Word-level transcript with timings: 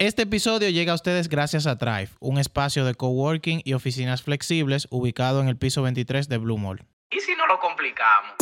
Este 0.00 0.22
episodio 0.22 0.70
llega 0.70 0.92
a 0.92 0.94
ustedes 0.94 1.28
gracias 1.28 1.66
a 1.66 1.76
Thrive, 1.76 2.08
un 2.20 2.38
espacio 2.38 2.86
de 2.86 2.94
coworking 2.94 3.60
y 3.66 3.74
oficinas 3.74 4.22
flexibles 4.22 4.88
ubicado 4.90 5.42
en 5.42 5.48
el 5.48 5.58
piso 5.58 5.82
23 5.82 6.26
de 6.26 6.38
Blue 6.38 6.56
Mall. 6.56 6.86
¿Y 7.10 7.20
si 7.20 7.36
no 7.36 7.46
lo 7.46 7.58
complicamos? 7.58 8.32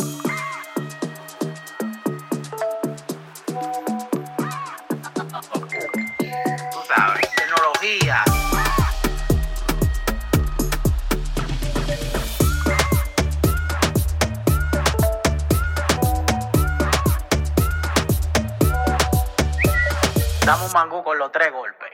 Damos 20.49 20.73
mangú 20.73 21.03
con 21.03 21.19
los 21.19 21.31
tres 21.31 21.49
golpes. 21.53 21.89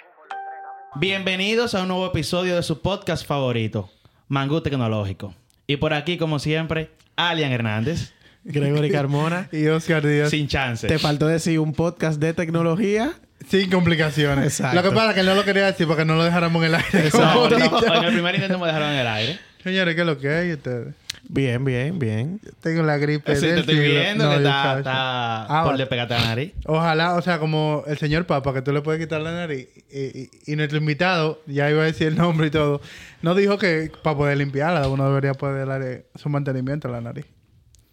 Bienvenidos 0.95 1.75
a 1.75 1.81
un 1.81 1.89
nuevo 1.89 2.05
episodio 2.07 2.55
de 2.55 2.63
su 2.63 2.81
podcast 2.81 3.27
favorito, 3.27 3.89
Mangú 4.29 4.61
Tecnológico. 4.61 5.35
Y 5.67 5.75
por 5.75 5.93
aquí, 5.93 6.17
como 6.17 6.39
siempre, 6.39 6.91
Alian 7.17 7.51
Hernández, 7.51 8.13
Gregory 8.45 8.89
Carmona. 8.89 9.49
Y 9.51 9.67
Oscar 9.67 10.07
Díaz. 10.07 10.29
sin 10.29 10.47
chance. 10.47 10.87
Te 10.87 10.99
faltó 10.99 11.27
decir 11.27 11.59
un 11.59 11.73
podcast 11.73 12.17
de 12.21 12.33
tecnología. 12.33 13.11
Sin 13.45 13.69
complicaciones. 13.69 14.45
Exacto. 14.45 14.81
Lo 14.81 14.89
que 14.89 14.95
pasa 14.95 15.09
es 15.09 15.13
que 15.15 15.19
él 15.19 15.25
no 15.25 15.35
lo 15.35 15.43
quería 15.43 15.65
decir 15.65 15.85
porque 15.85 16.05
no 16.05 16.15
lo 16.15 16.23
dejáramos 16.23 16.63
en 16.63 16.67
el 16.73 16.75
aire. 16.75 17.09
No, 17.13 17.49
no, 17.49 17.57
en 17.57 18.03
el 18.05 18.13
primer 18.13 18.35
intento 18.35 18.57
me 18.57 18.67
dejaron 18.67 18.91
en 18.91 18.99
el 18.99 19.07
aire. 19.07 19.39
Señores, 19.65 19.95
¿qué 19.95 20.01
es 20.01 20.07
lo 20.07 20.17
que 20.19 20.29
hay 20.29 20.53
ustedes? 20.53 20.93
Bien, 21.27 21.65
bien, 21.65 21.97
bien. 21.97 22.39
Tengo 22.61 22.83
la 22.83 22.97
gripe. 22.97 23.35
Sí, 23.35 23.41
te 23.41 23.61
estoy 23.61 23.77
siglo. 23.77 23.99
viendo 23.99 24.23
No, 24.25 24.29
que 24.29 24.37
está, 24.37 25.45
Ah, 25.49 25.63
por 25.65 25.75
le 25.75 25.87
pegarte 25.87 26.13
la 26.13 26.21
nariz. 26.21 26.53
Ojalá, 26.67 27.15
o 27.15 27.21
sea, 27.23 27.39
como 27.39 27.83
el 27.87 27.97
señor 27.97 28.27
Papa, 28.27 28.53
que 28.53 28.61
tú 28.61 28.71
le 28.71 28.81
puedes 28.83 29.01
quitar 29.01 29.21
la 29.21 29.31
nariz. 29.31 29.67
Y, 29.91 30.19
y- 30.19 30.29
y 30.45 30.55
nuestro 30.55 30.77
invitado, 30.77 31.41
ya 31.47 31.67
iba 31.71 31.81
a 31.81 31.85
decir 31.85 32.09
el 32.09 32.15
nombre 32.15 32.45
y 32.45 32.51
todo, 32.51 32.79
no 33.23 33.33
dijo 33.33 33.57
que 33.57 33.91
para 34.03 34.15
poder 34.15 34.37
limpiarla 34.37 34.87
uno 34.87 35.07
debería 35.07 35.33
poder 35.33 35.67
darle 35.67 36.05
su 36.13 36.29
mantenimiento 36.29 36.87
a 36.87 36.91
la 36.91 37.01
nariz. 37.01 37.25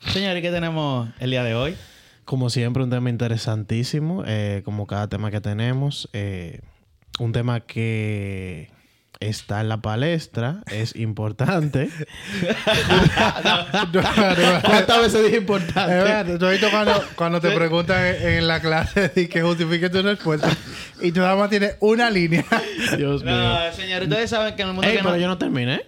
Señores, 0.09 0.43
¿qué 0.43 0.51
tenemos 0.51 1.09
el 1.21 1.31
día 1.31 1.43
de 1.43 1.55
hoy? 1.55 1.75
Como 2.27 2.51
siempre, 2.51 2.83
un 2.83 2.91
tema 2.91 3.09
interesantísimo. 3.09 4.25
eh, 4.27 4.61
como 4.67 4.87
cada 4.87 5.09
tema 5.09 5.31
que 5.31 5.41
tenemos. 5.41 6.11
eh, 6.13 6.61
un 7.19 7.33
tema 7.33 7.61
que 7.61 8.69
está 9.29 9.61
en 9.61 9.69
la 9.69 9.83
palestra. 9.83 10.63
Es 10.71 10.97
importante. 10.97 11.91
¿Cuántas 14.65 15.01
veces 15.01 15.23
dije 15.25 15.37
Es 15.37 15.41
importante? 15.41 15.95
verdad, 15.95 16.51
visto 16.51 16.71
cuando, 16.71 17.05
cuando 17.17 17.41
te 17.41 17.51
preguntan 17.51 18.05
en, 18.07 18.29
en 18.39 18.49
la 18.49 18.61
clase 18.61 19.13
y 19.17 19.27
que 19.27 19.43
justifique 19.43 19.91
tu 19.91 20.03
respuesta 20.03 20.49
y 21.01 21.13
tú 21.13 21.21
nada 21.21 21.37
más 21.37 21.51
tienes 21.51 21.77
una 21.81 22.11
línea. 22.11 22.45
Dios 22.97 23.23
mío. 23.25 23.33
No, 23.35 23.73
señores, 23.73 24.09
ustedes 24.09 24.31
saben 24.31 24.55
que 24.55 24.63
en 24.63 24.69
el 24.69 24.75
mundo 24.75 24.89
Ey, 24.89 24.97
que 24.97 25.03
pero 25.03 25.15
no... 25.15 25.21
yo 25.21 25.29
no 25.29 25.39
terminé. 25.39 25.83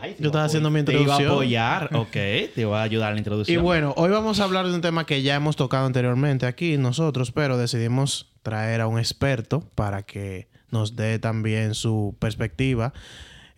Ay, 0.00 0.16
yo 0.18 0.26
estaba 0.26 0.44
haciendo 0.44 0.70
mi 0.70 0.80
apoyar. 0.80 0.96
Te 0.96 1.02
iba 1.02 1.16
a 1.16 1.20
introducción. 1.20 1.32
apoyar, 1.32 1.90
ok. 1.96 2.10
Te 2.12 2.52
iba 2.56 2.80
a 2.80 2.82
ayudar 2.82 3.08
a 3.08 3.10
la 3.12 3.16
Y 3.16 3.20
introducción. 3.20 3.62
bueno, 3.62 3.94
hoy 3.96 4.10
vamos 4.10 4.40
a 4.40 4.44
hablar 4.44 4.66
de 4.66 4.74
un 4.74 4.80
tema 4.80 5.06
que 5.06 5.22
ya 5.22 5.34
hemos 5.34 5.56
tocado 5.56 5.86
anteriormente 5.86 6.46
aquí 6.46 6.76
nosotros, 6.76 7.32
pero 7.32 7.56
decidimos 7.56 8.30
traer 8.42 8.80
a 8.82 8.86
un 8.86 8.98
experto 8.98 9.60
para 9.74 10.02
que 10.02 10.48
nos 10.70 10.96
dé 10.96 11.18
también 11.18 11.74
su 11.74 12.14
perspectiva 12.18 12.92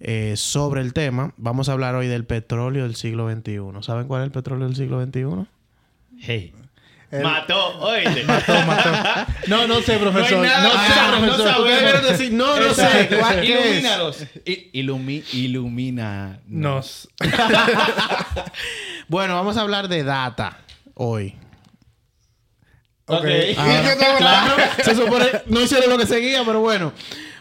eh, 0.01 0.35
sobre 0.37 0.83
el 0.83 0.93
tema. 0.93 1.33
Vamos 1.37 1.69
a 1.69 1.73
hablar 1.73 1.95
hoy 1.95 2.07
del 2.07 2.25
petróleo 2.25 2.83
del 2.85 2.97
siglo 2.97 3.31
XXI. 3.31 3.61
¿Saben 3.83 4.07
cuál 4.07 4.23
es 4.23 4.27
el 4.27 4.33
petróleo 4.33 4.67
del 4.67 4.77
siglo 4.77 5.03
XXI? 5.05 5.47
Hey. 6.21 6.53
El- 7.11 7.23
Mató, 7.23 7.79
oíste. 7.79 8.25
No, 9.47 9.67
no 9.69 9.81
sé, 9.81 9.97
profesor. 9.99 10.39
No 10.39 10.43
hay 10.43 10.49
nada 10.49 10.62
No, 10.65 10.73
que 10.73 10.93
sé, 10.93 11.21
no 11.21 11.37
profesor. 11.37 11.65
deben 11.69 12.03
decir, 12.03 12.33
no, 12.33 12.61
no 12.61 12.75
sé. 12.75 13.09
¿cuál- 13.19 13.41
qué 13.43 13.59
es? 13.59 13.65
Ilumínalos. 13.71 14.27
Ilumi, 14.73 15.23
ilumina. 15.33 16.41
Nos. 16.49 17.09
Bueno, 19.09 19.34
vamos 19.34 19.56
a 19.56 19.61
hablar 19.61 19.88
de 19.88 20.03
data 20.03 20.59
hoy. 20.94 21.34
Ok. 23.06 23.25
Ahora, 23.56 23.97
claro, 24.19 24.56
se 24.84 24.94
supone, 24.94 25.27
no 25.47 25.61
hicieron 25.61 25.91
lo 25.91 25.99
que 25.99 26.06
seguía, 26.06 26.43
pero 26.44 26.61
bueno. 26.61 26.93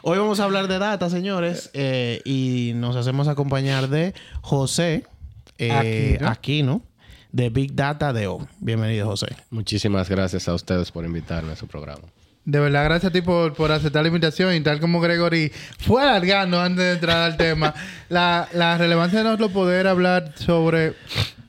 Hoy 0.03 0.19
vamos 0.19 0.39
a 0.39 0.43
hablar 0.43 0.67
de 0.67 0.77
data, 0.77 1.09
señores. 1.09 1.71
eh, 1.73 2.21
y 2.23 2.73
nos 2.75 2.95
hacemos 2.95 3.27
acompañar 3.27 3.89
de 3.89 4.13
José 4.41 5.03
eh, 5.57 5.71
Aquino. 5.71 6.29
Aquino, 6.29 6.81
de 7.31 7.49
Big 7.49 7.73
Data 7.73 8.13
de 8.13 8.27
O. 8.27 8.47
Bienvenido, 8.59 9.07
José. 9.07 9.27
Muchísimas 9.49 10.07
gracias 10.07 10.47
a 10.47 10.53
ustedes 10.53 10.91
por 10.91 11.03
invitarme 11.05 11.53
a 11.53 11.55
su 11.55 11.67
programa. 11.67 12.03
De 12.45 12.59
verdad, 12.59 12.83
gracias 12.85 13.09
a 13.09 13.13
ti 13.13 13.21
por, 13.21 13.53
por 13.53 13.71
aceptar 13.71 14.03
la 14.03 14.07
invitación 14.09 14.53
y 14.53 14.61
tal 14.61 14.79
como 14.79 15.01
Gregory 15.01 15.51
fue 15.79 16.03
alargando 16.03 16.61
antes 16.61 16.85
de 16.85 16.91
entrar 16.93 17.17
al 17.23 17.37
tema. 17.37 17.73
La, 18.09 18.47
la 18.53 18.77
relevancia 18.77 19.17
de 19.19 19.25
nosotros 19.25 19.51
poder 19.51 19.87
hablar 19.87 20.31
sobre... 20.35 20.93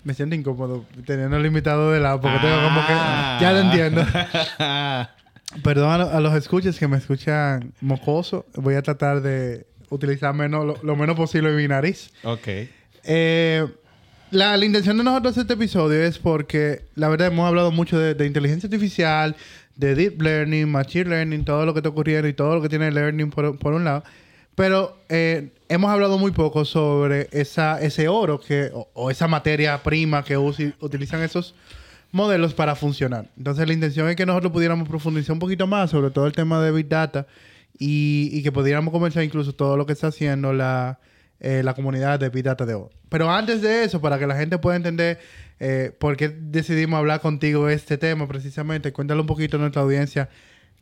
Me 0.05 0.15
siento 0.15 0.35
incómodo 0.35 0.87
teniendo 1.05 1.37
el 1.37 1.45
invitado 1.45 1.93
de 1.93 2.01
lado 2.01 2.21
porque 2.23 2.39
tengo 2.39 2.63
como 2.63 2.81
que... 2.87 2.93
Ya 2.93 3.53
lo 3.53 3.59
entiendo. 3.61 4.07
Perdón 5.63 5.91
a, 5.91 5.99
lo- 5.99 6.11
a 6.11 6.21
los 6.21 6.35
escuches 6.35 6.79
que 6.79 6.89
me 6.89 6.97
escuchan 6.97 7.73
mocoso. 7.81 8.47
Voy 8.55 8.75
a 8.75 8.83
tratar 8.83 9.21
de 9.21 9.67
utilizar 9.91 10.33
menos, 10.35 10.65
lo, 10.65 10.77
lo 10.83 10.97
menos 10.97 11.17
posible 11.17 11.51
mi 11.53 11.69
nariz. 11.69 12.11
ok. 12.25 12.49
Eh, 13.09 13.67
la, 14.33 14.57
la 14.57 14.65
intención 14.65 14.97
de 14.99 15.05
nosotros 15.05 15.37
este 15.37 15.53
episodio 15.55 16.03
es 16.03 16.19
porque, 16.19 16.83
la 16.97 17.09
verdad, 17.09 17.29
hemos 17.29 17.47
hablado 17.47 17.71
mucho 17.71 17.97
de, 17.99 18.15
de 18.15 18.27
inteligencia 18.27 18.67
artificial, 18.67 19.37
de 19.77 19.95
deep 19.95 20.21
learning, 20.21 20.69
machine 20.69 21.11
learning, 21.11 21.45
todo 21.45 21.65
lo 21.67 21.73
que 21.73 21.81
está 21.81 21.91
ocurriendo 21.91 22.29
y 22.29 22.33
todo 22.33 22.57
lo 22.57 22.63
que 22.63 22.69
tiene 22.69 22.91
learning 22.91 23.31
por, 23.31 23.59
por 23.59 23.75
un 23.75 23.85
lado. 23.85 24.03
Pero 24.55 24.97
eh, 25.11 25.51
hemos 25.69 25.91
hablado 25.91 26.19
muy 26.19 26.31
poco 26.33 26.65
sobre 26.65 27.29
esa, 27.31 27.81
ese 27.81 28.09
oro 28.09 28.41
que, 28.41 28.71
o, 28.73 29.11
esa 29.11 29.29
materia 29.29 29.83
prima 29.83 30.25
que 30.25 30.37
utilizan 30.39 31.23
esos 31.23 31.55
modelos 32.11 32.55
para 32.55 32.75
funcionar. 32.75 33.27
Entonces, 33.37 33.67
la 33.67 33.75
intención 33.75 34.09
es 34.09 34.17
que 34.17 34.25
nosotros 34.25 34.53
pudiéramos 34.53 34.89
profundizar 34.89 35.35
un 35.35 35.39
poquito 35.39 35.67
más 35.67 35.91
sobre 35.91 36.11
todo 36.11 36.27
el 36.27 36.33
tema 36.33 36.63
de 36.63 36.73
Big 36.73 36.89
Data 36.89 37.27
y, 37.79 38.31
y 38.33 38.43
que 38.43 38.51
pudiéramos 38.51 38.93
comenzar 38.93 39.23
incluso 39.23 39.53
todo 39.53 39.77
lo 39.77 39.85
que 39.85 39.93
está 39.93 40.07
haciendo 40.07 40.55
la, 40.55 40.99
eh, 41.39 41.61
la 41.63 41.75
comunidad 41.75 42.19
de 42.19 42.31
Big 42.31 42.45
Data 42.45 42.65
de 42.65 42.75
hoy. 42.75 42.89
Pero 43.11 43.31
antes 43.31 43.61
de 43.61 43.85
eso, 43.85 44.01
para 44.01 44.19
que 44.19 44.27
la 44.27 44.37
gente 44.37 44.57
pueda 44.57 44.77
entender 44.77 45.19
eh, 45.61 45.93
por 45.99 46.17
qué 46.17 46.29
decidimos 46.29 46.99
hablar 46.99 47.21
contigo 47.21 47.67
de 47.67 47.75
este 47.75 47.99
tema 47.99 48.29
precisamente, 48.29 48.93
cuéntale 48.93 49.21
un 49.21 49.27
poquito 49.27 49.57
a 49.57 49.61
nuestra 49.61 49.83
audiencia 49.83 50.29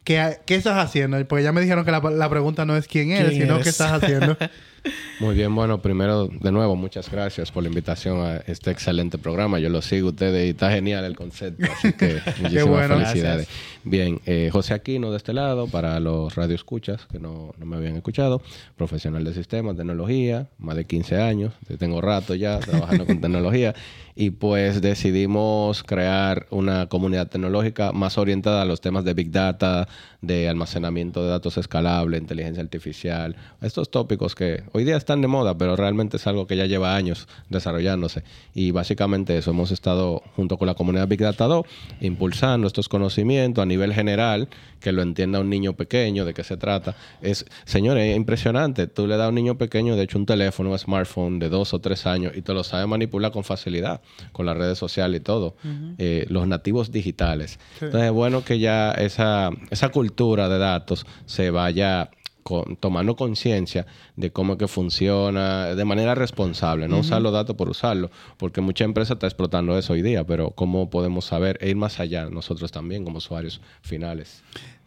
qué, 0.05 0.39
qué 0.47 0.57
estás 0.57 0.77
haciendo. 0.85 1.25
Porque 1.27 1.45
ya 1.45 1.53
me 1.53 1.61
dijeron 1.61 1.85
que 1.85 1.91
la, 1.91 2.01
la 2.01 2.29
pregunta 2.31 2.65
no 2.65 2.77
es 2.77 2.87
quién 2.89 3.11
eres, 3.13 3.31
¿Quién 3.31 3.43
sino 3.43 3.55
eres? 3.55 3.65
qué 3.65 3.71
estás 3.71 3.93
haciendo. 3.93 4.37
Muy 5.21 5.35
bien, 5.35 5.55
bueno, 5.55 5.81
primero, 5.81 6.29
de 6.29 6.53
nuevo, 6.53 6.77
muchas 6.77 7.11
gracias 7.11 7.51
por 7.51 7.63
la 7.63 7.69
invitación 7.69 8.21
a 8.21 8.37
este 8.47 8.71
excelente 8.71 9.17
programa. 9.17 9.59
Yo 9.59 9.69
lo 9.69 9.81
sigo 9.81 10.09
ustedes 10.09 10.47
y 10.47 10.51
está 10.51 10.71
genial 10.71 11.05
el 11.05 11.17
concepto, 11.17 11.67
así 11.73 11.93
que 11.93 12.21
muchísimas 12.41 12.67
bueno. 12.67 12.99
felicidades. 12.99 13.49
Bien, 13.85 14.21
eh, 14.27 14.51
José 14.53 14.75
Aquino 14.75 15.11
de 15.11 15.17
este 15.17 15.33
lado, 15.33 15.69
para 15.69 16.01
los 16.01 16.35
radioescuchas 16.35 17.07
que 17.07 17.19
no, 17.19 17.55
no 17.59 17.67
me 17.67 17.77
habían 17.77 17.97
escuchado, 17.97 18.43
profesional 18.77 19.25
de 19.25 19.35
sistemas, 19.35 19.77
tecnología, 19.77 20.49
más 20.59 20.77
de 20.77 20.85
15 20.85 21.21
años, 21.21 21.53
tengo 21.79 22.01
rato 22.01 22.35
ya 22.35 22.59
trabajando 22.59 23.07
con 23.07 23.21
tecnología 23.21 23.75
y 24.17 24.31
pues 24.31 24.81
decidimos 24.81 25.83
crear 25.83 26.47
una 26.51 26.87
comunidad 26.87 27.29
tecnológica 27.29 27.93
más 27.93 28.17
orientada 28.17 28.63
a 28.63 28.65
los 28.65 28.81
temas 28.81 29.05
de 29.05 29.15
Big 29.15 29.31
Data, 29.31 29.89
de 30.27 30.49
almacenamiento 30.49 31.23
de 31.23 31.31
datos 31.31 31.59
escalable, 31.59 32.19
inteligencia 32.19 32.63
artificial, 32.63 33.37
estos 33.61 33.91
tópicos 33.91 34.35
que 34.35 34.65
hoy 34.73 34.85
día 34.85 34.97
están 34.97 35.21
de 35.21 35.29
moda, 35.29 35.57
pero 35.57 35.77
realmente 35.77 36.17
es 36.17 36.27
algo 36.27 36.47
que 36.47 36.57
ya 36.57 36.67
lleva 36.67 36.97
años 36.97 37.29
desarrollándose. 37.49 38.25
Y 38.55 38.71
básicamente 38.71 39.37
eso, 39.39 39.51
hemos 39.51 39.71
estado 39.71 40.23
junto 40.37 40.59
con 40.59 40.67
la 40.67 40.75
comunidad 40.75 41.09
Big 41.09 41.21
Data 41.21 41.45
2 41.47 41.67
impulsando 42.01 42.67
estos 42.67 42.89
conocimientos 42.89 43.63
a 43.63 43.67
nivel 43.67 43.93
general, 43.93 44.49
que 44.85 44.93
lo 44.93 45.01
entienda 45.01 45.41
un 45.41 45.49
niño 45.49 45.73
pequeño, 45.73 46.27
de 46.27 46.35
qué 46.35 46.45
se 46.45 46.59
trata. 46.59 46.95
Es, 47.23 47.47
señores, 47.65 48.11
es 48.11 48.17
impresionante. 48.19 48.87
Tú 48.87 49.07
le 49.07 49.17
das 49.17 49.25
a 49.25 49.29
un 49.31 49.35
niño 49.35 49.57
pequeño, 49.57 49.97
de 49.97 50.03
hecho, 50.03 50.19
un 50.19 50.27
teléfono, 50.27 50.71
un 50.71 50.79
smartphone 50.79 51.39
de 51.39 51.49
dos 51.49 51.73
o 51.73 51.81
tres 51.81 52.05
años 52.05 52.35
y 52.37 52.43
te 52.43 52.53
lo 52.53 52.63
sabe 52.65 52.87
manipular 52.87 53.33
con 53.33 53.45
facilidad, 53.45 54.03
con 54.33 54.45
las 54.45 54.59
redes 54.59 54.77
sociales 54.77 55.23
y 55.23 55.25
todo. 55.25 55.57
Eh, 55.97 56.27
los 56.29 56.47
nativos 56.47 56.93
digitales. 56.93 57.59
Entonces, 57.81 58.03
es 58.03 58.13
bueno 58.13 58.45
que 58.45 58.59
ya 58.59 58.93
esa, 58.93 59.49
esa 59.71 59.89
cultura 59.89 60.51
de 60.51 60.59
datos 60.59 61.07
se 61.25 61.49
vaya 61.49 62.11
con- 62.45 62.77
tomando 62.77 63.17
conciencia 63.17 63.87
de 64.15 64.31
cómo 64.31 64.53
es 64.53 64.59
que 64.61 64.69
funciona 64.69 65.75
de 65.75 65.85
manera 65.85 66.15
responsable, 66.15 66.87
no 66.87 66.99
usar 67.01 67.21
los 67.21 67.33
datos 67.33 67.57
por 67.57 67.69
usarlo, 67.69 68.11
porque 68.37 68.61
mucha 68.61 68.85
empresa 68.85 69.15
está 69.15 69.27
explotando 69.27 69.77
eso 69.77 69.95
hoy 69.95 70.03
día, 70.03 70.25
pero 70.25 70.51
cómo 70.53 70.89
podemos 70.91 71.25
saber 71.25 71.59
e 71.61 71.71
ir 71.71 71.77
más 71.77 71.99
allá 71.99 72.31
nosotros 72.31 72.71
también 72.71 73.03
como 73.05 73.19
usuarios 73.19 73.61
finales. 73.83 74.43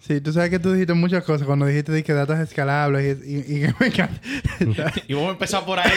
Sí, 0.08 0.22
tú 0.22 0.32
sabes 0.32 0.50
que 0.50 0.60
tú 0.60 0.72
dijiste 0.72 0.94
muchas 0.94 1.24
cosas 1.26 1.46
cuando 1.46 1.66
dijiste 1.66 2.02
que 2.04 2.14
datos 2.14 2.40
escalables 2.40 3.18
y, 3.26 3.30
y- 3.36 3.40
y 3.40 3.62
que 3.62 3.74
me 3.80 3.88
encanta. 3.88 4.22
Y 5.08 5.14
vamos 5.14 5.30
a 5.30 5.32
empezar 5.34 5.66
por 5.66 5.80
ahí. 5.80 5.92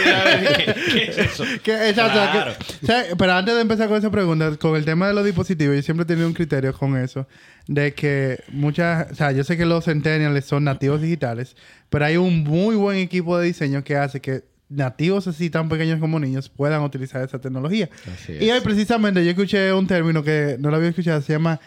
¿Qué, 0.57 0.75
qué 0.93 1.05
es 1.11 1.19
eso? 1.19 1.45
Que, 1.63 1.89
exacto. 1.91 2.19
Claro. 2.33 2.53
que- 2.81 2.87
¿sabes? 2.87 3.15
pero 3.17 3.33
antes 3.35 3.55
de 3.55 3.61
empezar 3.61 3.87
con 3.89 3.99
esa 3.99 4.11
pregunta, 4.11 4.57
con 4.57 4.75
el 4.75 4.85
tema 4.85 5.07
de 5.07 5.15
los 5.15 5.25
dispositivos, 5.25 5.77
yo 5.77 5.83
siempre 5.83 6.03
he 6.03 6.07
tenido 6.07 6.27
un 6.27 6.35
criterio 6.35 6.73
con 6.73 6.97
eso. 6.97 7.29
De 7.69 7.95
que 7.95 8.43
muchas... 8.49 9.13
O 9.13 9.15
sea, 9.15 9.31
yo 9.31 9.45
sé 9.45 9.57
que 9.57 9.65
los 9.65 9.85
centennials 9.85 10.45
son 10.45 10.65
nativos 10.65 11.01
digitales, 11.01 11.55
pero 11.89 12.05
hay 12.05 12.17
un 12.17 12.43
muy 12.43 12.75
buen 12.75 12.99
equipo 12.99 13.39
de 13.39 13.47
diseño 13.47 13.85
que 13.85 13.97
hace 13.97 14.21
que 14.21 14.43
nativos 14.69 15.29
así 15.29 15.51
tan 15.51 15.69
pequeños 15.69 16.01
como 16.01 16.19
niños 16.19 16.49
puedan 16.49 16.83
utilizar 16.83 17.23
esa 17.23 17.39
tecnología. 17.41 17.89
Así 18.13 18.33
Y 18.41 18.49
es. 18.49 18.55
hoy 18.55 18.61
precisamente 18.61 19.25
yo 19.25 19.31
escuché 19.31 19.73
un 19.73 19.87
término 19.87 20.23
que 20.25 20.57
no 20.59 20.71
lo 20.71 20.77
había 20.77 20.89
escuchado, 20.89 21.21
se 21.23 21.33
llama 21.33 21.61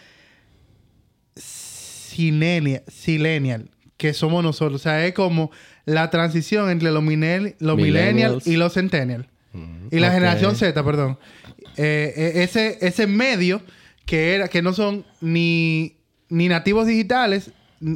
silenial, 2.14 2.82
silenial, 2.88 3.70
que 3.96 4.12
somos 4.14 4.42
nosotros. 4.42 4.80
O 4.80 4.82
sea, 4.82 5.04
es 5.06 5.14
como 5.14 5.50
la 5.84 6.10
transición 6.10 6.70
entre 6.70 6.90
los, 6.90 7.02
millennials 7.02 8.46
y 8.46 8.56
los 8.56 8.74
centennials. 8.74 9.26
Y 9.90 9.98
la 10.00 10.10
generación 10.10 10.56
Z, 10.56 10.82
perdón. 10.84 11.18
Eh, 11.76 12.12
eh, 12.16 12.32
ese, 12.42 12.78
ese 12.80 13.06
medio 13.06 13.62
que 14.06 14.34
era 14.34 14.48
que 14.48 14.62
no 14.62 14.72
son 14.72 15.04
ni, 15.20 15.96
ni 16.28 16.48
nativos 16.48 16.86
digitales, 16.86 17.50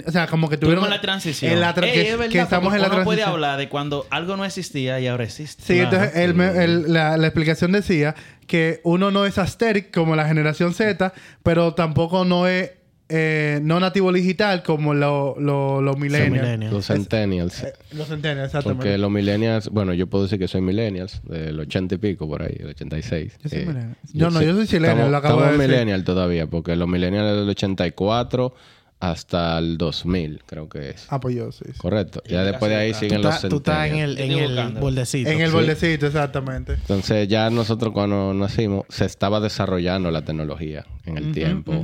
o 0.06 0.11
sea, 0.12 0.26
como 0.26 0.49
que 0.49 0.56
tuvieron 0.56 0.82
Tuvimos 0.85 0.97
la 0.97 1.00
transición. 1.03 1.53
en 1.53 1.61
la 1.61 1.75
tra- 1.75 1.85
Ey, 1.87 1.93
que, 1.93 2.11
es 2.11 2.19
verdad, 2.19 2.32
que 2.32 2.41
estamos 2.41 2.75
en 2.75 2.81
la 2.82 2.87
uno 2.88 2.97
puede 3.05 3.19
transición. 3.19 3.31
hablar 3.35 3.59
de 3.59 3.69
cuando 3.69 4.06
algo 4.11 4.37
no 4.37 4.44
existía 4.44 5.00
y 5.00 5.06
ahora 5.06 5.25
existe. 5.25 5.62
Sí, 5.62 5.75
Claro. 5.81 5.97
entonces 5.97 6.17
el 6.23 6.35
me- 6.35 6.64
el- 6.64 6.93
la, 6.93 7.17
la 7.17 7.26
explicación 7.26 7.73
decía 7.73 8.14
que 8.47 8.81
uno 8.85 9.11
no 9.11 9.26
es 9.26 9.38
asteric 9.38 9.93
como 9.93 10.14
la 10.17 10.26
generación 10.29 10.75
Z, 10.75 11.12
pero 11.43 11.75
tampoco 11.75 12.25
no 12.25 12.47
es 12.47 12.71
eh, 13.10 13.60
no 13.62 13.81
nativo 13.81 14.12
digital 14.12 14.62
como 14.62 14.93
lo- 14.94 15.34
lo- 15.38 15.81
los 15.81 15.99
millennials. 15.99 16.31
millennials. 16.43 16.72
Los 16.75 16.87
centennials. 16.87 17.62
Eh, 17.62 17.72
los 17.93 18.08
centennials, 18.08 18.46
exactamente. 18.49 18.82
Porque 18.84 18.99
los 18.99 19.10
millennials, 19.10 19.69
bueno, 19.70 19.94
yo 19.94 20.06
puedo 20.08 20.25
decir 20.25 20.38
que 20.38 20.46
soy 20.49 20.60
millennials, 20.60 21.22
del 21.25 21.58
80 21.60 21.94
y 21.94 21.99
pico 21.99 22.28
por 22.28 22.43
ahí, 22.43 22.55
del 22.55 22.69
86. 22.69 23.38
Yo 23.43 23.49
soy 23.49 23.58
Eh, 23.60 23.66
millennial. 23.66 23.96
Yo 24.12 24.31
no, 24.31 24.43
yo 24.43 24.52
soy 24.55 24.62
estamos- 24.64 25.10
lo 25.10 25.16
acabo 25.16 25.37
de 25.40 25.46
estamos 25.46 25.58
decir. 25.58 25.70
millennial 25.70 26.05
todavía, 26.05 26.46
porque 26.49 26.76
los 26.76 26.87
millennials 26.88 27.37
del 27.38 27.49
84 27.49 28.55
hasta 29.00 29.56
el 29.58 29.78
2000, 29.78 30.43
creo 30.44 30.69
que 30.69 30.90
es. 30.90 31.06
Ah, 31.08 31.20
pues 31.20 31.37
yo 31.37 31.52
sí. 31.52 31.64
sí. 31.66 31.78
Correcto. 31.78 32.20
Ya 32.28 32.43
después 32.43 32.69
de 32.69 32.76
ahí 32.76 32.93
Tú 32.93 32.99
siguen 32.99 33.22
los 33.22 33.34
estás 33.37 33.49
tú 33.49 33.58
estás 33.58 33.87
en 33.90 33.93
centennials. 34.08 34.20
el, 34.20 34.58
en 34.58 34.58
el 34.75 34.81
bordecito. 34.81 35.31
En 35.31 35.40
el 35.40 35.50
Sí. 35.50 35.54
bordecito, 35.54 36.06
exactamente. 36.08 36.72
Entonces 36.75 37.28
ya 37.28 37.49
nosotros 37.49 37.93
cuando 37.93 38.34
nacimos 38.34 38.87
se 38.88 39.04
estaba 39.04 39.38
desarrollando 39.40 40.11
la 40.11 40.22
tecnología 40.22 40.84
en 41.06 41.16
el 41.16 41.32
tiempo. 41.32 41.81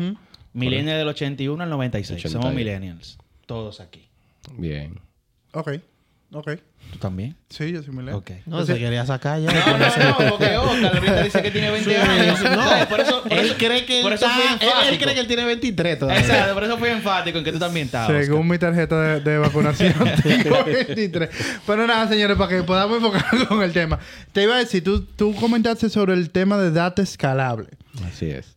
Millennial 0.54 0.98
del 0.98 1.08
81 1.08 1.62
al 1.62 1.68
96. 1.70 2.20
80. 2.24 2.40
Somos 2.40 2.54
millennials. 2.54 3.18
Todos 3.46 3.80
aquí. 3.80 4.08
Bien. 4.52 4.98
Ok. 5.52 5.72
Ok. 6.32 6.50
¿Tú 6.92 6.98
también? 6.98 7.36
Sí, 7.48 7.70
yo 7.72 7.80
soy 7.82 7.90
millennial. 7.90 8.16
Ok. 8.16 8.30
No, 8.46 8.64
se 8.64 8.76
quería 8.78 9.06
sacar 9.06 9.40
ya. 9.40 9.50
No, 9.52 9.78
no, 9.78 10.20
no, 10.24 10.30
porque 10.30 10.56
Oscar 10.56 10.94
ahorita 10.96 11.22
dice 11.22 11.42
que 11.42 11.50
tiene 11.50 11.70
20 11.70 11.96
años. 11.96 12.42
No, 12.42 12.88
por 12.88 13.00
eso, 13.00 13.22
por 13.22 13.32
él 13.32 13.46
eso- 13.46 13.54
cree 13.56 13.84
que 13.86 13.98
él, 13.98 14.02
por 14.02 14.12
eso 14.12 14.26
está- 14.26 14.54
él, 14.88 14.92
él 14.94 14.98
cree 14.98 15.14
que 15.14 15.20
él 15.20 15.26
tiene 15.26 15.44
23 15.44 15.98
todavía. 15.98 16.20
Exacto, 16.20 16.54
por 16.54 16.64
eso 16.64 16.78
fui 16.78 16.88
enfático 16.88 17.38
en 17.38 17.44
que 17.44 17.52
tú 17.52 17.58
también 17.58 17.86
estabas. 17.86 18.24
Según 18.24 18.48
mi 18.48 18.58
tarjeta 18.58 19.00
de, 19.00 19.20
de 19.20 19.38
vacunación, 19.38 19.94
tengo 20.22 20.64
23. 20.64 21.30
Pero 21.66 21.86
nada, 21.86 22.08
señores, 22.08 22.36
para 22.36 22.50
que 22.56 22.62
podamos 22.64 22.96
enfocar 22.98 23.46
con 23.48 23.62
el 23.62 23.72
tema. 23.72 23.98
Te 24.32 24.42
iba 24.42 24.56
a 24.56 24.58
decir, 24.58 24.82
tú, 24.84 25.02
tú 25.04 25.34
comentaste 25.36 25.88
sobre 25.88 26.14
el 26.14 26.30
tema 26.30 26.58
de 26.58 26.70
data 26.72 27.00
escalable. 27.02 27.68
Así 28.06 28.26
es. 28.30 28.54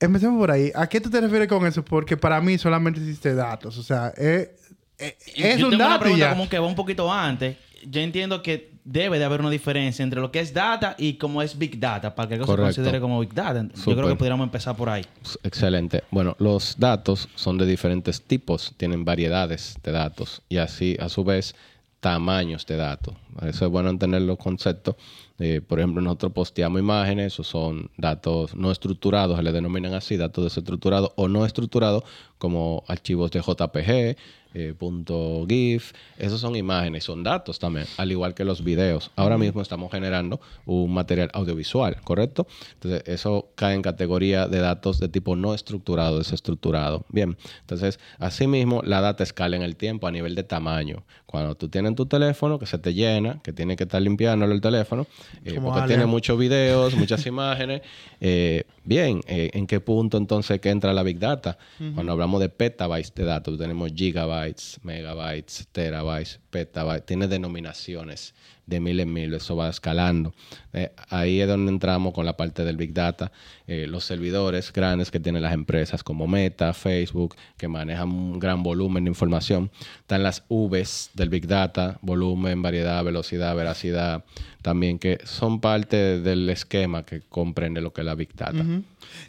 Empecemos 0.00 0.38
por 0.38 0.50
ahí. 0.50 0.70
¿A 0.74 0.86
qué 0.88 1.00
tú 1.00 1.08
te 1.10 1.20
refieres 1.20 1.48
con 1.48 1.66
eso? 1.66 1.84
Porque 1.84 2.16
para 2.16 2.40
mí 2.40 2.58
solamente 2.58 3.00
existe 3.00 3.34
datos. 3.34 3.78
O 3.78 3.82
sea, 3.82 4.08
es, 4.16 4.50
es, 4.98 5.14
es 5.36 5.58
Yo 5.58 5.66
un 5.66 5.70
tengo 5.72 5.84
una 5.86 5.94
dato 5.94 5.96
y 5.96 6.00
pregunta 6.00 6.26
ya. 6.26 6.30
como 6.30 6.48
que 6.48 6.58
va 6.58 6.66
un 6.66 6.74
poquito 6.74 7.12
antes. 7.12 7.56
Yo 7.88 8.00
entiendo 8.00 8.42
que 8.42 8.72
debe 8.84 9.18
de 9.18 9.24
haber 9.24 9.40
una 9.40 9.50
diferencia 9.50 10.02
entre 10.02 10.20
lo 10.20 10.30
que 10.30 10.40
es 10.40 10.52
data 10.52 10.94
y 10.98 11.14
como 11.14 11.40
es 11.42 11.56
Big 11.58 11.78
Data, 11.80 12.14
para 12.14 12.28
que 12.28 12.34
algo 12.34 12.46
Correcto. 12.46 12.72
se 12.72 12.76
considere 12.80 13.00
como 13.00 13.18
Big 13.20 13.32
Data. 13.34 13.66
Yo 13.74 13.96
creo 13.96 14.08
que 14.08 14.16
pudiéramos 14.16 14.44
empezar 14.44 14.76
por 14.76 14.88
ahí. 14.88 15.04
Pues, 15.22 15.38
Excelente. 15.42 16.02
Bueno, 16.10 16.36
los 16.38 16.76
datos 16.78 17.28
son 17.34 17.58
de 17.58 17.66
diferentes 17.66 18.22
tipos, 18.22 18.74
tienen 18.76 19.04
variedades 19.04 19.76
de 19.82 19.92
datos 19.92 20.42
y 20.48 20.58
así, 20.58 20.96
a 21.00 21.08
su 21.08 21.24
vez, 21.24 21.54
tamaños 22.00 22.66
de 22.66 22.76
datos. 22.76 23.14
Eso 23.42 23.66
es 23.66 23.70
bueno 23.70 23.90
entender 23.90 24.22
los 24.22 24.38
conceptos. 24.38 24.94
Eh, 25.38 25.60
por 25.60 25.78
ejemplo, 25.78 26.00
nosotros 26.00 26.32
posteamos 26.32 26.80
imágenes, 26.80 27.34
esos 27.34 27.46
son 27.46 27.90
datos 27.96 28.54
no 28.54 28.70
estructurados, 28.70 29.36
se 29.36 29.42
le 29.42 29.52
denominan 29.52 29.94
así, 29.94 30.16
datos 30.16 30.44
desestructurados 30.44 31.12
o 31.16 31.28
no 31.28 31.44
estructurados, 31.44 32.04
como 32.38 32.84
archivos 32.86 33.30
de 33.30 33.40
JPG, 33.40 34.16
eh, 34.58 34.72
punto 34.72 35.44
.gif. 35.46 35.92
Esos 36.16 36.40
son 36.40 36.56
imágenes, 36.56 37.04
son 37.04 37.22
datos 37.22 37.58
también, 37.58 37.86
al 37.98 38.10
igual 38.10 38.32
que 38.32 38.42
los 38.42 38.64
videos. 38.64 39.10
Ahora 39.14 39.36
mismo 39.36 39.60
estamos 39.60 39.90
generando 39.90 40.40
un 40.64 40.94
material 40.94 41.28
audiovisual, 41.34 42.00
¿correcto? 42.02 42.46
Entonces, 42.72 43.02
eso 43.06 43.50
cae 43.54 43.74
en 43.74 43.82
categoría 43.82 44.48
de 44.48 44.60
datos 44.60 44.98
de 44.98 45.08
tipo 45.08 45.36
no 45.36 45.52
estructurado, 45.52 46.16
desestructurado. 46.16 47.04
Bien, 47.10 47.36
entonces, 47.60 48.00
asimismo, 48.18 48.80
la 48.82 49.02
data 49.02 49.22
escala 49.22 49.56
en 49.56 49.62
el 49.62 49.76
tiempo 49.76 50.06
a 50.06 50.10
nivel 50.10 50.34
de 50.34 50.42
tamaño. 50.42 51.04
Cuando 51.26 51.54
tú 51.54 51.68
tienes 51.68 51.94
tu 51.94 52.06
teléfono 52.06 52.58
que 52.58 52.64
se 52.64 52.78
te 52.78 52.94
llena, 52.94 53.42
que 53.42 53.52
tiene 53.52 53.76
que 53.76 53.84
estar 53.84 54.00
limpiándolo 54.00 54.54
el 54.54 54.62
teléfono, 54.62 55.06
eh, 55.44 55.58
porque 55.62 55.86
tiene 55.86 56.06
muchos 56.06 56.38
videos, 56.38 56.94
muchas 56.94 57.24
imágenes. 57.26 57.82
eh, 58.20 58.64
bien, 58.84 59.20
eh, 59.26 59.50
¿en 59.52 59.66
qué 59.66 59.80
punto 59.80 60.16
entonces 60.16 60.60
que 60.60 60.70
entra 60.70 60.92
la 60.92 61.02
Big 61.02 61.18
Data? 61.18 61.58
Cuando 61.94 62.12
hablamos 62.12 62.40
de 62.40 62.48
petabytes 62.48 63.14
de 63.14 63.24
datos, 63.24 63.58
tenemos 63.58 63.92
gigabytes, 63.92 64.80
megabytes, 64.82 65.68
terabytes, 65.72 66.40
petabytes, 66.50 67.06
tiene 67.06 67.28
denominaciones 67.28 68.34
de 68.66 68.80
mil 68.80 68.98
en 69.00 69.12
mil, 69.12 69.32
eso 69.32 69.56
va 69.56 69.68
escalando. 69.68 70.34
Eh, 70.72 70.92
ahí 71.08 71.40
es 71.40 71.48
donde 71.48 71.70
entramos 71.70 72.12
con 72.12 72.26
la 72.26 72.36
parte 72.36 72.64
del 72.64 72.76
Big 72.76 72.92
Data, 72.92 73.32
eh, 73.66 73.86
los 73.88 74.04
servidores 74.04 74.72
grandes 74.72 75.10
que 75.10 75.20
tienen 75.20 75.42
las 75.42 75.54
empresas 75.54 76.02
como 76.02 76.26
Meta, 76.26 76.74
Facebook, 76.74 77.36
que 77.56 77.68
manejan 77.68 78.10
un 78.10 78.38
gran 78.38 78.62
volumen 78.62 79.04
de 79.04 79.10
información. 79.10 79.70
Están 80.00 80.22
las 80.22 80.42
Vs 80.48 81.10
del 81.14 81.28
Big 81.28 81.46
Data, 81.46 81.98
volumen, 82.02 82.60
variedad, 82.60 83.02
velocidad, 83.04 83.54
veracidad, 83.54 84.24
también 84.62 84.98
que 84.98 85.18
son 85.24 85.60
parte 85.60 86.20
del 86.20 86.50
esquema 86.50 87.04
que 87.04 87.20
comprende 87.20 87.80
lo 87.80 87.92
que 87.92 88.00
es 88.00 88.04
la 88.04 88.14
Big 88.14 88.34
Data. 88.34 88.64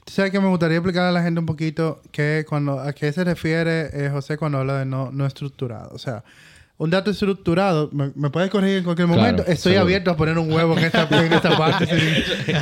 Tú 0.04 0.12
sabes 0.12 0.32
que 0.32 0.40
me 0.40 0.48
gustaría 0.48 0.78
explicar 0.78 1.04
a 1.04 1.12
la 1.12 1.22
gente 1.22 1.40
un 1.40 1.46
poquito 1.46 2.02
que 2.12 2.44
cuando, 2.50 2.80
a 2.80 2.94
qué 2.94 3.14
se 3.14 3.24
refiere 3.24 3.90
eh, 3.94 4.10
José 4.10 4.38
cuando 4.38 4.58
habla 4.58 4.80
de 4.80 4.86
no, 4.86 5.12
no 5.12 5.26
estructurado. 5.28 5.92
O 5.94 6.00
sea, 6.00 6.24
un 6.80 6.90
dato 6.92 7.10
estructurado, 7.10 7.90
me, 7.92 8.12
me 8.16 8.30
puedes 8.30 8.52
corregir 8.52 8.78
en 8.78 8.84
cualquier 8.84 9.08
Claro, 9.08 9.22
momento. 9.22 9.42
Estoy 9.44 9.74
seguro. 9.74 9.82
abierto 9.82 10.12
a 10.12 10.18
poner 10.18 10.38
un 10.38 10.52
huevo 10.54 10.78
en 10.78 10.84
esta, 10.86 11.08
en 11.10 11.34
esta 11.34 11.58
parte. 11.58 11.88
sin- 11.88 12.56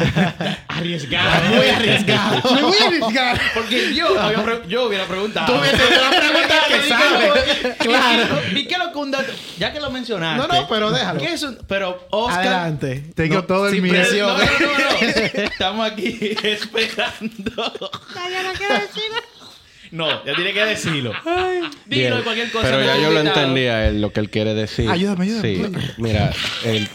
Arriesgado. 0.70 1.50
Muy 1.56 1.68
arriesgado. 1.68 2.42
Me 2.56 2.62
voy 2.62 2.76
a 2.82 2.86
arriesgar. 2.88 3.42
Porque 3.54 3.94
yo, 3.94 4.20
había 4.20 4.44
pre- 4.44 4.62
yo 4.70 4.86
hubiera 4.88 5.06
preguntado. 5.06 5.48
Tú 5.54 5.60
a 5.60 6.10
preguntar 6.10 6.62
que 6.70 6.88
sabe. 6.90 7.76
Claro. 7.80 8.42
¿Y 8.56 8.68
qué 8.68 8.78
lo 8.78 8.92
que 8.94 8.98
un 9.00 9.12
dato? 9.12 9.32
Ya 9.58 9.74
que 9.74 9.80
lo 9.82 9.90
mencionaste. 9.92 10.48
No, 10.48 10.62
no, 10.62 10.68
pero 10.70 10.92
déjalo. 10.92 11.20
¿Qué 11.20 11.34
es 11.34 11.44
un- 11.44 11.58
pero 11.68 12.08
Oscar. 12.12 12.40
Adelante. 12.40 13.12
Tengo 13.16 13.44
todo 13.44 13.68
el 13.68 13.82
miedo. 13.82 14.38
No, 14.38 14.38
no, 14.38 14.46
no, 14.46 14.78
no. 14.80 15.42
Estamos 15.44 15.92
aquí 15.92 16.38
esperando. 16.44 17.34
No, 17.58 17.90
ya 19.92 20.36
tiene 20.36 20.54
que 20.54 20.66
decirlo. 20.66 21.12
Bien, 21.86 22.04
Dilo 22.06 22.18
de 22.18 22.24
cualquier 22.24 22.52
cosa. 22.52 22.64
Pero 22.70 22.84
ya 22.84 22.98
yo 22.98 23.12
lo 23.12 23.20
entendía 23.20 23.88
él, 23.88 24.02
lo 24.02 24.12
que 24.12 24.20
él 24.20 24.30
quiere 24.30 24.54
decir. 24.54 24.90
Ayúdame, 24.90 25.26
ayúdame, 25.26 25.80
Sí, 25.80 25.94
mira, 25.98 26.32
el- 26.66 26.88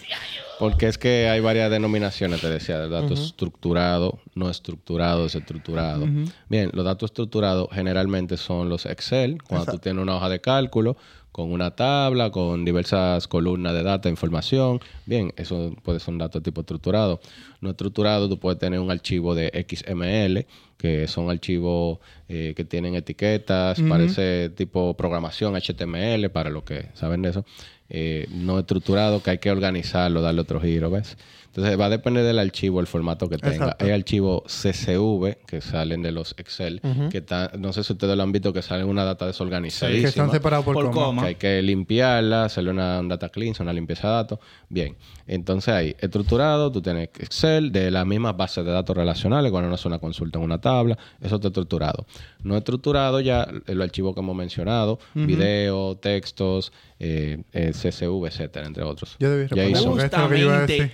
porque 0.58 0.88
es 0.88 0.98
que 0.98 1.26
hay 1.30 1.40
varias 1.40 1.70
denominaciones, 1.70 2.42
te 2.42 2.48
decía, 2.50 2.78
de 2.78 2.90
datos 2.90 3.18
estructurado, 3.20 4.18
no 4.34 4.50
estructurado, 4.50 5.22
desestructurado. 5.24 6.06
Bien, 6.50 6.70
los 6.74 6.84
datos 6.84 7.10
estructurados 7.10 7.68
generalmente 7.72 8.36
son 8.36 8.68
los 8.68 8.84
Excel, 8.84 9.42
cuando 9.42 9.72
tú 9.72 9.78
tienes 9.78 10.02
una 10.02 10.16
hoja 10.16 10.28
de 10.28 10.40
cálculo 10.42 10.98
con 11.40 11.52
una 11.52 11.70
tabla, 11.70 12.30
con 12.30 12.66
diversas 12.66 13.26
columnas 13.26 13.72
de 13.72 13.82
data, 13.82 14.10
información. 14.10 14.78
Bien, 15.06 15.32
eso 15.36 15.74
puede 15.82 15.98
ser 15.98 16.12
un 16.12 16.18
dato 16.18 16.42
tipo 16.42 16.60
estructurado. 16.60 17.20
No 17.62 17.70
estructurado, 17.70 18.28
tú 18.28 18.38
puedes 18.38 18.58
tener 18.58 18.78
un 18.78 18.90
archivo 18.90 19.34
de 19.34 19.66
XML, 19.66 20.46
que 20.76 21.08
son 21.08 21.30
archivos 21.30 21.98
eh, 22.28 22.52
que 22.54 22.64
tienen 22.64 22.94
etiquetas, 22.94 23.80
parece 23.88 24.50
tipo 24.50 24.94
programación 24.94 25.54
HTML, 25.56 26.28
para 26.30 26.50
los 26.50 26.64
que 26.64 26.88
saben 26.92 27.22
de 27.22 27.30
eso. 27.30 27.44
Eh, 27.88 28.26
no 28.30 28.58
estructurado, 28.58 29.22
que 29.22 29.30
hay 29.30 29.38
que 29.38 29.50
organizarlo, 29.50 30.20
darle 30.20 30.42
otro 30.42 30.60
giro, 30.60 30.90
¿ves? 30.90 31.16
Entonces 31.50 31.78
va 31.80 31.86
a 31.86 31.90
depender 31.90 32.24
del 32.24 32.38
archivo, 32.38 32.78
el 32.78 32.86
formato 32.86 33.28
que 33.28 33.36
tenga. 33.36 33.54
Exacto. 33.56 33.84
Hay 33.84 33.90
archivos 33.90 34.42
CSV 34.44 35.44
que 35.48 35.60
salen 35.60 36.00
de 36.00 36.12
los 36.12 36.32
Excel, 36.38 36.80
que 37.10 37.18
está, 37.18 37.50
no 37.58 37.72
sé 37.72 37.82
si 37.82 37.92
ustedes 37.92 38.16
lo 38.16 38.22
han 38.22 38.30
visto, 38.30 38.52
que 38.52 38.62
salen 38.62 38.86
una 38.86 39.02
data 39.04 39.24
Que 39.24 39.32
desorganizadísima. 39.32 40.08
están 40.08 40.30
separados 40.30 40.64
por, 40.64 40.74
Por 40.74 40.84
coma. 40.90 40.94
coma. 41.06 41.22
Que 41.22 41.28
hay 41.28 41.34
que 41.34 41.62
limpiarla, 41.62 42.44
hacerle 42.44 42.70
una 42.70 43.00
un 43.00 43.08
data 43.08 43.28
cleanse, 43.30 43.64
una 43.64 43.72
limpieza 43.72 44.06
de 44.08 44.14
datos. 44.14 44.38
Bien, 44.68 44.96
entonces 45.26 45.74
ahí, 45.74 45.96
estructurado, 45.98 46.70
tú 46.70 46.80
tienes 46.80 47.08
Excel 47.18 47.72
de 47.72 47.90
las 47.90 48.06
mismas 48.06 48.36
bases 48.36 48.64
de 48.64 48.70
datos 48.70 48.96
relacionales, 48.96 49.50
cuando 49.50 49.66
uno 49.66 49.74
hace 49.74 49.88
una 49.88 49.98
consulta 49.98 50.38
en 50.38 50.44
una 50.44 50.60
tabla, 50.60 50.96
eso 51.20 51.34
está 51.34 51.48
estructurado. 51.48 52.06
No 52.44 52.56
estructurado 52.56 53.18
ya 53.18 53.48
el 53.66 53.82
archivo 53.82 54.14
que 54.14 54.20
hemos 54.20 54.36
mencionado, 54.36 55.00
video, 55.14 55.96
textos, 55.96 56.72
eh, 57.00 57.42
eh, 57.52 57.72
CSV, 57.72 58.26
etcétera, 58.26 58.66
entre 58.66 58.84
otros. 58.84 59.16
Yo 59.18 59.30
debí 59.30 59.48
Ya 59.54 59.64
responder 59.64 60.10
que 60.10 60.16
Justamente, 60.16 60.92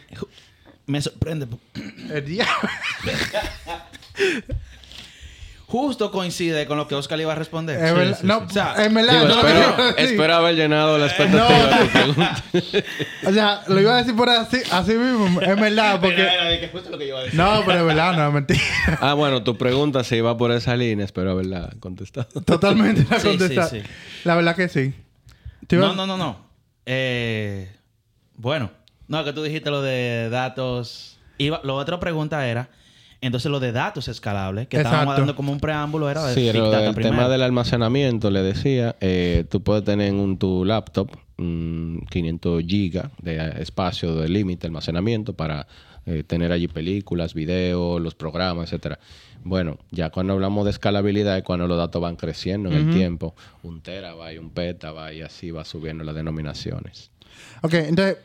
me 0.87 1.01
sorprende. 1.03 1.47
El 2.11 2.25
diablo. 2.25 2.53
Justo 5.69 6.13
coincide 6.13 6.65
con 6.67 6.79
lo 6.79 6.87
que 6.87 6.95
Oscar 6.95 7.19
le 7.19 7.25
iba 7.25 7.33
a 7.33 7.37
responder. 7.37 7.85
Es 7.85 7.93
verdad. 7.93 8.19
No, 8.23 8.39
O 8.39 8.49
sea, 8.49 8.75
en 8.85 8.95
verdad. 8.95 9.15
Digo, 9.15 9.25
no 9.27 9.35
lo 9.35 9.43
que 9.43 9.51
iba 9.51 9.77
a 9.89 9.91
espero, 9.97 10.35
haber 10.37 10.55
llenado 10.55 10.97
la 10.97 11.07
expectativa 11.07 11.49
de 11.49 11.85
tu 11.87 11.93
pregunta. 11.93 12.45
O 13.27 13.33
sea, 13.33 13.63
lo 13.67 13.81
iba 13.81 13.95
a 13.95 13.97
decir 13.97 14.15
por 14.15 14.31
así, 14.31 14.59
así 14.71 14.93
mismo. 14.95 15.41
Es 15.41 15.61
verdad, 15.61 16.01
porque. 16.01 16.23
Era- 16.23 16.35
era 16.35 16.45
de 16.45 16.61
que 16.61 16.69
justo 16.69 16.89
lo 16.91 16.97
que 16.99 17.05
yo 17.09 17.15
iba 17.15 17.19
a 17.19 17.23
decir. 17.25 17.37
No, 17.39 17.63
pero 17.67 17.81
es 17.81 17.85
verdad, 17.85 18.17
no 18.17 18.29
es 18.29 18.33
mentira. 18.33 18.61
Ah, 19.01 19.15
bueno, 19.15 19.43
tu 19.43 19.59
pregunta 19.59 20.05
se 20.05 20.17
iba 20.19 20.37
por 20.37 20.53
esa 20.53 20.77
línea, 20.77 21.05
espero 21.05 21.33
haberla 21.33 21.71
contestado. 21.81 22.29
Totalmente 22.43 23.05
la 23.11 23.19
Sí, 23.19 23.23
sí, 23.33 23.37
contesta. 23.39 23.69
sí. 23.69 23.83
La 24.23 24.37
verdad 24.37 24.55
que 24.55 24.69
sí. 24.69 24.95
No, 25.73 25.95
no, 25.95 26.07
no, 26.07 26.17
no. 26.17 26.47
Eh, 26.87 27.73
bueno, 28.37 28.71
no, 29.09 29.25
que 29.25 29.33
tú 29.33 29.43
dijiste 29.43 29.71
lo 29.71 29.83
de 29.83 30.29
datos. 30.31 31.19
Iba, 31.39 31.61
la 31.65 31.75
otra 31.75 32.01
pregunta 32.01 32.47
era, 32.49 32.71
entonces 33.21 33.51
lo 33.51 33.61
de 33.61 33.73
datos 33.73 34.09
escalables, 34.09 34.69
que 34.69 34.77
estábamos 34.79 35.03
Exacto. 35.05 35.21
dando 35.21 35.37
como 35.37 35.53
un 35.53 35.61
preámbulo, 35.61 36.09
era 36.11 36.25
de 36.25 36.35
Sí, 36.35 36.51
Big 36.51 36.63
Data 36.63 36.93
primero. 36.93 37.15
tema 37.17 37.29
del 37.29 37.43
almacenamiento, 37.43 38.31
le 38.31 38.43
decía, 38.43 38.97
eh, 39.01 39.45
tú 39.51 39.63
puedes 39.63 39.85
tener 39.85 40.09
en 40.09 40.19
un, 40.19 40.39
tu 40.39 40.65
laptop 40.65 41.11
mm, 41.37 41.99
500 42.11 42.63
gigas 42.67 43.11
de 43.21 43.61
espacio 43.61 44.15
de 44.15 44.29
límite, 44.29 44.67
almacenamiento, 44.67 45.35
para 45.35 45.67
eh, 46.07 46.23
tener 46.27 46.53
allí 46.53 46.69
películas, 46.69 47.35
videos, 47.35 48.01
los 48.01 48.15
programas, 48.15 48.65
etcétera. 48.67 48.99
Bueno, 49.43 49.79
ya 49.91 50.11
cuando 50.11 50.33
hablamos 50.33 50.65
de 50.65 50.71
escalabilidad 50.71 51.37
es 51.37 51.43
cuando 51.45 51.67
los 51.69 51.77
datos 51.77 52.01
van 52.03 52.17
creciendo 52.17 52.71
en 52.71 52.77
el 52.77 52.91
tiempo. 52.95 53.35
Un 53.63 53.81
terabyte, 53.81 54.41
un 54.41 54.51
petabyte, 54.51 55.17
y 55.19 55.23
así 55.23 55.51
va 55.51 55.65
subiendo 55.65 56.03
las 56.05 56.15
denominaciones. 56.15 57.11
Ok, 57.63 57.75
entonces, 57.75 58.19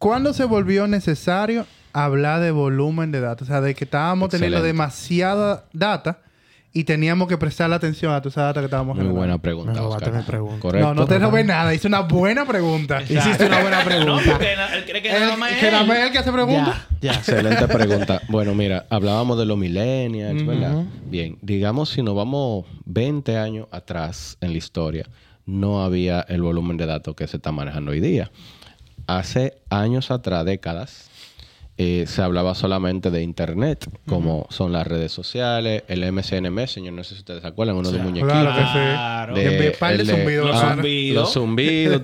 ¿cuándo 0.00 0.32
se 0.32 0.44
volvió 0.44 0.88
necesario 0.88 1.64
hablar 1.92 2.40
de 2.40 2.50
volumen 2.50 3.12
de 3.12 3.20
datos? 3.20 3.46
O 3.48 3.50
sea, 3.52 3.60
de 3.60 3.76
que 3.76 3.84
estábamos 3.84 4.30
teniendo 4.30 4.60
demasiada 4.62 5.66
data 5.72 6.18
y 6.72 6.84
teníamos 6.84 7.26
que 7.26 7.36
prestarle 7.36 7.74
atención 7.74 8.12
a 8.12 8.20
toda 8.20 8.30
esa 8.30 8.42
data 8.42 8.60
que 8.60 8.66
estábamos 8.66 8.94
Muy 8.94 9.02
generando. 9.02 9.18
buena 9.18 9.38
pregunta, 9.42 9.72
robaste 9.74 10.04
Oscar. 10.10 10.24
pregunta. 10.24 10.60
Correcto. 10.60 10.86
No, 10.88 10.94
no 10.94 11.06
te 11.06 11.18
robé 11.18 11.42
nada. 11.42 11.74
Hice 11.74 11.88
una 11.88 12.00
buena 12.02 12.44
pregunta. 12.46 13.02
Hiciste 13.02 13.46
una 13.46 13.60
buena 13.60 13.80
pregunta. 13.84 14.24
No, 14.24 14.32
porque 14.32 14.56
na- 14.56 14.74
él 14.76 14.84
cree 14.84 15.02
que 15.02 15.08
nada 15.12 15.32
El, 15.34 15.38
más 15.40 15.50
es 15.52 15.58
que 15.58 15.66
nada 15.70 15.80
él. 15.82 15.88
más 15.88 15.98
es 15.98 16.04
el 16.06 16.12
que 16.12 16.18
hace 16.18 16.32
preguntas. 16.32 16.76
Ya, 17.00 17.12
ya. 17.12 17.18
Excelente 17.18 17.66
pregunta. 17.68 18.20
Bueno, 18.28 18.54
mira, 18.54 18.86
hablábamos 18.88 19.36
de 19.36 19.46
los 19.46 19.58
millennials, 19.58 20.46
¿verdad? 20.46 20.84
Bien, 21.06 21.38
digamos 21.42 21.88
si 21.90 22.02
nos 22.04 22.14
vamos 22.14 22.66
20 22.84 23.36
años 23.36 23.66
atrás 23.72 24.38
en 24.40 24.52
la 24.52 24.58
historia, 24.58 25.06
no 25.46 25.82
había 25.82 26.20
el 26.20 26.40
volumen 26.42 26.76
de 26.76 26.86
datos 26.86 27.16
que 27.16 27.26
se 27.26 27.38
está 27.38 27.50
manejando 27.50 27.90
hoy 27.90 27.98
día. 28.00 28.30
Hace 29.18 29.54
años 29.70 30.10
atrás, 30.10 30.44
décadas, 30.44 31.10
eh, 31.78 32.04
se 32.06 32.20
hablaba 32.20 32.54
solamente 32.54 33.10
de 33.10 33.22
Internet, 33.22 33.88
como 34.06 34.46
son 34.50 34.70
las 34.70 34.86
redes 34.86 35.12
sociales, 35.12 35.82
el 35.88 36.04
MSN 36.12 36.50
Messenger, 36.50 36.92
no 36.92 37.02
sé 37.02 37.14
si 37.14 37.20
ustedes 37.20 37.40
se 37.40 37.48
acuerdan, 37.48 37.76
uno 37.76 37.90
de 37.90 37.96
los 37.96 38.06
muñequitos. 38.06 38.30
Claro 38.30 38.54
que 38.54 38.60
Claro. 38.60 39.34
sí. 39.36 39.40
De 39.42 39.76
el 39.94 40.06
zumbidos. 40.06 40.46
Los 40.48 40.60
zumbidos. 40.60 41.22
Los 41.22 41.32
zumbidos, 41.32 42.02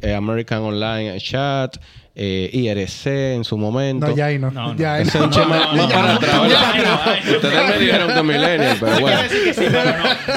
eh, 0.00 0.14
American 0.14 0.62
Online 0.62 1.18
Chat, 1.20 1.76
eh, 2.16 2.48
IRC 2.52 3.06
en 3.34 3.44
su 3.44 3.58
momento. 3.58 4.06
No, 4.06 4.16
ya 4.16 4.26
ahí 4.26 4.38
no. 4.38 4.50
No, 4.50 4.68
no. 4.72 4.76
Ya 4.76 4.94
ahí 4.94 5.02
Ese 5.02 5.18
es 5.18 5.20
no. 5.20 5.24
un 5.24 5.30
chema 5.30 5.58
no, 5.58 5.66
más 5.66 5.76
no, 5.76 5.88
para 5.88 6.14
atrás. 6.14 7.28
Ustedes 7.28 7.68
me 7.68 7.78
dijeron 7.78 8.14
que 8.14 8.22
millennial, 8.22 8.76
pero 8.80 9.00
bueno. 9.00 9.18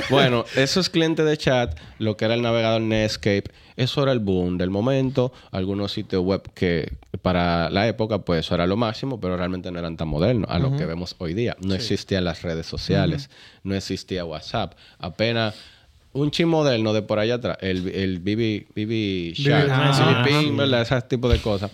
Bueno, 0.10 0.46
esos 0.56 0.90
clientes 0.90 1.26
de 1.26 1.38
chat, 1.38 1.78
lo 2.00 2.18
que 2.18 2.26
era 2.26 2.34
el 2.34 2.42
navegador 2.42 2.82
Netscape, 2.82 3.46
eso 3.76 4.02
era 4.02 4.12
el 4.12 4.20
boom 4.20 4.58
del 4.58 4.72
momento. 4.72 5.32
Algunos 5.52 5.92
sitios 5.92 6.24
web 6.24 6.42
que 6.54 6.94
para 7.22 7.70
la 7.70 7.88
época, 7.88 8.20
pues 8.20 8.40
eso 8.40 8.56
era 8.56 8.66
lo 8.66 8.76
máximo, 8.76 9.20
pero 9.20 9.38
realmente 9.38 9.72
no 9.72 9.78
eran 9.80 9.98
tan 9.98 10.08
modernos 10.08 10.50
a 10.50 10.58
lo 10.60 10.76
que 10.76 10.86
vemos 10.86 11.16
hoy 11.20 11.34
día. 11.34 11.56
No 11.62 11.76
existían 11.76 12.24
las 12.24 12.42
redes 12.42 12.66
sociales, 12.66 13.30
no 13.64 13.76
existía 13.76 14.26
WhatsApp. 14.26 14.74
Apenas 14.98 15.56
un 16.14 16.32
chin 16.32 16.48
moderno 16.48 16.94
de 16.94 17.02
por 17.04 17.20
allá 17.20 17.36
atrás, 17.36 17.58
el, 17.62 17.88
el 17.90 18.20
BB, 18.20 18.68
BB 18.76 19.34
Chat, 19.36 19.70
Ah, 19.72 20.24
sí. 20.28 20.50
¿verdad? 20.52 20.82
Ese 20.82 21.02
tipo 21.04 21.30
de 21.30 21.40
cosas. 21.40 21.72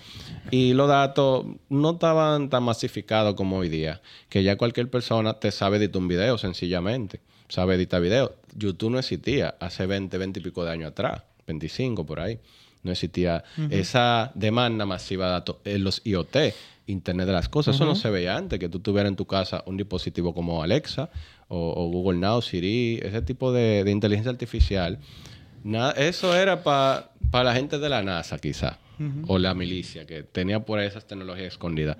Y 0.52 0.74
los 0.74 0.88
datos 0.88 1.46
no 1.70 1.92
estaban 1.92 2.50
tan 2.50 2.64
masificados 2.64 3.36
como 3.36 3.58
hoy 3.58 3.70
día, 3.70 4.02
que 4.30 4.44
ya 4.44 4.58
cualquier 4.58 4.90
persona 4.90 5.34
te 5.40 5.52
sabe 5.52 5.78
editar 5.78 6.02
un 6.02 6.08
video 6.08 6.38
sencillamente, 6.38 7.22
sabe 7.48 7.76
editar 7.76 8.02
video. 8.02 8.36
YouTube 8.56 8.92
no 8.92 9.00
existía 9.00 9.56
hace 9.60 9.86
20, 9.86 10.18
20 10.18 10.40
y 10.40 10.44
pico 10.44 10.64
de 10.66 10.72
años 10.72 10.92
atrás, 10.92 11.24
25 11.48 12.06
por 12.06 12.20
ahí. 12.20 12.40
No 12.84 12.92
existía 12.92 13.46
esa 13.70 14.32
demanda 14.36 14.86
masiva 14.86 15.28
de 15.28 15.32
datos 15.32 15.56
en 15.64 15.86
los 15.86 16.02
IoT, 16.04 16.36
Internet 16.86 17.28
de 17.28 17.32
las 17.34 17.48
Cosas. 17.48 17.76
Eso 17.76 17.86
no 17.86 17.96
se 17.96 18.10
veía 18.10 18.36
antes, 18.36 18.60
que 18.60 18.68
tú 18.68 18.80
tuvieras 18.82 19.10
en 19.10 19.16
tu 19.16 19.26
casa 19.26 19.64
un 19.66 19.78
dispositivo 19.78 20.34
como 20.34 20.62
Alexa 20.62 21.10
o, 21.54 21.74
o 21.76 21.88
Google 21.88 22.20
Now, 22.20 22.42
Siri, 22.42 23.00
ese 23.04 23.22
tipo 23.22 23.54
de, 23.54 23.84
de 23.84 23.92
inteligencia 23.92 24.32
artificial. 24.32 24.98
Nada, 25.64 25.92
eso 25.92 26.36
era 26.36 26.64
para 26.64 27.12
la 27.32 27.54
gente 27.54 27.78
de 27.78 27.90
la 27.90 28.02
NASA, 28.02 28.40
quizá, 28.40 28.80
o 29.28 29.38
la 29.38 29.54
milicia, 29.54 30.06
que 30.06 30.24
tenía 30.24 30.66
por 30.66 30.80
ahí 30.80 30.88
esas 30.88 31.06
tecnologías 31.06 31.48
escondidas. 31.48 31.98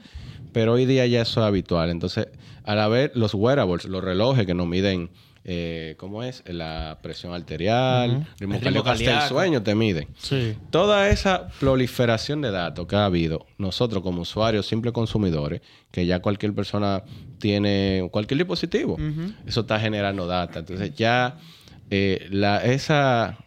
Pero 0.52 0.74
hoy 0.74 0.86
día 0.86 1.06
ya 1.06 1.22
eso 1.22 1.42
es 1.42 1.46
habitual. 1.46 1.90
Entonces, 1.92 2.28
al 2.64 2.80
haber 2.80 3.12
los 3.16 3.34
wearables, 3.34 3.86
los 3.86 4.04
relojes 4.04 4.46
que 4.46 4.54
nos 4.54 4.68
miden, 4.68 5.12
eh, 5.46 5.96
¿cómo 5.98 6.24
es? 6.24 6.44
La 6.48 7.00
presión 7.02 7.34
arterial, 7.34 8.28
ritmo 8.40 8.56
El 8.56 8.62
ritmo 8.62 8.84
cardíaco, 8.84 9.18
hasta 9.18 9.24
el 9.24 9.30
sueño 9.30 9.62
te 9.62 9.76
miden. 9.76 10.08
Sí. 10.18 10.56
Toda 10.70 11.10
esa 11.10 11.50
proliferación 11.60 12.42
de 12.42 12.52
datos 12.52 12.88
que 12.88 12.96
ha 12.96 13.06
habido, 13.06 13.46
nosotros 13.58 14.04
como 14.04 14.22
usuarios, 14.22 14.66
simples 14.66 14.94
consumidores, 14.94 15.62
que 15.92 16.06
ya 16.06 16.22
cualquier 16.22 16.54
persona 16.54 17.04
tiene 17.44 18.08
cualquier 18.10 18.38
dispositivo, 18.38 18.98
eso 19.46 19.62
está 19.62 19.78
generando 19.78 20.26
data. 20.26 20.60
Entonces 20.60 20.96
ya 20.96 21.40
eh, 21.90 22.26
la, 22.30 22.64
esa, 22.64 23.38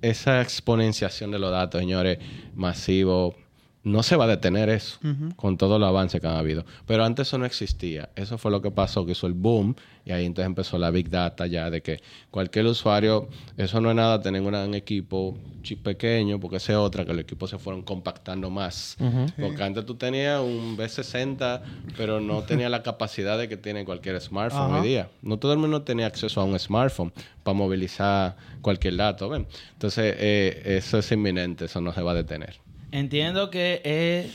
esa 0.00 0.40
exponenciación 0.40 1.30
de 1.30 1.38
los 1.38 1.50
datos, 1.50 1.78
señores, 1.78 2.18
masivo, 2.54 3.36
no 3.84 4.02
se 4.02 4.16
va 4.16 4.24
a 4.24 4.28
detener 4.28 4.68
eso 4.68 4.98
con 5.36 5.56
todos 5.56 5.80
los 5.80 5.88
avances 5.88 6.20
que 6.20 6.26
han 6.26 6.36
habido. 6.36 6.64
Pero 6.86 7.04
antes 7.04 7.28
eso 7.28 7.38
no 7.38 7.46
existía. 7.46 8.10
Eso 8.14 8.38
fue 8.38 8.50
lo 8.50 8.62
que 8.62 8.70
pasó, 8.70 9.04
que 9.04 9.12
hizo 9.12 9.26
el 9.26 9.34
boom 9.34 9.74
y 10.04 10.12
ahí 10.12 10.24
entonces 10.24 10.46
empezó 10.46 10.78
la 10.78 10.90
big 10.90 11.10
data 11.10 11.46
ya 11.46 11.70
de 11.70 11.82
que 11.82 12.00
cualquier 12.30 12.66
usuario, 12.66 13.28
eso 13.56 13.80
no 13.80 13.90
es 13.90 13.96
nada 13.96 14.20
tener 14.20 14.40
un 14.40 14.48
gran 14.48 14.74
equipo 14.74 15.38
chip 15.62 15.82
pequeño, 15.82 16.40
porque 16.40 16.56
esa 16.56 16.72
es 16.72 16.78
otra, 16.78 17.04
que 17.04 17.12
los 17.12 17.22
equipos 17.22 17.50
se 17.50 17.58
fueron 17.58 17.82
compactando 17.82 18.50
más. 18.50 18.96
Porque 19.38 19.62
antes 19.62 19.86
tú 19.86 19.94
tenías 19.94 20.40
un 20.40 20.76
B60, 20.76 21.60
pero 21.96 22.20
no 22.20 22.42
tenía 22.46 22.68
la 22.68 22.82
capacidad 22.82 23.38
de 23.38 23.48
que 23.48 23.56
tiene 23.56 23.84
cualquier 23.84 24.20
smartphone 24.20 24.74
hoy 24.74 24.88
día. 24.88 25.08
No 25.22 25.38
todo 25.38 25.52
el 25.52 25.58
mundo 25.58 25.82
tenía 25.82 26.06
acceso 26.06 26.40
a 26.40 26.44
un 26.44 26.58
smartphone 26.58 27.12
para 27.42 27.56
movilizar 27.56 28.36
cualquier 28.60 28.96
dato. 28.96 29.28
¿ven? 29.28 29.46
Entonces, 29.72 30.16
eh, 30.18 30.62
eso 30.64 30.98
es 30.98 31.12
inminente, 31.12 31.66
eso 31.66 31.80
no 31.80 31.92
se 31.92 32.02
va 32.02 32.12
a 32.12 32.14
detener. 32.14 32.56
Entiendo 32.92 33.50
que 33.50 33.80
es, 33.84 34.32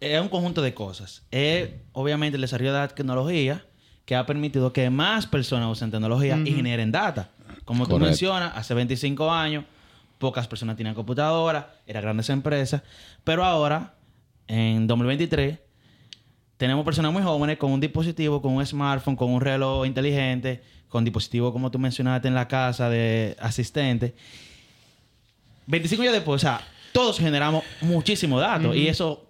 es 0.00 0.20
un 0.20 0.28
conjunto 0.28 0.62
de 0.62 0.74
cosas. 0.74 1.22
Es 1.30 1.70
obviamente 1.92 2.36
el 2.36 2.40
desarrollo 2.40 2.72
de 2.72 2.78
la 2.78 2.88
tecnología 2.88 3.64
que 4.06 4.16
ha 4.16 4.24
permitido 4.24 4.72
que 4.72 4.88
más 4.88 5.26
personas 5.26 5.70
usen 5.70 5.90
tecnología 5.90 6.38
y 6.44 6.52
generen 6.52 6.90
data. 6.90 7.30
Como 7.64 7.86
tú 7.86 7.98
mencionas, 7.98 8.52
hace 8.56 8.72
25 8.72 9.30
años 9.30 9.64
pocas 10.18 10.46
personas 10.48 10.76
tenían 10.76 10.94
computadora, 10.94 11.74
eran 11.86 12.02
grandes 12.02 12.30
empresas, 12.30 12.82
pero 13.22 13.44
ahora, 13.44 13.94
en 14.46 14.86
2023, 14.86 15.58
tenemos 16.56 16.84
personas 16.84 17.12
muy 17.12 17.22
jóvenes 17.22 17.58
con 17.58 17.72
un 17.72 17.80
dispositivo, 17.80 18.40
con 18.40 18.52
un 18.52 18.64
smartphone, 18.64 19.16
con 19.16 19.30
un 19.30 19.40
reloj 19.40 19.84
inteligente, 19.84 20.62
con 20.88 21.04
dispositivos 21.04 21.52
como 21.52 21.70
tú 21.70 21.78
mencionaste 21.78 22.28
en 22.28 22.34
la 22.34 22.48
casa 22.48 22.88
de 22.88 23.36
asistente. 23.38 24.14
25 25.66 26.02
años 26.02 26.14
después, 26.14 26.42
o 26.42 26.46
sea, 26.46 26.60
todos 26.96 27.18
generamos 27.18 27.62
muchísimo 27.82 28.40
datos 28.40 28.74
y 28.74 28.88
eso 28.88 29.28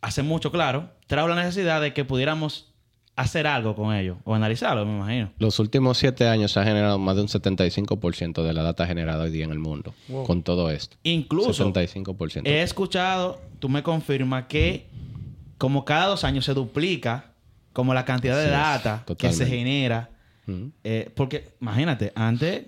hace 0.00 0.22
mucho 0.22 0.52
claro, 0.52 0.88
trae 1.08 1.28
la 1.28 1.34
necesidad 1.34 1.80
de 1.80 1.92
que 1.92 2.04
pudiéramos 2.04 2.72
hacer 3.16 3.48
algo 3.48 3.74
con 3.74 3.92
ello 3.92 4.18
o 4.22 4.36
analizarlo, 4.36 4.86
me 4.86 4.96
imagino. 4.96 5.32
Los 5.40 5.58
últimos 5.58 5.98
siete 5.98 6.28
años 6.28 6.52
se 6.52 6.60
ha 6.60 6.64
generado 6.64 6.96
más 7.00 7.16
de 7.16 7.22
un 7.22 7.28
75% 7.28 8.44
de 8.44 8.52
la 8.52 8.62
data 8.62 8.86
generada 8.86 9.24
hoy 9.24 9.30
día 9.32 9.44
en 9.44 9.50
el 9.50 9.58
mundo 9.58 9.94
con 10.26 10.44
todo 10.44 10.70
esto. 10.70 10.96
Incluso 11.02 11.72
75%. 11.72 12.42
he 12.46 12.62
escuchado, 12.62 13.40
tú 13.58 13.68
me 13.68 13.82
confirmas 13.82 14.44
que 14.44 14.86
como 15.58 15.84
cada 15.84 16.06
dos 16.06 16.22
años 16.22 16.44
se 16.44 16.54
duplica 16.54 17.32
como 17.72 17.94
la 17.94 18.04
cantidad 18.04 18.36
de 18.36 18.44
es, 18.44 18.50
data 18.52 19.04
que 19.18 19.32
se 19.32 19.44
genera. 19.44 20.10
Eh, 20.84 21.10
porque 21.16 21.48
imagínate, 21.60 22.12
antes 22.14 22.66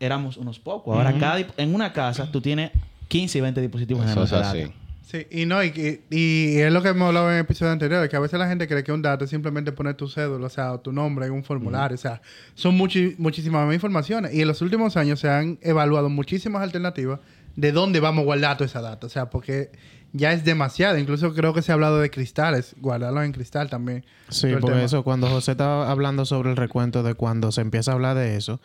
éramos 0.00 0.38
unos 0.38 0.58
pocos. 0.58 0.96
Ahora, 0.96 1.18
cada 1.18 1.46
en 1.58 1.74
una 1.74 1.92
casa, 1.92 2.32
tú 2.32 2.40
tienes 2.40 2.70
15 3.08 3.38
y 3.38 3.40
20 3.40 3.60
dispositivos 3.60 4.04
Eso 4.04 4.22
es 4.24 4.30
generando 4.30 4.48
data. 4.60 4.64
así. 4.68 4.72
Sí, 5.08 5.24
y 5.30 5.46
no, 5.46 5.62
y, 5.62 5.68
y- 6.10 6.16
y 6.16 6.58
es 6.58 6.72
lo 6.72 6.82
que 6.82 6.88
hemos 6.88 7.06
hablado 7.06 7.30
en 7.30 7.38
episodios 7.38 7.72
anteriores, 7.72 8.08
que 8.10 8.16
a 8.16 8.20
veces 8.20 8.40
la 8.40 8.48
gente 8.48 8.66
cree 8.66 8.82
que 8.82 8.90
un 8.90 9.02
dato 9.02 9.24
es 9.24 9.30
simplemente 9.30 9.70
poner 9.70 9.94
tu 9.94 10.08
cédula, 10.08 10.46
o 10.46 10.50
sea, 10.50 10.72
o 10.72 10.80
tu 10.80 10.90
nombre 10.92 11.26
en 11.26 11.32
un 11.32 11.44
formulario, 11.44 11.94
o 11.94 11.98
sea, 11.98 12.20
son 12.56 12.76
muchi- 12.76 13.14
muchísimas 13.16 13.64
más 13.66 13.74
informaciones. 13.74 14.34
Y 14.34 14.40
en 14.42 14.48
los 14.48 14.60
últimos 14.62 14.96
años 14.96 15.20
se 15.20 15.28
han 15.28 15.58
evaluado 15.62 16.08
muchísimas 16.08 16.62
alternativas 16.62 17.20
de 17.54 17.70
dónde 17.70 18.00
vamos 18.00 18.22
a 18.22 18.24
guardar 18.24 18.56
toda 18.56 18.66
esa 18.66 18.80
data, 18.80 19.06
o 19.06 19.10
sea, 19.10 19.30
porque 19.30 19.70
ya 20.12 20.32
es 20.32 20.44
demasiado. 20.44 20.98
Incluso 20.98 21.32
creo 21.34 21.54
que 21.54 21.62
se 21.62 21.70
ha 21.70 21.74
hablado 21.74 22.00
de 22.00 22.10
cristales, 22.10 22.74
guardarlos 22.80 23.24
en 23.24 23.30
cristal 23.30 23.70
también. 23.70 24.04
Sí, 24.28 24.48
el 24.48 24.60
tema. 24.60 24.82
eso, 24.82 25.04
cuando 25.04 25.28
José 25.28 25.52
estaba 25.52 25.88
hablando 25.88 26.24
sobre 26.24 26.50
el 26.50 26.56
recuento 26.56 27.04
de 27.04 27.14
cuando 27.14 27.52
se 27.52 27.60
empieza 27.60 27.92
a 27.92 27.94
hablar 27.94 28.16
de 28.16 28.36
eso, 28.36 28.60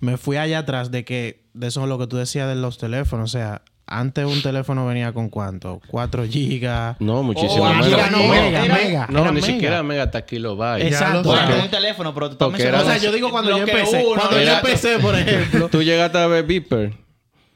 me 0.00 0.16
fui 0.18 0.36
allá 0.36 0.60
atrás 0.60 0.92
de 0.92 1.04
que, 1.04 1.42
de 1.52 1.66
eso 1.66 1.82
es 1.82 1.88
lo 1.88 1.98
que 1.98 2.06
tú 2.06 2.16
decías 2.16 2.46
de 2.48 2.54
los 2.54 2.78
teléfonos. 2.78 3.30
O 3.34 3.38
sea, 3.38 3.62
antes 3.90 4.24
un 4.24 4.40
teléfono 4.42 4.86
venía 4.86 5.12
con 5.12 5.28
cuánto? 5.28 5.80
4 5.88 6.24
gigas. 6.26 6.96
No, 7.00 7.22
muchísimo 7.22 7.64
Oh, 7.64 7.74
menos. 7.74 8.10
no, 8.10 8.18
mega, 8.28 8.62
mega. 8.64 9.06
No, 9.10 9.24
ni 9.26 9.32
mega. 9.40 9.46
siquiera 9.46 9.82
mega 9.82 10.04
hasta 10.04 10.24
kilobytes. 10.24 10.86
Exacto. 10.86 11.34
en 11.36 11.60
un 11.60 11.68
teléfono, 11.68 12.14
pero 12.14 12.28
tú 12.28 12.32
estás 12.34 12.48
Porque. 12.48 12.68
O 12.70 12.84
sea, 12.84 12.96
yo 12.98 13.12
digo 13.12 13.30
cuando 13.30 13.50
yo 13.50 13.58
empecé. 13.64 14.04
uno- 14.06 14.20
Cuando 14.20 14.40
yo 14.40 14.52
empecé, 14.52 14.98
por 14.98 15.14
ejemplo. 15.18 15.68
Tú 15.68 15.82
llegaste 15.82 16.18
a 16.18 16.26
ver 16.26 16.44
Viper. 16.44 16.92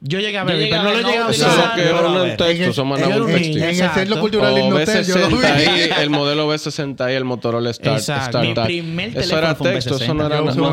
Yo 0.06 0.20
llegué 0.20 0.36
a 0.36 0.42
Yo 0.42 0.46
ver, 0.48 0.56
llegué 0.58 0.70
pero 0.70 0.82
no 0.82 0.90
lo 0.90 0.96
llegué 0.98 1.16
a 1.16 1.20
no, 1.24 1.30
Eso 1.30 1.46
usar. 1.46 1.50
es 1.50 1.56
Exacto. 1.86 2.10
lo 2.12 2.22
que 2.24 2.30
en 2.30 2.36
texto, 2.36 2.70
eso 2.70 2.84
mandaba 2.84 3.14
el- 3.14 3.22
un 3.22 3.32
texto. 3.32 3.58
en 3.58 3.64
el. 3.64 3.90
Centro 3.90 4.20
Cultural 4.20 4.52
O 4.52 4.58
Indotel, 4.58 5.04
yo 5.06 5.16
lo 5.18 5.28
vi. 5.28 5.34
B60i, 5.36 5.98
el 6.02 6.10
modelo 6.10 6.52
B60i, 6.54 7.10
el 7.10 7.24
Motorola 7.24 7.72
Start, 7.72 7.96
Exacto. 7.98 8.38
StarTAC. 8.42 8.68
Mi 8.68 8.82
primer 8.82 9.08
Eso 9.08 9.14
teléfono 9.20 9.38
era 9.38 9.54
fue 9.54 9.66
un 9.68 9.74
texto, 9.74 9.96
eso 9.96 10.14
no 10.14 10.22
B60. 10.22 10.26
era 10.26 10.36
Yo 10.36 10.44
nada 10.44 10.52
un. 10.52 10.58
No, 10.60 10.72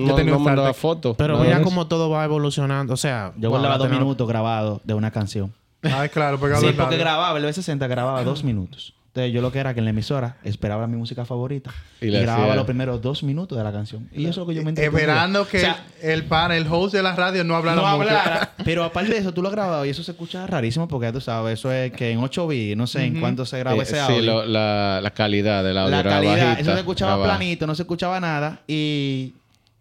Yo 0.00 0.06
No, 0.08 0.14
tenía 0.16 0.32
no 0.32 0.38
un 0.38 0.42
mandaba 0.44 0.74
fotos. 0.74 1.14
Pero 1.16 1.38
mira 1.38 1.62
cómo 1.62 1.86
todo 1.86 2.10
va 2.10 2.24
evolucionando. 2.24 2.92
O 2.92 2.96
sea, 2.96 3.32
Yo 3.36 3.50
guardaba 3.50 3.78
dos 3.78 3.88
minutos 3.88 4.26
grabados 4.26 4.80
de 4.82 4.94
una 4.94 5.12
canción. 5.12 5.52
Ay, 5.82 6.08
claro, 6.08 6.40
pegado 6.40 6.60
Sí, 6.62 6.74
porque 6.76 6.96
grababa, 6.96 7.38
el 7.38 7.44
B60 7.44 7.86
grababa 7.88 8.24
dos 8.24 8.42
minutos. 8.42 8.94
Entonces, 9.16 9.32
yo 9.32 9.40
lo 9.40 9.50
que 9.50 9.58
era 9.60 9.72
que 9.72 9.78
en 9.80 9.84
la 9.86 9.90
emisora 9.92 10.36
esperaba 10.44 10.86
mi 10.86 10.98
música 10.98 11.24
favorita 11.24 11.70
Y 12.02 12.08
y, 12.08 12.10
grababa 12.10 12.44
hacía- 12.44 12.56
los 12.56 12.64
primeros 12.66 13.00
dos 13.00 13.22
minutos 13.22 13.56
de 13.56 13.64
la 13.64 13.72
canción. 13.72 14.10
Y 14.12 14.22
eso 14.26 14.28
es 14.30 14.36
lo 14.36 14.46
que 14.46 14.54
yo 14.54 14.62
me 14.62 14.68
entretenía. 14.68 14.98
Esperando 15.00 15.48
que 15.48 15.56
O 15.56 15.60
sea, 15.60 15.86
el 16.02 16.24
pan, 16.24 16.52
el 16.52 16.66
host 16.70 16.94
de 16.94 17.02
la 17.02 17.16
radio 17.16 17.42
no 17.42 17.56
hablara 17.56 17.76
no 17.80 17.82
mucho. 17.96 18.10
hablara. 18.10 18.52
Pero 18.64 18.84
aparte 18.84 19.12
de 19.14 19.18
eso, 19.20 19.32
tú 19.32 19.40
lo 19.40 19.48
has 19.48 19.54
grabado 19.54 19.86
y 19.86 19.88
eso 19.88 20.02
se 20.02 20.10
escucha 20.10 20.46
rarísimo 20.46 20.86
porque 20.86 21.06
ya 21.06 21.12
tú 21.14 21.22
sabes, 21.22 21.58
eso 21.58 21.72
es 21.72 21.92
que 21.92 22.10
en 22.10 22.18
8 22.18 22.46
bits, 22.46 22.76
no 22.76 22.86
sé 22.86 23.04
en 23.06 23.18
cuánto 23.18 23.46
se 23.46 23.58
graba 23.58 23.78
Eh, 23.78 23.82
ese 23.84 23.94
sí, 23.94 24.00
audio. 24.00 24.20
lo- 24.22 24.44
la, 24.44 25.00
la 25.02 25.10
calidad 25.12 25.64
del 25.64 25.78
audio 25.78 25.90
la 25.92 26.00
era 26.00 26.10
calidad, 26.10 26.32
bajita, 26.34 26.60
eso 26.60 26.72
se 26.74 26.78
escuchaba 26.80 27.24
planito, 27.24 27.66
no 27.66 27.74
se 27.74 27.82
escuchaba 27.84 28.20
nada. 28.20 28.60
Y, 28.66 29.32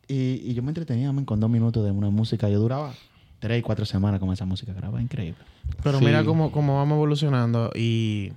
y, 0.07 0.41
y 0.45 0.53
yo 0.53 0.63
me 0.63 0.69
entretenía 0.69 1.11
man, 1.11 1.25
con 1.25 1.41
dos 1.41 1.49
minutos 1.49 1.83
de 1.83 1.91
una 1.91 2.09
música. 2.09 2.47
Yo 2.47 2.59
duraba 2.59 2.93
tres, 3.39 3.61
cuatro 3.63 3.83
semanas 3.85 4.21
con 4.21 4.31
esa 4.31 4.45
música. 4.45 4.71
Grababa 4.71 5.01
increíble. 5.01 5.39
Pero 5.83 5.99
Sí. 5.99 6.05
mira 6.05 6.23
cómo, 6.23 6.51
cómo 6.53 6.77
vamos 6.77 6.95
evolucionando 6.95 7.71
y... 7.75 8.31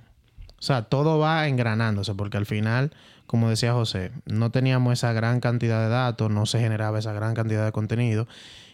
O 0.59 0.61
sea, 0.61 0.83
todo 0.83 1.19
va 1.19 1.47
engranándose 1.47 2.13
porque 2.13 2.37
al 2.37 2.45
final, 2.45 2.91
como 3.25 3.49
decía 3.49 3.73
José, 3.73 4.11
no 4.25 4.51
teníamos 4.51 4.93
esa 4.93 5.13
gran 5.13 5.39
cantidad 5.39 5.81
de 5.83 5.89
datos, 5.89 6.29
no 6.29 6.45
se 6.45 6.59
generaba 6.59 6.99
esa 6.99 7.13
gran 7.13 7.33
cantidad 7.33 7.65
de 7.65 7.71
contenido. 7.71 8.27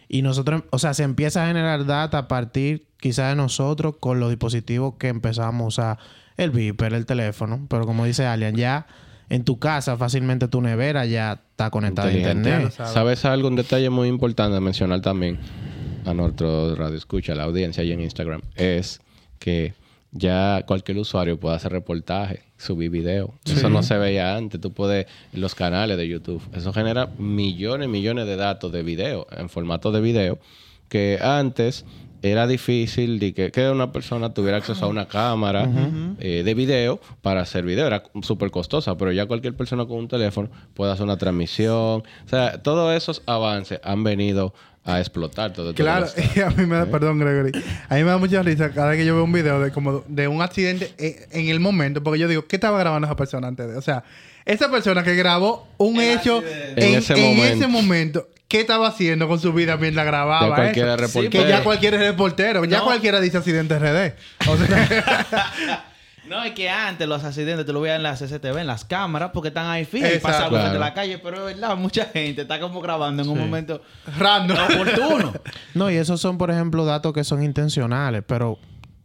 Y 0.08 0.22
nosotros, 0.22 0.62
o 0.70 0.78
sea, 0.78 0.94
se 0.94 1.02
empieza 1.02 1.44
a 1.44 1.48
generar 1.48 1.84
data 1.86 2.18
a 2.18 2.28
partir 2.28 2.86
quizás 2.98 3.30
de 3.30 3.36
nosotros 3.36 3.96
con 3.98 4.20
los 4.20 4.30
dispositivos 4.30 4.94
que 4.98 5.08
empezamos 5.08 5.78
a 5.78 5.92
usar, 5.92 5.98
el 6.36 6.50
Viper, 6.50 6.92
el 6.92 7.06
teléfono. 7.06 7.66
Pero 7.68 7.86
como 7.86 8.04
dice 8.04 8.26
Alian, 8.26 8.54
ya 8.56 8.86
en 9.28 9.44
tu 9.44 9.58
casa 9.58 9.96
fácilmente 9.96 10.48
tu 10.48 10.60
nevera 10.60 11.04
ya 11.06 11.40
está 11.50 11.70
conectada 11.70 12.08
a 12.08 12.12
Inteligente. 12.12 12.48
internet. 12.50 12.72
sabes. 12.72 12.92
¿Sabes 12.92 13.24
algo? 13.24 13.48
Un 13.48 13.56
detalle 13.56 13.90
muy 13.90 14.08
importante 14.08 14.56
a 14.56 14.60
mencionar 14.60 15.00
también 15.00 15.38
a 16.04 16.14
nuestro 16.14 16.74
radio 16.76 16.96
escucha, 16.96 17.32
a 17.32 17.36
la 17.36 17.44
audiencia 17.44 17.82
ahí 17.82 17.90
en 17.90 18.00
Instagram, 18.00 18.40
es 18.54 19.00
que 19.40 19.74
ya 20.18 20.64
cualquier 20.66 20.98
usuario 20.98 21.38
puede 21.38 21.56
hacer 21.56 21.72
reportaje, 21.72 22.42
subir 22.56 22.90
video. 22.90 23.34
Eso 23.44 23.70
no 23.70 23.82
se 23.82 23.96
veía 23.98 24.36
antes. 24.36 24.60
Tú 24.60 24.72
puedes, 24.72 25.06
los 25.32 25.54
canales 25.54 25.96
de 25.96 26.08
YouTube, 26.08 26.42
eso 26.54 26.72
genera 26.72 27.08
millones 27.18 27.86
y 27.86 27.90
millones 27.90 28.26
de 28.26 28.36
datos 28.36 28.72
de 28.72 28.82
video, 28.82 29.26
en 29.30 29.48
formato 29.48 29.92
de 29.92 30.00
video, 30.00 30.38
que 30.88 31.18
antes 31.20 31.84
era 32.22 32.46
difícil 32.46 33.18
de 33.18 33.34
que, 33.34 33.50
que 33.50 33.68
una 33.68 33.92
persona 33.92 34.32
tuviera 34.32 34.56
acceso 34.56 34.86
a 34.86 34.88
una 34.88 35.06
cámara 35.06 35.68
eh, 36.18 36.42
de 36.44 36.54
video 36.54 37.00
para 37.22 37.42
hacer 37.42 37.64
video. 37.64 37.86
Era 37.86 38.02
súper 38.22 38.50
costosa, 38.50 38.96
pero 38.96 39.12
ya 39.12 39.26
cualquier 39.26 39.54
persona 39.54 39.86
con 39.86 39.98
un 39.98 40.08
teléfono 40.08 40.48
puede 40.74 40.92
hacer 40.92 41.04
una 41.04 41.18
transmisión. 41.18 42.02
O 42.02 42.28
sea, 42.28 42.62
todos 42.62 42.94
esos 42.94 43.22
avances 43.26 43.80
han 43.84 44.02
venido 44.02 44.54
a 44.86 45.00
explotar 45.00 45.52
todo 45.52 45.74
Claro, 45.74 46.06
está. 46.06 46.22
y 46.34 46.40
a 46.44 46.50
mí 46.50 46.64
me 46.66 46.76
da, 46.76 46.86
perdón 46.86 47.18
Gregory, 47.18 47.52
a 47.88 47.94
mí 47.96 48.04
me 48.04 48.10
da 48.10 48.18
mucha 48.18 48.42
risa 48.42 48.70
cada 48.70 48.90
vez 48.90 48.98
que 48.98 49.04
yo 49.04 49.14
veo 49.14 49.24
un 49.24 49.32
video 49.32 49.60
de 49.60 49.70
como 49.72 50.04
de 50.08 50.28
un 50.28 50.40
accidente 50.42 50.92
eh, 50.98 51.26
en 51.32 51.48
el 51.48 51.60
momento, 51.60 52.02
porque 52.02 52.18
yo 52.20 52.28
digo, 52.28 52.46
¿qué 52.46 52.56
estaba 52.56 52.78
grabando 52.78 53.06
esa 53.06 53.16
persona 53.16 53.48
antes 53.48 53.68
de? 53.68 53.76
O 53.76 53.82
sea, 53.82 54.04
esa 54.44 54.70
persona 54.70 55.02
que 55.02 55.14
grabó 55.16 55.66
un 55.78 56.00
hecho 56.00 56.42
en, 56.76 56.82
En 56.82 56.94
ese 56.98 57.14
en 57.14 57.20
momento. 57.20 57.54
ese 57.56 57.66
momento, 57.66 58.28
¿qué 58.46 58.60
estaba 58.60 58.86
haciendo 58.86 59.26
con 59.26 59.40
su 59.40 59.52
vida 59.52 59.76
mientras 59.76 60.06
grababa 60.06 60.48
Ya 60.48 60.54
cualquiera 60.54 60.94
eso? 60.94 61.02
Que 61.02 61.06
reportero. 61.22 61.48
ya 61.48 61.64
cualquiera 61.64 61.96
es 61.96 62.02
reportero, 62.04 62.64
ya 62.64 62.78
No. 62.78 62.84
cualquiera 62.84 63.20
dice 63.20 63.38
accidente 63.38 63.76
RD. 63.78 64.14
O 64.48 64.56
sea, 64.56 65.84
No, 66.28 66.42
es 66.42 66.52
que 66.52 66.68
antes 66.68 67.06
los 67.08 67.22
accidentes 67.24 67.64
tú 67.66 67.72
lo 67.72 67.80
veías 67.80 67.96
en 67.96 68.02
las 68.02 68.20
CCTV, 68.20 68.58
en 68.58 68.66
las 68.66 68.84
cámaras, 68.84 69.30
porque 69.32 69.48
están 69.48 69.66
ahí 69.66 69.84
fijos 69.84 70.10
y 70.14 70.18
por 70.18 70.32
frente 70.32 70.54
de 70.54 70.60
Claro. 70.62 70.78
la 70.78 70.94
calle. 70.94 71.18
Pero 71.18 71.48
es 71.48 71.54
verdad, 71.56 71.76
mucha 71.76 72.06
gente 72.06 72.42
está 72.42 72.58
como 72.60 72.80
grabando 72.80 73.22
en 73.22 73.28
un 73.28 73.38
momento 73.38 73.80
random. 74.18 74.56
oportuno. 74.74 75.32
No, 75.74 75.90
y 75.90 75.96
esos 75.96 76.20
son, 76.20 76.38
por 76.38 76.50
ejemplo, 76.50 76.84
datos 76.84 77.12
que 77.12 77.22
son 77.24 77.42
intencionales, 77.42 78.22
pero 78.26 78.58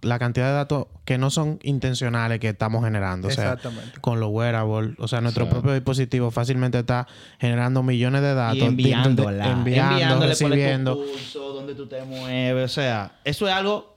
la 0.03 0.17
cantidad 0.17 0.47
de 0.47 0.53
datos 0.53 0.87
que 1.05 1.19
no 1.19 1.29
son 1.29 1.59
intencionales 1.61 2.39
que 2.39 2.49
estamos 2.49 2.83
generando. 2.83 3.27
O 3.27 3.31
sea, 3.31 3.53
Exactamente. 3.53 3.99
con 4.01 4.19
los 4.19 4.29
wearables, 4.31 4.95
o 4.97 5.07
sea, 5.07 5.21
nuestro 5.21 5.45
Sí. 5.45 5.51
propio 5.51 5.73
dispositivo 5.73 6.31
fácilmente 6.31 6.79
está 6.79 7.05
generando 7.39 7.83
millones 7.83 8.21
de 8.21 8.33
datos. 8.33 8.57
y 8.57 8.61
enviándola. 8.63 9.51
enviando, 9.51 9.91
enviándole 9.93 10.27
recibiendo. 10.27 10.95
pulso, 10.95 11.53
dónde 11.53 11.75
tú 11.75 11.85
te 11.87 12.01
mueves. 12.03 12.65
O 12.71 12.73
sea, 12.73 13.11
eso 13.23 13.47
es 13.47 13.53
algo... 13.53 13.90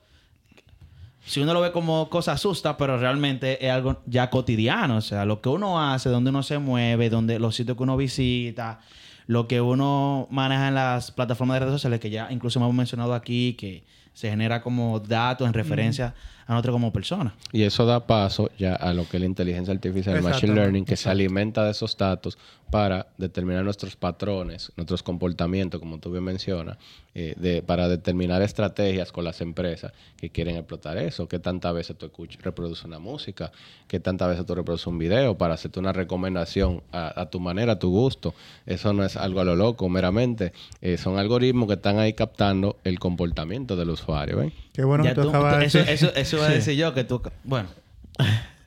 Si 1.26 1.40
uno 1.40 1.54
lo 1.54 1.60
ve 1.60 1.72
como 1.72 2.10
cosa 2.10 2.32
asusta, 2.32 2.76
pero 2.76 2.98
realmente 2.98 3.64
es 3.64 3.72
algo 3.72 4.02
ya 4.06 4.28
cotidiano. 4.28 4.96
O 4.96 5.00
sea, 5.00 5.24
lo 5.24 5.40
que 5.40 5.48
uno 5.48 5.80
hace, 5.80 6.10
donde 6.10 6.30
uno 6.30 6.42
se 6.42 6.58
mueve, 6.58 7.08
donde 7.08 7.38
los 7.38 7.56
sitios 7.56 7.76
que 7.76 7.82
uno 7.82 7.96
visita, 7.96 8.80
lo 9.26 9.48
que 9.48 9.60
uno 9.60 10.28
maneja 10.30 10.68
en 10.68 10.74
las 10.74 11.10
plataformas 11.10 11.56
de 11.56 11.60
redes 11.60 11.72
sociales, 11.72 12.00
que 12.00 12.10
ya 12.10 12.28
incluso 12.30 12.58
hemos 12.58 12.74
mencionado 12.74 13.14
aquí, 13.14 13.54
que 13.54 13.84
se 14.12 14.30
genera 14.30 14.62
como 14.62 15.00
datos 15.00 15.46
en 15.46 15.54
referencia 15.54 16.14
a 16.46 16.52
nosotros 16.52 16.74
como 16.74 16.92
personas. 16.92 17.32
Y 17.52 17.62
eso 17.62 17.86
da 17.86 18.06
paso 18.06 18.50
ya 18.58 18.74
a 18.74 18.92
lo 18.92 19.08
que 19.08 19.16
es 19.16 19.20
la 19.20 19.26
inteligencia 19.26 19.72
artificial, 19.72 20.16
el 20.16 20.22
machine 20.22 20.54
learning, 20.54 20.84
que 20.84 20.96
se 20.96 21.08
alimenta 21.08 21.64
de 21.64 21.70
esos 21.70 21.96
datos 21.96 22.38
para 22.70 23.06
determinar 23.18 23.64
nuestros 23.64 23.94
patrones, 23.94 24.72
nuestros 24.76 25.02
comportamientos, 25.02 25.80
como 25.80 25.98
tú 25.98 26.10
bien 26.10 26.24
mencionas, 26.24 26.76
eh, 27.14 27.34
de, 27.36 27.62
para 27.62 27.88
determinar 27.88 28.42
estrategias 28.42 29.12
con 29.12 29.24
las 29.24 29.40
empresas 29.40 29.92
que 30.16 30.30
quieren 30.30 30.56
explotar 30.56 30.96
eso. 30.98 31.28
¿Qué 31.28 31.38
tantas 31.38 31.72
veces 31.72 31.96
tú 31.96 32.06
escuchas, 32.06 32.42
reproduces 32.42 32.84
una 32.84 32.98
música? 32.98 33.52
¿Qué 33.86 34.00
tantas 34.00 34.28
veces 34.28 34.44
tú 34.44 34.54
reproduces 34.54 34.86
un 34.86 34.98
video 34.98 35.38
para 35.38 35.54
hacerte 35.54 35.78
una 35.78 35.92
recomendación 35.92 36.82
a, 36.90 37.20
a 37.20 37.30
tu 37.30 37.38
manera, 37.38 37.74
a 37.74 37.78
tu 37.78 37.90
gusto? 37.90 38.34
Eso 38.66 38.92
no 38.92 39.04
es 39.04 39.16
algo 39.16 39.40
a 39.40 39.44
lo 39.44 39.54
loco, 39.54 39.88
meramente. 39.88 40.52
Eh, 40.80 40.96
son 40.96 41.18
algoritmos 41.18 41.68
que 41.68 41.74
están 41.74 41.98
ahí 41.98 42.14
captando 42.14 42.78
el 42.82 42.98
comportamiento 42.98 43.76
del 43.76 43.90
usuario. 43.90 44.38
¿ven? 44.38 44.63
Qué 44.74 44.84
bueno 44.84 45.04
Ya 45.04 45.10
que 45.10 45.14
tú 45.14 45.22
tú- 45.22 45.28
acabas 45.30 45.60
de 45.60 45.66
eso, 45.66 45.78
eso, 45.78 46.12
eso 46.14 46.36
iba 46.36 46.46
a 46.46 46.50
decir 46.50 46.74
yo, 46.76 46.92
que 46.92 47.04
tú... 47.04 47.22
Bueno, 47.44 47.68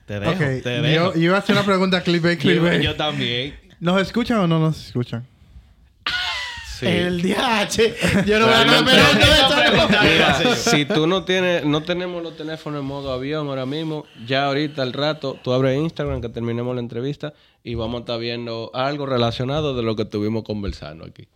te 0.06 0.18
dejo, 0.18 0.32
te 0.38 0.62
yo, 0.76 0.82
dejo. 0.82 1.14
yo 1.14 1.20
iba 1.20 1.36
a 1.36 1.38
hacer 1.40 1.54
una 1.54 1.64
pregunta 1.64 2.00
clickbait, 2.02 2.38
Yo- 2.40 2.42
clickbait. 2.42 2.80
yo 2.82 2.96
también. 2.96 3.54
¿Nos 3.78 4.00
escuchan 4.02 4.38
o 4.38 4.46
no 4.48 4.58
nos 4.58 4.86
escuchan? 4.86 5.24
El 6.80 7.22
DH. 7.22 8.24
Yo 8.24 8.38
no 8.38 8.46
voy 8.46 8.54
a 8.54 8.64
todo 8.64 9.88
Mira, 10.02 10.54
si 10.56 10.84
tú 10.84 11.06
no 11.08 11.24
tienes, 11.24 11.64
no 11.64 11.82
tenemos 11.82 12.22
los 12.22 12.36
teléfonos 12.36 12.80
en 12.80 12.86
modo 12.86 13.12
avión 13.12 13.48
ahora 13.48 13.66
mismo, 13.66 14.04
ya 14.26 14.46
ahorita 14.46 14.82
al 14.82 14.92
rato, 14.92 15.36
tú 15.42 15.52
abres 15.52 15.76
Instagram 15.76 16.20
que 16.20 16.28
terminemos 16.28 16.74
la 16.76 16.80
entrevista 16.80 17.34
y 17.64 17.74
vamos 17.74 17.96
a 17.96 18.00
estar 18.00 18.20
viendo 18.20 18.70
algo 18.74 19.06
relacionado 19.06 19.74
de 19.76 19.82
lo 19.82 19.96
que 19.96 20.02
estuvimos 20.02 20.44
conversando 20.44 21.04
aquí. 21.04 21.26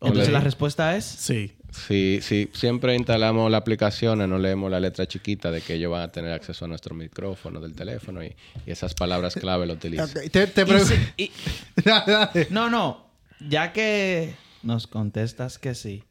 Entonces 0.00 0.32
la 0.32 0.40
respuesta 0.40 0.96
es... 0.96 1.04
Sí. 1.04 1.52
Si, 1.74 2.20
si 2.22 2.48
siempre 2.52 2.94
instalamos 2.94 3.50
la 3.50 3.56
aplicación 3.56 4.22
y 4.22 4.26
no 4.28 4.38
leemos 4.38 4.70
la 4.70 4.78
letra 4.78 5.06
chiquita 5.06 5.50
de 5.50 5.60
que 5.60 5.74
ellos 5.74 5.90
van 5.90 6.02
a 6.02 6.12
tener 6.12 6.32
acceso 6.32 6.64
a 6.64 6.68
nuestro 6.68 6.94
micrófono 6.94 7.60
del 7.60 7.74
teléfono 7.74 8.22
y, 8.22 8.34
y 8.64 8.70
esas 8.70 8.94
palabras 8.94 9.34
clave 9.34 9.66
lo 9.66 9.72
utilizan. 9.72 10.08
Te, 10.30 10.46
te 10.46 10.62
Y 10.62 10.64
pregunto. 10.64 10.94
si- 11.16 11.32
no, 12.50 12.70
no. 12.70 13.06
Ya 13.40 13.72
que 13.72 14.34
nos 14.62 14.86
contestas 14.86 15.58
que 15.58 15.74
sí. 15.74 16.04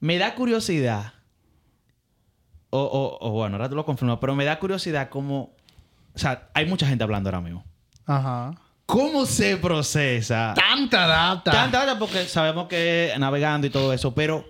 Me 0.00 0.16
da 0.18 0.34
curiosidad. 0.36 1.12
O, 2.70 2.80
o, 2.80 3.18
o 3.28 3.30
bueno, 3.32 3.56
ahora 3.56 3.68
tú 3.68 3.74
lo 3.74 3.84
confirmo. 3.84 4.18
Pero 4.20 4.34
me 4.34 4.44
da 4.44 4.58
curiosidad 4.58 5.08
como... 5.10 5.54
O 6.14 6.18
sea, 6.18 6.48
hay 6.54 6.66
mucha 6.66 6.86
gente 6.86 7.02
hablando 7.04 7.28
ahora 7.28 7.40
mismo. 7.40 7.64
Ajá. 8.06 8.54
¿Cómo 8.86 9.26
se 9.26 9.56
procesa? 9.56 10.54
Tanta 10.54 11.06
data. 11.06 11.50
Tanta 11.50 11.84
data 11.84 11.98
porque 11.98 12.24
sabemos 12.26 12.68
que 12.68 13.12
navegando 13.18 13.66
y 13.66 13.70
todo 13.70 13.92
eso, 13.92 14.14
pero 14.14 14.44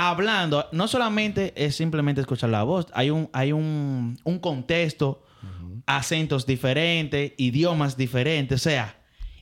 hablando, 0.00 0.66
no 0.70 0.86
solamente 0.86 1.52
es 1.56 1.74
simplemente 1.74 2.20
escuchar 2.20 2.50
la 2.50 2.62
voz, 2.62 2.86
hay 2.94 3.10
un, 3.10 3.28
hay 3.32 3.50
un, 3.52 4.16
un 4.22 4.38
contexto, 4.38 5.24
acentos 5.86 6.46
diferentes, 6.46 7.32
idiomas 7.36 7.96
diferentes, 7.96 8.60
o 8.60 8.62
sea, 8.70 8.96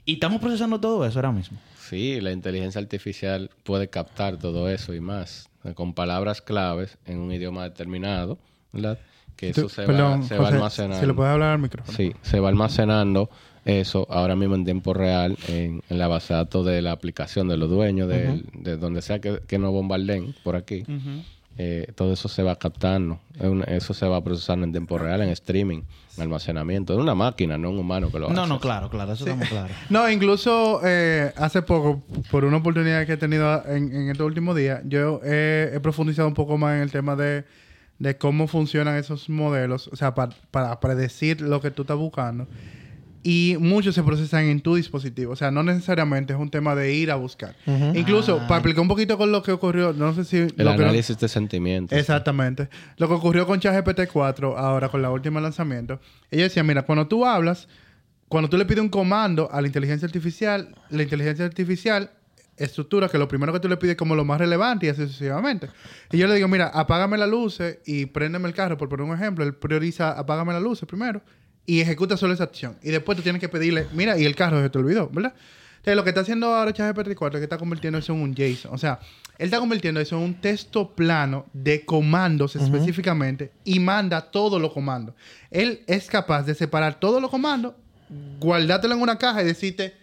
y 0.06 0.14
estamos 0.14 0.40
procesando 0.40 0.80
todo 0.80 1.04
eso 1.04 1.18
ahora 1.18 1.32
mismo. 1.32 1.58
Sí, 1.78 2.20
la 2.22 2.32
inteligencia 2.32 2.80
artificial 2.80 3.50
puede 3.64 3.90
captar 3.90 4.38
todo 4.38 4.70
eso 4.70 4.94
y 4.94 5.00
más, 5.00 5.50
con 5.74 5.92
palabras 5.92 6.40
claves 6.40 6.96
en 7.04 7.18
un 7.18 7.30
idioma 7.32 7.64
determinado, 7.64 8.38
¿verdad? 8.72 8.98
Que 9.36 9.50
eso 9.50 9.62
Tú- 9.62 9.68
se, 9.68 9.82
perdón, 9.82 10.22
va, 10.22 10.26
se 10.26 10.38
va 10.38 10.48
almacenando. 10.48 11.00
Si 11.00 11.06
le 11.06 11.12
puedes 11.12 11.32
hablar 11.32 11.50
al 11.50 11.58
micrófono. 11.58 11.94
Sí, 11.94 12.14
se 12.22 12.40
va 12.40 12.48
almacenando 12.48 13.28
eso 13.66 14.06
ahora 14.10 14.36
mismo 14.36 14.54
en 14.54 14.64
tiempo 14.64 14.94
real 14.94 15.36
en, 15.48 15.82
en 15.90 15.98
la 15.98 16.08
base 16.08 16.32
de 16.32 16.38
datos 16.38 16.64
de 16.64 16.80
la 16.82 16.92
aplicación 16.92 17.48
de 17.48 17.56
los 17.56 17.68
dueños, 17.68 18.08
de 18.08 18.76
donde 18.78 19.02
sea 19.02 19.18
que, 19.20 19.40
que 19.46 19.58
nos 19.58 19.72
bombarden 19.72 20.34
por 20.42 20.56
aquí. 20.56 20.84
Eh, 21.58 21.90
todo 21.94 22.12
eso 22.12 22.28
se 22.28 22.42
va 22.42 22.56
captando. 22.56 23.18
Eso 23.66 23.94
se 23.94 24.06
va 24.06 24.22
procesando 24.22 24.66
en 24.66 24.72
tiempo 24.72 24.98
real, 24.98 25.22
en 25.22 25.30
streaming, 25.30 25.80
en 26.16 26.22
almacenamiento. 26.22 26.92
Es 26.92 26.98
una 27.00 27.14
máquina, 27.14 27.56
no 27.56 27.70
un 27.70 27.78
humano 27.78 28.10
que 28.12 28.18
lo 28.18 28.28
No, 28.28 28.42
hace. 28.42 28.48
no, 28.50 28.60
claro, 28.60 28.90
claro, 28.90 29.12
eso 29.14 29.24
estamos 29.24 29.48
claros. 29.48 29.70
No, 29.90 30.08
incluso 30.10 30.80
eh, 30.84 31.32
hace 31.36 31.62
poco, 31.62 32.02
por 32.30 32.44
una 32.44 32.58
oportunidad 32.58 33.06
que 33.06 33.14
he 33.14 33.16
tenido 33.16 33.64
en, 33.66 33.90
en 33.94 34.10
estos 34.10 34.26
últimos 34.26 34.54
días, 34.54 34.82
yo 34.84 35.20
he, 35.24 35.70
he 35.74 35.80
profundizado 35.80 36.28
un 36.28 36.34
poco 36.34 36.58
más 36.58 36.76
en 36.76 36.82
el 36.82 36.90
tema 36.92 37.16
de, 37.16 37.44
de 37.98 38.18
cómo 38.18 38.48
funcionan 38.48 38.96
esos 38.98 39.30
modelos, 39.30 39.88
o 39.88 39.96
sea, 39.96 40.14
pa- 40.14 40.28
para 40.50 40.78
predecir 40.78 41.40
lo 41.40 41.62
que 41.62 41.70
tú 41.70 41.82
estás 41.82 41.96
buscando. 41.96 42.46
Y 43.28 43.56
muchos 43.58 43.96
se 43.96 44.04
procesan 44.04 44.44
en 44.44 44.60
tu 44.60 44.76
dispositivo. 44.76 45.32
O 45.32 45.36
sea, 45.36 45.50
no 45.50 45.64
necesariamente 45.64 46.32
es 46.32 46.38
un 46.38 46.48
tema 46.48 46.76
de 46.76 46.94
ir 46.94 47.10
a 47.10 47.16
buscar. 47.16 47.56
Incluso, 47.92 48.38
para 48.46 48.58
explicar 48.58 48.82
un 48.82 48.86
poquito 48.88 49.18
con 49.18 49.32
lo 49.32 49.42
que 49.42 49.50
ocurrió, 49.50 49.92
no 49.92 50.14
sé 50.14 50.24
si... 50.24 50.36
El 50.36 50.46
lo 50.46 50.54
que 50.54 50.62
no- 50.78 50.84
análisis 50.84 51.18
de 51.18 51.26
sentimientos. 51.28 51.98
Exactamente. 51.98 52.68
Lo 52.98 53.08
que 53.08 53.14
ocurrió 53.14 53.44
con 53.44 53.58
ChatGPT 53.58 54.02
4 54.12 54.56
ahora 54.56 54.88
con 54.90 55.02
la 55.02 55.10
última 55.10 55.40
lanzamiento, 55.40 55.98
ella 56.30 56.44
decía, 56.44 56.62
mira, 56.62 56.82
cuando 56.82 57.08
tú 57.08 57.26
hablas, 57.26 57.66
cuando 58.28 58.48
tú 58.48 58.56
le 58.58 58.64
pides 58.64 58.80
un 58.80 58.90
comando 58.90 59.48
a 59.50 59.60
la 59.60 59.66
inteligencia 59.66 60.06
artificial, 60.06 60.76
la 60.90 61.02
inteligencia 61.02 61.44
artificial 61.44 62.12
estructura 62.56 63.08
que 63.08 63.18
lo 63.18 63.26
primero 63.26 63.52
que 63.52 63.58
tú 63.60 63.68
le 63.68 63.76
pides 63.76 63.92
es 63.94 63.98
como 63.98 64.14
lo 64.14 64.24
más 64.24 64.38
relevante 64.38 64.86
y 64.86 64.88
así 64.88 65.02
sucesivamente. 65.02 65.68
Y 66.12 66.18
yo 66.18 66.28
le 66.28 66.36
digo, 66.36 66.46
mira, 66.46 66.68
apágame 66.68 67.18
las 67.18 67.28
luces 67.28 67.80
y 67.86 68.06
préndeme 68.06 68.46
el 68.46 68.54
carro, 68.54 68.78
por 68.78 68.88
poner 68.88 69.04
un 69.04 69.14
ejemplo. 69.16 69.44
Él 69.44 69.54
prioriza 69.54 70.12
apágame 70.12 70.52
las 70.52 70.62
luces 70.62 70.86
primero 70.88 71.22
y 71.66 71.80
ejecuta 71.80 72.16
solo 72.16 72.32
esa 72.32 72.44
acción. 72.44 72.78
Y 72.82 72.90
después 72.90 73.16
tú 73.16 73.22
tienes 73.22 73.40
que 73.40 73.48
pedirle, 73.48 73.86
mira, 73.92 74.16
y 74.18 74.24
el 74.24 74.34
carro 74.34 74.62
se 74.62 74.70
te 74.70 74.78
olvidó, 74.78 75.08
¿verdad? 75.08 75.34
Entonces, 75.86 75.96
lo 75.96 76.02
que 76.02 76.10
está 76.10 76.22
haciendo 76.22 76.52
ahora 76.52 76.72
ChatGPT 76.72 77.14
4 77.14 77.38
es 77.38 77.40
que 77.40 77.44
está 77.44 77.58
convirtiendo 77.58 77.98
eso 77.98 78.12
en 78.12 78.20
un 78.20 78.34
JSON. 78.34 78.74
O 78.74 78.78
sea, 78.78 78.98
él 79.38 79.44
está 79.44 79.60
convirtiendo 79.60 80.00
eso 80.00 80.16
en 80.16 80.22
un 80.22 80.34
texto 80.40 80.96
plano 80.96 81.46
de 81.52 81.84
comandos 81.84 82.56
específicamente 82.56 83.52
y 83.62 83.78
manda 83.78 84.20
todos 84.20 84.60
los 84.60 84.72
comandos. 84.72 85.14
Él 85.48 85.82
es 85.86 86.08
capaz 86.08 86.42
de 86.42 86.56
separar 86.56 86.98
todos 86.98 87.22
los 87.22 87.30
comandos, 87.30 87.74
guardártelo 88.40 88.94
en 88.94 89.00
una 89.00 89.16
caja 89.16 89.42
y 89.42 89.46
decirte, 89.46 89.94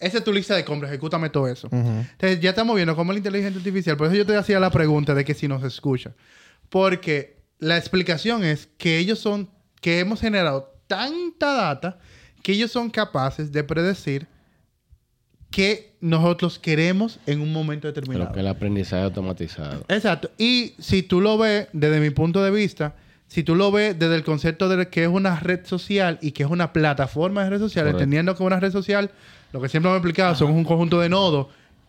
esa 0.00 0.18
es 0.18 0.24
tu 0.24 0.32
lista 0.32 0.56
de 0.56 0.64
compras, 0.64 0.90
ejecútame 0.90 1.30
todo 1.30 1.46
eso. 1.46 1.68
Entonces, 1.70 2.40
ya 2.40 2.50
estamos 2.50 2.74
viendo 2.74 2.96
cómo 2.96 3.12
la 3.12 3.18
inteligencia 3.18 3.56
artificial, 3.56 3.96
por 3.96 4.08
eso 4.08 4.16
yo 4.16 4.26
te 4.26 4.34
hacía 4.34 4.58
la 4.58 4.70
pregunta 4.70 5.14
de 5.14 5.24
que 5.24 5.34
si 5.34 5.46
nos 5.46 5.62
escucha. 5.62 6.12
Porque 6.70 7.36
la 7.60 7.76
explicación 7.76 8.42
es 8.42 8.68
que 8.78 8.98
ellos 8.98 9.20
son, 9.20 9.48
que 9.80 10.00
hemos 10.00 10.20
generado 10.20 10.74
tanta 10.90 11.52
data 11.54 11.98
que 12.42 12.52
ellos 12.52 12.72
son 12.72 12.90
capaces 12.90 13.52
de 13.52 13.62
predecir 13.62 14.26
que 15.50 15.92
nosotros 16.00 16.58
queremos 16.58 17.20
en 17.26 17.40
un 17.40 17.52
momento 17.52 17.86
determinado. 17.86 18.24
Pero 18.26 18.34
que 18.34 18.40
el 18.40 18.48
aprendizaje 18.48 19.02
automatizado. 19.04 19.84
Exacto. 19.88 20.30
Y 20.36 20.74
si 20.78 21.02
tú 21.02 21.20
lo 21.20 21.38
ves 21.38 21.68
desde 21.72 22.00
mi 22.00 22.10
punto 22.10 22.42
de 22.42 22.50
vista, 22.50 22.94
si 23.28 23.44
tú 23.44 23.54
lo 23.54 23.70
ves 23.70 23.96
desde 23.98 24.16
el 24.16 24.24
concepto 24.24 24.68
de 24.68 24.88
que 24.88 25.04
es 25.04 25.08
una 25.08 25.38
red 25.38 25.64
social 25.64 26.18
y 26.20 26.32
que 26.32 26.42
es 26.42 26.50
una 26.50 26.72
plataforma 26.72 27.44
de 27.44 27.50
red 27.50 27.58
social, 27.60 27.84
Correcto. 27.84 27.98
entendiendo 27.98 28.34
que 28.36 28.42
una 28.42 28.58
red 28.58 28.72
social, 28.72 29.10
lo 29.52 29.60
que 29.60 29.68
siempre 29.68 29.90
me 29.90 29.96
he 29.96 29.98
explicado, 29.98 30.34
son 30.34 30.50
un 30.50 30.64
conjunto 30.64 30.98
de 31.00 31.08
nodos 31.08 31.46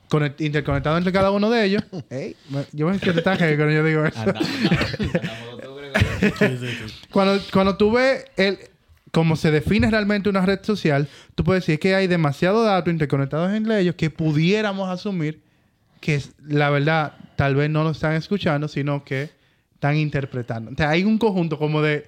conect- 0.09 0.39
interconectados 0.41 0.97
entre 0.99 1.11
cada 1.13 1.31
uno 1.31 1.49
de 1.49 1.65
ellos. 1.65 1.83
Ey, 2.11 2.35
yo 2.71 2.87
me 2.87 2.99
siento 2.99 3.23
tan 3.23 3.37
cuando 3.37 3.69
yo 3.71 3.83
digo 3.83 4.05
eso. 4.05 4.23
cuando, 7.11 7.41
cuando 7.51 7.77
tú 7.77 7.91
ves 7.91 8.25
el, 8.37 8.57
cómo 9.11 9.35
se 9.35 9.51
define 9.51 9.89
realmente 9.91 10.29
una 10.29 10.45
red 10.45 10.59
social, 10.63 11.07
tú 11.35 11.43
puedes 11.43 11.65
decir 11.65 11.79
que 11.79 11.95
hay 11.95 12.07
demasiados 12.07 12.65
datos 12.65 12.91
interconectados 12.91 13.51
entre 13.53 13.79
ellos 13.79 13.95
que 13.95 14.09
pudiéramos 14.09 14.89
asumir 14.89 15.41
que 15.99 16.21
la 16.45 16.69
verdad 16.69 17.13
tal 17.35 17.55
vez 17.55 17.69
no 17.69 17.83
lo 17.83 17.91
están 17.91 18.13
escuchando, 18.13 18.67
sino 18.67 19.05
que 19.05 19.29
están 19.75 19.95
interpretando. 19.97 20.71
O 20.71 20.75
sea, 20.75 20.89
hay 20.89 21.03
un 21.03 21.17
conjunto 21.17 21.57
como 21.57 21.81
de, 21.81 22.07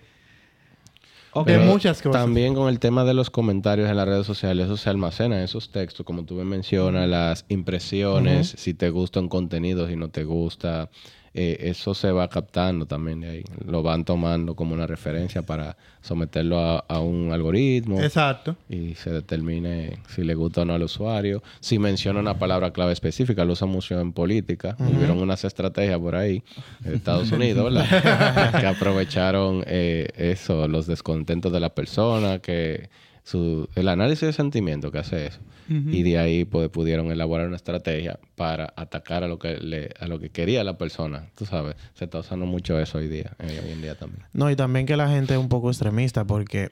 muchas 1.65 2.01
cosas. 2.01 2.21
También 2.21 2.53
con 2.53 2.69
el 2.69 2.79
tema 2.79 3.03
de 3.03 3.13
los 3.13 3.29
comentarios 3.29 3.89
en 3.89 3.97
las 3.97 4.07
redes 4.07 4.25
sociales, 4.25 4.65
eso 4.65 4.77
se 4.77 4.89
almacena 4.89 5.37
en 5.37 5.43
esos 5.43 5.71
textos, 5.71 6.05
como 6.05 6.25
tú 6.25 6.35
me 6.35 6.43
mencionas, 6.43 7.07
las 7.07 7.45
impresiones, 7.49 8.55
si 8.57 8.73
te 8.73 8.89
gusta 8.89 9.19
un 9.19 9.29
contenido, 9.29 9.87
si 9.87 9.95
no 9.95 10.09
te 10.09 10.23
gusta, 10.23 10.89
eh, 11.35 11.57
eso 11.61 11.95
se 11.95 12.11
va 12.11 12.27
captando 12.27 12.85
también 12.85 13.21
de 13.21 13.29
ahí. 13.29 13.43
Lo 13.65 13.81
van 13.81 14.05
tomando 14.05 14.55
como 14.55 14.73
una 14.73 14.85
referencia 14.85 15.41
para 15.41 15.75
someterlo 16.01 16.59
a, 16.59 16.79
a 16.87 16.99
un 16.99 17.31
algoritmo 17.31 17.99
Exacto. 18.01 18.55
y 18.69 18.93
se 18.95 19.09
determine 19.09 19.99
si 20.09 20.23
le 20.23 20.35
gusta 20.35 20.61
o 20.61 20.65
no 20.65 20.73
al 20.73 20.83
usuario. 20.83 21.41
Si 21.59 21.79
menciona 21.79 22.19
una 22.19 22.37
palabra 22.37 22.71
clave 22.71 22.93
específica, 22.93 23.45
lo 23.45 23.53
usa 23.53 23.67
mucho 23.67 23.99
en 23.99 24.13
política. 24.13 24.75
Hubieron 24.79 25.17
unas 25.17 25.43
estrategias 25.43 25.99
por 25.99 26.15
ahí 26.15 26.43
de 26.81 26.95
Estados 26.95 27.31
Unidos, 27.31 27.73
¿verdad? 27.73 28.59
que 28.59 28.67
aprovecharon 28.67 29.63
eh, 29.65 30.09
eso, 30.15 30.67
los 30.67 30.85
descontentos 30.85 31.51
de 31.51 31.59
la 31.59 31.73
persona, 31.73 32.39
que 32.39 32.89
su, 33.23 33.69
el 33.75 33.87
análisis 33.87 34.27
de 34.27 34.33
sentimiento 34.33 34.91
que 34.91 34.99
hace 34.99 35.27
eso. 35.27 35.39
Y 35.69 36.03
de 36.03 36.19
ahí 36.19 36.43
pues, 36.43 36.69
pudieron 36.69 37.09
elaborar 37.09 37.47
una 37.47 37.55
estrategia 37.55 38.19
para 38.35 38.73
atacar 38.75 39.23
a 39.23 39.27
lo 39.27 39.39
que 39.39 39.57
le, 39.57 39.91
a 39.99 40.07
lo 40.07 40.19
que 40.19 40.29
quería 40.29 40.63
la 40.63 40.77
persona. 40.77 41.29
Tú 41.35 41.45
sabes, 41.45 41.75
se 41.93 42.03
está 42.03 42.19
usando 42.19 42.45
mucho 42.45 42.77
eso 42.79 42.97
hoy 42.97 43.07
día, 43.07 43.31
eh, 43.39 43.61
hoy 43.63 43.71
en 43.71 43.81
día 43.81 43.95
también. 43.95 44.25
No, 44.33 44.51
y 44.51 44.55
también 44.55 44.85
que 44.85 44.97
la 44.97 45.09
gente 45.09 45.33
es 45.33 45.39
un 45.39 45.47
poco 45.47 45.69
extremista 45.69 46.25
porque 46.25 46.69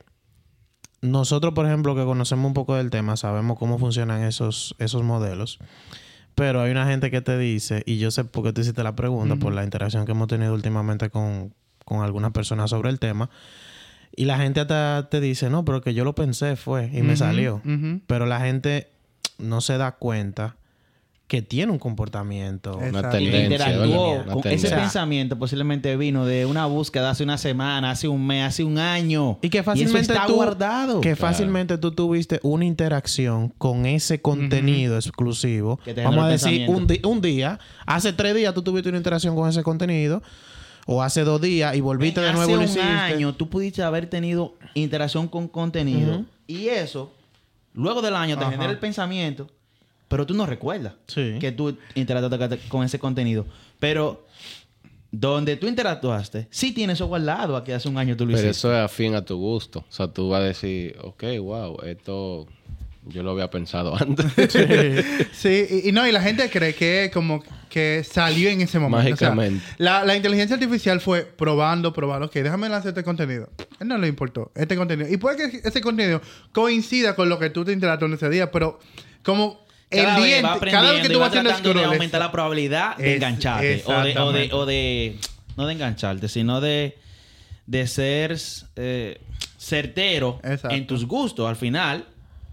nosotros, 1.01 1.53
por 1.53 1.65
ejemplo, 1.65 1.95
que 1.95 2.03
conocemos 2.03 2.45
un 2.45 2.53
poco 2.53 2.75
del 2.75 2.89
tema, 2.89 3.15
sabemos 3.17 3.57
cómo 3.57 3.79
funcionan 3.79 4.23
esos, 4.23 4.75
esos 4.77 5.03
modelos. 5.03 5.59
Pero 6.35 6.61
hay 6.61 6.71
una 6.71 6.85
gente 6.85 7.11
que 7.11 7.21
te 7.21 7.37
dice, 7.37 7.83
y 7.85 7.97
yo 7.97 8.11
sé 8.11 8.23
por 8.23 8.43
qué 8.43 8.53
tú 8.53 8.61
hiciste 8.61 8.83
la 8.83 8.95
pregunta, 8.95 9.35
por 9.35 9.53
la 9.53 9.63
interacción 9.63 10.05
que 10.05 10.11
hemos 10.11 10.27
tenido 10.27 10.53
últimamente 10.53 11.09
con, 11.09 11.53
con 11.85 12.01
algunas 12.01 12.31
personas 12.31 12.69
sobre 12.69 12.89
el 12.89 12.99
tema. 12.99 13.29
Y 14.15 14.25
la 14.25 14.37
gente 14.37 14.59
hasta 14.59 15.07
te 15.09 15.21
dice, 15.21 15.49
no, 15.49 15.63
pero 15.65 15.81
que 15.81 15.93
yo 15.93 16.03
lo 16.03 16.13
pensé 16.15 16.55
fue 16.55 16.89
y 16.93 17.01
me 17.01 17.15
salió. 17.15 17.61
Pero 18.07 18.25
la 18.25 18.39
gente 18.41 18.89
no 19.37 19.61
se 19.61 19.77
da 19.77 19.93
cuenta 19.93 20.55
que 21.27 21.41
tiene 21.41 21.71
un 21.71 21.79
comportamiento. 21.79 22.75
Una 22.77 23.09
que 23.09 23.17
tendencia, 23.19 23.71
ese 24.51 24.69
pensamiento 24.69 25.39
posiblemente 25.39 25.95
vino 25.95 26.25
de 26.25 26.45
una 26.45 26.65
búsqueda 26.65 27.09
hace 27.11 27.23
una 27.23 27.37
semana, 27.37 27.91
hace 27.91 28.09
un 28.09 28.27
mes, 28.27 28.43
hace 28.43 28.65
un 28.65 28.77
año. 28.77 29.39
Y 29.41 29.49
que 29.49 29.59
eso 29.59 29.63
fácilmente 29.63 30.11
está 30.11 30.25
tú, 30.25 30.35
guardado. 30.35 30.99
Que 30.99 31.15
Claro. 31.15 31.31
fácilmente 31.33 31.77
tú 31.77 31.93
tuviste 31.93 32.41
una 32.43 32.65
interacción 32.65 33.47
con 33.57 33.85
ese 33.85 34.21
contenido 34.21 34.97
exclusivo. 34.97 35.79
Vamos 36.03 36.25
a 36.25 36.27
decir, 36.27 36.67
un, 36.67 36.85
un 37.05 37.21
día, 37.21 37.59
hace 37.85 38.11
tres 38.11 38.35
días 38.35 38.53
tú 38.53 38.61
tuviste 38.61 38.89
una 38.89 38.97
interacción 38.97 39.33
con 39.33 39.47
ese 39.49 39.63
contenido. 39.63 40.21
O 40.85 41.01
hace 41.03 41.23
dos 41.23 41.39
días 41.41 41.75
y 41.75 41.81
volviste 41.81 42.21
de 42.21 42.33
nuevo 42.33 42.43
hace 42.53 42.57
un 42.57 42.63
hiciste. 42.63 42.81
año 42.81 43.33
tú 43.35 43.49
pudiste 43.49 43.83
haber 43.83 44.07
tenido 44.09 44.55
interacción 44.73 45.27
con 45.27 45.47
contenido 45.47 46.25
y 46.47 46.67
eso 46.67 47.11
luego 47.73 48.01
del 48.01 48.15
año 48.15 48.35
te 48.37 48.43
Ajá. 48.43 48.51
genera 48.51 48.71
el 48.71 48.79
pensamiento 48.79 49.47
pero 50.07 50.25
tú 50.25 50.33
no 50.33 50.45
recuerdas 50.45 50.93
Sí. 51.07 51.37
que 51.39 51.51
tú 51.51 51.77
interactuaste 51.95 52.57
con 52.67 52.83
ese 52.83 52.99
contenido 52.99 53.45
pero 53.79 54.25
donde 55.11 55.55
tú 55.57 55.67
interactuaste 55.67 56.47
sí 56.49 56.71
tienes 56.73 56.97
eso 56.97 57.07
guardado 57.07 57.55
aquí 57.57 57.71
hace 57.71 57.87
un 57.89 57.97
año 57.97 58.15
tú 58.17 58.25
lo 58.25 58.31
Pero 58.35 58.47
hiciste 58.49 58.67
eso 58.67 58.73
es 58.77 58.83
afín 58.83 59.13
a 59.15 59.23
tu 59.23 59.37
gusto. 59.37 59.79
O 59.79 59.91
sea, 59.91 60.07
tú 60.07 60.29
vas 60.29 60.39
a 60.41 60.43
decir, 60.45 60.97
ok, 61.03 61.23
wow, 61.41 61.77
esto 61.85 62.47
yo 63.07 63.21
lo 63.23 63.31
había 63.31 63.49
pensado 63.49 63.93
antes. 63.99 64.25
Sí, 65.33 65.65
y, 65.83 65.89
y 65.89 65.91
no, 65.91 66.07
y 66.07 66.11
la 66.13 66.21
gente 66.21 66.49
cree 66.49 66.73
que 66.75 67.09
como 67.13 67.43
que 67.71 68.03
salió 68.07 68.49
en 68.49 68.61
ese 68.61 68.77
momento. 68.77 69.13
O 69.13 69.17
sea, 69.17 69.29
Mágicamente. 69.31 69.65
la, 69.79 70.03
la 70.05 70.15
inteligencia 70.15 70.55
artificial 70.55 70.99
fue 71.01 71.23
probando, 71.23 71.93
probando. 71.93 72.27
Ok, 72.27 72.33
déjame 72.33 72.67
lanzar 72.69 72.89
este 72.89 73.03
contenido. 73.03 73.49
A 73.57 73.63
él 73.83 73.87
no 73.87 73.97
le 73.97 74.07
importó 74.07 74.51
este 74.55 74.75
contenido. 74.75 75.09
Y 75.09 75.17
puede 75.17 75.37
que 75.37 75.67
ese 75.67 75.81
contenido 75.81 76.21
coincida 76.51 77.15
con 77.15 77.29
lo 77.29 77.39
que 77.39 77.49
tú 77.49 77.63
te 77.65 77.71
interactuaste 77.71 78.13
en 78.13 78.17
ese 78.17 78.29
día, 78.29 78.51
pero 78.51 78.77
como 79.23 79.65
cada 79.89 80.17
el 80.17 80.21
vez 80.21 80.31
día, 80.31 80.41
va 80.41 80.59
cada 80.59 80.59
vez 80.59 80.61
que 80.61 80.75
aprendiendo 80.75 81.07
y 81.07 81.13
tú 81.13 81.19
va 81.19 81.25
vas 81.25 81.29
haciendo 81.29 81.49
tratando 81.49 81.69
de 81.69 81.79
scroll, 81.79 81.93
aumentar 81.93 82.19
la 82.21 82.31
probabilidad 82.31 82.97
de 82.97 83.09
Es- 83.11 83.15
engancharte 83.15 83.83
o 83.85 84.01
de, 84.03 84.17
o 84.19 84.31
de 84.31 84.49
o 84.53 84.65
de 84.65 85.19
no 85.57 85.65
de 85.67 85.73
engancharte 85.73 86.27
sino 86.29 86.61
de 86.61 86.97
de 87.67 87.87
ser 87.87 88.37
eh, 88.75 89.21
certero 89.57 90.39
Exacto. 90.43 90.75
en 90.75 90.87
tus 90.87 91.05
gustos 91.05 91.47
al 91.47 91.55
final 91.55 92.05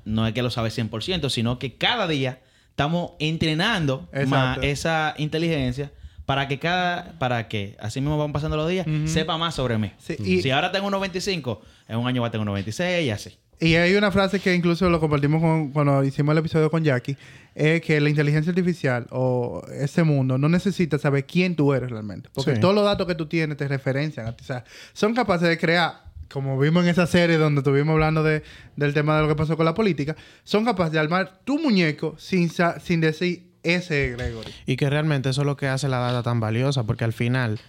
no 0.05 0.27
es 0.27 0.33
que 0.33 0.43
lo 0.43 0.51
sabe 0.51 0.71
100%, 0.71 1.29
sino 1.29 1.59
que 1.59 1.75
cada 1.75 2.07
día 2.09 2.39
estamos 2.79 3.11
entrenando 3.19 4.09
más 4.29 4.59
esa 4.63 5.13
inteligencia 5.19 5.91
para 6.27 6.47
que 6.47 6.61
cada, 6.61 7.19
para 7.19 7.49
que 7.49 7.77
así 7.81 8.01
mismo 8.01 8.17
van 8.19 8.33
pasando 8.33 8.57
los 8.57 8.69
días, 8.69 8.87
sepa 9.07 9.37
más 9.37 9.57
sobre 9.57 9.79
mí. 9.79 9.91
Sí, 9.99 10.15
y- 10.25 10.43
si 10.43 10.51
ahora 10.53 10.71
tengo 10.71 10.87
unos 10.87 11.01
25, 11.01 11.61
en 11.89 11.97
un 11.99 12.07
año 12.07 12.23
va 12.23 12.29
a 12.29 12.31
tener 12.31 12.43
unos 12.43 12.55
26 12.55 13.05
y 13.05 13.11
así. 13.11 13.37
Y 13.61 13.75
hay 13.75 13.97
una 13.97 14.13
frase 14.13 14.39
que 14.39 14.55
incluso 14.55 14.89
lo 14.89 15.01
compartimos 15.01 15.41
con- 15.43 15.73
cuando 15.73 16.05
hicimos 16.05 16.31
el 16.35 16.39
episodio 16.39 16.71
con 16.71 16.85
Jackie, 16.85 17.17
es 17.57 17.81
que 17.81 18.01
la 18.01 18.09
inteligencia 18.11 18.51
artificial 18.51 19.09
o 19.11 19.61
este 19.73 20.05
mundo 20.05 20.39
no 20.39 20.49
necesita 20.49 20.97
saber 20.99 21.27
quién 21.27 21.57
tú 21.57 21.75
eres 21.75 21.91
realmente. 21.91 22.31
Porque 22.33 22.55
Sí. 22.55 22.61
todos 22.61 22.77
los 22.77 22.85
datos 22.85 23.09
que 23.09 23.17
tú 23.17 23.27
tienes 23.27 23.57
te 23.57 23.67
referencian 23.67 24.29
a 24.29 24.37
ti. 24.37 24.45
O 24.45 24.47
sea, 24.47 24.63
son 24.93 25.13
capaces 25.15 25.49
de 25.49 25.59
crear, 25.59 26.08
como 26.31 26.59
vimos 26.59 26.85
en 26.85 26.91
esa 26.91 27.07
serie 27.07 27.37
donde 27.37 27.61
estuvimos 27.61 27.93
hablando 27.93 28.23
de, 28.23 28.43
del 28.77 28.95
tema 28.95 29.17
de 29.17 29.23
lo 29.23 29.29
que 29.29 29.35
pasó 29.35 29.57
con 29.57 29.67
la 29.67 29.75
política, 29.75 30.17
son 30.45 30.65
capaces 30.65 30.93
de 30.93 30.99
armar 30.99 31.41
tu 31.45 31.59
muñeco 31.59 32.15
sin, 32.19 32.51
sin 32.81 33.01
decir 33.01 33.51
ese 33.63 34.11
Gregory. 34.11 34.53
Y 34.67 34.77
que 34.77 34.91
realmente 34.91 35.31
eso 35.31 35.43
es 35.43 35.47
lo 35.47 35.57
que 35.57 35.69
hace 35.69 35.89
la 35.89 35.99
data 35.99 36.23
tan 36.23 36.41
valiosa, 36.41 36.85
porque 36.85 37.05
al 37.05 37.13
final 37.13 37.61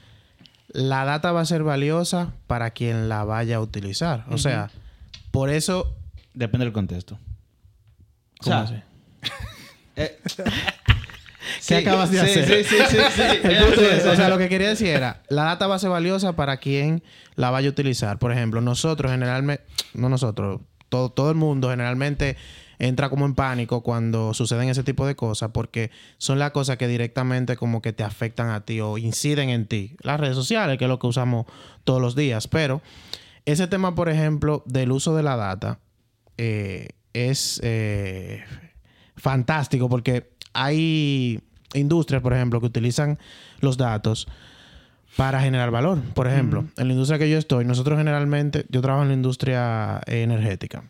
la 0.70 1.06
data 1.06 1.32
va 1.32 1.42
a 1.42 1.46
ser 1.46 1.64
valiosa 1.64 2.34
para 2.48 2.72
quien 2.72 3.10
la 3.10 3.24
vaya 3.24 3.58
a 3.58 3.62
utilizar. 3.62 4.26
O 4.30 4.38
sea, 4.38 4.70
por 5.32 5.50
eso... 5.50 5.96
Depende 6.34 6.66
del 6.66 6.74
contexto. 6.74 7.18
¿Cómo 8.40 8.56
O 8.56 8.60
así? 8.60 8.76
eh, 9.96 10.20
¿Qué 11.68 11.76
acabas 11.78 12.12
de 12.12 12.20
sí, 12.20 12.26
hacer? 12.26 12.66
Sí, 12.66 12.76
sí, 12.76 12.84
sí, 12.90 12.98
sí. 13.16 13.22
El 13.44 13.66
punto 13.66 13.82
es, 13.82 14.06
o 14.06 14.16
sea, 14.16 14.30
lo 14.30 14.38
que 14.38 14.50
quería 14.50 14.70
decir 14.70 14.88
era, 14.88 15.24
la 15.30 15.44
data 15.44 15.68
va 15.68 15.76
a 15.76 15.80
ser 15.80 15.90
valiosa 15.90 16.34
para 16.34 16.58
quien 16.58 17.04
la 17.36 17.50
vaya 17.52 17.68
a 17.68 17.72
utilizar. 17.72 18.20
Por 18.20 18.32
ejemplo, 18.32 18.62
nosotros 18.62 19.12
generalmente, 19.12 19.64
no 19.94 20.10
nosotros, 20.10 20.62
todo, 20.90 21.10
todo 21.10 21.30
el 21.30 21.36
mundo 21.36 21.70
generalmente 21.70 22.38
entra 22.80 23.10
como 23.10 23.26
en 23.26 23.36
pánico 23.36 23.84
cuando 23.84 24.34
suceden 24.34 24.70
ese 24.70 24.84
tipo 24.84 25.06
de 25.06 25.16
cosas 25.16 25.52
porque 25.54 25.92
son 26.18 26.40
las 26.40 26.52
cosas 26.52 26.78
que 26.78 26.88
directamente 26.88 27.58
como 27.58 27.82
que 27.82 27.92
te 27.92 28.04
afectan 28.04 28.50
a 28.50 28.62
ti 28.62 28.80
o 28.80 28.98
inciden 28.98 29.50
en 29.50 29.68
ti. 29.68 29.98
Las 30.02 30.20
redes 30.20 30.36
sociales, 30.36 30.78
que 30.78 30.86
es 30.86 30.90
lo 30.90 30.98
que 30.98 31.08
usamos 31.08 31.46
todos 31.84 32.02
los 32.02 32.16
días. 32.16 32.48
Pero 32.48 32.82
ese 33.46 33.68
tema, 33.68 33.96
por 33.96 34.10
ejemplo, 34.10 34.64
del 34.66 34.92
uso 34.92 35.14
de 35.16 35.24
la 35.24 35.36
data 35.36 35.80
eh, 36.38 36.90
es 37.14 37.60
eh, 37.64 38.44
fantástico 39.18 39.90
porque 39.90 40.32
hay 40.54 41.42
industrias, 41.74 42.22
por 42.22 42.34
ejemplo, 42.34 42.60
que 42.60 42.68
utilizan 42.68 43.20
los 43.60 43.78
datos 43.78 44.28
para 45.16 45.42
generar 45.42 45.72
valor. 45.72 46.00
Por 46.14 46.28
ejemplo, 46.28 46.66
en 46.78 46.88
la 46.88 46.94
industria 46.94 47.20
que 47.20 47.30
yo 47.30 47.38
estoy, 47.38 47.66
nosotros 47.66 47.98
generalmente, 47.98 48.66
yo 48.70 48.82
trabajo 48.82 49.04
en 49.04 49.10
la 49.10 49.16
industria 49.16 50.02
eh, 50.06 50.24
energética. 50.24 50.84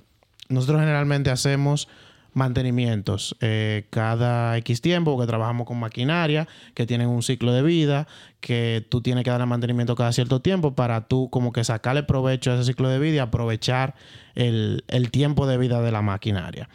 Nosotros 0.50 0.80
generalmente 0.82 1.30
hacemos 1.30 1.88
mantenimientos 2.34 3.36
eh, 3.42 3.86
cada 3.90 4.56
X 4.58 4.82
tiempo, 4.82 5.16
porque 5.16 5.28
trabajamos 5.28 5.66
con 5.66 5.80
maquinaria 5.80 6.48
que 6.74 6.86
tienen 6.86 7.08
un 7.08 7.24
ciclo 7.24 7.54
de 7.54 7.64
vida, 7.64 8.08
que 8.40 8.86
tú 8.90 9.02
tienes 9.02 9.24
que 9.24 9.32
darle 9.32 9.46
mantenimiento 9.46 9.96
cada 9.96 10.12
cierto 10.12 10.42
tiempo 10.42 10.76
para 10.76 11.08
tú 11.08 11.30
como 11.30 11.52
que 11.52 11.64
sacarle 11.64 12.04
provecho 12.04 12.52
a 12.52 12.56
ese 12.56 12.66
ciclo 12.66 12.90
de 12.90 13.00
vida 13.00 13.16
y 13.16 13.20
aprovechar 13.20 13.96
el, 14.36 14.84
el 14.88 15.12
tiempo 15.12 15.48
de 15.48 15.58
vida 15.58 15.82
de 15.82 15.92
la 15.92 16.02
maquinaria. 16.02 16.70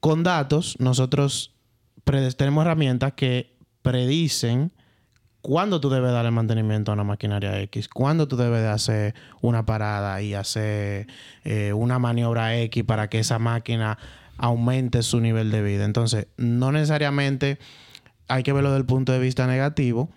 Con 0.00 0.22
datos, 0.22 0.76
nosotros 0.78 1.52
tenemos 2.36 2.62
herramientas 2.62 3.12
que 3.14 3.56
predicen 3.82 4.72
cuándo 5.40 5.80
tú 5.80 5.90
debes 5.90 6.12
darle 6.12 6.30
mantenimiento 6.30 6.90
a 6.90 6.94
una 6.94 7.04
maquinaria 7.04 7.60
X, 7.62 7.88
cuándo 7.88 8.28
tú 8.28 8.36
debes 8.36 8.62
de 8.62 8.68
hacer 8.68 9.14
una 9.40 9.64
parada 9.64 10.20
y 10.22 10.34
hacer 10.34 11.06
eh, 11.44 11.72
una 11.72 11.98
maniobra 11.98 12.56
X 12.58 12.84
para 12.84 13.08
que 13.08 13.20
esa 13.20 13.38
máquina 13.38 13.98
aumente 14.36 15.02
su 15.02 15.20
nivel 15.20 15.50
de 15.50 15.62
vida. 15.62 15.84
Entonces, 15.84 16.26
no 16.36 16.72
necesariamente 16.72 17.58
hay 18.28 18.42
que 18.42 18.52
verlo 18.52 18.70
desde 18.70 18.80
el 18.80 18.86
punto 18.86 19.12
de 19.12 19.18
vista 19.18 19.46
negativo 19.46 20.10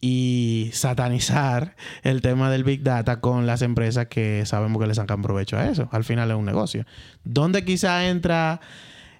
y 0.00 0.70
satanizar 0.72 1.76
el 2.02 2.22
tema 2.22 2.50
del 2.50 2.64
Big 2.64 2.82
Data 2.82 3.20
con 3.20 3.46
las 3.46 3.62
empresas 3.62 4.06
que 4.06 4.44
sabemos 4.46 4.80
que 4.80 4.88
le 4.88 4.94
sacan 4.94 5.22
provecho 5.22 5.58
a 5.58 5.66
eso. 5.66 5.88
Al 5.92 6.04
final 6.04 6.30
es 6.30 6.36
un 6.36 6.46
negocio. 6.46 6.86
Donde 7.24 7.64
quizá 7.64 8.08
entra 8.08 8.60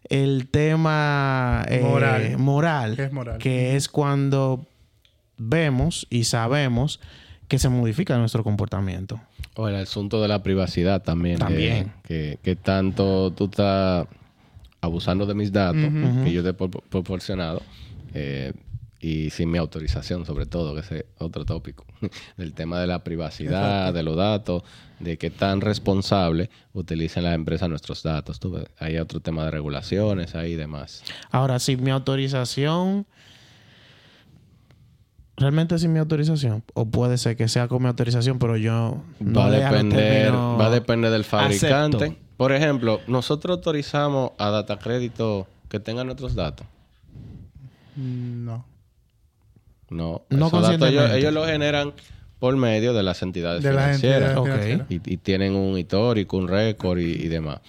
el 0.08 0.48
tema 0.48 1.64
eh, 1.68 1.80
Moral. 1.82 2.38
moral, 2.38 2.96
¿Qué 2.96 3.04
es 3.04 3.12
moral? 3.12 3.38
que 3.38 3.76
es 3.76 3.88
cuando 3.88 4.66
vemos 5.38 6.06
y 6.10 6.24
sabemos 6.24 7.00
que 7.48 7.58
se 7.58 7.68
modifica 7.68 8.16
nuestro 8.18 8.44
comportamiento. 8.44 9.20
O 9.56 9.68
el 9.68 9.74
asunto 9.76 10.22
de 10.22 10.28
la 10.28 10.42
privacidad 10.42 11.02
también. 11.02 11.38
También. 11.38 11.86
eh, 11.86 11.92
que, 12.04 12.38
que 12.42 12.56
tanto 12.56 13.32
tú 13.32 13.46
estás 13.46 14.06
abusando 14.80 15.26
de 15.26 15.34
mis 15.34 15.52
datos 15.52 15.80
que 16.24 16.32
yo 16.32 16.42
te 16.42 16.50
he 16.50 16.52
por- 16.54 16.82
proporcionado 16.82 17.60
eh, 18.14 18.52
y 19.00 19.30
sin 19.30 19.50
mi 19.50 19.56
autorización, 19.56 20.26
sobre 20.26 20.44
todo, 20.44 20.74
que 20.74 20.80
ese 20.80 20.98
es 20.98 21.04
otro 21.18 21.46
tópico. 21.46 21.86
Del 22.36 22.52
tema 22.52 22.78
de 22.78 22.86
la 22.86 23.02
privacidad, 23.02 23.94
de 23.94 24.02
los 24.02 24.16
datos, 24.16 24.62
de 24.98 25.16
qué 25.16 25.30
tan 25.30 25.62
responsable 25.62 26.50
utilizan 26.74 27.24
las 27.24 27.34
empresas 27.34 27.68
nuestros 27.70 28.02
datos. 28.02 28.38
Tú 28.38 28.52
ves, 28.52 28.66
hay 28.78 28.98
otro 28.98 29.20
tema 29.20 29.46
de 29.46 29.50
regulaciones 29.50 30.34
ahí 30.34 30.52
y 30.52 30.56
demás. 30.56 31.02
Ahora, 31.30 31.58
sin 31.58 31.82
mi 31.82 31.90
autorización, 31.90 33.06
realmente 35.38 35.78
sin 35.78 35.94
mi 35.94 35.98
autorización, 35.98 36.62
o 36.74 36.84
puede 36.84 37.16
ser 37.16 37.36
que 37.36 37.48
sea 37.48 37.68
con 37.68 37.82
mi 37.82 37.88
autorización, 37.88 38.38
pero 38.38 38.58
yo 38.58 39.02
no 39.18 39.40
va, 39.40 39.46
a 39.46 39.50
depender, 39.50 40.32
va 40.34 40.66
a 40.66 40.70
depender 40.70 41.10
del 41.10 41.24
fabricante. 41.24 42.04
Acepto. 42.04 42.20
Por 42.36 42.52
ejemplo, 42.52 43.00
nosotros 43.06 43.56
autorizamos 43.56 44.32
a 44.36 44.50
Data 44.50 44.78
Crédito 44.78 45.46
que 45.70 45.80
tengan 45.80 46.06
nuestros 46.06 46.34
datos. 46.34 46.66
No. 47.96 48.64
No, 49.90 50.24
No 50.30 50.46
esos 50.46 50.62
datos 50.62 50.88
ellos, 50.88 51.10
ellos 51.12 51.32
lo 51.32 51.44
generan 51.44 51.92
por 52.38 52.56
medio 52.56 52.94
de 52.94 53.02
las 53.02 53.22
entidades 53.22 53.62
De 53.62 53.70
financieras. 53.70 54.38
Y, 54.88 55.00
y 55.04 55.16
tienen 55.18 55.54
un 55.54 55.78
histórico, 55.78 56.38
un 56.38 56.48
récord 56.48 56.98
y, 56.98 57.12
y 57.12 57.28
demás. 57.28 57.60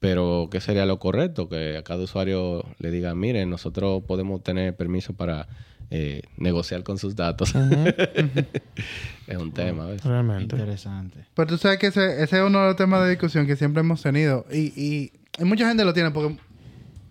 Pero, 0.00 0.48
¿qué 0.50 0.60
sería 0.60 0.86
lo 0.86 0.98
correcto? 0.98 1.48
Que 1.48 1.76
a 1.76 1.82
cada 1.82 2.02
usuario 2.04 2.64
le 2.78 2.90
digan, 2.90 3.18
miren, 3.18 3.50
nosotros 3.50 4.02
podemos 4.06 4.42
tener 4.42 4.74
permiso 4.74 5.12
para 5.12 5.46
eh, 5.90 6.22
negociar 6.38 6.82
con 6.82 6.96
sus 6.96 7.14
datos. 7.14 7.52
es 9.26 9.36
un 9.36 9.52
tema, 9.52 9.84
¿ves? 9.84 10.02
Realmente. 10.02 10.56
Interesante. 10.56 11.26
Pero 11.34 11.48
tú 11.48 11.58
sabes 11.58 11.78
que 11.78 11.88
ese, 11.88 12.22
ese 12.22 12.38
es 12.38 12.42
uno 12.42 12.60
de 12.60 12.66
los 12.68 12.76
temas 12.76 13.02
de 13.02 13.10
discusión 13.10 13.46
que 13.46 13.56
siempre 13.56 13.80
hemos 13.80 14.00
tenido. 14.00 14.46
Y, 14.50 14.72
y, 14.80 15.12
y 15.38 15.44
mucha 15.44 15.68
gente 15.68 15.84
lo 15.84 15.92
tiene 15.92 16.10
porque 16.12 16.36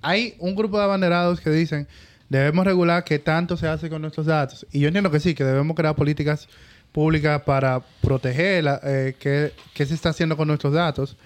hay 0.01 0.33
un 0.39 0.55
grupo 0.55 0.79
de 0.79 0.85
abanderados 0.85 1.41
que 1.41 1.51
dicen 1.51 1.87
debemos 2.29 2.65
regular 2.65 3.03
qué 3.03 3.19
tanto 3.19 3.57
se 3.57 3.67
hace 3.67 3.89
con 3.89 4.01
nuestros 4.01 4.25
datos. 4.27 4.65
Y 4.71 4.79
yo 4.79 4.87
entiendo 4.87 5.11
que 5.11 5.19
sí, 5.19 5.33
que 5.35 5.43
debemos 5.43 5.75
crear 5.75 5.95
políticas 5.95 6.47
públicas 6.91 7.41
para 7.43 7.81
proteger 8.01 8.63
la- 8.63 8.79
eh, 8.83 9.15
qué, 9.19 9.51
qué 9.73 9.85
se 9.85 9.93
está 9.95 10.09
haciendo 10.09 10.37
con 10.37 10.47
nuestros 10.47 10.73
datos. 10.73 11.17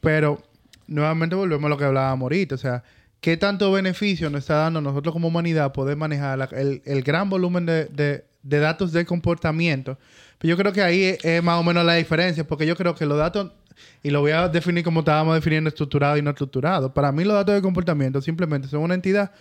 Pero 0.00 0.42
nuevamente 0.86 1.34
volvemos 1.36 1.66
a 1.66 1.68
lo 1.70 1.76
que 1.78 1.84
hablábamos 1.84 2.22
ahorita. 2.26 2.54
O 2.54 2.58
sea, 2.58 2.82
¿qué 3.20 3.36
tanto 3.36 3.70
beneficio 3.72 4.30
nos 4.30 4.40
está 4.40 4.54
dando 4.56 4.80
nosotros 4.80 5.12
como 5.12 5.28
humanidad 5.28 5.72
poder 5.72 5.96
manejar 5.96 6.48
el, 6.52 6.82
el 6.84 7.02
gran 7.02 7.28
volumen 7.30 7.66
de, 7.66 7.86
de- 7.86 8.24
datos 8.42 8.92
de 8.92 9.04
comportamiento? 9.04 9.98
Pero 10.38 10.50
yo 10.50 10.56
creo 10.56 10.72
que 10.72 10.82
ahí 10.82 11.02
es, 11.04 11.24
es 11.24 11.42
más 11.42 11.58
o 11.58 11.62
menos 11.62 11.84
la 11.84 11.94
diferencia, 11.94 12.46
porque 12.46 12.66
yo 12.66 12.76
creo 12.76 12.94
que 12.94 13.06
los 13.06 13.18
datos, 13.18 13.52
y 14.02 14.10
lo 14.10 14.20
voy 14.20 14.32
a 14.32 14.48
definir 14.48 14.84
como 14.84 15.00
estábamos 15.00 15.34
definiendo 15.34 15.68
estructurado 15.68 16.16
y 16.16 16.22
no 16.22 16.30
estructurado. 16.30 16.92
Para 16.92 17.10
mí 17.12 17.24
los 17.24 17.34
datos 17.34 17.54
de 17.54 17.62
comportamiento 17.62 18.20
simplemente 18.20 18.68
son 18.68 18.80
una 18.82 18.94
entidad, 18.94 19.32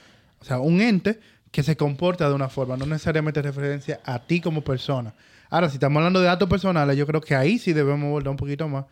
o 0.46 0.48
sea, 0.48 0.60
un 0.60 0.80
ente 0.80 1.20
que 1.50 1.64
se 1.64 1.76
comporta 1.76 2.30
de 2.30 2.36
una 2.36 2.50
forma, 2.50 2.78
no 2.78 2.86
necesariamente 2.86 3.42
referencia 3.42 4.00
a 4.06 4.20
ti 4.20 4.40
como 4.40 4.62
persona. 4.62 5.12
Ahora, 5.50 5.70
si 5.70 5.78
estamos 5.78 5.98
hablando 5.98 6.20
de 6.20 6.28
datos 6.28 6.48
personales, 6.48 6.96
yo 6.96 7.08
creo 7.08 7.20
que 7.20 7.34
ahí 7.34 7.58
sí 7.58 7.74
debemos 7.74 8.12
volver 8.12 8.30
un 8.30 8.38
poquito 8.38 8.68
más 8.68 8.86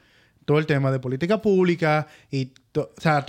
todo 0.46 0.58
el 0.58 0.66
tema 0.66 0.92
de 0.92 1.00
política 1.00 1.40
pública 1.40 2.08
y, 2.32 2.50
o 2.76 2.90
sea, 2.98 3.24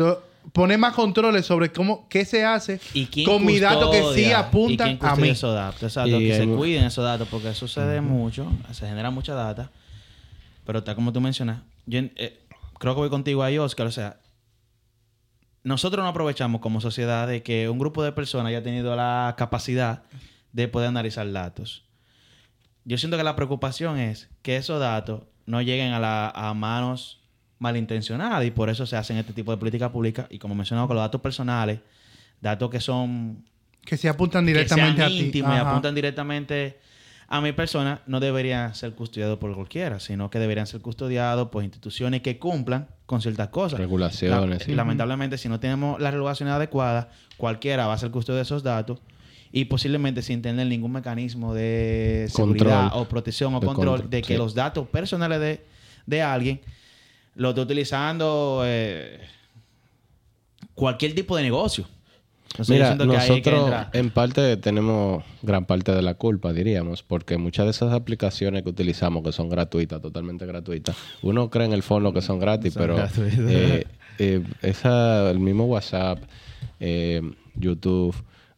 poner 0.54 0.78
más 0.78 0.94
controles 0.94 1.44
sobre 1.44 1.70
cómo, 1.70 2.08
qué 2.08 2.24
se 2.24 2.46
hace 2.46 2.80
¿Y 2.94 3.06
quién 3.06 3.26
con 3.26 3.44
mis 3.44 3.60
datos 3.60 3.90
que 3.90 4.14
sí 4.14 4.32
apuntan 4.32 4.96
quién 4.96 5.10
a 5.10 5.16
mí. 5.16 5.28
esos 5.28 5.54
datos? 5.54 5.82
Exacto, 5.82 6.18
Y 6.18 6.28
que 6.28 6.36
se 6.38 6.46
cuiden 6.46 6.84
esos 6.84 7.04
datos 7.04 7.28
porque 7.30 7.52
sucede 7.52 8.00
mucho, 8.00 8.50
se 8.72 8.86
genera 8.86 9.10
mucha 9.10 9.34
data. 9.34 9.70
Pero 10.64 10.82
tal 10.82 10.94
como 10.94 11.12
tú 11.12 11.20
mencionas, 11.20 11.60
yo 11.84 11.98
eh, 11.98 12.40
creo 12.78 12.94
que 12.94 13.00
voy 13.00 13.10
contigo 13.10 13.42
ahí, 13.42 13.58
Oscar. 13.58 13.86
O 13.86 13.92
sea, 13.92 14.16
nosotros 15.64 16.02
no 16.04 16.08
aprovechamos 16.08 16.60
como 16.60 16.80
sociedad 16.80 17.26
de 17.26 17.42
que 17.42 17.68
un 17.68 17.78
grupo 17.78 18.02
de 18.04 18.12
personas 18.12 18.50
haya 18.50 18.62
tenido 18.62 18.94
la 18.96 19.34
capacidad 19.36 20.02
de 20.52 20.68
poder 20.68 20.88
analizar 20.88 21.30
datos. 21.32 21.84
Yo 22.84 22.98
siento 22.98 23.16
que 23.16 23.24
la 23.24 23.34
preocupación 23.34 23.98
es 23.98 24.28
que 24.42 24.56
esos 24.56 24.78
datos 24.78 25.22
no 25.46 25.62
lleguen 25.62 25.92
a, 25.94 25.98
la- 26.00 26.30
a 26.30 26.52
manos 26.54 27.20
malintencionadas 27.58 28.44
y 28.44 28.50
por 28.50 28.68
eso 28.68 28.84
se 28.86 28.96
hacen 28.96 29.16
este 29.16 29.32
tipo 29.32 29.50
de 29.52 29.56
política 29.58 29.90
pública. 29.90 30.26
Y 30.30 30.38
como 30.38 30.54
mencionaba, 30.54 30.86
con 30.86 30.96
los 30.96 31.04
datos 31.04 31.20
personales, 31.20 31.80
datos 32.40 32.68
que 32.70 32.80
son 32.80 33.42
Que 33.86 33.96
se 33.96 34.08
apuntan 34.08 34.44
que 34.44 34.52
directamente 34.52 34.96
sean 35.00 35.06
a 35.12 35.14
ti. 35.14 35.20
íntimos 35.24 35.54
y 35.54 35.58
apuntan 35.58 35.94
directamente 35.94 36.78
a 37.28 37.40
mi 37.40 37.52
persona 37.52 38.00
no 38.06 38.20
deberían 38.20 38.74
ser 38.74 38.92
custodiados 38.94 39.38
por 39.38 39.54
cualquiera, 39.54 39.98
sino 40.00 40.30
que 40.30 40.38
deberían 40.38 40.66
ser 40.66 40.80
custodiados 40.80 41.48
por 41.48 41.64
instituciones 41.64 42.20
que 42.22 42.38
cumplan 42.38 42.88
con 43.06 43.20
ciertas 43.22 43.48
cosas. 43.48 43.78
Regulaciones, 43.78 44.58
La- 44.60 44.64
sí. 44.64 44.74
Lamentablemente, 44.74 45.38
si 45.38 45.48
no 45.48 45.58
tenemos 45.60 46.00
las 46.00 46.12
regulaciones 46.12 46.52
adecuadas, 46.54 47.06
cualquiera 47.36 47.86
va 47.86 47.94
a 47.94 47.98
ser 47.98 48.10
custodio 48.10 48.36
de 48.36 48.42
esos 48.42 48.62
datos 48.62 48.98
y 49.52 49.66
posiblemente 49.66 50.20
sin 50.22 50.42
tener 50.42 50.66
ningún 50.66 50.92
mecanismo 50.92 51.54
de 51.54 52.26
seguridad 52.30 52.82
Control. 52.90 53.02
o 53.02 53.08
protección 53.08 53.54
o 53.54 53.60
De 53.60 53.66
control, 53.66 53.86
control, 53.88 54.10
de 54.10 54.22
que 54.22 54.34
sí. 54.34 54.36
los 54.38 54.54
datos 54.54 54.88
personales 54.88 55.40
de, 55.40 55.64
de 56.06 56.22
alguien 56.22 56.60
los 57.36 57.50
esté 57.50 57.60
utilizando 57.62 58.62
eh, 58.64 59.20
cualquier 60.74 61.14
tipo 61.14 61.36
de 61.36 61.42
negocio. 61.44 61.86
Mira, 62.68 62.94
nosotros 62.94 63.72
en 63.92 64.10
parte 64.10 64.56
tenemos 64.58 65.24
gran 65.42 65.64
parte 65.64 65.92
de 65.92 66.02
la 66.02 66.14
culpa, 66.14 66.52
diríamos, 66.52 67.02
porque 67.02 67.36
muchas 67.36 67.64
de 67.64 67.70
esas 67.72 67.92
aplicaciones 67.92 68.62
que 68.62 68.70
utilizamos, 68.70 69.24
que 69.24 69.32
son 69.32 69.48
gratuitas, 69.48 70.00
totalmente 70.00 70.46
gratuitas, 70.46 70.96
uno 71.22 71.50
cree 71.50 71.66
en 71.66 71.72
el 71.72 71.82
fondo 71.82 72.12
que 72.12 72.22
son 72.22 72.38
gratis, 72.38 72.74
pero 72.76 72.96
eh, 73.18 73.86
eh, 74.18 74.42
esa, 74.62 75.30
el 75.30 75.40
mismo 75.40 75.64
WhatsApp, 75.64 76.20
eh, 76.78 77.22
YouTube, 77.56 78.14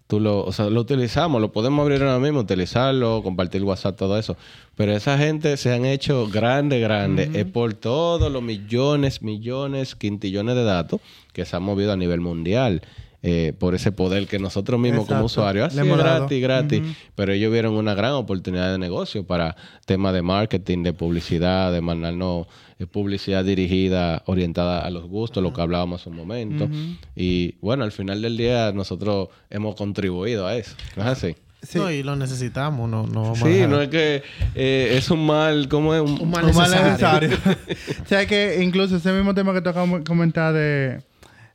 tú 0.07 0.21
lo, 0.21 0.45
o 0.45 0.53
sea, 0.53 0.69
lo 0.69 0.81
utilizamos, 0.81 1.41
lo 1.41 1.51
podemos 1.53 1.83
abrir 1.83 2.03
ahora 2.03 2.19
mismo, 2.19 2.41
utilizarlo, 2.41 3.23
compartir 3.23 3.65
WhatsApp, 3.65 3.97
todo 3.97 4.19
eso. 4.19 4.37
Pero 4.77 4.93
esa 4.93 5.17
gente 5.17 5.57
se 5.57 5.73
han 5.73 5.87
hecho 5.87 6.29
grande, 6.29 6.81
grande, 6.81 7.31
es 7.33 7.47
por 7.47 7.73
todos 7.73 8.31
los 8.31 8.43
millones, 8.43 9.23
millones, 9.23 9.95
quintillones 9.95 10.55
de 10.55 10.65
datos 10.65 11.01
que 11.33 11.47
se 11.47 11.57
han 11.57 11.63
movido 11.63 11.93
a 11.93 11.97
nivel 11.97 12.21
mundial. 12.21 12.83
Eh, 13.29 13.53
por 13.59 13.75
ese 13.75 13.91
poder 13.91 14.29
que 14.29 14.39
nosotros 14.39 14.79
mismos 14.79 15.09
como 15.09 15.25
usuarios, 15.25 15.67
así 15.67 15.77
dado. 15.77 15.97
gratis, 15.97 16.41
gratis, 16.41 16.83
pero 17.17 17.33
ellos 17.33 17.51
vieron 17.51 17.75
una 17.75 17.93
gran 17.93 18.13
oportunidad 18.13 18.71
de 18.71 18.79
negocio 18.79 19.27
para 19.27 19.57
temas 19.85 20.15
de 20.15 20.23
marketing, 20.23 20.85
de 20.85 20.93
publicidad, 20.93 21.73
de 21.73 21.81
mandarnos 21.81 22.47
eh, 22.79 22.87
publicidad 22.87 23.45
dirigida, 23.45 24.23
orientada 24.27 24.79
a 24.79 24.91
los 24.91 25.09
gustos, 25.09 25.43
lo 25.43 25.53
que 25.53 25.61
hablábamos 25.61 26.03
hace 26.03 26.11
un 26.11 26.15
momento. 26.15 26.69
Y 27.17 27.57
bueno, 27.61 27.83
al 27.83 27.91
final 27.91 28.23
del 28.23 28.37
día 28.37 28.71
nosotros 28.73 29.31
hemos 29.51 29.75
contribuido 29.75 30.47
a 30.47 30.55
eso. 30.55 30.77
¿No 30.95 31.03
es 31.03 31.09
así? 31.09 31.35
Sí. 31.63 31.79
No, 31.79 31.91
y 31.91 32.05
lo 32.05 32.15
necesitamos, 32.15 32.89
no, 32.89 33.09
no 33.09 33.23
vamos 33.23 33.41
Sí, 33.41 33.65
no 33.69 33.81
es 33.81 33.89
que 33.89 34.23
eh, 34.55 34.95
es 34.97 35.11
un 35.11 35.27
mal, 35.27 35.69
¿cómo 35.69 35.97
es? 35.97 36.01
Un, 36.01 36.21
Un 36.21 36.31
mal 36.31 36.45
Un 36.45 36.55
mal 36.55 36.71
necesario. 36.71 37.37
o 38.05 38.07
sea 38.07 38.25
que 38.25 38.63
incluso 38.63 38.99
ese 38.99 39.11
mismo 39.11 39.35
tema 39.35 39.53
que 39.53 39.63
te 39.63 39.71
acabo 39.71 39.99
de 39.99 40.05
comentar 40.05 40.55
de, 40.55 41.01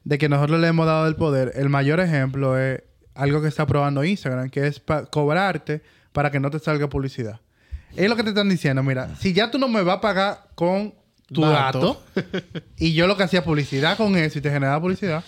de 0.03 0.17
que 0.17 0.29
nosotros 0.29 0.59
le 0.59 0.67
hemos 0.67 0.85
dado 0.85 1.07
el 1.07 1.15
poder, 1.15 1.51
el 1.55 1.69
mayor 1.69 1.99
ejemplo 1.99 2.57
es 2.57 2.81
algo 3.13 3.41
que 3.41 3.47
está 3.47 3.65
probando 3.67 4.03
Instagram, 4.03 4.49
que 4.49 4.67
es 4.67 4.79
pa- 4.79 5.05
cobrarte 5.05 5.81
para 6.11 6.31
que 6.31 6.39
no 6.39 6.49
te 6.49 6.59
salga 6.59 6.87
publicidad. 6.89 7.39
Es 7.95 8.09
lo 8.09 8.15
que 8.15 8.23
te 8.23 8.29
están 8.29 8.49
diciendo, 8.49 8.81
mira, 8.83 9.15
si 9.19 9.33
ya 9.33 9.51
tú 9.51 9.57
no 9.59 9.67
me 9.67 9.83
vas 9.83 9.97
a 9.97 10.01
pagar 10.01 10.43
con 10.55 10.93
tu 11.31 11.41
Dato. 11.41 12.03
dato, 12.13 12.31
y 12.77 12.93
yo 12.93 13.07
lo 13.07 13.15
que 13.17 13.23
hacía 13.23 13.43
publicidad 13.43 13.95
con 13.97 14.15
eso 14.17 14.39
y 14.39 14.41
te 14.41 14.49
generaba 14.51 14.79
publicidad, 14.81 15.23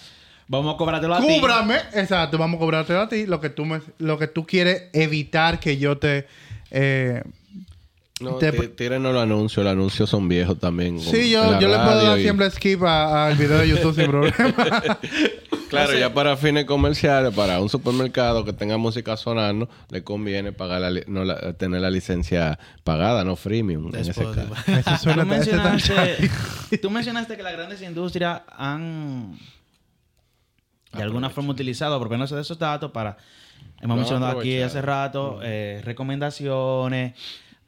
Vamos 0.47 0.73
a 0.75 0.77
cobrártelo 0.77 1.15
a 1.15 1.21
ti. 1.21 1.39
cúbrame, 1.39 1.75
exacto, 1.93 2.37
vamos 2.37 2.57
a 2.57 2.59
cobrarte 2.59 2.93
a 2.95 3.07
ti 3.07 3.25
lo 3.25 3.39
que 3.39 3.49
tú 3.49 3.63
me, 3.65 3.79
lo 3.97 4.17
que 4.19 4.27
tú 4.27 4.45
quieres 4.45 4.83
evitar 4.91 5.59
que 5.59 5.77
yo 5.77 5.97
te 5.97 6.27
eh, 6.71 7.23
no, 8.21 8.35
te- 8.35 8.51
tí- 8.51 8.67
tírenos 8.69 9.13
los 9.13 9.23
anuncios, 9.23 9.63
los 9.63 9.71
anuncios 9.73 10.09
son 10.09 10.27
viejos 10.29 10.59
también. 10.59 10.99
Sí, 10.99 11.29
yo, 11.31 11.59
yo 11.59 11.67
le 11.67 11.75
puedo 11.77 12.05
dar 12.05 12.19
y- 12.19 12.23
siempre 12.23 12.49
skip 12.51 12.83
al 12.83 13.35
video 13.35 13.57
de 13.59 13.67
YouTube 13.69 13.95
sin 13.95 14.07
problema. 14.11 14.97
Claro, 15.73 15.97
ya 15.97 16.13
para 16.13 16.37
fines 16.37 16.65
comerciales, 16.65 17.33
para 17.33 17.59
un 17.59 17.67
supermercado 17.67 18.45
que 18.45 18.53
tenga 18.53 18.77
música 18.77 19.17
sonando, 19.17 19.67
le 19.89 20.03
conviene 20.03 20.51
pagar 20.51 20.81
la, 20.81 20.91
li- 20.91 21.03
no 21.07 21.23
la- 21.25 21.53
tener 21.53 21.81
la 21.81 21.89
licencia 21.89 22.59
pagada, 22.83 23.23
no 23.23 23.35
freemium 23.35 23.87
en 23.87 24.01
ese 24.01 24.13
caso. 24.13 24.33
Tú 25.03 25.15
tan- 25.15 25.27
mencionaste, 25.27 26.29
tú 26.79 26.91
mencionaste 26.91 27.35
que 27.35 27.41
las 27.41 27.53
grandes 27.53 27.81
industrias 27.81 28.41
han 28.55 29.35
de 30.95 31.01
alguna 31.01 31.31
forma 31.31 31.49
utilizado, 31.49 31.97
por 31.97 32.07
menos 32.07 32.29
de 32.29 32.39
esos 32.39 32.59
datos, 32.59 32.91
para, 32.91 33.17
hemos 33.81 33.97
mencionado 33.97 34.41
aquí 34.41 34.61
hace 34.61 34.79
rato, 34.79 35.39
eh, 35.41 35.81
recomendaciones, 35.83 37.13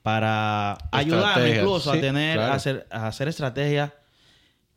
para 0.05 0.77
ayudarnos 0.91 1.49
incluso 1.49 1.91
sí, 1.91 1.97
a 1.97 2.01
tener, 2.01 2.35
claro. 2.37 2.53
a 2.53 2.55
hacer, 2.55 2.85
a 2.91 3.07
hacer 3.07 3.27
estrategias 3.27 3.91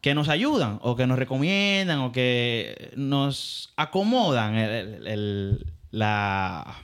que 0.00 0.14
nos 0.14 0.30
ayudan, 0.30 0.78
o 0.80 0.96
que 0.96 1.06
nos 1.06 1.18
recomiendan, 1.18 1.98
o 1.98 2.12
que 2.12 2.92
nos 2.96 3.74
acomodan 3.76 4.54
el- 4.54 4.70
el- 4.70 5.06
el- 5.06 5.66
la 5.90 6.78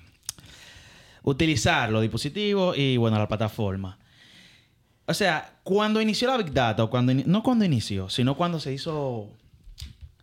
utilizar 1.23 1.91
los 1.91 2.03
dispositivos 2.03 2.77
y 2.77 2.99
bueno, 2.99 3.19
la 3.19 3.29
plataforma. 3.29 3.99
O 5.07 5.15
sea, 5.15 5.55
cuando 5.63 6.03
inició 6.03 6.29
la 6.29 6.37
Big 6.37 6.53
Data, 6.53 6.85
o 6.85 6.91
cuando 6.91 7.15
no 7.15 7.43
cuando 7.43 7.65
inició, 7.65 8.11
sino 8.11 8.37
cuando 8.37 8.61
se 8.61 8.75
hizo 8.75 9.31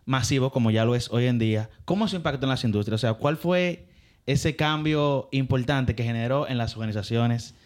masivo, 0.04 0.52
como 0.52 0.70
ya 0.70 0.84
lo 0.84 0.94
es 0.94 1.10
hoy 1.10 1.26
en 1.26 1.40
día, 1.40 1.70
¿cómo 1.84 2.06
se 2.06 2.14
impactó 2.14 2.46
en 2.46 2.50
las 2.50 2.62
industrias? 2.62 3.00
O 3.00 3.04
sea, 3.04 3.14
¿cuál 3.14 3.36
fue 3.36 3.88
ese 4.26 4.54
cambio 4.54 5.28
importante 5.32 5.96
que 5.96 6.04
generó 6.04 6.46
en 6.46 6.56
las 6.56 6.76
organizaciones 6.76 7.56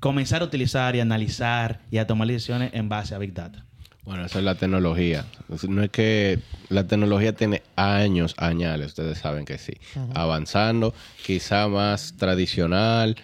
comenzar 0.00 0.42
a 0.42 0.44
utilizar 0.46 0.96
y 0.96 1.00
analizar 1.00 1.80
y 1.90 1.98
a 1.98 2.06
tomar 2.06 2.26
decisiones 2.28 2.70
en 2.74 2.88
base 2.88 3.14
a 3.14 3.18
Big 3.18 3.32
Data? 3.34 3.64
Bueno, 4.02 4.24
esa 4.24 4.38
es 4.38 4.44
la 4.44 4.54
tecnología. 4.56 5.26
No 5.68 5.82
es 5.82 5.90
que 5.90 6.38
la 6.70 6.86
tecnología 6.86 7.34
tiene 7.34 7.62
años, 7.76 8.34
añales, 8.38 8.88
ustedes 8.88 9.18
saben 9.18 9.44
que 9.44 9.58
sí. 9.58 9.74
Avanzando, 10.14 10.94
quizá 11.24 11.68
más 11.68 12.14
tradicional, 12.16 13.14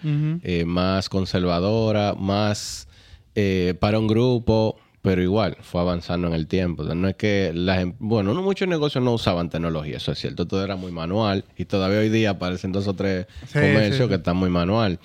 eh, 0.43 0.63
más 0.65 1.09
conservadora, 1.09 2.13
más 2.13 2.87
eh, 3.35 3.73
para 3.79 3.97
un 3.99 4.07
grupo, 4.07 4.79
pero 5.01 5.21
igual 5.21 5.57
fue 5.61 5.81
avanzando 5.81 6.27
en 6.27 6.33
el 6.35 6.47
tiempo. 6.47 6.83
O 6.83 6.85
sea, 6.85 6.95
no 6.95 7.07
es 7.09 7.15
que 7.15 7.51
las, 7.53 7.85
bueno, 7.99 8.33
no, 8.33 8.41
muchos 8.41 8.67
negocios 8.67 9.03
no 9.03 9.13
usaban 9.13 9.49
tecnología, 9.49 9.97
eso 9.97 10.11
es 10.11 10.19
cierto. 10.19 10.47
Todo 10.47 10.63
era 10.63 10.75
muy 10.75 10.91
manual 10.91 11.43
y 11.57 11.65
todavía 11.65 11.99
hoy 11.99 12.09
día 12.09 12.29
aparecen 12.31 12.71
dos 12.71 12.87
o 12.87 12.93
tres 12.93 13.25
Sí, 13.47 13.53
comercios 13.53 13.95
sí, 13.97 14.03
sí. 14.03 14.09
que 14.09 14.15
están 14.15 14.37
muy 14.37 14.49
manual. 14.51 14.99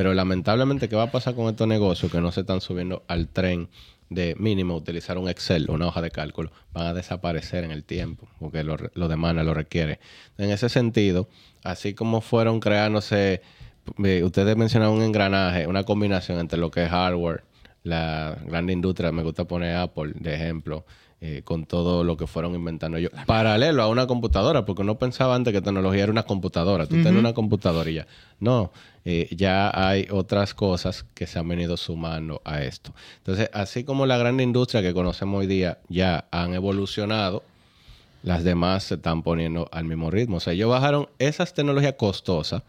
Pero 0.00 0.14
lamentablemente, 0.14 0.88
¿qué 0.88 0.96
va 0.96 1.02
a 1.02 1.10
pasar 1.10 1.34
con 1.34 1.50
estos 1.50 1.68
negocios 1.68 2.10
que 2.10 2.22
no 2.22 2.32
se 2.32 2.40
están 2.40 2.62
subiendo 2.62 3.02
al 3.06 3.28
tren 3.28 3.68
de 4.08 4.34
mínimo 4.38 4.74
utilizar 4.74 5.18
un 5.18 5.28
Excel, 5.28 5.66
una 5.68 5.88
hoja 5.88 6.00
de 6.00 6.10
cálculo? 6.10 6.50
Van 6.72 6.86
a 6.86 6.94
desaparecer 6.94 7.64
en 7.64 7.70
el 7.70 7.84
tiempo 7.84 8.26
porque 8.38 8.64
lo, 8.64 8.78
lo 8.94 9.08
demanda, 9.08 9.44
lo 9.44 9.52
requiere. 9.52 10.00
En 10.38 10.48
ese 10.48 10.70
sentido, 10.70 11.28
así 11.64 11.92
como 11.92 12.22
fueron 12.22 12.60
creándose, 12.60 13.42
eh, 14.02 14.22
ustedes 14.24 14.56
mencionaron 14.56 14.94
un 14.94 15.02
engranaje, 15.02 15.66
una 15.66 15.84
combinación 15.84 16.38
entre 16.38 16.58
lo 16.58 16.70
que 16.70 16.84
es 16.84 16.88
hardware, 16.88 17.44
la 17.82 18.38
gran 18.46 18.70
industria, 18.70 19.12
me 19.12 19.22
gusta 19.22 19.44
poner 19.44 19.76
Apple 19.76 20.14
de 20.14 20.34
ejemplo, 20.34 20.86
eh, 21.22 21.42
con 21.44 21.66
todo 21.66 22.02
lo 22.02 22.16
que 22.16 22.26
fueron 22.26 22.54
inventando 22.54 22.96
ellos. 22.96 23.12
Paralelo 23.26 23.82
a 23.82 23.88
una 23.88 24.06
computadora, 24.06 24.64
porque 24.64 24.80
uno 24.80 24.98
pensaba 24.98 25.34
antes 25.34 25.52
que 25.52 25.60
tecnología 25.60 26.04
era 26.04 26.12
una 26.12 26.22
computadora. 26.22 26.86
Tú 26.86 26.94
tienes 26.94 27.16
una 27.16 27.34
computadora 27.34 27.90
y 27.90 27.96
ya. 27.96 28.06
No, 28.38 28.72
eh, 29.04 29.28
ya 29.34 29.70
hay 29.74 30.06
otras 30.10 30.54
cosas 30.54 31.04
que 31.14 31.26
se 31.26 31.38
han 31.38 31.48
venido 31.48 31.76
sumando 31.76 32.42
a 32.44 32.62
esto. 32.62 32.94
Entonces, 33.18 33.50
así 33.52 33.84
como 33.84 34.06
la 34.06 34.18
gran 34.18 34.38
industria 34.40 34.82
que 34.82 34.92
conocemos 34.92 35.40
hoy 35.40 35.46
día 35.46 35.78
ya 35.88 36.26
han 36.30 36.54
evolucionado, 36.54 37.42
las 38.22 38.44
demás 38.44 38.84
se 38.84 38.94
están 38.96 39.22
poniendo 39.22 39.68
al 39.72 39.84
mismo 39.84 40.10
ritmo. 40.10 40.36
O 40.36 40.40
sea, 40.40 40.52
ellos 40.52 40.70
bajaron 40.70 41.08
esas 41.18 41.54
tecnologías 41.54 41.94
costosas, 41.94 42.62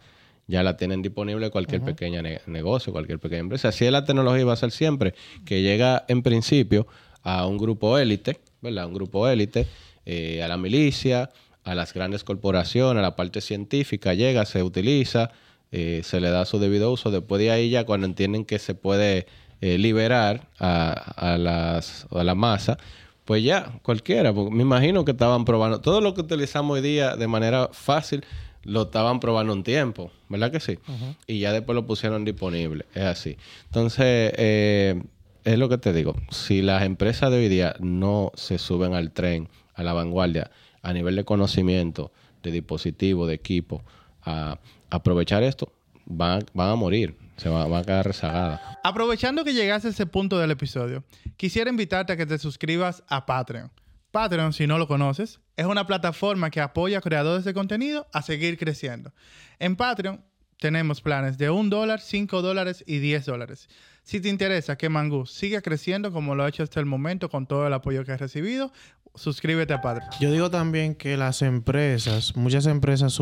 ya 0.46 0.62
la 0.62 0.76
tienen 0.76 1.02
disponible 1.02 1.50
cualquier 1.50 1.82
pequeño 1.82 2.22
negocio, 2.46 2.92
cualquier 2.92 3.18
pequeña 3.18 3.40
empresa. 3.40 3.68
Así 3.68 3.84
es 3.84 3.92
la 3.92 4.04
tecnología 4.04 4.44
va 4.44 4.54
a 4.54 4.56
ser 4.56 4.70
siempre, 4.70 5.14
que 5.44 5.62
llega 5.62 6.04
en 6.08 6.22
principio 6.22 6.86
a 7.22 7.46
un 7.46 7.58
grupo 7.58 7.98
élite, 7.98 8.40
¿verdad? 8.60 8.86
Un 8.86 8.94
grupo 8.94 9.28
élite, 9.28 9.66
eh, 10.04 10.42
a 10.42 10.48
la 10.48 10.56
milicia, 10.56 11.30
a 11.64 11.74
las 11.74 11.94
grandes 11.94 12.24
corporaciones, 12.24 12.98
a 12.98 13.02
la 13.02 13.16
parte 13.16 13.40
científica, 13.40 14.14
llega, 14.14 14.44
se 14.44 14.62
utiliza, 14.62 15.30
eh, 15.72 16.02
se 16.04 16.20
le 16.20 16.30
da 16.30 16.44
su 16.44 16.58
debido 16.58 16.92
uso. 16.92 17.10
Después 17.10 17.40
de 17.40 17.50
ahí 17.50 17.70
ya 17.70 17.84
cuando 17.84 18.06
entienden 18.06 18.44
que 18.44 18.58
se 18.58 18.74
puede 18.74 19.26
eh, 19.60 19.78
liberar 19.78 20.48
a, 20.58 20.92
a 20.92 21.38
las, 21.38 22.06
a 22.10 22.22
la 22.22 22.34
masa, 22.34 22.78
pues 23.24 23.42
ya, 23.42 23.78
cualquiera. 23.82 24.32
porque 24.32 24.54
me 24.54 24.62
imagino 24.62 25.04
que 25.04 25.12
estaban 25.12 25.44
probando. 25.44 25.80
Todo 25.80 26.00
lo 26.00 26.14
que 26.14 26.20
utilizamos 26.20 26.74
hoy 26.74 26.82
día 26.82 27.16
de 27.16 27.26
manera 27.28 27.70
fácil, 27.72 28.24
lo 28.64 28.82
estaban 28.82 29.20
probando 29.20 29.52
un 29.52 29.64
tiempo, 29.64 30.10
¿verdad 30.28 30.52
que 30.52 30.60
sí? 30.60 30.78
Y 31.26 31.40
ya 31.40 31.52
después 31.52 31.74
lo 31.74 31.86
pusieron 31.86 32.24
disponible. 32.24 32.86
Es 32.94 33.04
así. 33.04 33.36
Entonces, 33.66 34.32
eh, 34.36 35.02
es 35.44 35.58
lo 35.58 35.68
que 35.68 35.78
te 35.78 35.92
digo. 35.92 36.14
Si 36.30 36.62
las 36.62 36.82
empresas 36.82 37.30
de 37.30 37.38
hoy 37.38 37.48
día 37.48 37.74
no 37.80 38.30
se 38.34 38.58
suben 38.58 38.94
al 38.94 39.12
tren, 39.12 39.48
a 39.74 39.82
la 39.82 39.92
vanguardia, 39.92 40.50
a 40.82 40.92
nivel 40.92 41.16
de 41.16 41.24
conocimiento, 41.24 42.12
de 42.42 42.50
dispositivo, 42.50 43.26
de 43.26 43.34
equipo, 43.34 43.82
a 44.24 44.58
aprovechar 44.92 45.42
esto, 45.42 45.72
van, 46.04 46.44
van 46.54 46.70
a 46.70 46.74
morir. 46.74 47.16
Se 47.36 47.48
van, 47.48 47.70
van 47.70 47.82
a 47.82 47.84
quedar 47.84 48.06
rezagadas. 48.06 48.60
Aprovechando 48.84 49.44
que 49.44 49.54
llegaste 49.54 49.88
a 49.88 49.90
ese 49.90 50.06
punto 50.06 50.38
del 50.38 50.50
episodio, 50.50 51.04
quisiera 51.36 51.70
invitarte 51.70 52.12
a 52.12 52.16
que 52.16 52.26
te 52.26 52.38
suscribas 52.38 53.02
a 53.08 53.26
Patreon. 53.26 53.70
Patreon, 54.10 54.52
si 54.52 54.66
no 54.66 54.78
lo 54.78 54.86
conoces, 54.86 55.40
es 55.56 55.66
una 55.66 55.86
plataforma 55.86 56.50
que 56.50 56.60
apoya 56.60 56.98
a 56.98 57.00
creadores 57.00 57.44
de 57.44 57.54
contenido 57.54 58.06
a 58.12 58.20
seguir 58.20 58.58
creciendo. 58.58 59.12
En 59.58 59.76
Patreon 59.76 60.22
tenemos 60.58 61.00
planes 61.00 61.38
de 61.38 61.50
un 61.50 61.70
dólar, 61.70 62.00
5 62.00 62.42
dólares 62.42 62.84
y 62.86 62.98
10 62.98 63.24
dólares. 63.24 63.68
Si 64.04 64.20
te 64.20 64.28
interesa 64.28 64.76
que 64.76 64.88
Mangú 64.88 65.26
siga 65.26 65.62
creciendo 65.62 66.12
como 66.12 66.34
lo 66.34 66.44
ha 66.44 66.48
hecho 66.48 66.62
hasta 66.62 66.78
el 66.78 66.86
momento 66.86 67.30
con 67.30 67.46
todo 67.46 67.66
el 67.66 67.72
apoyo 67.72 68.04
que 68.04 68.12
ha 68.12 68.16
recibido, 68.16 68.72
suscríbete 69.14 69.72
a 69.72 69.80
Padre. 69.80 70.04
Yo 70.20 70.30
digo 70.30 70.50
también 70.50 70.94
que 70.94 71.16
las 71.16 71.42
empresas, 71.42 72.36
muchas 72.36 72.66
empresas 72.66 73.12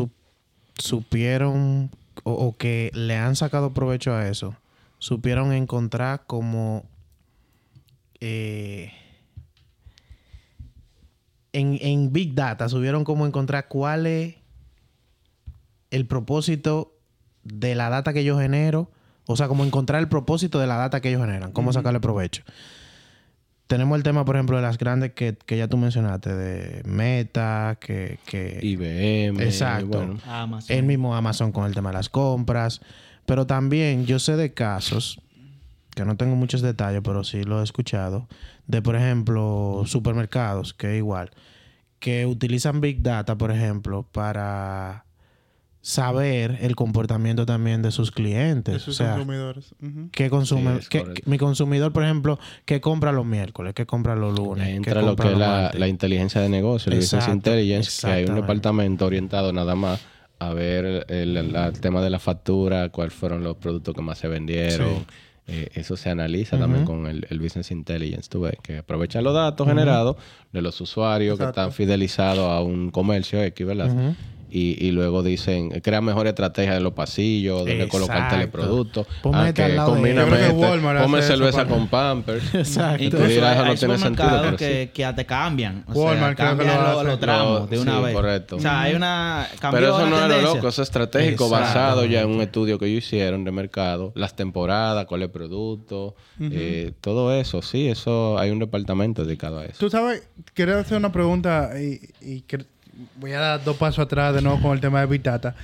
supieron 0.81 1.89
o, 2.23 2.33
o 2.33 2.57
que 2.57 2.91
le 2.93 3.15
han 3.15 3.35
sacado 3.35 3.73
provecho 3.73 4.13
a 4.13 4.27
eso, 4.27 4.55
supieron 4.99 5.53
encontrar 5.53 6.23
como 6.27 6.85
eh, 8.19 8.91
en, 11.53 11.77
en 11.81 12.13
Big 12.13 12.35
Data, 12.35 12.69
supieron 12.69 13.03
como 13.03 13.25
encontrar 13.25 13.67
cuál 13.67 14.05
es 14.05 14.35
el 15.89 16.05
propósito 16.05 16.93
de 17.43 17.75
la 17.75 17.89
data 17.89 18.13
que 18.13 18.23
yo 18.23 18.37
genero, 18.37 18.91
o 19.27 19.35
sea, 19.35 19.47
como 19.47 19.63
encontrar 19.65 20.01
el 20.01 20.07
propósito 20.07 20.59
de 20.59 20.67
la 20.67 20.75
data 20.75 21.01
que 21.01 21.09
ellos 21.09 21.21
generan, 21.21 21.51
cómo 21.51 21.73
sacarle 21.73 21.99
provecho 21.99 22.43
tenemos 23.71 23.95
el 23.95 24.03
tema, 24.03 24.25
por 24.25 24.35
ejemplo, 24.35 24.57
de 24.57 24.63
las 24.63 24.77
grandes 24.77 25.13
que, 25.13 25.37
que 25.45 25.57
ya 25.57 25.69
tú 25.69 25.77
mencionaste, 25.77 26.35
de 26.35 26.83
Meta, 26.83 27.77
que... 27.79 28.19
que 28.25 28.59
IBM. 28.61 29.41
Exacto. 29.41 29.87
Bueno, 29.87 30.17
Amazon. 30.27 30.75
el 30.75 30.83
mismo 30.83 31.15
Amazon 31.15 31.53
con 31.53 31.65
el 31.65 31.73
tema 31.73 31.91
de 31.91 31.93
las 31.93 32.09
compras. 32.09 32.81
Pero 33.25 33.47
también 33.47 34.05
yo 34.05 34.19
sé 34.19 34.35
de 34.35 34.53
casos, 34.53 35.21
que 35.95 36.03
no 36.03 36.17
tengo 36.17 36.35
muchos 36.35 36.61
detalles, 36.61 36.99
pero 37.01 37.23
sí 37.23 37.45
lo 37.45 37.61
he 37.61 37.63
escuchado, 37.63 38.27
de, 38.67 38.81
por 38.81 38.97
ejemplo, 38.97 39.83
supermercados, 39.85 40.73
que 40.73 40.91
es 40.91 40.97
igual, 40.97 41.31
que 41.99 42.25
utilizan 42.25 42.81
Big 42.81 43.01
Data, 43.01 43.37
por 43.37 43.51
ejemplo, 43.51 44.05
para 44.11 45.05
saber 45.81 46.59
el 46.61 46.75
comportamiento 46.75 47.45
también 47.45 47.81
de 47.81 47.91
sus 47.91 48.11
clientes. 48.11 48.73
De 48.75 48.79
sus 48.79 48.99
o 48.99 49.03
sea, 49.03 49.13
consumidores. 49.15 49.73
Ujú. 49.81 50.09
¿Qué 50.11 50.29
consume? 50.29 50.81
Sí, 50.81 50.87
qué- 50.89 51.23
mi 51.25 51.37
consumidor, 51.37 51.91
por 51.91 52.03
ejemplo, 52.03 52.39
¿qué 52.65 52.79
compra 52.81 53.11
los 53.11 53.25
miércoles? 53.25 53.73
¿Qué 53.73 53.85
compra 53.85 54.15
los 54.15 54.37
lunes? 54.37 54.65
ahí 54.65 54.71
¿Qué 54.73 54.77
entra 54.77 55.01
lo 55.01 55.15
que 55.15 55.31
es 55.31 55.37
la, 55.37 55.87
inteligencia 55.87 56.39
de 56.41 56.49
negocio, 56.49 56.91
el 56.91 56.99
business 56.99 57.27
intelligence, 57.27 58.05
que 58.07 58.13
hay 58.13 58.25
un 58.25 58.35
departamento 58.35 59.05
orientado 59.05 59.51
nada 59.53 59.75
más 59.75 59.99
a 60.39 60.53
ver 60.53 60.85
el, 60.85 61.05
el- 61.37 61.53
la- 61.53 61.67
el 61.67 61.79
tema 61.79 62.01
de 62.01 62.09
la 62.09 62.19
factura, 62.19 62.89
cuáles 62.89 63.13
fueron 63.13 63.43
los 63.43 63.57
productos 63.57 63.93
que 63.95 64.01
más 64.01 64.17
se 64.17 64.27
vendieron. 64.27 65.05
Eh, 65.47 65.69
eso 65.73 65.97
se 65.97 66.09
analiza 66.09 66.57
también 66.57 66.85
con 66.85 67.07
el, 67.07 67.25
el 67.29 67.39
business 67.39 67.71
intelligence, 67.71 68.29
tú 68.29 68.41
ves, 68.41 68.53
que 68.61 68.77
aprovechan 68.77 69.23
los 69.23 69.33
datos 69.33 69.67
generados 69.67 70.15
de 70.53 70.61
los 70.61 70.79
usuarios 70.79 71.37
que 71.39 71.45
están 71.45 71.71
fidelizados 71.71 72.47
a 72.49 72.61
un 72.61 72.91
comercio 72.91 73.41
X, 73.43 73.65
¿verdad? 73.67 74.13
Y, 74.53 74.85
y 74.85 74.91
luego 74.91 75.23
dicen, 75.23 75.69
crea 75.81 76.01
mejor 76.01 76.27
estrategia 76.27 76.73
de 76.73 76.81
los 76.81 76.91
pasillos, 76.91 77.59
donde 77.59 77.87
colocar 77.87 78.17
Exacto. 78.17 78.35
teleproductos. 78.35 79.07
Ponme 79.21 79.37
Ah, 79.37 79.47
este 79.47 79.63
al 79.63 79.69
que 79.71 79.75
lado 79.77 79.91
de 79.91 79.95
combina 79.95 81.01
ponme 81.01 81.21
cerveza 81.21 81.65
con 81.65 81.87
Pampers. 81.87 82.53
Exacto. 82.53 83.01
Incluso 83.03 83.25
Tú 83.25 83.31
dirás, 83.31 83.55
eso 83.55 83.65
no 83.65 83.75
tiene 83.75 83.97
sentido, 83.97 84.41
pero 84.43 84.57
que, 84.57 84.91
que 84.93 85.05
hasta 85.05 85.23
cambian. 85.23 85.85
O 85.87 85.93
Walmart 85.93 86.19
sea, 86.19 86.29
que 86.35 86.43
cambian 86.65 86.83
lo 86.83 87.03
los, 87.03 87.19
tramos 87.19 87.69
de 87.69 87.79
una 87.79 87.97
sí, 87.97 88.03
vez. 88.03 88.13
correcto. 88.13 88.55
O 88.57 88.59
sea, 88.59 88.81
hay 88.81 88.93
una... 88.95 89.47
Pero 89.71 89.87
eso 89.97 90.07
no 90.09 90.21
es 90.21 90.27
lo 90.29 90.41
loco, 90.41 90.67
eso 90.67 90.81
es 90.81 90.87
estratégico, 90.89 91.45
Exacto. 91.45 91.65
basado 91.65 92.05
ya 92.05 92.21
en 92.21 92.29
un 92.29 92.41
estudio 92.41 92.77
que 92.77 92.87
ellos 92.87 93.05
hicieron 93.05 93.45
de 93.45 93.51
mercado, 93.51 94.11
las 94.15 94.35
temporadas, 94.35 95.05
cuál 95.05 95.21
es 95.21 95.27
el 95.27 95.31
producto, 95.31 96.15
eh, 96.41 96.91
todo 96.99 97.33
eso, 97.33 97.61
sí, 97.61 97.87
eso 97.87 98.37
hay 98.37 98.51
un 98.51 98.59
departamento 98.59 99.23
dedicado 99.23 99.59
a 99.59 99.65
eso. 99.65 99.77
Tú 99.79 99.89
sabes, 99.89 100.27
quiero 100.53 100.77
hacer 100.77 100.97
una 100.97 101.11
pregunta 101.11 101.71
y, 101.79 102.01
y 102.19 102.41
que- 102.41 102.65
voy 103.15 103.31
a 103.33 103.39
dar 103.39 103.63
dos 103.63 103.77
pasos 103.77 103.99
atrás 104.05 104.33
de 104.35 104.41
nuevo 104.41 104.61
con 104.61 104.73
el 104.73 104.79
tema 104.81 104.99
de 105.01 105.05
Big 105.07 105.21
Data. 105.23 105.55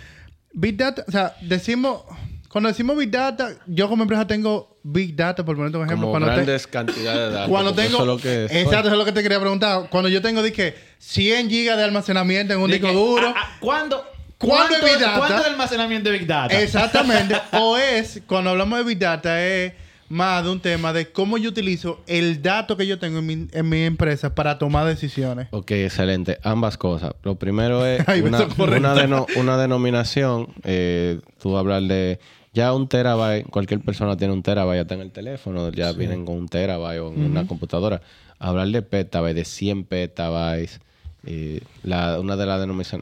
Big 0.53 0.75
Data, 0.77 1.03
o 1.07 1.11
sea, 1.11 1.35
decimos, 1.41 2.01
cuando 2.49 2.69
decimos 2.69 2.97
Big 2.97 3.11
Data, 3.11 3.49
yo 3.67 3.87
como 3.89 4.03
empresa 4.03 4.25
tengo 4.25 4.77
Big 4.83 5.15
Data, 5.15 5.43
por 5.45 5.55
ponerte 5.55 5.77
un 5.77 5.85
ejemplo. 5.85 6.07
Como 6.07 6.11
cuando 6.13 6.29
te- 6.29 6.35
grandes 6.35 6.67
cantidades 6.67 7.19
de 7.19 7.31
datos. 7.31 7.49
cuando 7.49 7.73
tengo, 7.73 7.89
eso 7.89 8.01
es 8.01 8.07
lo 8.07 8.17
que 8.17 8.45
es. 8.45 8.51
exacto, 8.51 8.87
eso 8.87 8.91
es 8.93 8.97
lo 8.99 9.05
que 9.05 9.11
te 9.11 9.21
quería 9.23 9.39
preguntar. 9.39 9.87
Cuando 9.89 10.09
yo 10.09 10.21
tengo, 10.21 10.41
dije, 10.41 10.75
100 10.99 11.49
gigas 11.49 11.77
de 11.77 11.83
almacenamiento 11.83 12.53
en 12.53 12.59
un 12.61 12.69
De 12.71 12.79
disco 12.79 12.93
duro. 12.93 13.27
ah, 13.27 13.33
ah, 13.37 13.57
¿Cuándo? 13.59 14.03
¿Cuándo 14.37 14.75
es 14.75 14.83
Big 14.83 14.99
Data? 14.99 15.17
¿Cuánto 15.17 15.35
es 15.39 15.45
el 15.45 15.51
almacenamiento 15.53 16.09
de 16.11 16.17
Big 16.19 16.27
Data? 16.27 16.61
Exactamente. 16.61 17.35
o 17.53 17.77
es, 17.77 18.21
cuando 18.27 18.51
hablamos 18.51 18.77
de 18.79 18.85
Big 18.85 18.99
Data, 18.99 19.43
es 19.45 19.73
más 20.09 20.43
de 20.43 20.49
un 20.51 20.59
tema 20.61 20.93
de 20.93 21.11
cómo 21.11 21.37
yo 21.37 21.49
utilizo 21.49 22.01
el 22.07 22.41
dato 22.41 22.77
que 22.77 22.87
yo 22.87 22.97
tengo 22.99 23.19
en 23.19 23.25
mi, 23.25 23.47
en 23.51 23.69
mi 23.69 23.81
empresa 23.83 24.33
para 24.33 24.57
tomar 24.57 24.85
decisiones. 24.85 25.47
Ok, 25.51 25.71
excelente. 25.71 26.37
Ambas 26.43 26.77
cosas. 26.77 27.13
Lo 27.23 27.35
primero 27.35 27.85
es 27.85 27.99
una, 28.23 28.47
una, 28.57 28.95
deno- 28.95 29.25
una 29.35 29.57
denominación. 29.57 30.47
Eh, 30.63 31.19
tú 31.41 31.57
hablar 31.57 31.83
de 31.83 32.19
ya 32.53 32.73
un 32.73 32.87
terabyte. 32.87 33.45
Cualquier 33.49 33.81
persona 33.81 34.15
tiene 34.17 34.33
un 34.33 34.43
terabyte 34.43 34.75
ya 34.77 34.81
está 34.83 34.93
en 34.95 35.01
el 35.01 35.11
teléfono. 35.11 35.69
Ya 35.71 35.91
vienen 35.91 36.25
con 36.25 36.35
un 36.35 36.47
terabyte 36.47 36.99
o 37.01 37.13
en 37.13 37.23
una 37.25 37.45
computadora. 37.45 38.01
Hablar 38.39 38.67
de 38.69 38.81
petabyte, 38.83 39.35
de 39.35 39.45
100 39.45 39.83
petabytes. 39.85 40.79
eh, 41.25 41.59
la, 41.83 42.19
una 42.19 42.37
de 42.37 42.45
las 42.45 42.59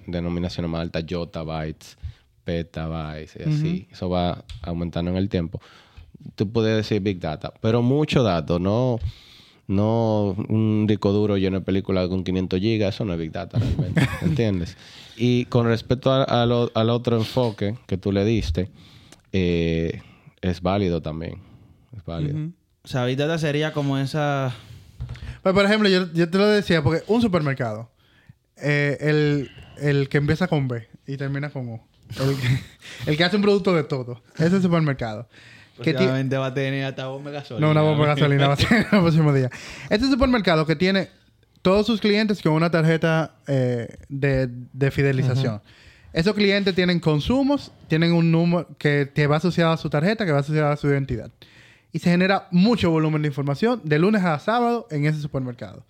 denominaciones 0.07 0.71
más 0.71 0.81
altas, 0.81 1.05
yottabytes, 1.05 1.97
petabytes, 2.45 3.35
y 3.39 3.43
así. 3.49 3.87
Eso 3.91 4.09
va 4.09 4.43
aumentando 4.61 5.11
en 5.11 5.17
el 5.17 5.29
tiempo. 5.29 5.61
Tú 6.35 6.49
puedes 6.51 6.75
decir 6.75 7.01
Big 7.01 7.19
Data, 7.19 7.53
pero 7.61 7.81
mucho 7.81 8.23
dato, 8.23 8.59
no... 8.59 8.99
No 9.67 10.35
un 10.47 10.85
disco 10.87 11.11
duro 11.11 11.37
lleno 11.37 11.57
de 11.59 11.65
películas 11.65 12.07
con 12.07 12.23
500 12.23 12.59
gigas, 12.59 12.93
eso 12.93 13.03
no 13.03 13.13
es 13.13 13.19
Big 13.19 13.31
Data 13.31 13.57
realmente, 13.57 14.07
¿entiendes? 14.21 14.77
Y 15.17 15.45
con 15.45 15.65
respecto 15.65 16.11
a- 16.11 16.23
a 16.23 16.45
lo- 16.45 16.69
al 16.75 16.91
otro 16.91 17.17
enfoque 17.17 17.75
que 17.87 17.97
tú 17.97 18.11
le 18.11 18.23
diste, 18.25 18.69
eh, 19.33 20.03
es 20.41 20.61
válido 20.61 21.01
también. 21.01 21.39
Es 21.97 22.05
válido. 22.05 22.37
O 22.83 22.87
sea, 22.87 23.05
Big 23.05 23.17
Data 23.17 23.39
sería 23.39 23.73
como 23.73 23.97
esa... 23.97 24.53
Pues, 25.41 25.55
por 25.55 25.65
ejemplo, 25.65 25.89
yo, 25.89 26.13
yo 26.13 26.29
te 26.29 26.37
lo 26.37 26.45
decía, 26.45 26.83
porque 26.83 27.03
un 27.07 27.23
supermercado, 27.23 27.89
eh, 28.57 28.97
el, 29.01 29.49
el 29.79 30.09
que 30.09 30.17
empieza 30.19 30.47
con 30.47 30.67
B 30.67 30.87
y 31.07 31.17
termina 31.17 31.49
con 31.49 31.67
O, 31.69 31.79
el, 32.19 32.35
que- 32.37 32.59
el 33.11 33.17
que 33.17 33.23
hace 33.23 33.35
un 33.35 33.41
producto 33.41 33.73
de 33.73 33.83
todo, 33.83 34.21
ese 34.37 34.61
supermercado. 34.61 35.27
Próximamente 35.75 36.37
va 36.37 36.47
a 36.47 36.53
tener 36.53 36.85
hasta 36.85 37.07
bomba 37.07 37.31
de 37.31 37.37
gasolina. 37.37 37.65
no, 37.65 37.71
una 37.71 37.81
bomba 37.81 38.05
de 38.05 38.15
gasolina 38.15 38.47
va 38.47 38.53
a 38.53 38.57
ser 38.57 38.77
el 38.77 38.85
próximo 38.85 39.33
día. 39.33 39.49
Este 39.89 40.07
supermercado 40.07 40.65
que 40.65 40.75
tiene 40.75 41.09
todos 41.61 41.85
sus 41.85 41.99
clientes 41.99 42.41
con 42.41 42.53
una 42.53 42.69
tarjeta 42.69 43.35
eh, 43.47 43.87
de, 44.07 44.47
de 44.47 44.91
fidelización. 44.91 45.61
Esos 46.13 46.33
clientes 46.33 46.73
tienen 46.75 46.99
consumos, 46.99 47.71
tienen 47.89 48.13
un 48.13 48.31
número 48.31 48.67
que, 48.77 49.11
que 49.13 49.27
va 49.27 49.37
asociado 49.37 49.73
a 49.73 49.77
su 49.77 49.89
tarjeta, 49.89 50.25
que 50.25 50.31
va 50.31 50.39
asociado 50.39 50.71
a 50.71 50.77
su 50.77 50.87
identidad. 50.87 51.29
Y 51.91 51.99
se 51.99 52.11
genera 52.11 52.47
mucho 52.51 52.89
volumen 52.89 53.21
de 53.21 53.27
información 53.27 53.81
de 53.83 53.99
lunes 53.99 54.23
a 54.23 54.39
sábado 54.39 54.87
en 54.91 55.05
ese 55.05 55.19
supermercado. 55.19 55.83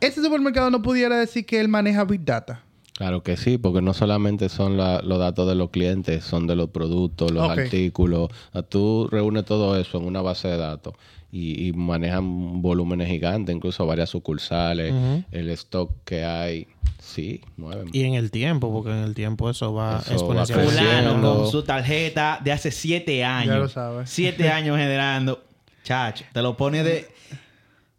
Ese 0.00 0.22
supermercado 0.22 0.70
no 0.70 0.82
pudiera 0.82 1.16
decir 1.16 1.46
que 1.46 1.60
él 1.60 1.68
maneja 1.68 2.04
Big 2.04 2.24
Data. 2.24 2.62
Claro 2.96 3.22
que 3.22 3.36
sí, 3.36 3.58
porque 3.58 3.82
no 3.82 3.92
solamente 3.92 4.48
son 4.48 4.76
la- 4.78 5.02
los 5.02 5.18
datos 5.18 5.46
de 5.48 5.54
los 5.54 5.68
clientes, 5.70 6.24
son 6.24 6.46
de 6.46 6.56
los 6.56 6.70
productos, 6.70 7.30
los 7.30 7.42
artículos. 7.64 8.30
Tú 8.70 9.06
reúnes 9.10 9.44
todo 9.44 9.78
eso 9.78 9.98
en 9.98 10.06
una 10.06 10.22
base 10.22 10.48
de 10.48 10.56
datos 10.56 10.94
y, 11.30 11.68
y 11.68 11.72
manejan 11.74 12.62
volúmenes 12.62 13.08
gigantes, 13.08 13.54
incluso 13.54 13.84
varias 13.84 14.08
sucursales, 14.10 14.94
el 15.30 15.50
stock 15.50 15.90
que 16.04 16.24
hay. 16.24 16.66
Sí, 16.98 17.42
mueven. 17.58 17.88
Y 17.92 18.02
en 18.04 18.14
el 18.14 18.30
tiempo, 18.30 18.72
porque 18.72 18.90
en 18.90 19.04
el 19.04 19.14
tiempo 19.14 19.48
eso 19.50 19.72
va 19.74 19.98
exponencialmente. 20.10 20.72
Fulano 20.80 21.20
con 21.22 21.50
su 21.50 21.62
tarjeta 21.62 22.40
de 22.42 22.50
hace 22.52 22.70
siete 22.70 23.22
años. 23.22 23.54
Ya 23.54 23.58
lo 23.58 23.68
sabes. 23.68 24.08
Siete 24.10 24.48
años 24.50 24.76
generando. 24.78 25.42
Chacho, 25.84 26.24
te 26.32 26.40
lo 26.42 26.56
pone 26.56 26.82
de... 26.82 27.06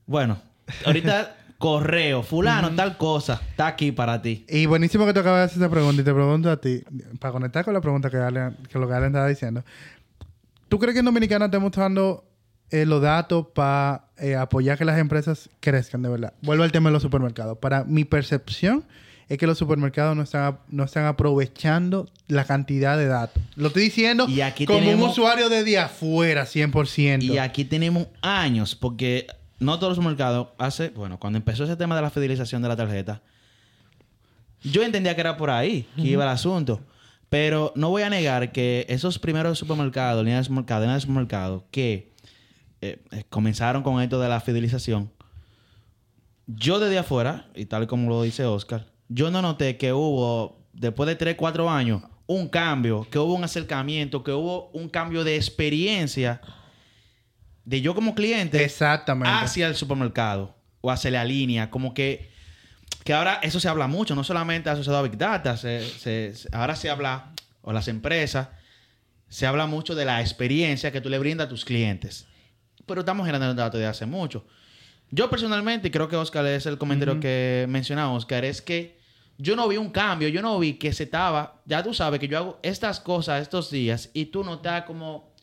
Bueno, 0.07 0.37
ahorita 0.85 1.35
correo. 1.57 2.23
Fulano, 2.23 2.71
tal 2.71 2.97
cosa. 2.97 3.41
Está 3.49 3.67
aquí 3.67 3.91
para 3.91 4.21
ti. 4.21 4.45
Y 4.47 4.65
buenísimo 4.65 5.05
que 5.05 5.13
te 5.13 5.19
acabas 5.19 5.39
de 5.39 5.45
hacer 5.45 5.57
esa 5.57 5.69
pregunta 5.69 6.01
y 6.01 6.05
te 6.05 6.13
pregunto 6.13 6.51
a 6.51 6.57
ti, 6.57 6.83
para 7.19 7.31
conectar 7.31 7.65
con 7.65 7.73
la 7.73 7.81
pregunta 7.81 8.09
que, 8.09 8.17
lo 8.17 8.87
que 8.87 8.93
Allen 8.93 9.07
estaba 9.07 9.27
diciendo. 9.27 9.63
¿Tú 10.69 10.79
crees 10.79 10.93
que 10.93 10.99
en 10.99 11.05
Dominicana 11.05 11.45
estamos 11.45 11.71
usando 11.71 12.25
eh, 12.69 12.85
los 12.85 13.01
datos 13.01 13.47
para 13.53 14.05
apoyar 14.39 14.77
que 14.77 14.85
las 14.85 14.99
empresas 14.99 15.49
crezcan 15.59 16.01
de 16.01 16.09
verdad? 16.09 16.33
Vuelvo 16.41 16.63
al 16.63 16.71
tema 16.71 16.89
de 16.89 16.93
los 16.93 17.01
supermercados. 17.01 17.57
Para 17.57 17.83
mi 17.83 18.05
percepción 18.05 18.83
es 19.29 19.37
que 19.37 19.47
los 19.47 19.57
supermercados 19.57 20.15
no 20.15 20.23
están, 20.23 20.59
no 20.69 20.83
están 20.83 21.05
aprovechando 21.05 22.09
la 22.27 22.45
cantidad 22.45 22.97
de 22.97 23.07
datos. 23.07 23.41
Lo 23.55 23.67
estoy 23.67 23.83
diciendo 23.83 24.27
Y 24.29 24.41
aquí 24.41 24.65
como 24.65 24.89
un 24.89 25.01
usuario 25.01 25.49
de 25.49 25.63
de 25.63 25.79
afuera, 25.79 26.45
100%. 26.45 27.23
Y 27.23 27.37
aquí 27.37 27.65
tenemos 27.65 28.07
años, 28.21 28.75
porque 28.75 29.27
no 29.59 29.79
todos 29.79 29.97
los 29.97 30.05
mercados 30.05 30.49
hace, 30.57 30.89
bueno, 30.89 31.19
cuando 31.19 31.37
empezó 31.37 31.63
ese 31.63 31.75
tema 31.75 31.95
de 31.95 32.01
la 32.01 32.09
fidelización 32.09 32.61
de 32.61 32.67
la 32.67 32.75
tarjeta, 32.75 33.21
yo 34.63 34.83
entendía 34.83 35.15
que 35.15 35.21
era 35.21 35.37
por 35.37 35.49
ahí 35.49 35.87
que 35.95 36.03
iba 36.03 36.23
el 36.23 36.29
asunto. 36.29 36.81
Pero 37.29 37.73
no 37.75 37.89
voy 37.89 38.03
a 38.03 38.09
negar 38.09 38.51
que 38.51 38.85
esos 38.87 39.19
primeros 39.19 39.59
supermercados, 39.59 40.23
líneas 40.23 40.41
de 40.41 40.43
supermercados, 40.45 40.79
cadenas 40.79 40.95
de 40.95 41.01
supermercados, 41.01 41.63
que 41.71 42.13
eh, 42.81 42.99
comenzaron 43.29 43.83
con 43.83 44.01
esto 44.01 44.19
de 44.19 44.29
la 44.29 44.39
fidelización, 44.39 45.11
yo 46.47 46.79
desde 46.79 46.97
afuera, 46.97 47.47
y 47.53 47.65
tal 47.65 47.87
como 47.87 48.09
lo 48.09 48.21
dice 48.21 48.45
Oscar, 48.45 48.87
yo 49.09 49.29
no 49.29 49.41
noté 49.41 49.77
que 49.77 49.91
hubo, 49.91 50.63
después 50.71 51.07
de 51.07 51.15
3, 51.15 51.35
4 51.35 51.69
años, 51.69 52.03
un 52.25 52.47
cambio, 52.47 53.05
que 53.09 53.19
hubo 53.19 53.33
un 53.33 53.43
acercamiento, 53.43 54.23
que 54.23 54.31
hubo 54.31 54.69
un 54.73 54.87
cambio 54.87 55.25
de 55.25 55.35
experiencia 55.35 56.41
de 57.67 57.81
yo 57.81 57.93
como 57.93 58.15
cliente 58.15 58.63
Exactamente. 58.63 59.29
hacia 59.43 59.67
el 59.67 59.75
supermercado 59.75 60.55
o 60.79 60.89
hacia 60.89 61.11
la 61.11 61.25
línea. 61.25 61.69
Como 61.69 61.93
que, 61.93 62.31
que 63.03 63.13
ahora 63.13 63.39
eso 63.43 63.59
se 63.59 63.67
habla 63.67 63.87
mucho, 63.87 64.15
no 64.15 64.23
solamente 64.23 64.69
asociado 64.69 64.99
a 64.99 65.01
Big 65.01 65.17
Data, 65.17 65.57
se- 65.57 65.81
se- 65.89 66.33
ahora 66.53 66.77
se 66.77 66.89
habla, 66.89 67.33
o 67.61 67.73
las 67.73 67.89
empresas, 67.89 68.47
se 69.27 69.45
habla 69.45 69.65
mucho 69.65 69.95
de 69.95 70.05
la 70.05 70.21
experiencia 70.21 70.93
que 70.93 71.01
tú 71.01 71.09
le 71.09 71.19
brindas 71.19 71.47
a 71.47 71.49
tus 71.49 71.65
clientes. 71.65 72.25
Pero 72.85 73.01
estamos 73.01 73.25
generando 73.25 73.53
datos 73.53 73.81
de 73.81 73.85
hace 73.85 74.05
mucho. 74.05 74.47
Yo 75.11 75.29
personalmente, 75.29 75.89
y 75.89 75.91
creo 75.91 76.07
que 76.07 76.15
Oscar 76.15 76.45
es 76.45 76.65
el 76.67 76.77
comentario 76.77 77.19
que 77.19 77.65
mencionaba, 77.67 78.11
Oscar, 78.13 78.45
es 78.45 78.61
que 78.61 78.97
yo 79.37 79.57
no 79.57 79.67
vi 79.67 79.75
un 79.75 79.89
cambio, 79.89 80.29
yo 80.29 80.41
no 80.41 80.57
vi 80.57 80.75
que 80.75 80.93
se 80.93 81.03
estaba, 81.03 81.61
ya 81.65 81.83
tú 81.83 81.93
sabes 81.93 82.21
que 82.21 82.29
yo 82.29 82.37
hago 82.37 82.59
estas 82.63 83.01
cosas 83.01 83.41
estos 83.41 83.69
días 83.69 84.09
y 84.13 84.27
tú 84.27 84.45
no 84.45 84.55
estás 84.55 84.83
como 84.83 85.35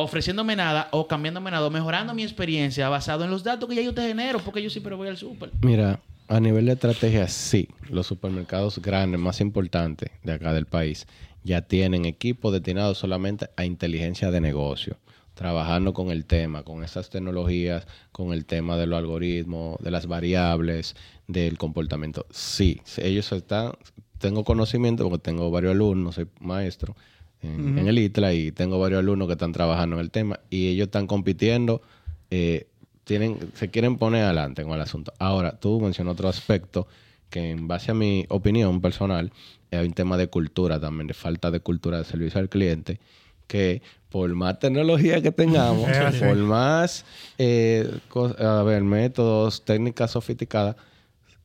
ofreciéndome 0.00 0.54
nada 0.54 0.88
o 0.92 1.08
cambiándome 1.08 1.50
nada 1.50 1.66
o 1.66 1.70
mejorando 1.70 2.14
mi 2.14 2.22
experiencia 2.22 2.88
basado 2.88 3.24
en 3.24 3.30
los 3.30 3.42
datos 3.42 3.68
que 3.68 3.74
ya 3.74 3.82
yo 3.82 3.92
te 3.92 4.02
genero 4.02 4.38
porque 4.38 4.62
yo 4.62 4.70
siempre 4.70 4.94
voy 4.94 5.08
al 5.08 5.16
súper. 5.16 5.50
Mira, 5.62 6.00
a 6.28 6.38
nivel 6.38 6.66
de 6.66 6.72
estrategia, 6.72 7.26
sí. 7.26 7.68
Los 7.90 8.06
supermercados 8.06 8.80
grandes, 8.80 9.20
más 9.20 9.40
importantes 9.40 10.10
de 10.22 10.32
acá 10.32 10.52
del 10.52 10.66
país, 10.66 11.06
ya 11.42 11.62
tienen 11.62 12.04
equipos 12.04 12.52
destinados 12.52 12.98
solamente 12.98 13.50
a 13.56 13.64
inteligencia 13.64 14.30
de 14.30 14.40
negocio. 14.40 14.98
Trabajando 15.34 15.92
con 15.92 16.10
el 16.10 16.26
tema, 16.26 16.62
con 16.62 16.84
esas 16.84 17.10
tecnologías, 17.10 17.86
con 18.12 18.32
el 18.32 18.44
tema 18.44 18.76
de 18.76 18.86
los 18.86 18.98
algoritmos, 18.98 19.78
de 19.80 19.90
las 19.90 20.06
variables, 20.06 20.94
del 21.26 21.58
comportamiento. 21.58 22.24
Sí, 22.30 22.80
ellos 22.98 23.32
están, 23.32 23.72
tengo 24.18 24.44
conocimiento 24.44 25.02
porque 25.08 25.22
tengo 25.22 25.50
varios 25.50 25.72
alumnos, 25.72 26.14
soy 26.14 26.28
maestro 26.38 26.94
en, 27.42 27.78
en 27.78 27.88
el 27.88 27.98
ITLA 27.98 28.32
y 28.34 28.52
tengo 28.52 28.78
varios 28.78 28.98
alumnos 29.00 29.28
que 29.28 29.32
están 29.32 29.52
trabajando 29.52 29.96
en 29.96 30.00
el 30.00 30.10
tema 30.10 30.40
y 30.50 30.68
ellos 30.68 30.86
están 30.86 31.06
compitiendo 31.06 31.82
eh, 32.30 32.66
tienen, 33.04 33.38
se 33.54 33.70
quieren 33.70 33.96
poner 33.96 34.24
adelante 34.24 34.62
con 34.64 34.72
el 34.72 34.80
asunto. 34.82 35.12
Ahora, 35.18 35.58
tú 35.58 35.80
mencionas 35.80 36.12
otro 36.12 36.28
aspecto 36.28 36.86
que 37.30 37.50
en 37.50 37.66
base 37.68 37.90
a 37.92 37.94
mi 37.94 38.26
opinión 38.28 38.80
personal, 38.80 39.32
hay 39.70 39.86
un 39.86 39.92
tema 39.94 40.16
de 40.18 40.28
cultura 40.28 40.78
también, 40.80 41.06
de 41.06 41.14
falta 41.14 41.50
de 41.50 41.60
cultura 41.60 41.98
de 41.98 42.04
servicio 42.04 42.38
al 42.40 42.48
cliente, 42.50 43.00
que 43.46 43.80
por 44.10 44.34
más 44.34 44.58
tecnología 44.58 45.22
que 45.22 45.32
tengamos, 45.32 45.88
así. 46.00 46.18
por 46.20 46.36
más, 46.36 47.04
eh, 47.38 47.88
cos- 48.10 48.38
a 48.40 48.62
ver, 48.62 48.82
métodos, 48.82 49.64
técnicas 49.64 50.10
sofisticadas, 50.10 50.76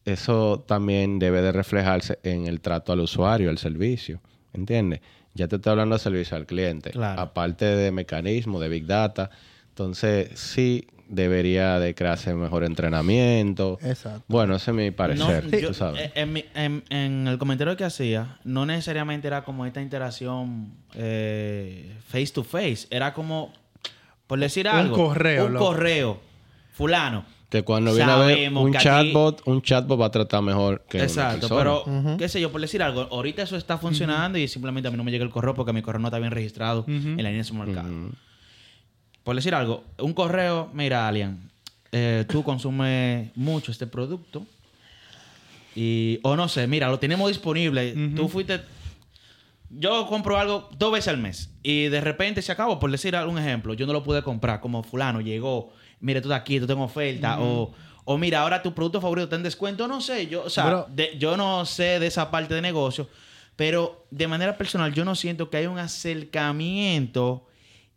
eso 0.06 0.64
también 0.68 1.20
debe 1.20 1.42
de 1.42 1.52
reflejarse 1.52 2.20
en 2.24 2.48
el 2.48 2.60
trato 2.60 2.92
al 2.92 3.00
usuario, 3.00 3.50
al 3.50 3.58
servicio, 3.58 4.20
¿entiendes? 4.54 5.00
Ya 5.34 5.48
te 5.48 5.56
estoy 5.56 5.72
hablando 5.72 5.96
de 5.96 6.00
servicio 6.00 6.38
al 6.38 6.46
cliente, 6.46 6.92
Claro. 6.92 7.20
aparte 7.22 7.66
de 7.66 7.92
mecanismos, 7.92 8.62
de 8.62 8.70
big 8.70 8.86
data, 8.86 9.30
entonces 9.70 10.30
sí 10.40 10.88
debería 11.10 11.80
de 11.80 11.94
crearse 11.96 12.34
mejor 12.34 12.64
entrenamiento. 12.64 13.78
Exacto. 13.84 14.24
Bueno, 14.28 14.56
ese 14.56 14.72
es 14.72 14.78
mi 14.78 14.92
parecer, 14.92 15.44
No, 15.46 15.50
yo- 15.58 15.68
tú 15.70 15.74
sabes. 15.74 16.02
eh, 16.02 16.12
En, 16.16 16.34
mi- 16.34 16.46
en- 16.56 16.84
en 16.90 17.28
el 17.28 17.38
comentario 17.38 17.76
que 17.76 17.84
hacía, 17.84 18.38
no 18.44 18.66
necesariamente 18.66 19.28
era 19.28 19.44
como 19.44 19.66
esta 19.66 19.82
interacción 19.82 20.72
eh, 20.96 21.92
face 22.08 22.28
to 22.28 22.44
face. 22.44 22.88
Era 22.90 23.14
como, 23.14 23.52
por 24.28 24.40
decir 24.40 24.68
Un 24.68 24.76
algo, 24.76 24.96
correo, 24.96 25.48
Un 25.48 25.54
loco. 25.54 25.66
correo. 25.66 26.20
Fulano. 26.74 27.26
Que 27.60 27.64
cuando 27.64 27.94
viene 27.94 28.12
a 28.12 28.18
ver 28.18 28.52
un 28.52 28.76
aquí- 28.76 28.84
chatbot, 28.84 29.44
un 29.46 29.62
chatbot 29.62 30.02
va 30.02 30.08
a 30.08 30.12
tratar 30.12 30.42
mejor 30.42 30.84
que 30.90 30.98
una 30.98 31.06
Exacto, 31.06 31.48
pero 31.50 31.86
qué 32.18 32.28
sé 32.28 32.42
yo, 32.42 32.52
por 32.52 32.60
decir 32.60 32.82
algo, 32.82 33.02
ahorita 33.12 33.44
eso 33.44 33.56
está 33.58 33.78
funcionando 33.78 34.40
y 34.40 34.48
simplemente 34.48 34.88
a 34.88 34.92
mí 34.92 34.98
no 34.98 35.04
me 35.04 35.12
llega 35.12 35.24
el 35.24 35.30
correo 35.30 35.54
porque 35.54 35.72
mi 35.72 35.84
correo 35.84 36.00
no 36.00 36.08
está 36.08 36.18
bien 36.18 36.32
registrado 36.32 36.84
en 36.88 37.18
la 37.18 37.24
línea 37.24 37.38
de 37.38 37.44
supermercado. 37.44 37.90
Ujú. 37.90 38.12
Por 39.24 39.36
decir 39.36 39.54
algo, 39.54 39.84
un 40.00 40.14
correo, 40.14 40.72
mira, 40.74 41.08
Alian, 41.08 41.48
eh, 41.92 42.26
tú 42.28 42.42
consumes 42.44 43.30
mucho 43.36 43.72
este 43.72 43.86
producto 43.86 44.46
y, 45.76 46.20
o 46.24 46.36
no 46.36 46.48
sé, 46.50 46.66
mira, 46.66 46.90
lo 46.90 46.98
tenemos 46.98 47.28
disponible. 47.28 47.94
Tú 48.16 48.28
fuiste, 48.30 48.62
yo 49.70 50.08
compro 50.08 50.40
algo 50.40 50.70
dos 50.78 50.92
veces 50.92 51.10
al 51.10 51.20
mes 51.20 51.52
y 51.62 51.84
de 51.84 52.02
repente 52.02 52.42
se 52.42 52.52
acabó, 52.52 52.80
por 52.80 52.90
decir 52.90 53.16
un 53.28 53.38
ejemplo, 53.38 53.76
yo 53.76 53.86
no 53.86 53.94
lo 53.94 54.02
pude 54.04 54.24
comprar, 54.24 54.60
como 54.60 54.82
fulano 54.82 55.22
llegó, 55.22 55.72
mire, 56.04 56.22
tú 56.22 56.28
estás 56.28 56.42
aquí, 56.42 56.60
tú 56.60 56.68
tengo 56.68 56.84
oferta, 56.84 57.40
o, 57.40 57.72
o 58.06 58.18
mira, 58.18 58.42
ahora 58.42 58.62
tu 58.62 58.74
producto 58.76 59.00
favorito 59.02 59.24
está 59.24 59.36
en 59.38 59.44
descuento, 59.44 59.88
no 59.88 60.02
sé, 60.02 60.28
yo, 60.28 60.44
o 60.44 60.50
sea, 60.50 60.66
Bro. 60.66 60.88
de- 60.94 61.18
yo 61.18 61.36
no 61.38 61.66
sé 61.66 62.00
de 62.00 62.08
esa 62.08 62.30
parte 62.30 62.54
de 62.54 62.62
negocio, 62.62 63.08
pero 63.56 64.06
de 64.12 64.28
manera 64.28 64.58
personal 64.58 64.94
yo 64.94 65.06
no 65.06 65.16
siento 65.16 65.50
que 65.50 65.58
hay 65.58 65.66
un 65.68 65.80
acercamiento 65.80 67.46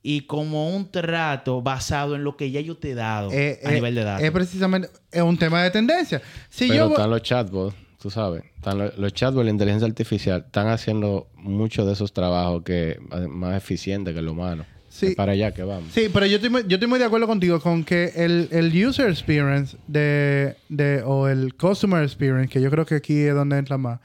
y 0.03 0.21
como 0.23 0.71
un 0.71 0.91
trato 0.91 1.63
basado 1.63 2.15
en 2.15 2.23
lo 2.23 2.37
que 2.37 2.51
ya 2.53 2.61
yo 2.61 2.77
te 2.77 2.93
he 2.93 2.95
dado 2.95 3.33
Eh, 3.33 3.59
a 3.65 3.71
eh, 3.73 3.75
nivel 3.75 3.95
de 3.97 4.05
datos. 4.05 4.23
Es 4.25 4.31
precisamente 4.31 4.89
es 5.11 5.23
un 5.23 5.37
tema 5.37 5.63
de 5.65 5.71
tendencia. 5.71 6.23
Si 6.49 6.69
Pero 6.69 6.87
yo 6.87 6.91
están 6.93 7.11
los 7.11 7.23
chatbots, 7.23 7.75
tú 8.01 8.09
sabes. 8.11 8.45
Están 8.55 8.79
los, 8.79 8.97
los 8.99 9.13
chatbots, 9.13 9.45
la 9.45 9.51
inteligencia 9.51 9.89
artificial, 9.89 10.45
están 10.47 10.69
haciendo 10.69 11.29
muchos 11.35 11.87
de 11.87 11.95
esos 11.95 12.13
trabajos 12.13 12.63
que 12.63 12.91
eh, 12.91 13.27
más 13.29 13.57
eficientes 13.57 14.15
que 14.15 14.21
el 14.21 14.29
humano. 14.29 14.65
Sí. 14.97 15.07
Es 15.09 15.15
para 15.15 15.33
allá 15.33 15.53
que 15.53 15.63
vamos. 15.63 15.93
Sí, 15.93 16.09
pero 16.13 16.27
yo 16.27 16.37
estoy 16.37 16.51
muy, 16.51 16.63
yo 16.67 16.77
estoy 16.77 16.89
muy 16.89 16.99
de 16.99 17.05
acuerdo 17.05 17.27
contigo 17.27 17.61
con 17.61 17.85
que 17.85 18.13
el, 18.17 18.49
el 18.51 18.87
user 18.87 19.09
experience 19.11 19.77
de, 19.87 20.57
de, 20.69 21.03
o 21.05 21.29
el 21.29 21.55
customer 21.55 22.03
experience, 22.03 22.49
que 22.49 22.61
yo 22.61 22.71
creo 22.71 22.87
que 22.87 22.97
aquí 22.97 23.19
es 23.21 23.35
donde 23.35 23.59
entra 23.59 23.77
más, 23.79 24.01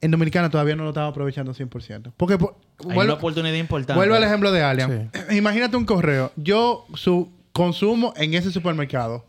en 0.00 0.10
Dominicana 0.10 0.50
todavía 0.50 0.76
no 0.76 0.84
lo 0.84 0.90
estamos 0.90 1.10
aprovechando 1.10 1.52
100%. 1.54 2.12
Porque, 2.16 2.38
por- 2.38 2.56
Hay 2.80 2.86
vuelvo- 2.96 3.02
una 3.04 3.14
oportunidad 3.14 3.54
importante. 3.54 3.94
Vuelvo 3.98 4.14
al 4.14 4.24
ejemplo 4.24 4.52
de 4.52 4.62
Alien. 4.62 5.10
Imagínate 5.30 5.76
un 5.76 5.84
correo. 5.84 6.32
Yo 6.36 6.86
su 6.94 7.30
consumo 7.52 8.12
en 8.16 8.34
ese 8.34 8.50
supermercado 8.52 9.24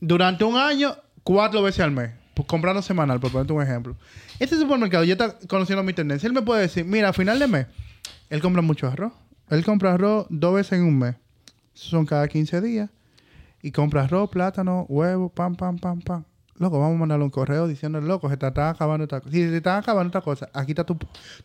durante 0.00 0.44
un 0.44 0.56
año, 0.56 0.96
cuatro 1.22 1.62
veces 1.62 1.80
al 1.80 1.90
mes. 1.90 2.10
Pues, 2.34 2.46
comprando 2.48 2.80
semanal, 2.80 3.20
por 3.20 3.30
ponerte 3.32 3.52
un 3.52 3.62
ejemplo. 3.62 3.96
Este 4.38 4.56
supermercado 4.56 5.04
ya 5.04 5.12
está 5.12 5.36
conociendo 5.46 5.82
mi 5.82 5.92
tendencia. 5.92 6.26
Él 6.26 6.32
me 6.32 6.42
puede 6.42 6.62
decir, 6.62 6.84
mira, 6.86 7.10
a 7.10 7.12
final 7.12 7.38
de 7.38 7.46
mes, 7.46 7.66
él 8.30 8.40
compra 8.40 8.62
mucho 8.62 8.86
arroz. 8.86 9.12
Él 9.50 9.64
compra 9.64 9.94
arroz 9.94 10.26
dos 10.30 10.54
veces 10.54 10.74
en 10.74 10.84
un 10.84 10.98
mes. 10.98 11.16
Son 11.74 12.06
cada 12.06 12.26
15 12.28 12.60
días. 12.60 12.90
Y 13.62 13.72
compra 13.72 14.04
arroz, 14.04 14.30
plátano, 14.30 14.86
huevo, 14.88 15.28
pam, 15.28 15.54
pam, 15.54 15.78
pam, 15.78 16.00
pam. 16.00 16.24
Loco, 16.60 16.78
vamos 16.78 16.96
a 16.96 16.98
mandarle 16.98 17.24
un 17.24 17.30
correo 17.30 17.66
diciendo, 17.66 18.02
loco, 18.02 18.28
se 18.28 18.36
te 18.36 18.46
está 18.46 18.68
acabando 18.68 19.04
esta 19.04 19.20
cosa. 19.20 19.32
Si 19.32 19.42
se 19.42 19.50
te 19.50 19.56
está 19.56 19.78
acabando 19.78 20.08
esta 20.08 20.20
cosa, 20.20 20.50
aquí 20.52 20.72
está 20.72 20.84
tu, 20.84 20.94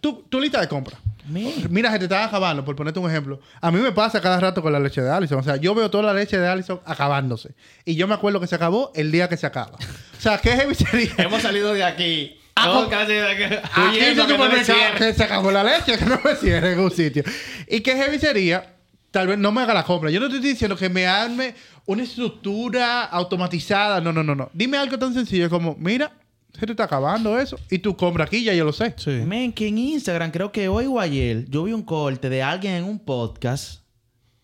tu, 0.01 0.23
tu 0.23 0.41
lista 0.41 0.59
de 0.59 0.67
compra. 0.67 0.97
Mira, 1.29 1.89
se 1.91 1.99
te 1.99 2.03
está 2.03 2.25
acabando, 2.25 2.65
por 2.65 2.75
ponerte 2.75 2.99
un 2.99 3.09
ejemplo. 3.09 3.39
A 3.61 3.71
mí 3.71 3.79
me 3.79 3.93
pasa 3.93 4.19
cada 4.19 4.41
rato 4.41 4.61
con 4.61 4.73
la 4.73 4.79
leche 4.79 5.01
de 5.01 5.09
Allison. 5.09 5.39
O 5.39 5.43
sea, 5.43 5.55
yo 5.55 5.73
veo 5.73 5.89
toda 5.89 6.03
la 6.03 6.13
leche 6.13 6.37
de 6.37 6.47
Allison 6.47 6.81
acabándose. 6.85 7.55
Y 7.85 7.95
yo 7.95 8.09
me 8.09 8.13
acuerdo 8.13 8.41
que 8.41 8.47
se 8.47 8.55
acabó 8.55 8.91
el 8.93 9.09
día 9.09 9.29
que 9.29 9.37
se 9.37 9.47
acaba. 9.47 9.77
O 10.17 10.21
sea, 10.21 10.37
¿qué 10.37 10.51
heavy 10.51 10.75
sería? 10.75 11.13
Hemos 11.17 11.41
salido 11.41 11.73
de 11.73 11.85
aquí. 11.85 12.37
Ah, 12.57 12.79
oh. 12.79 12.89
casi 12.89 13.13
aquí. 13.13 13.99
Que 13.99 14.15
no 14.15 14.25
me 14.25 14.33
supermercado 14.33 14.95
que 14.97 15.13
se 15.13 15.23
acabó 15.23 15.51
la 15.51 15.63
leche, 15.63 15.97
que 15.97 16.05
no 16.05 16.19
me 16.23 16.35
cierre 16.35 16.73
en 16.73 16.79
un 16.79 16.91
sitio. 16.91 17.23
¿Y 17.67 17.81
qué 17.81 17.95
heavy 17.95 18.17
sería? 18.17 18.75
Tal 19.11 19.27
vez 19.27 19.37
no 19.37 19.51
me 19.51 19.61
haga 19.61 19.73
la 19.73 19.83
compra. 19.83 20.09
Yo 20.09 20.19
no 20.19 20.29
te 20.29 20.35
estoy 20.35 20.51
diciendo 20.51 20.75
que 20.77 20.89
me 20.89 21.05
arme 21.05 21.53
una 21.85 22.03
estructura 22.03 23.03
automatizada. 23.03 23.99
No, 23.99 24.13
no, 24.13 24.23
no, 24.23 24.35
no. 24.35 24.49
Dime 24.53 24.77
algo 24.77 24.97
tan 24.97 25.13
sencillo 25.13 25.49
como, 25.49 25.75
mira, 25.77 26.11
se 26.57 26.65
te 26.65 26.71
está 26.71 26.85
acabando 26.85 27.37
eso. 27.37 27.57
Y 27.69 27.79
tú 27.79 27.95
compras 27.97 28.27
aquí, 28.27 28.43
ya 28.43 28.53
yo 28.53 28.63
lo 28.63 28.73
sé. 28.73 28.93
Sí. 28.97 29.11
Men, 29.11 29.51
que 29.51 29.67
en 29.67 29.77
Instagram, 29.77 30.31
creo 30.31 30.51
que 30.51 30.69
hoy 30.69 30.85
o 30.85 30.99
ayer, 30.99 31.45
yo 31.49 31.63
vi 31.63 31.73
un 31.73 31.83
corte 31.83 32.29
de 32.29 32.41
alguien 32.41 32.75
en 32.75 32.83
un 32.85 32.99
podcast 32.99 33.81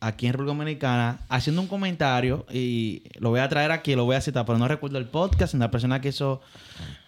aquí 0.02 0.26
en 0.26 0.34
República 0.34 0.58
Dominicana 0.58 1.20
haciendo 1.30 1.62
un 1.62 1.68
comentario 1.68 2.46
y 2.52 3.04
lo 3.20 3.30
voy 3.30 3.40
a 3.40 3.48
traer 3.48 3.72
aquí, 3.72 3.96
lo 3.96 4.04
voy 4.04 4.16
a 4.16 4.22
citar, 4.22 4.46
pero 4.46 4.58
no 4.58 4.68
recuerdo 4.68 4.98
el 4.98 5.06
podcast, 5.06 5.54
ni 5.54 5.60
la 5.60 5.70
persona 5.72 6.02
que 6.02 6.10
hizo 6.10 6.42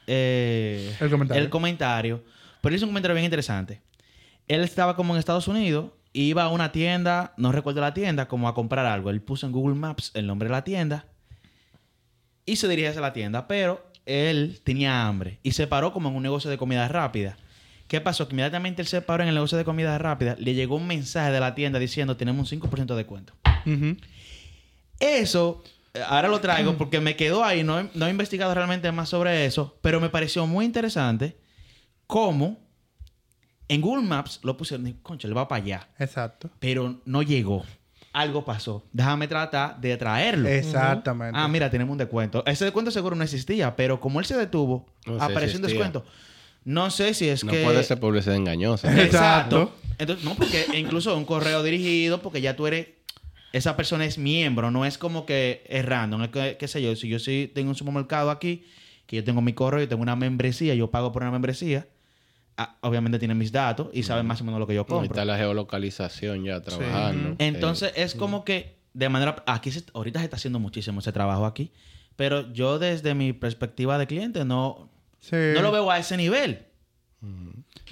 eh, 0.07 0.95
El 0.99 1.09
comentario. 1.09 1.43
el 1.43 1.49
comentario. 1.49 2.23
Pero 2.61 2.75
hizo 2.75 2.85
un 2.85 2.91
comentario 2.91 3.15
bien 3.15 3.25
interesante. 3.25 3.81
Él 4.47 4.61
estaba 4.61 4.95
como 4.95 5.13
en 5.13 5.19
Estados 5.19 5.47
Unidos, 5.47 5.91
iba 6.13 6.43
a 6.43 6.49
una 6.49 6.71
tienda, 6.71 7.33
no 7.37 7.51
recuerdo 7.51 7.81
la 7.81 7.93
tienda, 7.93 8.27
como 8.27 8.47
a 8.47 8.53
comprar 8.53 8.85
algo. 8.85 9.09
Él 9.09 9.21
puso 9.21 9.45
en 9.45 9.51
Google 9.51 9.75
Maps 9.75 10.11
el 10.13 10.27
nombre 10.27 10.47
de 10.47 10.51
la 10.53 10.63
tienda 10.63 11.05
y 12.45 12.57
se 12.57 12.67
dirige 12.67 12.89
hacia 12.89 13.01
la 13.01 13.13
tienda, 13.13 13.47
pero 13.47 13.85
él 14.05 14.59
tenía 14.63 15.07
hambre 15.07 15.39
y 15.43 15.51
se 15.53 15.65
paró 15.67 15.93
como 15.93 16.09
en 16.09 16.15
un 16.15 16.23
negocio 16.23 16.49
de 16.49 16.57
comida 16.57 16.87
rápida. 16.87 17.37
¿Qué 17.87 18.01
pasó? 18.01 18.27
Que 18.27 18.33
inmediatamente 18.33 18.81
él 18.81 18.87
se 18.87 19.01
paró 19.01 19.23
en 19.23 19.29
el 19.29 19.35
negocio 19.35 19.57
de 19.57 19.65
comida 19.65 19.97
rápida, 19.97 20.35
le 20.39 20.53
llegó 20.53 20.75
un 20.75 20.87
mensaje 20.87 21.31
de 21.31 21.39
la 21.39 21.55
tienda 21.55 21.79
diciendo 21.79 22.17
tenemos 22.17 22.51
un 22.51 22.59
5% 22.59 22.85
de 22.85 22.95
descuento. 22.95 23.33
Eso, 24.99 25.63
ahora 26.07 26.27
lo 26.27 26.39
traigo 26.39 26.75
porque 26.77 26.99
me 26.99 27.15
quedó 27.15 27.43
ahí, 27.43 27.63
no 27.63 27.79
he, 27.79 27.89
no 27.93 28.07
he 28.07 28.09
investigado 28.09 28.53
realmente 28.53 28.91
más 28.91 29.09
sobre 29.09 29.45
eso, 29.45 29.77
pero 29.81 29.99
me 30.01 30.09
pareció 30.09 30.47
muy 30.47 30.65
interesante 30.65 31.37
cómo 32.07 32.57
en 33.67 33.81
Google 33.81 34.03
Maps 34.07 34.39
lo 34.43 34.57
pusieron, 34.57 34.87
y, 34.87 34.93
concha, 34.93 35.27
le 35.27 35.33
va 35.33 35.47
para 35.47 35.63
allá, 35.63 35.87
Exacto. 35.99 36.49
pero 36.59 36.99
no 37.05 37.21
llegó. 37.21 37.63
Algo 38.11 38.45
pasó. 38.45 38.83
Déjame 38.91 39.27
tratar 39.27 39.81
de 39.81 39.97
traerlo. 39.97 40.47
Exactamente. 40.47 41.35
Ah, 41.39 41.47
mira, 41.47 41.71
tenemos 41.71 41.93
un 41.93 41.97
descuento. 41.97 42.43
Ese 42.45 42.63
descuento 42.65 42.91
seguro 42.91 43.15
no 43.15 43.23
existía, 43.23 43.75
pero 43.75 43.99
como 43.99 44.19
él 44.19 44.25
se 44.27 44.37
detuvo, 44.37 44.85
No, 45.07 45.15
apareció 45.19 45.57
un 45.57 45.63
descuento. 45.63 46.05
No 46.63 46.91
sé 46.91 47.15
si 47.15 47.27
es 47.27 47.43
No 47.43 47.51
que... 47.51 47.63
puede 47.63 47.83
ser 47.83 47.99
publicidad 47.99 48.35
engañosa. 48.35 49.01
Exacto. 49.03 49.73
Entonces, 49.97 50.23
no, 50.23 50.35
porque 50.35 50.67
incluso 50.75 51.17
un 51.17 51.25
correo 51.25 51.63
dirigido, 51.63 52.21
porque 52.21 52.39
ya 52.39 52.55
tú 52.55 52.67
eres... 52.67 52.87
Esa 53.53 53.77
persona 53.77 54.03
es 54.03 54.17
miembro, 54.17 54.71
no 54.71 54.83
es 54.83 54.97
como 54.97 55.25
que 55.25 55.63
es 55.69 55.85
random. 55.85 56.23
Es 56.23 56.29
que, 56.29 56.57
qué 56.59 56.67
sé 56.67 56.81
yo, 56.81 56.93
si 56.95 57.07
yo 57.07 57.19
sí 57.19 57.49
tengo 57.53 57.69
un 57.69 57.75
supermercado 57.75 58.29
aquí, 58.31 58.63
que 59.05 59.15
yo 59.17 59.23
tengo 59.23 59.41
mi 59.41 59.53
correo 59.53 59.81
y 59.83 59.87
tengo 59.87 60.01
una 60.01 60.15
membresía, 60.15 60.73
yo 60.75 60.89
pago 60.89 61.11
por 61.11 61.21
una 61.21 61.31
membresía, 61.31 61.87
ah, 62.57 62.77
obviamente 62.81 63.19
tienen 63.19 63.37
mis 63.37 63.51
datos 63.51 63.89
y 63.93 64.03
saben 64.03 64.25
más 64.25 64.41
o 64.41 64.43
menos 64.43 64.59
lo 64.59 64.65
que 64.67 64.73
yo 64.73 64.81
No, 64.81 64.85
y 64.85 64.89
compro. 64.89 65.05
está 65.13 65.23
la 65.25 65.37
geolocalización 65.37 66.43
ya 66.43 66.61
trabajando. 66.61 67.35
Entonces 67.37 67.93
Eh, 67.95 68.03
es 68.03 68.15
como 68.15 68.43
que 68.43 68.75
de 68.93 69.09
manera 69.09 69.43
aquí 69.45 69.71
se- 69.71 69.83
ahorita 69.93 70.19
se 70.19 70.25
está 70.25 70.37
haciendo 70.37 70.59
muchísimo 70.59 70.99
ese 70.99 71.11
trabajo 71.11 71.45
aquí, 71.45 71.71
pero 72.15 72.51
yo 72.53 72.79
desde 72.79 73.13
mi 73.13 73.33
perspectiva 73.33 73.97
de 73.99 74.07
cliente 74.07 74.45
no 74.45 74.89
Sí. 75.19 75.35
no 75.53 75.61
lo 75.61 75.71
veo 75.71 75.89
a 75.91 75.99
ese 75.99 76.17
nivel, 76.17 76.65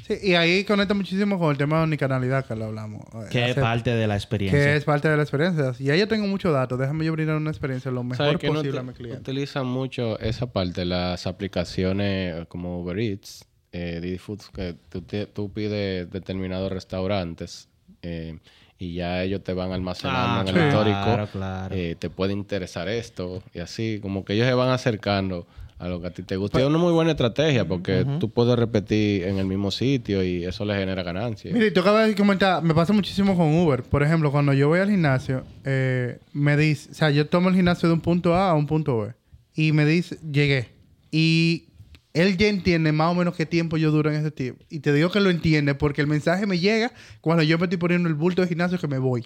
Sí, 0.08 0.16
y 0.22 0.34
ahí 0.34 0.64
conecta 0.64 0.94
muchísimo 0.94 1.38
con 1.40 1.52
el 1.52 1.58
tema 1.58 1.78
de 1.80 1.84
unicanalidad 1.86 2.46
que 2.46 2.56
lo 2.56 2.66
hablamos. 2.66 3.04
eh, 3.14 3.28
que 3.32 3.50
es 3.52 3.56
parte 3.56 3.92
de 3.94 4.08
la 4.08 4.16
experiencia. 4.16 4.60
que 4.60 4.76
es 4.76 4.84
parte 4.84 5.08
de 5.08 5.16
la 5.16 5.24
experiencia. 5.24 5.74
Y 5.80 5.90
ahí 5.90 6.00
yo 6.00 6.08
tengo 6.08 6.28
muchos 6.28 6.52
datos. 6.52 6.80
Déjame 6.80 7.06
yo 7.06 7.12
brindar 7.14 7.36
una 7.38 7.52
experiencia 7.52 7.92
lo 7.92 8.02
¿sabes 8.02 8.20
mejor 8.20 8.40
que 8.40 8.48
posible 8.48 8.80
a 8.80 8.84
mi 8.84 8.94
cliente. 8.94 9.20
Utilizan 9.20 9.68
mucho 9.68 10.20
esa 10.20 10.52
parte, 10.52 10.86
las 10.86 11.28
aplicaciones 11.28 12.48
como 12.48 12.82
Uber 12.82 13.00
Eats, 13.00 13.46
eh, 13.72 14.00
Didi 14.02 14.18
Foods, 14.18 14.50
que 14.50 14.76
tú, 14.90 15.04
tú 15.34 15.54
pides 15.54 16.10
determinados 16.10 16.72
restaurantes 16.72 17.70
eh, 18.02 18.40
y 18.78 18.96
ya 18.96 19.22
ellos 19.24 19.44
te 19.44 19.54
van 19.54 19.72
almacenando 19.72 20.40
Ah, 20.40 20.42
en 20.42 20.48
el 20.48 20.56
sí. 20.56 20.68
histórico. 20.68 21.04
Claro, 21.04 21.28
claro. 21.32 21.76
eh, 21.76 21.96
te 21.98 22.10
puede 22.10 22.34
interesar 22.34 22.90
esto 22.90 23.44
y 23.54 23.60
así, 23.60 24.00
como 24.02 24.26
que 24.26 24.34
ellos 24.34 24.48
se 24.48 24.54
van 24.56 24.70
acercando 24.70 25.46
a 25.82 25.88
lo 25.88 26.00
que 26.00 26.08
a 26.08 26.12
ti 26.12 26.22
te 26.22 26.36
gusta. 26.36 26.60
Es 26.60 26.66
una 26.66 26.78
muy 26.78 26.94
buena 26.94 27.12
estrategia 27.12 27.68
porque 27.68 28.06
tú 28.20 28.30
puedes 28.30 28.58
repetir 28.58 29.24
en 29.24 29.40
el 29.40 29.48
mismo 29.48 29.72
sitio 29.72 30.24
y 30.24 30.44
eso 30.44 30.64
le 30.64 30.76
genera 30.76 31.02
ganancias. 31.02 31.52
Mire, 31.52 31.72
tú 31.72 31.80
acabas 31.80 32.08
de 32.08 32.16
comentar, 32.16 32.62
me 32.62 32.76
pasa 32.76 32.94
muchísimo 32.94 33.36
con 33.36 33.52
Uber. 33.56 33.82
Por 33.82 34.04
ejemplo, 34.04 34.32
cuando 34.32 34.54
yo 34.54 34.68
voy 34.68 34.80
al 34.80 34.92
gimnasio, 34.92 35.44
eh, 35.66 36.20
me 36.34 36.56
dice, 36.56 36.92
o 36.92 36.94
sea, 36.94 37.10
yo 37.10 37.26
tomo 37.26 37.50
el 37.50 37.56
gimnasio 37.56 37.90
de 37.90 37.96
un 37.96 38.02
punto 38.02 38.36
A 38.36 38.52
a 38.52 38.54
un 38.54 38.68
punto 38.68 39.00
B. 39.00 39.14
Y 39.56 39.72
me 39.72 39.84
dice, 39.86 40.20
llegué. 40.32 40.70
Y 41.10 41.66
él 42.14 42.38
ya 42.38 42.48
entiende 42.48 42.92
más 42.92 43.12
o 43.12 43.16
menos 43.16 43.36
qué 43.36 43.48
tiempo 43.48 43.76
yo 43.78 43.90
duro 43.90 44.12
en 44.12 44.18
ese 44.18 44.30
tiempo. 44.30 44.64
Y 44.70 44.82
te 44.82 44.94
digo 44.94 45.10
que 45.10 45.20
lo 45.20 45.32
entiende 45.32 45.74
porque 45.74 46.02
el 46.02 46.08
mensaje 46.08 46.46
me 46.46 46.60
llega 46.60 46.92
cuando 47.22 47.42
yo 47.42 47.58
me 47.58 47.64
estoy 47.64 47.80
poniendo 47.80 48.08
el 48.08 48.14
bulto 48.14 48.44
de 48.44 48.48
gimnasio 48.48 48.78
que 48.78 48.88
me 48.88 49.00
voy. 49.00 49.26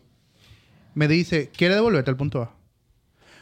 Me 0.93 1.09
dice, 1.09 1.51
¿quiere 1.53 1.75
devolverte 1.75 2.11
al 2.11 2.15
punto 2.15 2.41
A? 2.41 2.55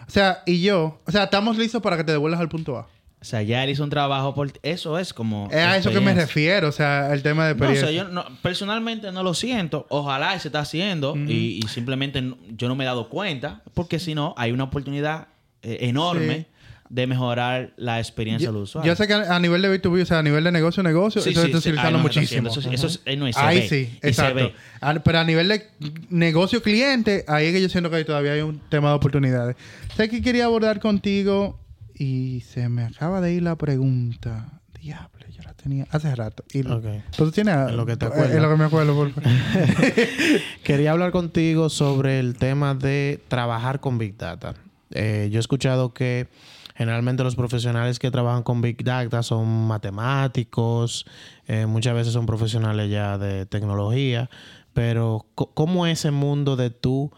O 0.07 0.11
sea, 0.11 0.41
y 0.47 0.63
yo, 0.63 0.99
o 1.05 1.11
sea, 1.11 1.25
estamos 1.25 1.59
listos 1.59 1.79
para 1.79 1.95
que 1.95 2.03
te 2.03 2.11
devuelvas 2.11 2.41
al 2.41 2.49
punto 2.49 2.75
A. 2.75 2.87
O 3.23 3.25
sea, 3.25 3.41
ya 3.41 3.63
él 3.63 3.69
hizo 3.69 3.85
un 3.85 3.89
trabajo 3.89 4.35
por 4.35 4.51
eso 4.63 4.99
es 4.99 5.13
como 5.13 5.47
Es 5.49 5.55
a 5.55 5.77
eso 5.77 5.91
que 5.91 6.01
me 6.01 6.13
refiero, 6.13 6.67
o 6.67 6.71
sea, 6.73 7.13
el 7.13 7.23
tema 7.23 7.47
de 7.47 7.55
No, 7.55 7.69
o 7.71 7.75
sea, 7.75 7.89
yo 7.89 8.03
no- 8.03 8.25
personalmente 8.41 9.13
no 9.13 9.23
lo 9.23 9.33
siento. 9.33 9.87
Ojalá 9.89 10.37
se 10.39 10.49
está 10.49 10.59
haciendo 10.59 11.15
y, 11.15 11.61
y 11.63 11.67
simplemente 11.69 12.21
no- 12.21 12.37
yo 12.49 12.67
no 12.67 12.75
me 12.75 12.83
he 12.83 12.87
dado 12.87 13.07
cuenta 13.07 13.61
porque 13.73 13.97
si 13.99 14.13
no 14.13 14.35
hay 14.37 14.51
una 14.51 14.65
oportunidad 14.65 15.27
eh, 15.61 15.77
enorme 15.87 16.35
Sí. 16.35 16.45
de 16.89 17.07
mejorar 17.07 17.71
la 17.77 17.97
experiencia 17.99 18.49
del 18.51 18.57
usuario. 18.63 18.91
yo 18.91 18.95
sé 18.97 19.07
que 19.07 19.13
a 19.13 19.39
nivel 19.39 19.61
de 19.61 19.69
B2B, 19.81 20.01
o 20.01 20.05
sea, 20.05 20.19
a 20.19 20.23
nivel 20.23 20.43
de 20.43 20.51
negocio, 20.51 20.83
negocio, 20.83 21.21
Sí, 21.21 21.29
eso 21.29 21.39
sí, 21.39 21.45
se 21.45 21.47
está 21.51 21.61
sí. 21.61 21.69
utilizando 21.69 21.97
no 21.99 22.03
muchísimo. 22.03 22.49
Eso, 22.49 22.59
eso 22.69 22.87
es- 22.87 23.17
no, 23.17 23.25
y 23.29 23.31
se 23.31 23.39
ahí 23.39 23.59
ve, 23.61 23.69
sí, 23.69 23.89
y 23.95 23.99
se 24.01 24.07
exacto. 24.09 24.35
ve. 24.35 24.53
Pero 25.01 25.19
a 25.19 25.23
nivel 25.23 25.47
de 25.47 25.65
negocio 26.09 26.61
cliente, 26.61 27.23
ahí 27.29 27.45
es 27.47 27.53
que 27.53 27.61
yo 27.61 27.69
siento 27.69 27.89
que 27.89 28.03
todavía 28.03 28.33
hay 28.33 28.41
un 28.41 28.59
tema 28.69 28.89
de 28.89 28.95
oportunidades. 28.95 29.55
Sé 29.95 30.09
que 30.09 30.21
quería 30.21 30.43
abordar 30.45 30.81
contigo 30.81 31.57
y 31.95 32.41
se 32.41 32.69
me 32.69 32.83
acaba 32.83 33.21
de 33.21 33.33
ir 33.33 33.43
la 33.43 33.55
pregunta. 33.55 34.61
Diablo, 34.79 35.25
yo 35.29 35.43
la 35.43 35.53
tenía 35.53 35.87
hace 35.91 36.13
rato. 36.13 36.43
Y, 36.51 36.67
Ok. 36.67 36.83
Pues 36.83 37.15
tú 37.15 37.31
tienes... 37.31 37.55
En 37.55 37.77
lo 37.77 37.85
que 37.85 37.95
te 37.95 38.05
eh, 38.05 38.09
acuerdas. 38.09 38.35
En 38.35 38.41
lo 38.41 38.49
que 38.49 38.55
me 38.57 38.65
acuerdo, 38.65 38.95
por 38.95 39.11
favor. 39.11 39.29
Quería 40.63 40.91
hablar 40.91 41.11
contigo 41.11 41.69
sobre 41.69 42.19
el 42.19 42.35
tema 42.35 42.75
de 42.75 43.21
trabajar 43.29 43.79
con 43.79 43.97
Big 43.97 44.17
Data. 44.17 44.55
Eh, 44.91 45.29
yo 45.31 45.37
he 45.37 45.39
escuchado 45.39 45.93
que 45.93 46.27
generalmente 46.75 47.23
los 47.23 47.35
profesionales 47.35 47.99
que 47.99 48.11
trabajan 48.11 48.43
con 48.43 48.61
Big 48.61 48.83
Data 48.83 49.23
son 49.23 49.67
matemáticos, 49.67 51.05
eh, 51.47 51.65
muchas 51.65 51.93
veces 51.93 52.13
son 52.13 52.25
profesionales 52.25 52.89
ya 52.89 53.17
de 53.17 53.45
tecnología, 53.45 54.29
pero 54.73 55.25
¿cómo 55.35 55.85
es 55.87 55.99
ese 55.99 56.11
mundo 56.11 56.55
de 56.55 56.71
tú 56.71 57.11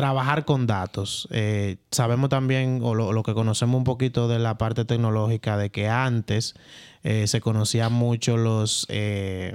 trabajar 0.00 0.44
con 0.44 0.66
datos? 0.66 1.26
Eh, 1.30 1.76
sabemos 1.90 2.28
también, 2.30 2.80
o 2.82 2.94
lo, 2.94 3.12
lo 3.12 3.22
que 3.22 3.34
conocemos 3.34 3.76
un 3.78 3.84
poquito 3.84 4.28
de 4.28 4.38
la 4.38 4.56
parte 4.58 4.84
tecnológica, 4.84 5.56
de 5.56 5.70
que 5.70 5.88
antes 5.88 6.54
eh, 7.02 7.26
se 7.26 7.40
conocían 7.40 7.92
mucho 7.92 8.36
los... 8.36 8.86
eh, 8.88 9.54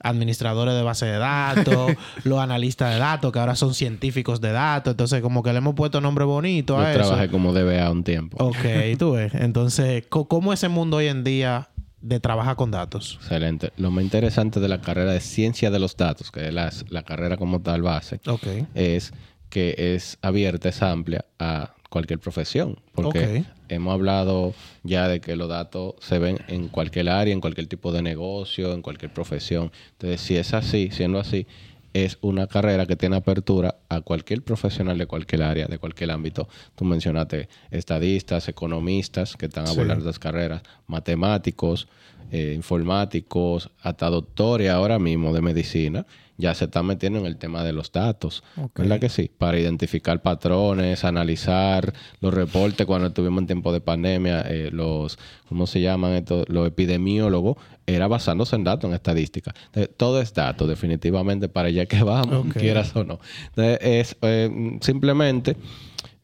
administradores 0.00 0.74
de 0.74 0.82
base 0.82 1.06
de 1.06 1.18
datos, 1.18 1.90
los 2.24 2.38
analistas 2.38 2.92
de 2.94 3.00
datos, 3.00 3.32
que 3.32 3.38
ahora 3.40 3.56
son 3.56 3.74
científicos 3.74 4.40
de 4.40 4.52
datos. 4.52 4.92
Entonces, 4.92 5.20
como 5.22 5.42
que 5.42 5.50
le 5.52 5.58
hemos 5.58 5.74
puesto 5.74 6.00
nombre 6.00 6.24
bonito 6.24 6.76
Yo 6.76 6.80
a 6.82 6.92
eso. 6.92 7.00
trabajé 7.00 7.28
como 7.28 7.52
DBA 7.52 7.90
un 7.90 8.04
tiempo. 8.04 8.36
Ok, 8.38 8.56
tú 8.96 9.12
ves. 9.14 9.34
Entonces, 9.34 10.04
¿cómo 10.08 10.52
es 10.52 10.60
ese 10.60 10.68
mundo 10.68 10.98
hoy 10.98 11.08
en 11.08 11.24
día 11.24 11.68
de 12.00 12.20
trabajar 12.20 12.54
con 12.54 12.70
datos? 12.70 13.18
Excelente. 13.20 13.72
Lo 13.76 13.90
más 13.90 14.04
interesante 14.04 14.60
de 14.60 14.68
la 14.68 14.80
carrera 14.80 15.10
de 15.10 15.18
ciencia 15.20 15.68
de 15.72 15.80
los 15.80 15.96
datos, 15.96 16.30
que 16.30 16.46
es 16.46 16.54
la, 16.54 16.70
la 16.90 17.02
carrera 17.02 17.36
como 17.36 17.60
tal 17.60 17.82
base, 17.82 18.20
Ok. 18.28 18.46
es 18.74 19.12
que 19.50 19.94
es 19.94 20.18
abierta, 20.22 20.68
es 20.68 20.82
amplia 20.82 21.24
a 21.38 21.74
cualquier 21.90 22.18
profesión. 22.18 22.78
Porque 22.94 23.44
hemos 23.68 23.94
hablado 23.94 24.54
ya 24.82 25.08
de 25.08 25.20
que 25.20 25.36
los 25.36 25.48
datos 25.48 25.94
se 26.00 26.18
ven 26.18 26.38
en 26.48 26.68
cualquier 26.68 27.08
área, 27.08 27.32
en 27.32 27.40
cualquier 27.40 27.66
tipo 27.66 27.92
de 27.92 28.02
negocio, 28.02 28.72
en 28.74 28.82
cualquier 28.82 29.12
profesión. 29.12 29.72
Entonces, 29.92 30.20
si 30.20 30.36
es 30.36 30.52
así, 30.54 30.90
siendo 30.92 31.18
así, 31.18 31.46
es 31.94 32.18
una 32.20 32.46
carrera 32.46 32.84
que 32.86 32.96
tiene 32.96 33.16
apertura 33.16 33.76
a 33.88 34.02
cualquier 34.02 34.42
profesional 34.42 34.98
de 34.98 35.06
cualquier 35.06 35.42
área, 35.42 35.66
de 35.66 35.78
cualquier 35.78 36.10
ámbito. 36.10 36.46
Tú 36.76 36.84
mencionaste 36.84 37.48
estadistas, 37.70 38.48
economistas 38.48 39.34
que 39.36 39.46
están 39.46 39.64
a 39.64 39.68
Sí. 39.68 39.78
volar 39.78 40.02
las 40.02 40.18
carreras, 40.18 40.62
matemáticos, 40.86 41.88
eh, 42.30 42.52
informáticos, 42.54 43.70
hasta 43.82 44.10
doctores 44.10 44.68
ahora 44.70 44.98
mismo 44.98 45.32
de 45.32 45.40
medicina, 45.40 46.06
ya 46.38 46.54
se 46.54 46.66
están 46.66 46.86
metiendo 46.86 47.18
en 47.18 47.26
el 47.26 47.36
tema 47.36 47.64
de 47.64 47.72
los 47.72 47.90
datos. 47.90 48.44
Ok. 48.56 48.78
¿Verdad 48.78 49.00
que 49.00 49.08
sí? 49.08 49.28
Para 49.36 49.58
identificar 49.58 50.22
patrones, 50.22 51.04
analizar 51.04 51.92
los 52.20 52.32
reportes 52.32 52.86
cuando 52.86 53.08
estuvimos 53.08 53.40
en 53.40 53.46
tiempo 53.48 53.72
de 53.72 53.80
pandemia, 53.80 54.42
eh, 54.42 54.70
los, 54.72 55.18
¿cómo 55.48 55.66
se 55.66 55.80
llaman 55.80 56.12
estos? 56.12 56.48
Los 56.48 56.68
epidemiólogos, 56.68 57.56
era 57.86 58.06
basándose 58.06 58.54
en 58.54 58.64
datos, 58.64 58.88
en 58.88 58.94
estadística. 58.94 59.52
Entonces, 59.66 59.90
todo 59.96 60.20
es 60.20 60.32
dato, 60.32 60.66
definitivamente, 60.68 61.48
para 61.48 61.68
allá 61.68 61.86
que 61.86 62.02
vamos, 62.04 62.46
Ok. 62.46 62.56
quieras 62.58 62.94
o 62.94 63.02
no. 63.02 63.18
Entonces, 63.48 63.78
es 63.82 64.16
eh, 64.22 64.78
simplemente, 64.80 65.56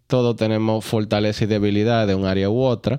todos 0.06 0.36
tenemos 0.36 0.84
fortaleza 0.84 1.42
y 1.44 1.46
debilidad 1.48 2.06
de 2.06 2.14
un 2.14 2.24
área 2.24 2.48
u 2.50 2.62
otra, 2.62 2.98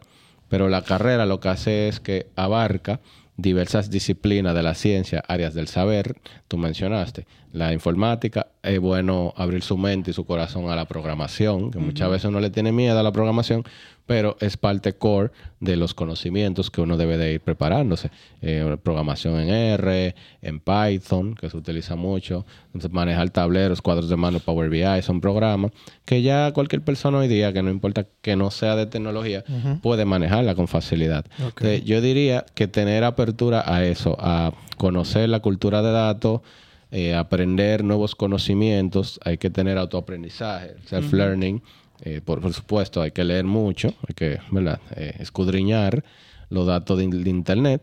pero 0.50 0.68
la 0.68 0.82
carrera 0.82 1.26
lo 1.26 1.40
que 1.40 1.48
hace 1.50 1.88
es 1.88 2.02
que 2.02 2.28
abarca 2.36 3.00
diversas 3.38 3.90
disciplinas 3.90 4.56
de 4.56 4.64
la 4.64 4.76
ciencia, 4.76 5.24
áreas 5.28 5.54
del 5.54 5.68
saber, 5.68 6.16
tú 6.48 6.58
mencionaste. 6.58 7.28
La 7.56 7.72
informática, 7.72 8.48
es 8.62 8.82
bueno 8.82 9.34
abrir 9.38 9.64
su 9.64 9.78
mente 9.78 10.12
y 10.12 10.14
su 10.14 10.26
corazón 10.26 10.70
a 10.70 10.76
la 10.76 10.84
programación, 10.84 11.72
que 11.72 11.80
muchas 11.80 12.10
veces 12.10 12.26
uno 12.26 12.42
le 12.42 12.50
tiene 12.50 12.74
miedo 12.74 13.00
a 13.00 13.02
la 13.02 13.14
programación, 13.14 13.64
pero 14.06 14.36
es 14.42 14.58
parte 14.58 14.92
core 14.92 15.32
de 15.62 15.78
los 15.78 15.94
conocimientos 15.94 16.70
que 16.70 16.82
uno 16.82 16.98
debe 16.98 17.18
de 17.18 17.32
ir 17.32 17.40
preparándose. 17.40 18.12
Eh, 18.42 18.76
programación 18.84 19.40
en 19.40 19.50
R, 19.50 20.16
en 20.42 20.60
Python, 20.60 21.34
que 21.34 21.50
se 21.50 21.56
utiliza 21.56 21.96
mucho, 21.96 22.46
entonces 22.66 22.92
manejar 22.92 23.30
tableros, 23.30 23.82
cuadros 23.82 24.10
de 24.10 24.18
mano, 24.18 24.42
Power 24.42 24.70
BI, 24.70 25.02
son 25.02 25.22
programas 25.22 25.72
que 26.04 26.22
ya 26.22 26.52
cualquier 26.52 26.82
persona 26.82 27.20
hoy 27.20 27.30
día, 27.30 27.54
que 27.54 27.64
no 27.64 27.70
importa 27.70 28.06
que 28.22 28.36
no 28.36 28.52
sea 28.52 28.76
de 28.76 28.86
tecnología, 28.86 29.46
puede 29.82 30.04
manejarla 30.04 30.56
con 30.56 30.68
facilidad. 30.68 31.26
Entonces, 31.40 31.86
yo 31.86 32.02
diría 32.02 32.46
que 32.54 32.68
tener 32.68 33.06
apertura 33.06 33.64
a 33.66 33.86
eso, 33.86 34.18
a 34.20 34.52
conocer 34.76 35.30
la 35.30 35.40
cultura 35.40 35.82
de 35.82 35.94
datos, 35.94 36.42
eh, 36.92 37.14
aprender 37.14 37.84
nuevos 37.84 38.16
conocimientos, 38.16 39.20
hay 39.24 39.38
que 39.38 39.50
tener 39.50 39.78
autoaprendizaje, 39.78 40.76
self-learning, 40.86 41.62
eh, 42.02 42.22
por, 42.24 42.42
por 42.42 42.54
supuesto, 42.54 43.02
hay 43.02 43.12
que 43.12 43.24
leer 43.24 43.46
mucho, 43.46 43.94
hay 44.08 44.14
que 44.16 44.40
¿verdad? 44.52 44.80
Eh, 44.96 45.16
escudriñar 45.20 46.04
los 46.50 46.68
datos 46.68 46.98
de, 46.98 47.08
de 47.08 47.30
Internet, 47.30 47.82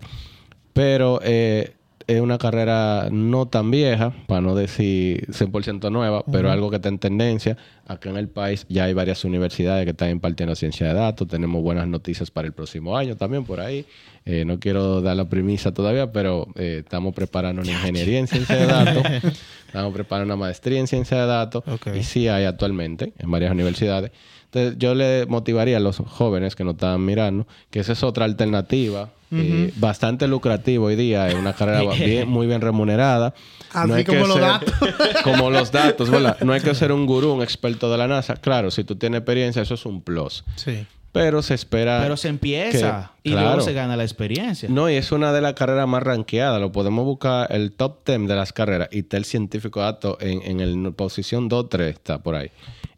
pero 0.73 1.21
eh, 1.23 1.75
es 2.07 2.21
una 2.21 2.39
carrera 2.39 3.09
no 3.11 3.47
tan 3.47 3.71
vieja, 3.71 4.13
para 4.27 4.41
no 4.41 4.55
decir 4.55 5.27
100% 5.29 5.91
nueva, 5.91 6.25
pero 6.31 6.51
algo 6.51 6.71
que 6.71 6.77
está 6.77 6.89
en 6.89 6.99
tendencia. 6.99 7.57
Acá 7.87 8.11
en 8.11 8.17
el 8.17 8.29
país 8.29 8.65
ya 8.69 8.85
hay 8.85 8.95
varias 8.95 9.25
universidades 9.25 9.85
que 9.85 9.91
están 9.91 10.11
impartiendo 10.11 10.55
ciencia 10.55 10.89
de 10.89 10.95
datos. 10.95 11.29
Tenemos 11.29 11.63
buenas 11.63 11.87
noticias 11.89 12.31
para 12.31 12.47
el 12.47 12.53
próximo 12.53 12.97
año 12.97 13.17
también 13.17 13.45
por 13.45 13.61
ahí. 13.61 13.85
Eh, 14.25 14.45
no 14.45 14.61
quiero 14.61 15.01
dar 15.01 15.17
la 15.17 15.29
premisa 15.29 15.75
todavía, 15.75 16.13
pero 16.13 16.47
eh, 16.57 16.83
estamos 16.85 17.15
preparando 17.15 17.63
una 17.63 17.73
ingeniería 17.73 18.19
en 18.19 18.29
ciencia 18.29 18.57
de 18.57 18.67
datos. 18.67 19.05
estamos 19.67 19.93
preparando 19.93 20.35
una 20.35 20.41
maestría 20.41 20.79
en 20.79 20.87
ciencia 20.87 21.19
de 21.19 21.27
datos. 21.27 21.65
Y 21.95 22.03
sí 22.03 22.29
hay 22.29 22.45
actualmente 22.45 23.13
en 23.19 23.31
varias 23.31 23.51
universidades. 23.53 24.13
Entonces, 24.45 24.79
yo 24.79 24.95
le 24.95 25.27
motivaría 25.27 25.79
a 25.79 25.81
los 25.81 25.99
jóvenes 25.99 26.55
que 26.55 26.63
nos 26.63 26.75
están 26.75 27.05
mirando 27.05 27.47
que 27.71 27.81
esa 27.81 27.93
es 27.93 28.03
otra 28.03 28.27
alternativa 28.27 29.11
eh, 29.33 29.73
bastante 29.77 30.27
lucrativo 30.29 30.87
hoy 30.87 30.97
día, 30.97 31.29
es 31.29 31.35
una 31.35 31.53
carrera 31.55 31.83
bien- 31.99 32.29
muy 32.29 32.47
bien 32.47 32.61
remunerada. 32.61 33.35
Así 33.73 33.93
hay 33.93 34.05
que 34.05 34.13
como 34.13 34.27
los 34.27 34.35
ser- 34.37 34.43
datos. 34.45 34.75
como 35.25 35.51
los 35.51 35.73
datos, 35.73 36.11
¿verdad? 36.11 36.37
No 36.43 36.53
hay 36.53 36.61
que 36.61 36.75
ser 36.75 36.93
un 36.93 37.07
gurú, 37.07 37.33
un 37.33 37.43
experto 37.43 37.91
de 37.91 37.99
la 37.99 38.07
NASA. 38.07 38.37
Claro, 38.37 38.71
si 38.71 38.85
tú 38.85 38.97
tienes 38.97 39.19
experiencia, 39.19 39.63
eso 39.63 39.75
es 39.75 39.87
un 39.87 40.03
plus. 40.03 40.45
Sí. 40.57 40.87
Pero 41.13 41.43
se 41.43 41.53
espera... 41.53 42.01
Pero 42.03 42.17
se 42.17 42.29
empieza 42.29 43.13
que- 43.23 43.29
y 43.29 43.33
claro. 43.33 43.49
luego 43.49 43.61
se 43.63 43.75
gana 43.75 43.97
la 43.99 44.03
experiencia. 44.03 44.69
No, 44.71 44.89
y 44.89 44.95
es 44.95 45.13
una 45.13 45.31
de 45.33 45.43
las 45.43 45.53
carreras 45.53 45.87
más 45.87 46.03
ranqueadas. 46.03 46.59
Lo 46.61 46.73
podemos 46.73 47.05
buscar 47.05 47.53
el 47.55 47.73
top 47.73 47.99
10 48.07 48.29
de 48.29 48.35
las 48.35 48.53
carreras 48.55 48.89
y 48.93 49.01
está 49.01 49.19
el 49.19 49.27
científico 49.27 49.81
de 49.81 49.87
datos 49.87 50.17
en, 50.21 50.41
en 50.43 50.61
el 50.61 50.93
posición 50.95 51.51
2-3 51.51 51.81
está 51.83 52.23
por 52.23 52.35
ahí. 52.37 52.51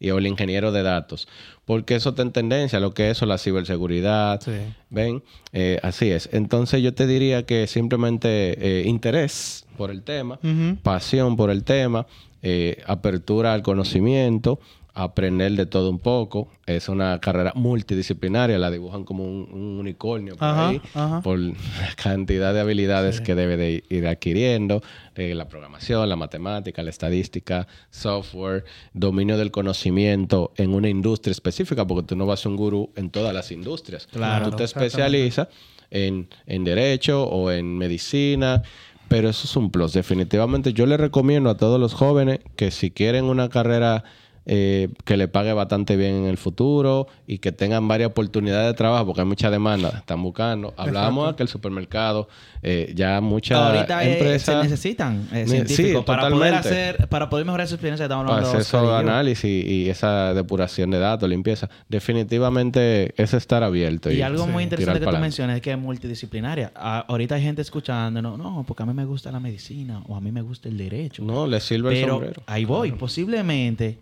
Y 0.04 0.10
o 0.10 0.18
el 0.18 0.26
ingeniero 0.26 0.72
de 0.72 0.82
datos. 0.82 1.28
Porque 1.64 1.94
eso 1.94 2.10
está 2.10 2.22
en 2.22 2.32
tendencia, 2.32 2.78
lo 2.78 2.92
que 2.92 3.10
es 3.10 3.16
eso, 3.16 3.26
la 3.26 3.38
ciberseguridad. 3.38 4.40
Sí. 4.42 4.52
¿Ven? 4.90 5.22
Eh, 5.52 5.78
así 5.82 6.10
es. 6.10 6.28
Entonces 6.32 6.82
yo 6.82 6.92
te 6.94 7.06
diría 7.06 7.46
que 7.46 7.66
simplemente 7.66 8.80
eh, 8.80 8.86
interés 8.86 9.64
por 9.78 9.90
el 9.90 10.02
tema, 10.02 10.38
pasión 10.82 11.36
por 11.36 11.50
el 11.50 11.64
tema, 11.64 12.06
eh, 12.42 12.82
apertura 12.86 13.54
al 13.54 13.62
conocimiento, 13.62 14.60
aprender 14.94 15.52
de 15.52 15.66
todo 15.66 15.90
un 15.90 15.98
poco. 15.98 16.48
Es 16.66 16.88
una 16.88 17.20
carrera 17.20 17.52
multidisciplinaria, 17.56 18.58
la 18.58 18.70
dibujan 18.70 19.04
como 19.04 19.24
un, 19.24 19.48
un 19.52 19.78
unicornio 19.78 20.36
por 20.36 20.48
Ajá, 20.48 20.68
ahí, 20.68 20.80
ajá. 20.94 21.20
por 21.20 21.38
la 21.38 21.54
cantidad 22.02 22.54
de 22.54 22.60
habilidades 22.60 23.20
que 23.20 23.34
debe 23.34 23.56
de 23.56 23.84
ir 23.90 24.06
adquiriendo, 24.06 24.82
eh, 25.16 25.34
la 25.34 25.48
programación, 25.48 26.08
la 26.08 26.16
matemática, 26.16 26.82
la 26.82 26.90
estadística, 26.90 27.66
software, 27.90 28.64
dominio 28.92 29.36
del 29.36 29.50
conocimiento 29.50 30.52
en 30.56 30.72
una 30.72 30.88
industria 30.88 31.32
específica, 31.32 31.84
porque 31.86 32.06
tú 32.06 32.16
no 32.16 32.26
vas 32.26 32.40
a 32.40 32.42
ser 32.44 32.52
un 32.52 32.56
gurú 32.56 32.90
en 32.94 33.10
todas 33.10 33.34
las 33.34 33.50
industrias. 33.50 34.06
Claro, 34.06 34.50
tú 34.50 34.56
te 34.56 34.64
especializas 34.64 35.48
en, 35.90 36.28
en 36.46 36.64
derecho 36.64 37.24
o 37.24 37.50
en 37.50 37.76
medicina. 37.76 38.62
Pero 39.06 39.28
eso 39.28 39.44
es 39.44 39.54
un 39.54 39.70
plus. 39.70 39.92
Definitivamente 39.92 40.72
yo 40.72 40.86
le 40.86 40.96
recomiendo 40.96 41.50
a 41.50 41.58
todos 41.58 41.78
los 41.78 41.92
jóvenes 41.92 42.40
que 42.56 42.70
si 42.70 42.90
quieren 42.90 43.26
una 43.26 43.50
carrera 43.50 44.02
eh, 44.46 44.88
que 45.04 45.16
le 45.16 45.28
pague 45.28 45.52
bastante 45.52 45.96
bien 45.96 46.14
en 46.14 46.24
el 46.26 46.36
futuro 46.36 47.06
y 47.26 47.38
que 47.38 47.52
tengan 47.52 47.88
varias 47.88 48.10
oportunidades 48.10 48.66
de 48.68 48.74
trabajo, 48.74 49.06
porque 49.06 49.22
hay 49.22 49.26
mucha 49.26 49.50
demanda, 49.50 49.90
están 49.98 50.22
buscando. 50.22 50.74
Hablábamos 50.76 51.28
de 51.28 51.36
que 51.36 51.42
el 51.42 51.48
supermercado, 51.48 52.28
eh, 52.62 52.92
ya 52.94 53.20
muchas 53.20 53.58
Ahorita 53.58 54.04
eh, 54.04 54.12
empresas... 54.12 54.54
se 54.56 54.62
necesitan 54.62 55.28
eh, 55.32 55.46
científicos 55.46 56.00
sí, 56.02 56.06
para 56.06 56.28
poder 56.28 56.54
hacer, 56.54 57.08
para 57.08 57.30
poder 57.30 57.46
mejorar 57.46 57.66
su 57.68 57.74
experiencia. 57.74 58.04
Estamos 58.04 58.26
para 58.26 58.36
hablando 58.38 58.58
hacer 58.58 58.60
esos 58.60 58.90
análisis 58.90 59.64
y 59.66 59.88
esa 59.88 60.34
depuración 60.34 60.90
de 60.90 60.98
datos, 60.98 61.28
limpieza. 61.28 61.68
Definitivamente 61.88 63.14
es 63.22 63.34
estar 63.34 63.62
abierto. 63.62 64.10
Y 64.10 64.22
algo 64.22 64.44
sí, 64.44 64.50
muy 64.50 64.62
interesante 64.62 65.00
que 65.00 65.06
tú 65.06 65.18
mencionas 65.18 65.56
es 65.56 65.62
que 65.62 65.72
es 65.72 65.78
multidisciplinaria. 65.78 66.72
A- 66.74 67.00
ahorita 67.08 67.34
hay 67.36 67.42
gente 67.42 67.62
escuchando, 67.62 68.20
no, 68.22 68.36
no, 68.36 68.64
porque 68.66 68.82
a 68.82 68.86
mí 68.86 68.94
me 68.94 69.04
gusta 69.04 69.30
la 69.32 69.40
medicina 69.40 70.02
o 70.06 70.16
a 70.16 70.20
mí 70.20 70.30
me 70.32 70.42
gusta 70.42 70.68
el 70.68 70.76
derecho. 70.76 71.22
No, 71.22 71.46
le 71.46 71.60
sirve 71.60 72.00
el 72.02 72.08
sombrero. 72.08 72.42
ahí 72.46 72.64
voy. 72.64 72.92
Posiblemente 72.92 73.98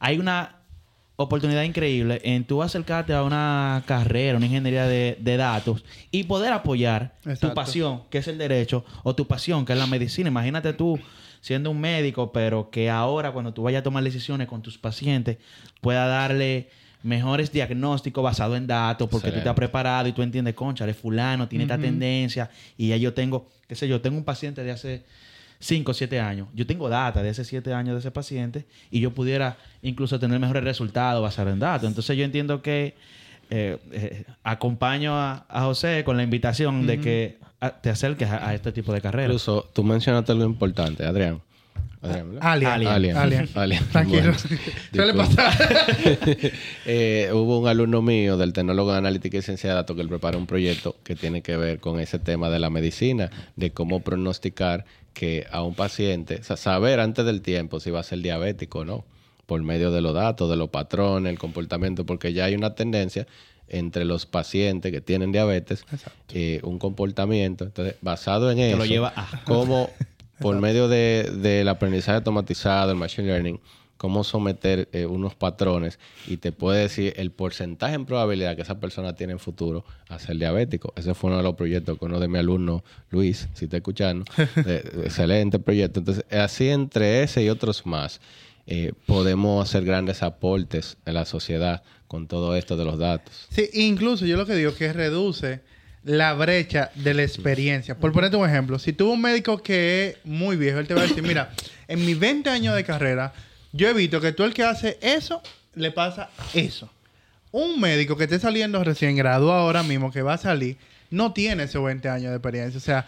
hay 0.00 0.18
una 0.18 0.56
oportunidad 1.16 1.62
increíble 1.62 2.20
en 2.24 2.44
tú 2.44 2.62
acercarte 2.62 3.12
a 3.12 3.22
una 3.22 3.82
carrera, 3.86 4.38
una 4.38 4.46
ingeniería 4.46 4.86
de, 4.86 5.18
de 5.20 5.36
datos 5.36 5.84
y 6.10 6.24
poder 6.24 6.52
apoyar 6.52 7.14
Exacto. 7.18 7.50
tu 7.50 7.54
pasión, 7.54 8.02
que 8.10 8.18
es 8.18 8.28
el 8.28 8.38
derecho, 8.38 8.84
o 9.02 9.14
tu 9.14 9.26
pasión, 9.26 9.66
que 9.66 9.74
es 9.74 9.78
la 9.78 9.86
medicina. 9.86 10.28
Imagínate 10.28 10.72
tú 10.72 10.98
siendo 11.42 11.70
un 11.70 11.80
médico, 11.80 12.32
pero 12.32 12.70
que 12.70 12.88
ahora 12.90 13.32
cuando 13.32 13.52
tú 13.52 13.62
vayas 13.62 13.80
a 13.80 13.82
tomar 13.82 14.02
decisiones 14.02 14.48
con 14.48 14.62
tus 14.62 14.78
pacientes, 14.78 15.36
pueda 15.80 16.06
darle 16.06 16.70
mejores 17.02 17.52
diagnósticos 17.52 18.22
basados 18.22 18.56
en 18.56 18.66
datos, 18.66 19.08
porque 19.08 19.30
tú 19.30 19.40
te 19.40 19.48
has 19.48 19.54
preparado 19.54 20.08
y 20.08 20.12
tú 20.12 20.22
entiendes, 20.22 20.54
concha, 20.54 20.86
de 20.86 20.94
fulano, 20.94 21.48
tiene 21.48 21.64
esta 21.64 21.78
tendencia, 21.78 22.50
y 22.76 22.88
ya 22.88 22.96
yo 22.96 23.14
tengo, 23.14 23.48
qué 23.66 23.74
sé 23.74 23.88
yo, 23.88 24.00
tengo 24.00 24.18
un 24.18 24.24
paciente 24.24 24.62
de 24.62 24.70
hace 24.70 25.04
5 25.60 25.90
o 25.90 25.94
7 25.94 26.18
años. 26.20 26.48
Yo 26.54 26.66
tengo 26.66 26.88
data 26.88 27.22
de 27.22 27.28
ese 27.30 27.44
7 27.44 27.72
años 27.72 27.94
de 27.94 28.00
ese 28.00 28.10
paciente 28.10 28.64
y 28.90 29.00
yo 29.00 29.12
pudiera 29.12 29.56
incluso 29.82 30.18
tener 30.18 30.38
mejores 30.40 30.64
resultados 30.64 31.22
basados 31.22 31.52
en 31.52 31.60
datos. 31.60 31.86
Entonces 31.88 32.16
yo 32.16 32.24
entiendo 32.24 32.62
que 32.62 32.94
eh, 33.50 33.78
eh, 33.92 34.24
acompaño 34.42 35.14
a, 35.14 35.44
a 35.48 35.62
José 35.62 36.02
con 36.04 36.16
la 36.16 36.22
invitación 36.22 36.86
de 36.86 37.00
que 37.00 37.38
a- 37.60 37.70
te 37.80 37.90
acerques 37.90 38.28
a, 38.28 38.48
a 38.48 38.54
este 38.54 38.72
tipo 38.72 38.92
de 38.92 39.00
carreras. 39.00 39.26
Incluso 39.30 39.68
tú 39.72 39.84
mencionaste 39.84 40.32
algo 40.32 40.44
importante, 40.44 41.04
Adrián. 41.04 41.40
Adrián, 42.02 42.30
¿verdad? 42.34 42.50
Alien. 42.52 42.70
Alien. 42.70 42.88
Alien. 42.90 43.16
Alien. 43.16 43.48
Alien. 43.54 43.84
Tranquilo. 43.88 44.32
Suele 44.94 45.14
pasar. 45.14 45.52
Eh, 46.86 47.30
hubo 47.32 47.58
un 47.60 47.68
alumno 47.68 48.02
mío 48.02 48.36
del 48.36 48.52
tecnólogo 48.52 48.92
de 48.92 48.98
analítica 48.98 49.36
y 49.38 49.42
ciencia 49.42 49.70
de 49.70 49.76
datos 49.76 49.94
que 49.96 50.02
él 50.02 50.08
prepara 50.08 50.36
un 50.38 50.46
proyecto 50.46 50.96
que 51.04 51.14
tiene 51.14 51.42
que 51.42 51.56
ver 51.56 51.78
con 51.80 52.00
ese 52.00 52.18
tema 52.18 52.48
de 52.50 52.58
la 52.58 52.70
medicina, 52.70 53.30
de 53.56 53.70
cómo 53.72 54.00
pronosticar 54.00 54.84
que 55.14 55.46
a 55.50 55.62
un 55.62 55.74
paciente, 55.74 56.36
o 56.40 56.44
sea, 56.44 56.56
saber 56.56 57.00
antes 57.00 57.24
del 57.24 57.42
tiempo 57.42 57.80
si 57.80 57.90
va 57.90 58.00
a 58.00 58.04
ser 58.04 58.20
diabético 58.20 58.80
o 58.80 58.84
no, 58.84 59.04
por 59.46 59.62
medio 59.62 59.90
de 59.90 60.00
los 60.00 60.14
datos, 60.14 60.48
de 60.48 60.56
los 60.56 60.68
patrones, 60.70 61.30
el 61.32 61.38
comportamiento, 61.38 62.06
porque 62.06 62.32
ya 62.32 62.44
hay 62.44 62.54
una 62.54 62.74
tendencia 62.74 63.26
entre 63.68 64.04
los 64.04 64.26
pacientes 64.26 64.90
que 64.92 65.00
tienen 65.00 65.32
diabetes, 65.32 65.84
eh, 66.32 66.60
un 66.62 66.78
comportamiento. 66.78 67.64
Entonces, 67.64 67.96
basado 68.00 68.50
en 68.50 68.58
lo 68.58 68.84
eso, 68.84 68.92
lleva 68.92 69.12
a- 69.14 69.42
cómo 69.44 69.90
por 70.40 70.56
medio 70.60 70.88
de, 70.88 71.30
del 71.42 71.68
aprendizaje 71.68 72.16
automatizado, 72.16 72.90
el 72.92 72.96
machine 72.96 73.26
learning, 73.28 73.60
cómo 74.00 74.24
someter 74.24 74.88
eh, 74.92 75.04
unos 75.04 75.34
patrones 75.34 75.98
y 76.26 76.38
te 76.38 76.52
puede 76.52 76.80
decir 76.80 77.12
el 77.18 77.32
porcentaje 77.32 77.96
en 77.96 78.06
probabilidad 78.06 78.56
que 78.56 78.62
esa 78.62 78.80
persona 78.80 79.14
tiene 79.14 79.34
en 79.34 79.38
futuro 79.38 79.84
a 80.08 80.18
ser 80.18 80.38
diabético. 80.38 80.94
Ese 80.96 81.12
fue 81.12 81.28
uno 81.28 81.36
de 81.36 81.42
los 81.42 81.54
proyectos 81.54 81.98
que 81.98 82.06
uno 82.06 82.18
de 82.18 82.26
mis 82.26 82.38
alumnos, 82.38 82.80
Luis, 83.10 83.46
si 83.52 83.66
está 83.66 83.76
escuchando, 83.76 84.24
eh, 84.64 85.02
excelente 85.04 85.58
proyecto. 85.58 86.00
Entonces, 86.00 86.24
así 86.32 86.70
entre 86.70 87.22
ese 87.22 87.44
y 87.44 87.50
otros 87.50 87.84
más, 87.84 88.22
eh, 88.66 88.94
podemos 89.04 89.68
hacer 89.68 89.84
grandes 89.84 90.22
aportes 90.22 90.96
en 91.04 91.12
la 91.12 91.26
sociedad 91.26 91.82
con 92.08 92.26
todo 92.26 92.56
esto 92.56 92.78
de 92.78 92.86
los 92.86 92.98
datos. 92.98 93.48
Sí, 93.50 93.68
incluso 93.74 94.24
yo 94.24 94.38
lo 94.38 94.46
que 94.46 94.54
digo 94.54 94.70
es 94.70 94.76
que 94.76 94.94
reduce 94.94 95.60
la 96.04 96.32
brecha 96.32 96.90
de 96.94 97.12
la 97.12 97.22
experiencia. 97.22 97.98
Por 97.98 98.12
ponerte 98.12 98.38
un 98.38 98.48
ejemplo, 98.48 98.78
si 98.78 98.94
tuvo 98.94 99.12
un 99.12 99.20
médico 99.20 99.62
que 99.62 100.08
es 100.08 100.16
muy 100.24 100.56
viejo, 100.56 100.78
él 100.78 100.86
te 100.86 100.94
va 100.94 101.02
a 101.02 101.06
decir, 101.06 101.22
mira, 101.22 101.50
en 101.86 102.06
mis 102.06 102.18
20 102.18 102.48
años 102.48 102.74
de 102.74 102.82
carrera, 102.82 103.34
yo 103.72 103.88
he 103.88 103.92
visto 103.92 104.20
que 104.20 104.32
tú 104.32 104.44
el 104.44 104.54
que 104.54 104.64
hace 104.64 104.98
eso, 105.00 105.42
le 105.74 105.90
pasa 105.90 106.30
eso. 106.54 106.90
Un 107.52 107.80
médico 107.80 108.16
que 108.16 108.24
esté 108.24 108.38
saliendo 108.38 108.82
recién 108.84 109.16
graduado 109.16 109.60
ahora 109.60 109.82
mismo, 109.82 110.12
que 110.12 110.22
va 110.22 110.34
a 110.34 110.38
salir, 110.38 110.76
no 111.10 111.32
tiene 111.32 111.64
esos 111.64 111.84
20 111.84 112.08
años 112.08 112.30
de 112.30 112.36
experiencia. 112.36 112.78
O 112.78 112.80
sea, 112.80 113.06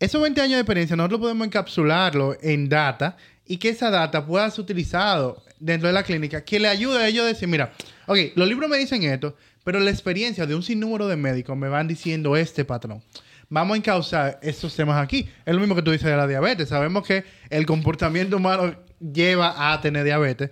esos 0.00 0.20
20 0.20 0.40
años 0.40 0.54
de 0.54 0.60
experiencia 0.60 0.96
nosotros 0.96 1.20
podemos 1.20 1.46
encapsularlo 1.46 2.36
en 2.40 2.68
data 2.68 3.16
y 3.46 3.58
que 3.58 3.68
esa 3.68 3.90
data 3.90 4.26
pueda 4.26 4.50
ser 4.50 4.60
utilizado 4.60 5.42
dentro 5.60 5.88
de 5.88 5.92
la 5.92 6.02
clínica, 6.02 6.44
que 6.44 6.58
le 6.58 6.68
ayude 6.68 6.98
a 6.98 7.08
ellos 7.08 7.24
a 7.24 7.28
decir, 7.28 7.48
mira, 7.48 7.72
ok, 8.06 8.18
los 8.34 8.48
libros 8.48 8.68
me 8.68 8.78
dicen 8.78 9.02
esto, 9.04 9.36
pero 9.64 9.78
la 9.78 9.90
experiencia 9.90 10.46
de 10.46 10.54
un 10.54 10.62
sinnúmero 10.62 11.06
de 11.06 11.16
médicos 11.16 11.56
me 11.56 11.68
van 11.68 11.86
diciendo 11.86 12.36
este 12.36 12.64
patrón. 12.64 13.02
Vamos 13.48 13.74
a 13.74 13.76
encauzar 13.76 14.40
estos 14.42 14.74
temas 14.74 15.02
aquí. 15.02 15.28
Es 15.44 15.54
lo 15.54 15.60
mismo 15.60 15.74
que 15.74 15.82
tú 15.82 15.90
dices 15.90 16.08
de 16.08 16.16
la 16.16 16.26
diabetes. 16.26 16.70
Sabemos 16.70 17.06
que 17.06 17.24
el 17.50 17.66
comportamiento 17.66 18.38
humano 18.38 18.74
lleva 19.12 19.72
a 19.72 19.80
tener 19.80 20.04
diabetes. 20.04 20.50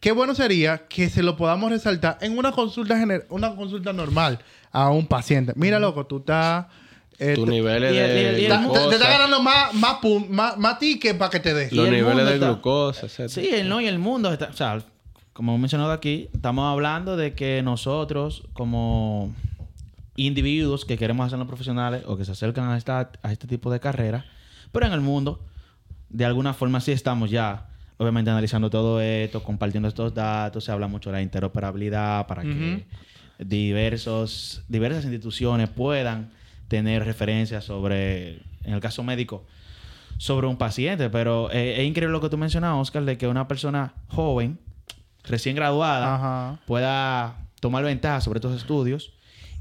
Qué 0.00 0.12
bueno 0.12 0.34
sería 0.34 0.86
que 0.88 1.08
se 1.10 1.22
lo 1.22 1.36
podamos 1.36 1.70
resaltar 1.70 2.18
en 2.20 2.38
una 2.38 2.52
consulta 2.52 2.94
gener- 2.96 3.26
una 3.30 3.54
consulta 3.56 3.92
normal 3.92 4.38
a 4.70 4.90
un 4.90 5.06
paciente. 5.06 5.52
Mira, 5.56 5.78
loco, 5.80 6.06
tú 6.06 6.18
estás... 6.18 6.66
eh, 7.18 7.34
Tus 7.34 7.46
te- 7.46 7.50
niveles 7.50 7.90
el- 7.90 7.96
el- 7.98 8.06
de 8.36 8.46
el- 8.46 8.48
te, 8.52 8.58
glucosa, 8.58 8.94
está 8.94 9.08
ganando 9.08 9.42
más, 9.42 9.74
más, 9.74 9.94
pum- 9.94 10.28
más, 10.28 10.56
más 10.56 10.78
ticket 10.78 11.18
para 11.18 11.30
que 11.30 11.40
te 11.40 11.52
dé. 11.52 11.68
los 11.72 11.88
niveles 11.90 12.26
de 12.26 12.34
está- 12.34 12.46
glucosa, 12.46 13.06
etc. 13.06 13.28
Sí, 13.28 13.48
el 13.52 13.68
no 13.68 13.80
y 13.80 13.88
el 13.88 13.98
mundo. 13.98 14.32
está- 14.32 14.50
o 14.50 14.52
sea, 14.52 14.80
como 15.32 15.54
he 15.56 15.58
mencionado 15.58 15.90
aquí, 15.90 16.28
estamos 16.32 16.70
hablando 16.70 17.16
de 17.16 17.34
que 17.34 17.62
nosotros, 17.62 18.44
como 18.52 19.34
individuos 20.16 20.84
que 20.84 20.96
queremos 20.98 21.26
hacernos 21.26 21.46
profesionales 21.48 22.02
o 22.06 22.16
que 22.16 22.24
se 22.24 22.32
acercan 22.32 22.68
a, 22.70 22.76
esta, 22.76 23.10
a 23.22 23.32
este 23.32 23.46
tipo 23.46 23.70
de 23.70 23.80
carrera, 23.80 24.24
pero 24.72 24.86
en 24.86 24.92
el 24.92 25.00
mundo, 25.00 25.40
de 26.08 26.24
alguna 26.24 26.54
forma 26.54 26.80
sí 26.80 26.92
estamos 26.92 27.30
ya, 27.30 27.66
obviamente, 27.96 28.30
analizando 28.30 28.70
todo 28.70 29.00
esto, 29.00 29.42
compartiendo 29.42 29.88
estos 29.88 30.14
datos. 30.14 30.64
Se 30.64 30.72
habla 30.72 30.88
mucho 30.88 31.10
de 31.10 31.16
la 31.16 31.22
interoperabilidad 31.22 32.26
para 32.26 32.42
que 32.42 32.86
diversos, 33.38 34.62
diversas 34.68 35.04
instituciones 35.04 35.68
puedan 35.68 36.30
tener 36.68 37.04
referencias 37.04 37.64
sobre, 37.64 38.40
en 38.64 38.74
el 38.74 38.80
caso 38.80 39.02
médico, 39.02 39.44
sobre 40.16 40.46
un 40.46 40.56
paciente. 40.56 41.10
Pero 41.10 41.50
eh, 41.52 41.80
es 41.80 41.86
increíble 41.86 42.12
lo 42.12 42.20
que 42.20 42.28
tú 42.28 42.38
mencionas, 42.38 42.74
Oscar, 42.76 43.04
de 43.04 43.16
que 43.18 43.28
una 43.28 43.46
persona 43.46 43.94
joven, 44.08 44.58
recién 45.24 45.56
graduada, 45.56 46.14
Ajá. 46.14 46.60
pueda 46.66 47.36
tomar 47.60 47.84
ventaja 47.84 48.20
sobre 48.20 48.38
estos 48.38 48.56
estudios, 48.56 49.12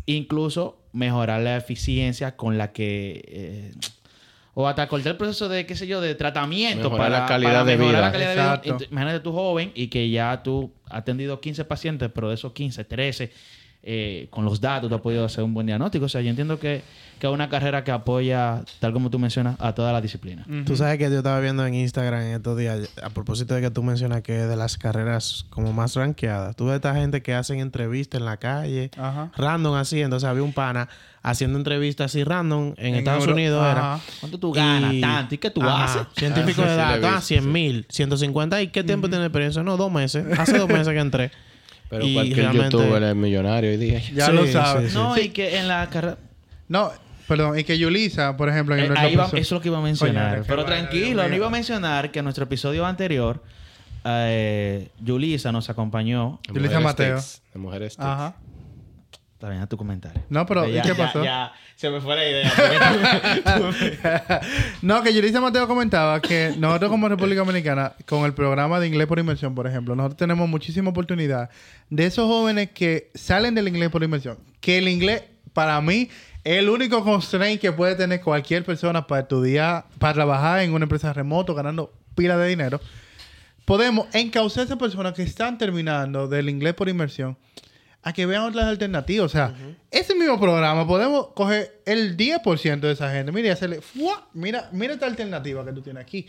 incluso 0.05 0.81
mejorar 0.93 1.41
la 1.41 1.57
eficiencia 1.57 2.35
con 2.35 2.57
la 2.57 2.71
que... 2.71 3.23
eh, 3.27 3.73
o 4.59 4.67
hasta 4.67 4.87
cortar 4.87 5.11
el 5.11 5.17
proceso 5.17 5.47
de, 5.49 5.67
qué 5.67 5.75
sé 5.75 5.85
yo, 5.85 6.01
de 6.01 6.15
tratamiento 6.15 6.89
Mejorar 6.89 7.11
para, 7.11 7.19
la 7.19 7.25
calidad 7.27 7.51
para 7.51 7.63
de 7.63 7.77
mejorar 7.77 7.93
vida. 7.93 8.01
la 8.01 8.11
calidad 8.11 8.61
de 8.63 8.71
vida. 8.71 8.87
Imagínate 8.89 9.19
tú 9.19 9.31
joven 9.31 9.71
y 9.75 9.87
que 9.87 10.09
ya 10.09 10.41
tú 10.41 10.73
has 10.85 10.97
atendido 10.97 11.39
15 11.39 11.63
pacientes, 11.65 12.09
pero 12.11 12.29
de 12.29 12.33
esos 12.33 12.53
15, 12.53 12.83
13 12.83 13.31
eh, 13.83 14.27
con 14.31 14.43
los 14.45 14.59
datos 14.59 14.89
tú 14.89 14.95
has 14.95 15.01
podido 15.01 15.23
hacer 15.25 15.43
un 15.43 15.53
buen 15.53 15.65
diagnóstico. 15.67 16.05
O 16.05 16.09
sea, 16.09 16.21
yo 16.21 16.29
entiendo 16.29 16.59
que, 16.59 16.81
que 17.19 17.27
es 17.27 17.33
una 17.33 17.47
carrera 17.49 17.83
que 17.83 17.91
apoya, 17.91 18.63
tal 18.79 18.91
como 18.93 19.09
tú 19.09 19.17
mencionas, 19.19 19.55
a 19.59 19.73
todas 19.73 19.93
las 19.93 20.01
disciplinas. 20.01 20.45
Tú 20.65 20.75
sabes 20.75 20.97
que 20.97 21.05
yo 21.09 21.17
estaba 21.17 21.39
viendo 21.39 21.65
en 21.65 21.73
Instagram 21.73 22.21
en 22.21 22.33
estos 22.35 22.57
días, 22.57 22.89
a 23.01 23.09
propósito 23.09 23.53
de 23.55 23.61
que 23.61 23.71
tú 23.71 23.83
mencionas 23.83 24.21
que 24.23 24.41
es 24.43 24.49
de 24.49 24.55
las 24.55 24.77
carreras 24.77 25.45
como 25.49 25.71
más 25.73 25.95
rankeadas. 25.95 26.55
Tú 26.55 26.65
ves 26.65 26.75
esta 26.75 26.93
gente 26.95 27.21
que 27.21 27.33
hacen 27.33 27.59
entrevistas 27.59 28.19
en 28.19 28.25
la 28.25 28.37
calle, 28.37 28.91
Ajá. 28.97 29.31
random 29.37 29.75
así. 29.75 30.01
Entonces 30.01 30.27
había 30.27 30.43
un 30.43 30.53
pana 30.53 30.89
haciendo 31.23 31.57
entrevistas 31.57 32.11
así 32.11 32.23
random 32.23 32.73
en, 32.77 32.95
Estados 32.95 33.21
Euro- 33.23 33.33
Unidos 33.33 33.65
era. 33.69 33.99
¿Cuánto 34.19 34.37
tú 34.37 34.51
ganas? 34.51 34.93
Y- 34.93 35.01
Tanto. 35.01 35.35
¿Y 35.35 35.37
qué 35.37 35.49
tú 35.49 35.61
Ajá. 35.61 35.83
haces? 35.85 36.01
Científico 36.15 36.61
Ah, 36.61 36.65
de 36.65 36.69
sí, 36.69 36.75
sí, 36.75 36.77
datos, 36.77 37.03
ah, 37.05 37.09
visto, 37.15 37.21
100 37.27 37.43
sí. 37.43 37.49
mil, 37.49 37.85
150. 37.89 38.61
¿Y 38.61 38.67
qué 38.67 38.83
tiempo 38.83 39.09
tiene 39.09 39.25
experiencia? 39.25 39.63
No, 39.63 39.77
dos 39.77 39.91
meses. 39.91 40.25
Hace 40.37 40.57
dos 40.57 40.67
meses 40.69 40.89
que 40.89 40.99
entré. 40.99 41.31
Pero 41.89 42.05
Y 42.05 42.13
cualquier 42.13 42.51
youtuber 42.51 43.03
es 43.03 43.15
millonario 43.15 43.69
hoy 43.71 43.77
día. 43.77 43.99
Ya 44.13 44.25
Sí, 44.27 44.31
lo 44.33 44.45
sabes. 44.47 44.91
sí. 44.91 44.97
No, 44.97 45.17
y 45.17 45.29
que 45.29 45.57
en 45.57 45.67
la 45.67 45.89
carrera... 45.89 46.17
No, 46.67 46.91
perdón, 47.27 47.57
y 47.57 47.63
que 47.63 47.77
Yulisa, 47.77 48.35
por 48.35 48.49
ejemplo, 48.49 48.75
en 48.75 48.91
Eh, 48.91 48.95
ahí 48.97 49.15
va- 49.15 49.25
eso 49.25 49.37
es 49.37 49.51
lo 49.51 49.61
que 49.61 49.69
iba 49.69 49.77
a 49.77 49.81
mencionar. 49.81 50.35
Coño, 50.39 50.45
Pero 50.47 50.65
tranquilo, 50.65 51.27
no 51.27 51.35
iba 51.35 51.47
a 51.47 51.49
mencionar 51.49 52.11
que 52.11 52.19
en 52.19 52.25
nuestro 52.25 52.43
episodio 52.43 52.85
anterior, 52.85 53.41
eh, 54.05 54.89
Yulisa 55.01 55.51
nos 55.51 55.69
acompañó. 55.69 56.39
Yulisa 56.53 56.79
Mateo. 56.79 57.19
De 57.53 57.59
mujeres 57.59 57.93
tics. 57.95 58.05
Ajá. 58.05 58.35
Está 59.37 59.49
bien, 59.49 59.61
a 59.61 59.67
tu 59.67 59.77
comentario. 59.77 60.19
No, 60.29 60.47
pero 60.47 60.65
Ya- 60.65 60.79
¿y 60.79 60.81
qué 60.81 60.87
ya- 60.87 60.95
pasó? 60.97 61.23
ya 61.23 61.53
se 61.75 61.91
me 61.91 62.01
fue 62.01 62.15
la 62.15 62.27
idea. 62.27 62.51
no, 64.81 65.03
que 65.03 65.13
Yulisa 65.13 65.39
Mateo 65.39 65.67
comentaba 65.67 66.19
que 66.21 66.55
nosotros 66.57 66.89
como 66.89 67.07
República 67.07 67.41
Dominicana, 67.41 67.93
con 68.07 68.25
el 68.25 68.33
programa 68.33 68.79
de 68.79 68.87
inglés 68.87 69.05
por 69.05 69.19
inmersión, 69.19 69.53
por 69.53 69.67
ejemplo, 69.67 69.95
nosotros 69.95 70.17
tenemos 70.17 70.49
muchísima 70.49 70.89
oportunidad 70.89 71.51
de 71.91 72.05
esos 72.07 72.25
jóvenes 72.25 72.71
que 72.71 73.11
salen 73.13 73.53
del 73.53 73.67
inglés 73.67 73.89
por 73.91 74.03
inmersión. 74.03 74.39
Que 74.59 74.79
el 74.79 74.87
inglés, 74.87 75.21
para 75.53 75.79
mí, 75.81 76.09
es 76.43 76.57
el 76.57 76.69
único 76.69 77.03
constraint 77.03 77.61
que 77.61 77.71
puede 77.71 77.93
tener 77.95 78.21
cualquier 78.21 78.65
persona 78.65 79.05
para 79.05 79.21
estudiar, 79.21 79.85
para 79.99 80.15
trabajar 80.15 80.61
en 80.61 80.73
una 80.73 80.85
empresa 80.85 81.13
remoto, 81.13 81.53
ganando 81.53 81.93
pila 82.15 82.37
de 82.37 82.47
dinero. 82.49 82.81
Podemos 83.65 84.07
encauzar 84.13 84.61
a 84.61 84.65
esas 84.65 84.77
personas 84.79 85.13
que 85.13 85.21
están 85.21 85.59
terminando 85.59 86.27
del 86.27 86.49
inglés 86.49 86.73
por 86.73 86.89
inmersión 86.89 87.37
a 88.07 88.13
que 88.13 88.25
vean 88.25 88.43
otras 88.43 88.65
alternativas. 88.65 89.25
O 89.25 89.29
sea, 89.29 89.53
ese 89.91 90.15
mismo 90.15 90.39
programa 90.39 90.87
podemos 90.87 91.27
coger 91.35 91.81
el 91.85 92.15
10% 92.15 92.79
de 92.79 92.91
esa 92.91 93.11
gente. 93.11 93.33
Mira, 93.33 93.49
y 93.49 93.51
hacerle, 93.51 93.81
¡fua! 93.81 94.29
mira, 94.33 94.69
mira 94.71 94.93
esta 94.93 95.05
alternativa 95.05 95.65
que 95.65 95.73
tú 95.73 95.81
tienes 95.81 96.03
aquí. 96.03 96.27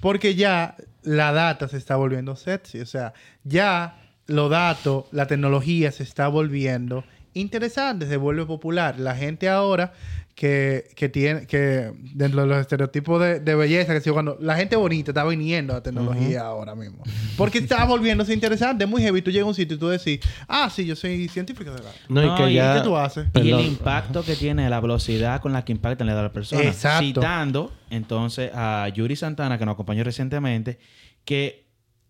Porque 0.00 0.34
ya 0.34 0.76
la 1.02 1.32
data 1.32 1.68
se 1.68 1.76
está 1.76 1.94
volviendo 1.94 2.34
sexy. 2.34 2.80
O 2.80 2.86
sea, 2.86 3.12
ya 3.44 4.00
los 4.26 4.50
datos, 4.50 5.04
la 5.12 5.26
tecnología 5.26 5.92
se 5.92 6.02
está 6.02 6.26
volviendo 6.26 7.04
interesante, 7.34 8.08
se 8.08 8.16
vuelve 8.16 8.44
popular. 8.44 8.98
La 8.98 9.14
gente 9.14 9.48
ahora 9.48 9.92
que, 10.40 10.88
que 10.96 11.10
tiene, 11.10 11.46
que 11.46 11.92
dentro 12.14 12.40
de 12.40 12.46
los 12.46 12.58
estereotipos 12.62 13.20
de, 13.20 13.40
de 13.40 13.54
belleza, 13.54 13.92
que 13.92 14.00
si 14.00 14.08
cuando 14.08 14.38
la 14.40 14.56
gente 14.56 14.74
bonita 14.74 15.10
está 15.10 15.22
viniendo 15.22 15.74
a 15.74 15.76
la 15.76 15.82
tecnología 15.82 16.40
ahora 16.46 16.74
mismo. 16.74 17.02
Porque 17.36 17.58
está 17.58 17.84
volviéndose 17.84 18.32
interesante, 18.32 18.84
es 18.84 18.88
muy 18.90 19.02
heavy. 19.02 19.20
Tú 19.20 19.30
llegas 19.30 19.44
a 19.44 19.48
un 19.48 19.54
sitio 19.54 19.76
y 19.76 19.78
tú 19.78 19.88
decís, 19.88 20.18
ah, 20.48 20.70
sí, 20.70 20.86
yo 20.86 20.96
soy 20.96 21.28
científico 21.28 21.70
de 21.72 21.82
datos. 21.82 22.00
No, 22.08 22.24
y 22.24 22.34
que 22.38 22.52
y 22.52 22.54
ya... 22.54 22.76
¿Qué 22.76 22.80
tú 22.80 22.96
haces? 22.96 23.26
Y 23.34 23.50
el 23.50 23.60
impacto 23.66 24.24
que 24.24 24.34
tiene, 24.34 24.70
la 24.70 24.80
velocidad 24.80 25.42
con 25.42 25.52
la 25.52 25.62
que 25.62 25.72
impacta 25.72 26.04
en 26.04 26.06
la 26.06 26.12
edad 26.14 26.20
de 26.22 26.28
la 26.28 26.32
persona. 26.32 26.62
Exacto. 26.62 27.04
Citando 27.20 27.72
entonces 27.90 28.50
a 28.54 28.88
Yuri 28.88 29.16
Santana, 29.16 29.58
que 29.58 29.66
nos 29.66 29.74
acompañó 29.74 30.04
recientemente, 30.04 30.78
que 31.26 31.66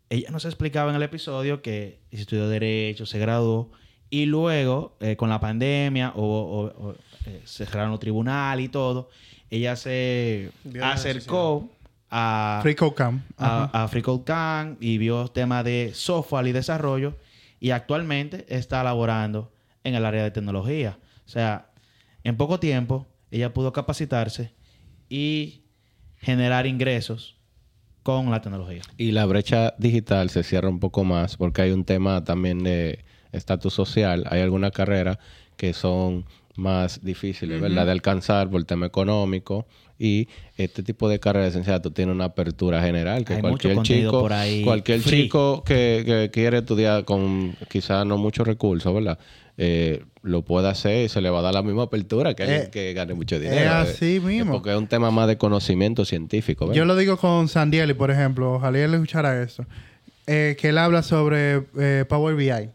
ella 0.08 0.30
nos 0.30 0.44
explicaba 0.44 0.90
en 0.90 0.94
el 0.96 1.02
episodio 1.02 1.62
que 1.62 1.98
estudió 2.12 2.48
Derecho, 2.48 3.06
se 3.06 3.18
graduó, 3.18 3.72
y 4.08 4.26
luego, 4.26 4.96
eh, 5.00 5.16
con 5.16 5.30
la 5.30 5.40
pandemia, 5.40 6.12
o, 6.14 6.22
o- 6.22 6.88
o, 6.90 6.94
eh, 7.26 7.42
cerraron 7.44 7.90
los 7.90 8.00
tribunales 8.00 8.66
y 8.66 8.68
todo, 8.68 9.10
ella 9.50 9.76
se 9.76 10.50
acercó 10.82 11.68
a, 12.10 12.60
Free 12.62 12.74
Code 12.74 12.94
Camp. 12.94 13.22
A, 13.36 13.84
a 13.84 13.88
FreeCodeCamp 13.88 14.82
y 14.82 14.98
vio 14.98 15.28
temas 15.28 15.64
de 15.64 15.92
software 15.94 16.46
y 16.46 16.52
desarrollo 16.52 17.16
y 17.60 17.70
actualmente 17.70 18.46
está 18.48 18.82
laborando 18.82 19.52
en 19.84 19.94
el 19.94 20.04
área 20.04 20.22
de 20.22 20.30
tecnología. 20.30 20.98
O 21.26 21.28
sea, 21.28 21.70
en 22.24 22.36
poco 22.36 22.58
tiempo 22.58 23.06
ella 23.30 23.52
pudo 23.52 23.72
capacitarse 23.72 24.52
y 25.08 25.62
generar 26.18 26.66
ingresos 26.66 27.36
con 28.02 28.30
la 28.30 28.40
tecnología. 28.40 28.82
Y 28.96 29.12
la 29.12 29.26
brecha 29.26 29.74
digital 29.78 30.30
se 30.30 30.42
cierra 30.42 30.68
un 30.68 30.80
poco 30.80 31.04
más 31.04 31.36
porque 31.36 31.62
hay 31.62 31.70
un 31.70 31.84
tema 31.84 32.24
también 32.24 32.62
de 32.62 33.04
estatus 33.32 33.74
social. 33.74 34.24
Hay 34.30 34.40
algunas 34.40 34.72
carreras 34.72 35.18
que 35.56 35.72
son 35.74 36.24
más 36.60 37.02
difíciles, 37.04 37.60
¿verdad? 37.60 37.86
De 37.86 37.92
alcanzar 37.92 38.48
por 38.50 38.60
el 38.60 38.66
tema 38.66 38.86
económico. 38.86 39.66
Y 39.98 40.28
este 40.56 40.82
tipo 40.82 41.08
de 41.10 41.18
carreras 41.20 41.50
esencial, 41.50 41.82
tú 41.82 41.90
tienes 41.90 42.14
una 42.14 42.24
apertura 42.26 42.80
general 42.82 43.24
que 43.24 43.34
Hay 43.34 43.40
cualquier 43.42 43.82
chico, 43.82 44.20
por 44.22 44.32
ahí 44.32 44.62
cualquier 44.64 45.00
free. 45.00 45.22
chico 45.24 45.62
que, 45.64 46.02
que 46.06 46.30
quiere 46.32 46.58
estudiar 46.58 47.04
con 47.04 47.54
quizás 47.68 48.06
no 48.06 48.16
muchos 48.16 48.46
recursos, 48.46 48.94
¿verdad? 48.94 49.18
Eh, 49.58 50.02
lo 50.22 50.42
puede 50.42 50.68
hacer 50.68 51.04
y 51.04 51.08
se 51.10 51.20
le 51.20 51.28
va 51.28 51.40
a 51.40 51.42
dar 51.42 51.52
la 51.52 51.62
misma 51.62 51.82
apertura 51.82 52.32
que 52.32 52.44
alguien 52.44 52.62
Eh, 52.62 52.70
que 52.70 52.94
gane 52.94 53.12
mucho 53.12 53.36
es 53.36 53.42
dinero. 53.42 53.70
así 53.72 54.16
Eh, 54.16 54.20
mismo. 54.20 54.52
Porque 54.52 54.70
es 54.70 54.76
un 54.76 54.86
tema 54.86 55.10
más 55.10 55.28
de 55.28 55.36
conocimiento 55.36 56.06
científico, 56.06 56.64
¿verdad? 56.66 56.78
Yo 56.78 56.84
lo 56.86 56.96
digo 56.96 57.18
con 57.18 57.48
Sandieli, 57.48 57.92
por 57.92 58.10
ejemplo. 58.10 58.54
Ojalá 58.54 58.78
él 58.78 58.94
escuchara 58.94 59.42
eso. 59.42 59.66
Eh, 60.26 60.56
que 60.58 60.70
él 60.70 60.78
habla 60.78 61.02
sobre 61.02 61.64
eh, 61.78 62.04
Power 62.08 62.36
BI. 62.36 62.70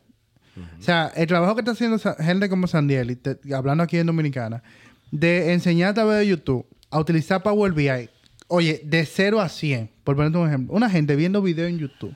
O 0.79 0.81
sea, 0.81 1.11
el 1.15 1.27
trabajo 1.27 1.55
que 1.55 1.61
está 1.61 1.71
haciendo 1.71 1.97
gente 2.19 2.49
como 2.49 2.67
Sandieli, 2.67 3.15
te- 3.15 3.37
hablando 3.53 3.83
aquí 3.83 3.97
en 3.97 4.07
Dominicana, 4.07 4.63
de 5.11 5.53
enseñar 5.53 5.89
a 5.89 5.93
través 5.93 6.19
de 6.19 6.27
YouTube 6.27 6.65
a 6.89 6.99
utilizar 6.99 7.43
Power 7.43 7.71
BI. 7.73 8.09
Oye, 8.47 8.81
de 8.85 9.05
0 9.05 9.41
a 9.41 9.49
100, 9.49 9.89
por 10.03 10.15
ponerte 10.15 10.37
un 10.37 10.47
ejemplo. 10.47 10.75
Una 10.75 10.89
gente 10.89 11.15
viendo 11.15 11.41
video 11.41 11.67
en 11.67 11.79
YouTube 11.79 12.15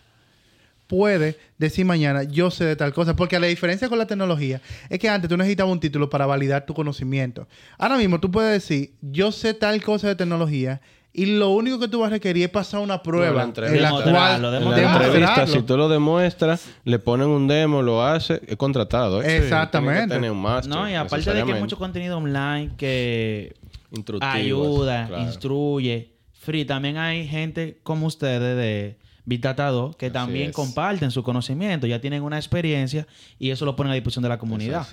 puede 0.88 1.38
decir 1.60 1.86
mañana, 1.86 2.24
yo 2.24 2.50
sé 2.50 2.66
de 2.66 2.76
tal 2.76 2.94
cosa. 2.94 3.16
Porque 3.16 3.40
la 3.40 3.48
diferencia 3.48 3.90
con 3.90 3.98
la 4.00 4.08
tecnología 4.08 4.62
es 4.90 4.98
que 5.00 5.08
antes 5.10 5.30
tú 5.30 5.38
necesitabas 5.38 5.72
un 5.72 5.80
título 5.80 6.10
para 6.10 6.26
validar 6.26 6.66
tu 6.66 6.74
conocimiento. 6.74 7.48
Ahora 7.78 7.98
mismo 7.98 8.20
tú 8.20 8.32
puedes 8.32 8.52
decir, 8.54 8.94
yo 9.02 9.32
sé 9.32 9.54
tal 9.54 9.84
cosa 9.84 10.08
de 10.08 10.16
tecnología 10.16 10.82
y 11.12 11.26
lo 11.26 11.50
único 11.50 11.80
que 11.80 11.88
tú 11.88 12.00
vas 12.00 12.08
a 12.08 12.12
requerir 12.12 12.44
es 12.46 12.50
pasar 12.50 12.82
una 12.82 13.02
prueba 13.02 13.26
No, 13.26 13.32
en 13.32 13.38
la 13.38 13.44
entrevista. 13.44 13.90
cual 13.90 14.04
Demostrarlo, 14.06 14.56
En 14.56 14.72
la 14.72 14.94
entrevista, 14.94 15.48
si 15.48 15.62
tú 15.64 15.76
lo 15.78 15.90
demuestras, 15.90 16.66
le 16.86 17.00
ponen 17.00 17.28
un 17.28 17.48
demo, 17.48 17.82
lo 17.82 18.04
hace, 18.06 18.42
es 18.48 18.56
contratado. 18.58 19.22
¿eh? 19.24 19.38
Exactamente. 19.38 20.08
Tiene 20.10 20.28
que 20.28 20.32
un. 20.32 20.42
No, 20.68 20.90
y 20.90 20.94
aparte 20.94 21.34
de 21.34 21.44
que 21.44 21.54
hay 21.54 21.60
mucho 21.60 21.78
contenido 21.78 22.18
online 22.18 22.72
que 22.78 23.56
Instructivo, 23.92 24.32
ayuda, 24.32 25.08
claro. 25.08 25.24
instruye. 25.24 26.14
Free, 26.34 26.64
también 26.66 26.98
hay 26.98 27.28
gente 27.28 27.80
como 27.84 28.06
ustedes 28.08 28.56
de 28.56 28.98
Bitatado 29.26 29.92
que 29.98 30.08
Así 30.08 30.14
también 30.14 30.50
es. 30.52 30.56
comparten 30.56 31.12
su 31.12 31.22
conocimiento, 31.22 31.86
ya 31.86 32.00
tienen 32.00 32.24
una 32.24 32.38
experiencia 32.38 33.06
y 33.38 33.50
eso 33.52 33.66
lo 33.66 33.76
ponen 33.76 33.92
a 33.92 33.94
disposición 33.96 34.24
de 34.24 34.30
la 34.30 34.38
comunidad. 34.40 34.88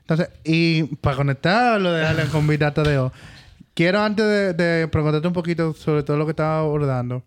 Entonces, 0.00 0.28
y 0.44 0.82
para 0.96 1.16
conectar 1.16 1.80
lo 1.80 1.92
de 1.92 2.04
Allen 2.04 2.26
con 2.28 2.46
Big 2.46 2.58
Data 2.58 2.82
de 2.82 2.98
hoy, 2.98 3.10
quiero 3.78 4.00
antes 4.02 4.24
de, 4.26 4.52
de 4.54 4.88
preguntarte 4.88 5.26
un 5.28 5.32
poquito 5.34 5.72
sobre 5.72 6.02
todo 6.02 6.16
lo 6.16 6.24
que 6.26 6.30
estaba 6.32 6.58
abordando, 6.60 7.22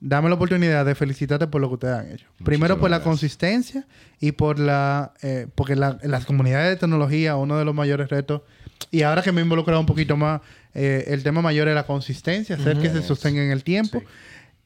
dame 0.00 0.28
la 0.30 0.34
oportunidad 0.36 0.84
de 0.86 0.94
felicitarte 0.94 1.46
por 1.46 1.60
lo 1.60 1.68
que 1.68 1.74
ustedes 1.74 1.94
han 1.98 2.10
hecho. 2.12 2.26
Primero 2.42 2.78
por 2.80 2.90
la 2.90 3.02
consistencia 3.02 3.86
y 4.18 4.32
por 4.32 4.58
la... 4.58 5.12
eh, 5.22 5.46
porque 5.54 5.76
la- 5.76 5.98
las 6.02 6.24
comunidades 6.24 6.70
de 6.70 6.76
tecnología, 6.76 7.36
uno 7.36 7.58
de 7.58 7.64
los 7.64 7.74
mayores 7.74 8.08
retos, 8.08 8.42
y 8.90 9.02
ahora 9.02 9.22
que 9.22 9.30
me 9.32 9.40
he 9.40 9.44
involucrado 9.44 9.78
un 9.80 9.86
poquito 9.86 10.16
más, 10.16 10.40
eh, 10.74 11.04
el 11.08 11.22
tema 11.22 11.42
mayor 11.42 11.68
es 11.68 11.74
la 11.74 11.84
consistencia, 11.86 12.56
hacer 12.56 12.78
que 12.78 12.88
se 12.90 13.02
sostenga 13.02 13.42
en 13.42 13.50
el 13.50 13.62
tiempo 13.62 14.02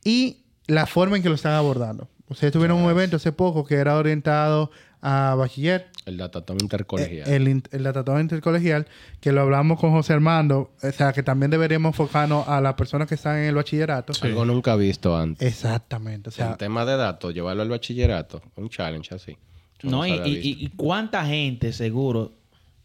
y 0.05 0.45
la 0.67 0.87
forma 0.87 1.17
en 1.17 1.23
que 1.23 1.29
lo 1.29 1.35
están 1.35 1.53
abordando. 1.53 2.09
Ustedes 2.29 2.53
tuvieron 2.53 2.79
un 2.83 2.91
evento 2.91 3.17
hace 3.17 3.33
poco 3.33 3.65
que 3.65 3.75
era 3.77 3.97
orientado 3.97 4.71
a 5.03 5.35
bachiller, 5.37 5.87
El 6.07 6.17
datatón 6.17 6.57
intercolegial. 6.61 7.29
eh, 7.29 7.37
el, 7.37 7.49
in- 7.49 7.63
el 7.71 7.83
datatón 7.85 8.21
intercolegial, 8.21 8.87
que 9.21 9.33
lo 9.33 9.43
hablamos 9.43 9.79
con 9.79 9.91
José 9.93 10.13
Armando, 10.15 10.73
o 10.83 10.91
sea, 10.93 11.13
que 11.13 11.23
también 11.23 11.51
deberíamos 11.51 11.91
enfocarnos 11.91 12.49
a 12.49 12.61
las 12.61 12.75
personas 12.75 13.07
que 13.09 13.15
están 13.15 13.37
en 13.39 13.45
el 13.45 13.55
bachillerato. 13.55 14.13
Algo 14.23 14.45
nunca 14.45 14.75
visto 14.77 15.17
antes. 15.17 15.47
Exactamente, 15.47 16.31
o 16.31 16.33
sea, 16.33 16.51
el 16.53 16.57
tema 16.57 16.85
de 16.85 16.97
datos, 16.97 17.33
llevarlo 17.35 17.63
al 17.63 17.69
bachillerato, 17.69 18.43
un 18.57 18.69
challenge 18.69 19.15
así. 19.15 19.37
Yo 19.81 19.91
No, 19.91 20.05
y- 20.07 20.13
y 20.59 20.69
cuánta 20.77 21.25
gente 21.25 21.73
seguro 21.73 22.33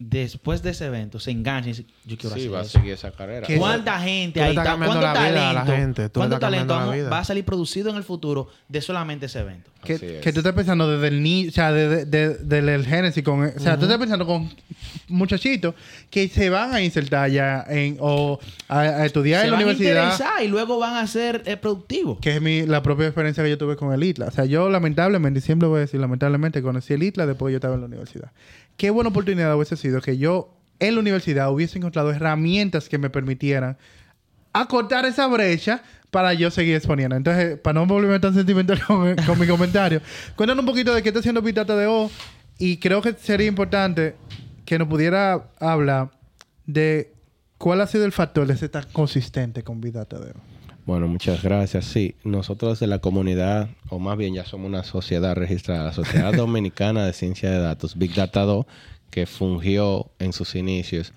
después 0.10 0.62
de 0.64 0.72
ese 0.72 0.86
evento 0.88 1.20
se 1.20 1.32
engancha 1.32 1.70
y 1.70 1.74
dice, 1.74 1.86
yo 2.06 2.18
quiero 2.18 2.36
sí, 2.36 2.42
hacer 2.42 2.54
va 2.54 2.60
a 2.62 2.66
seguir 2.66 2.94
esa 2.94 3.12
carrera. 3.12 3.48
¿Qué? 3.48 3.58
¿Cuánta 3.58 4.00
gente 4.00 4.42
ahí 4.42 4.50
está? 4.56 4.76
¿Cuánto 4.76 5.00
la 5.02 5.14
vida 5.14 5.50
a 5.50 5.54
talento? 5.54 5.72
la 5.72 5.78
gente. 5.78 6.10
Tú 6.10 6.20
le 6.20 6.22
¿Cuánto 6.22 6.36
estás 6.36 6.40
cambiando 6.40 6.40
talento 6.40 6.74
la 6.74 6.80
vamos- 6.80 6.96
vida. 6.96 7.10
va 7.10 7.20
a 7.20 7.24
salir 7.26 7.46
producido 7.46 7.90
en 7.90 7.96
el 7.98 8.04
futuro 8.04 8.50
de 8.68 8.82
solamente 8.82 9.26
ese 9.28 9.40
evento? 9.40 9.70
que, 9.84 9.96
es. 9.96 10.02
que 10.22 10.32
tú 10.32 10.40
estás 10.40 10.54
pensando 10.54 10.90
desde 10.90 11.10
el 11.10 11.22
niño, 11.22 11.50
o 11.50 11.52
sea, 11.52 11.74
desde, 11.74 12.06
de- 12.06 12.36
desde 12.38 12.76
el 12.76 12.86
génesis 12.86 13.22
con, 13.22 13.44
o 13.44 13.60
sea, 13.60 13.76
tú 13.78 13.84
estás 13.84 13.98
pensando 13.98 14.26
con 14.26 14.50
muchachitos 15.10 15.76
que 16.10 16.28
se 16.30 16.50
van 16.50 16.74
a 16.74 16.82
insertar 16.82 17.30
ya 17.30 17.66
en, 17.68 17.98
o 18.00 18.40
a, 18.70 18.80
a 18.80 19.06
estudiar 19.06 19.42
Se 19.42 19.48
en 19.48 19.52
la 19.52 19.58
van 19.58 19.62
a 19.62 19.68
universidad. 19.72 20.04
interesar 20.04 20.44
y 20.44 20.48
luego 20.48 20.80
van 20.80 20.96
a 20.96 21.06
ser 21.08 21.44
eh, 21.46 21.58
productivos. 21.58 22.20
Que 22.20 22.36
es 22.36 22.42
mi, 22.42 22.66
la 22.66 22.82
propia 22.82 23.08
experiencia 23.08 23.44
que 23.44 23.50
yo 23.50 23.58
tuve 23.58 23.76
con 23.76 23.94
el 23.94 24.04
ITLA. 24.04 24.28
O 24.28 24.32
sea, 24.32 24.46
yo 24.46 24.70
lamentablemente, 24.70 25.42
siempre 25.42 25.68
voy 25.68 25.78
a 25.78 25.82
decir 25.82 26.00
lamentablemente, 26.00 26.62
conocí 26.62 26.94
el 26.94 27.04
ITLA 27.04 27.26
después 27.26 27.52
yo 27.52 27.58
estaba 27.58 27.76
en 27.76 27.82
la 27.82 27.88
universidad. 27.88 28.32
Qué 28.78 28.90
buena 28.90 29.10
oportunidad 29.10 29.56
hubiese 29.56 29.78
sido 29.78 30.02
que 30.02 30.18
yo 30.18 30.58
en 30.80 30.96
la 30.96 31.02
universidad 31.02 31.52
hubiese 31.52 31.78
encontrado 31.78 32.12
herramientas 32.12 32.90
que 32.90 32.98
me 32.98 33.10
permitieran 33.10 33.78
acortar 34.52 35.06
esa 35.06 35.28
brecha 35.28 35.84
para 36.12 36.34
yo 36.34 36.52
seguir 36.52 36.76
exponiendo. 36.76 37.16
Entonces, 37.16 37.60
para 37.60 37.80
no 37.80 37.86
volverme 37.86 38.20
tan 38.20 38.34
sentimental 38.34 38.84
con, 38.86 39.16
con 39.16 39.40
mi 39.40 39.48
comentario, 39.48 40.02
cuéntanos 40.36 40.62
un 40.62 40.68
poquito 40.68 40.94
de 40.94 41.02
qué 41.02 41.10
está 41.10 41.20
haciendo 41.20 41.42
Big 41.42 41.56
Data 41.56 41.76
de 41.76 41.88
O 41.88 42.12
y 42.60 42.78
creo 42.78 43.02
que 43.02 43.14
sería 43.14 43.48
importante 43.48 44.16
que 44.66 44.78
nos 44.78 44.88
pudiera 44.88 45.50
hablar 45.60 46.12
de 46.66 47.14
cuál 47.58 47.82
ha 47.82 47.88
sido 47.88 48.06
el 48.06 48.12
factor 48.12 48.48
de 48.48 48.56
ser 48.56 48.70
tan 48.70 48.86
consistente 48.92 49.64
con 49.64 49.82
Big 49.82 49.94
Data 49.94 50.20
de 50.20 50.32
O. 50.32 50.53
Bueno, 50.86 51.08
muchas 51.08 51.42
gracias. 51.42 51.86
Sí, 51.86 52.16
nosotros 52.26 52.78
de 52.82 52.88
la 52.88 53.00
comunidad, 53.00 53.70
o 53.90 54.00
más 54.00 54.18
bien 54.18 54.34
ya 54.34 54.46
somos 54.46 54.68
una 54.68 54.84
sociedad 54.84 55.34
registrada, 55.34 55.86
la 55.86 55.94
Sociedad 55.94 56.34
Dominicana 56.36 57.06
de 57.06 57.14
Ciencia 57.14 57.50
de 57.52 57.60
Datos, 57.60 57.98
Big 57.98 58.14
Data 58.14 58.42
2, 58.42 58.66
que 59.10 59.26
fungió 59.26 60.12
en 60.20 60.34
sus 60.34 60.56
inicios 60.56 61.14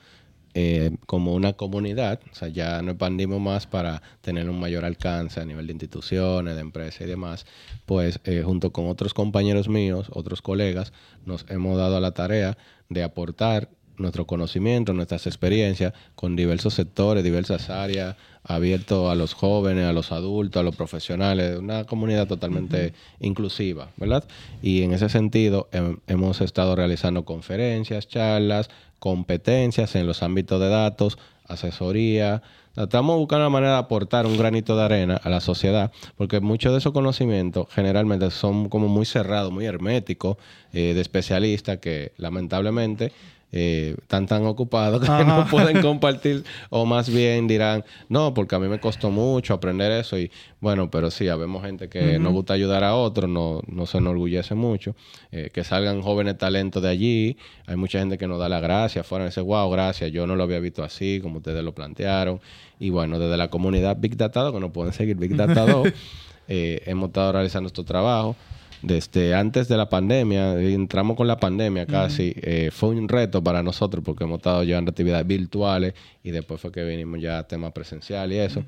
eh, 0.55 0.93
como 1.07 1.35
una 1.35 1.55
comunidad, 1.55 2.21
o 2.31 2.35
sea, 2.35 2.47
ya 2.47 2.81
nos 2.81 2.93
expandimos 2.93 3.41
más 3.41 3.67
para 3.67 4.03
tener 4.21 4.49
un 4.49 4.61
mayor 4.61 4.85
alcance 4.85 5.41
a 5.41 5.45
nivel 5.45 5.67
de 5.67 5.73
instituciones, 5.73 6.55
de 6.55 6.61
empresas 6.61 7.01
y 7.01 7.07
demás, 7.07 7.45
pues 7.87 8.21
eh, 8.25 8.43
junto 8.45 8.73
con 8.73 8.87
otros 8.87 9.15
compañeros 9.15 9.69
míos, 9.69 10.07
otros 10.13 10.43
colegas, 10.43 10.93
nos 11.25 11.45
hemos 11.49 11.77
dado 11.77 11.97
a 11.97 12.01
la 12.01 12.13
tarea 12.13 12.57
de 12.89 13.03
aportar 13.03 13.69
nuestro 13.99 14.27
conocimiento, 14.27 14.93
nuestras 14.93 15.27
experiencias 15.27 15.93
con 16.15 16.37
diversos 16.37 16.75
sectores, 16.75 17.25
diversas 17.25 17.71
áreas, 17.71 18.17
abierto 18.49 19.11
a 19.11 19.15
los 19.15 19.35
jóvenes, 19.35 19.85
a 19.87 19.93
los 19.93 20.13
adultos, 20.13 20.61
a 20.61 20.63
los 20.65 20.75
profesionales, 20.77 21.59
una 21.59 21.85
comunidad 21.85 22.27
totalmente 22.29 22.93
inclusiva, 23.21 23.91
¿verdad? 23.97 24.25
Y 24.63 24.83
en 24.83 24.93
ese 24.93 25.09
sentido 25.09 25.69
hem- 25.73 25.99
hemos 26.07 26.41
estado 26.41 26.77
realizando 26.77 27.25
conferencias, 27.25 28.07
charlas, 28.09 28.71
competencias 28.99 29.95
en 29.97 30.07
los 30.07 30.23
ámbitos 30.23 30.61
de 30.61 30.69
datos, 30.69 31.19
asesoría. 31.49 32.43
Estamos 32.77 33.17
buscando 33.17 33.45
la 33.45 33.51
manera 33.51 33.73
de 33.73 33.79
aportar 33.79 34.27
un 34.27 34.37
granito 34.37 34.77
de 34.77 34.83
arena 34.83 35.17
a 35.23 35.31
la 35.31 35.41
sociedad, 35.41 35.91
porque 36.17 36.41
muchos 36.41 36.73
de 36.73 36.79
esos 36.79 36.93
conocimientos 36.93 37.69
generalmente 37.71 38.31
son 38.31 38.69
como 38.69 38.89
muy 38.89 39.07
cerrados, 39.07 39.51
muy 39.51 39.65
herméticos, 39.65 40.37
eh, 40.73 40.93
de 40.95 41.01
especialistas 41.01 41.79
que 41.79 42.13
lamentablemente 42.19 43.13
eh, 43.53 43.95
están 44.03 44.27
tan 44.27 44.45
ocupados 44.45 45.01
que 45.01 45.25
no 45.25 45.47
pueden 45.49 45.81
compartir 45.83 46.45
o 46.69 46.85
más 46.85 47.09
bien 47.09 47.47
dirán, 47.47 47.85
no, 48.09 48.35
porque 48.35 48.57
a 48.57 48.59
mí 48.59 48.67
me 48.69 48.81
costó 48.81 49.11
mucho 49.11 49.55
aprender 49.55 49.93
eso 49.93 50.19
y 50.19 50.31
bueno, 50.61 50.91
pero 50.91 51.11
sí, 51.11 51.29
habemos 51.29 51.65
gente 51.65 51.89
que 51.89 52.19
nos 52.19 52.33
gusta 52.33 52.55
ayudar 52.55 52.83
a 52.83 52.97
otros, 52.97 53.31
no, 53.31 53.63
no 53.69 53.87
se 53.87 53.99
enorgullece 53.99 54.55
mucho, 54.55 54.97
eh, 55.31 55.51
que 55.53 55.63
salgan 55.63 56.03
jóvenes 56.03 56.39
talentos 56.39 56.83
de 56.83 56.89
allí, 56.89 57.37
hay 57.67 57.77
mucha 57.77 58.01
gente 58.01 58.19
que 58.19 58.27
nos 58.27 58.39
da 58.41 58.49
la 58.49 58.59
gracia, 58.59 59.05
fuera 59.05 59.25
y 59.25 59.29
dice, 59.29 59.43
wow, 59.43 59.71
gracias, 59.71 60.11
yo 60.11 60.27
no 60.27 60.35
lo 60.35 60.43
había 60.43 60.59
visto 60.59 60.83
así, 60.83 61.21
como 61.23 61.39
ustedes 61.39 61.63
lo 61.63 61.73
plantearon, 61.73 62.41
y 62.81 62.91
bueno, 62.91 63.19
desde 63.19 63.37
la 63.37 63.49
comunidad 63.49 63.97
Big 63.99 64.17
Data, 64.17 64.51
que 64.51 64.61
nos 64.61 64.73
pueden 64.73 64.93
seguir 64.93 65.17
Big 65.17 65.37
Data 65.37 65.67
2, 65.67 65.89
eh, 66.49 66.83
hemos 66.87 67.09
estado 67.09 67.33
realizando 67.33 67.69
estos 67.69 67.85
trabajos 67.85 68.37
desde 68.83 69.35
antes 69.35 69.69
de 69.69 69.77
la 69.77 69.89
pandemia, 69.89 70.61
entramos 70.61 71.17
con 71.17 71.27
la 71.27 71.39
pandemia 71.39 71.87
casi, 71.87 72.33
eh, 72.37 72.71
fue 72.73 72.91
un 72.91 73.09
reto 73.09 73.43
para 73.43 73.63
nosotros 73.63 74.05
porque 74.05 74.25
hemos 74.25 74.39
estado 74.39 74.63
llevando 74.65 74.91
actividades 74.91 75.27
virtuales 75.27 75.95
y 76.23 76.31
después 76.31 76.61
fue 76.61 76.73
que 76.73 76.85
vinimos 76.85 77.21
ya 77.21 77.39
a 77.39 77.47
temas 77.47 77.73
presencial 77.73 78.33
y 78.33 78.39
eso. 78.39 78.65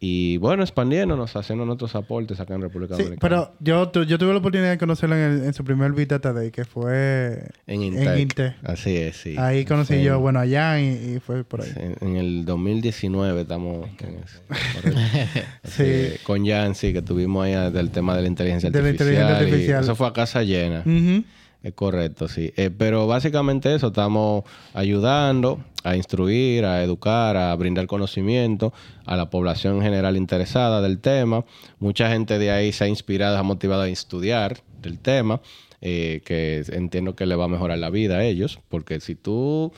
Y 0.00 0.36
bueno, 0.36 0.62
expandiéndonos, 0.62 1.34
haciendo 1.34 1.64
nuestros 1.66 1.96
aportes 1.96 2.38
acá 2.38 2.54
en 2.54 2.62
República 2.62 2.94
Sí, 2.94 3.02
Dominicana. 3.02 3.20
pero 3.20 3.54
yo, 3.58 3.88
tu- 3.88 4.04
yo 4.04 4.16
tuve 4.16 4.30
la 4.32 4.38
oportunidad 4.38 4.70
de 4.70 4.78
conocerlo 4.78 5.16
en, 5.16 5.22
el- 5.22 5.44
en 5.44 5.52
su 5.54 5.64
primer 5.64 5.90
Big 5.92 6.06
Data 6.06 6.32
Day, 6.32 6.52
que 6.52 6.64
fue 6.64 7.48
en. 7.66 7.82
Intec. 7.82 8.54
Así 8.62 8.96
es, 8.96 9.16
sí. 9.16 9.34
Ahí 9.36 9.64
conocí 9.64 10.00
yo, 10.00 10.14
en- 10.14 10.20
bueno, 10.20 10.38
allá 10.38 10.78
y, 10.80 11.16
y 11.16 11.20
fue 11.20 11.42
por 11.42 11.62
ahí. 11.62 11.72
En, 11.74 11.96
en 12.10 12.16
el 12.16 12.44
2019 12.44 13.40
estamos 13.40 13.88
en 14.00 14.14
eso. 14.24 14.40
Sí. 15.64 15.82
Este, 15.82 16.20
con 16.22 16.44
Yancy, 16.44 16.92
que 16.92 17.02
tuvimos 17.02 17.44
ahí 17.44 17.54
ah, 17.54 17.70
del 17.70 17.90
tema 17.90 18.14
de 18.16 18.22
la 18.22 18.28
inteligencia 18.28 18.70
De 18.70 18.80
la 18.80 18.88
artificial. 18.88 19.14
inteligencia 19.14 19.40
y 19.40 19.44
artificial. 19.50 19.82
eso 19.84 19.96
fue 19.96 20.06
a 20.06 20.12
casa 20.12 20.42
llena. 20.44 20.80
Ujú. 20.86 21.24
Es 21.62 21.74
correcto, 21.74 22.28
sí. 22.28 22.52
Eh, 22.56 22.70
pero 22.70 23.08
básicamente 23.08 23.74
eso, 23.74 23.88
estamos 23.88 24.44
ayudando 24.74 25.58
a 25.82 25.96
instruir, 25.96 26.64
a 26.64 26.84
educar, 26.84 27.36
a 27.36 27.54
brindar 27.56 27.86
conocimiento 27.88 28.72
a 29.06 29.16
la 29.16 29.28
población 29.28 29.76
en 29.76 29.82
general 29.82 30.16
interesada 30.16 30.80
del 30.80 31.00
tema. 31.00 31.44
Mucha 31.80 32.10
gente 32.10 32.38
de 32.38 32.52
ahí 32.52 32.72
se 32.72 32.84
ha 32.84 32.88
inspirado, 32.88 33.34
se 33.34 33.40
ha 33.40 33.42
motivado 33.42 33.82
a 33.82 33.88
estudiar 33.88 34.58
del 34.80 35.00
tema, 35.00 35.40
eh, 35.80 36.22
que 36.24 36.64
entiendo 36.68 37.16
que 37.16 37.26
le 37.26 37.34
va 37.34 37.46
a 37.46 37.48
mejorar 37.48 37.78
la 37.78 37.90
vida 37.90 38.18
a 38.18 38.24
ellos, 38.24 38.60
porque 38.68 39.00
si 39.00 39.16
tú, 39.16 39.72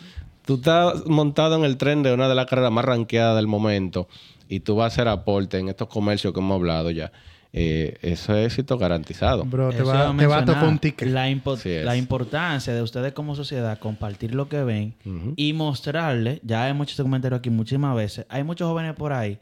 tú 0.44 0.56
estás 0.56 1.06
montado 1.06 1.56
en 1.56 1.64
el 1.64 1.78
tren 1.78 2.02
de 2.02 2.12
una 2.12 2.28
de 2.28 2.34
las 2.34 2.46
carreras 2.46 2.72
más 2.72 2.84
ranqueadas 2.84 3.36
del 3.36 3.46
momento 3.46 4.06
y 4.48 4.60
tú 4.60 4.76
vas 4.76 4.84
a 4.84 4.94
hacer 4.94 5.08
aporte 5.08 5.58
en 5.58 5.68
estos 5.68 5.88
comercios 5.88 6.34
que 6.34 6.40
hemos 6.40 6.56
hablado 6.56 6.90
ya, 6.90 7.10
eh, 7.52 7.98
eso 8.02 8.34
es 8.36 8.46
éxito 8.46 8.78
garantizado. 8.78 9.44
Bro, 9.44 9.70
te 9.70 9.82
va, 9.82 10.10
a 10.10 10.16
te 10.16 10.26
va 10.26 10.36
a 10.38 10.40
tocar 10.44 10.62
mencionar, 10.62 10.68
un 10.68 10.78
ticket. 10.78 11.08
La, 11.08 11.28
impo- 11.28 11.56
importancia 11.96 12.72
de 12.74 12.82
ustedes 12.82 13.12
como 13.12 13.34
sociedad 13.34 13.78
compartir 13.78 14.34
lo 14.34 14.48
que 14.48 14.62
ven 14.62 14.94
y 15.36 15.52
mostrarle, 15.52 16.40
ya 16.44 16.68
hemos 16.68 16.84
hecho 16.86 16.92
este 16.92 17.02
comentario 17.02 17.36
aquí 17.36 17.50
muchísimas 17.50 17.96
veces, 17.96 18.26
hay 18.28 18.44
muchos 18.44 18.68
jóvenes 18.68 18.94
por 18.94 19.12
ahí 19.12 19.38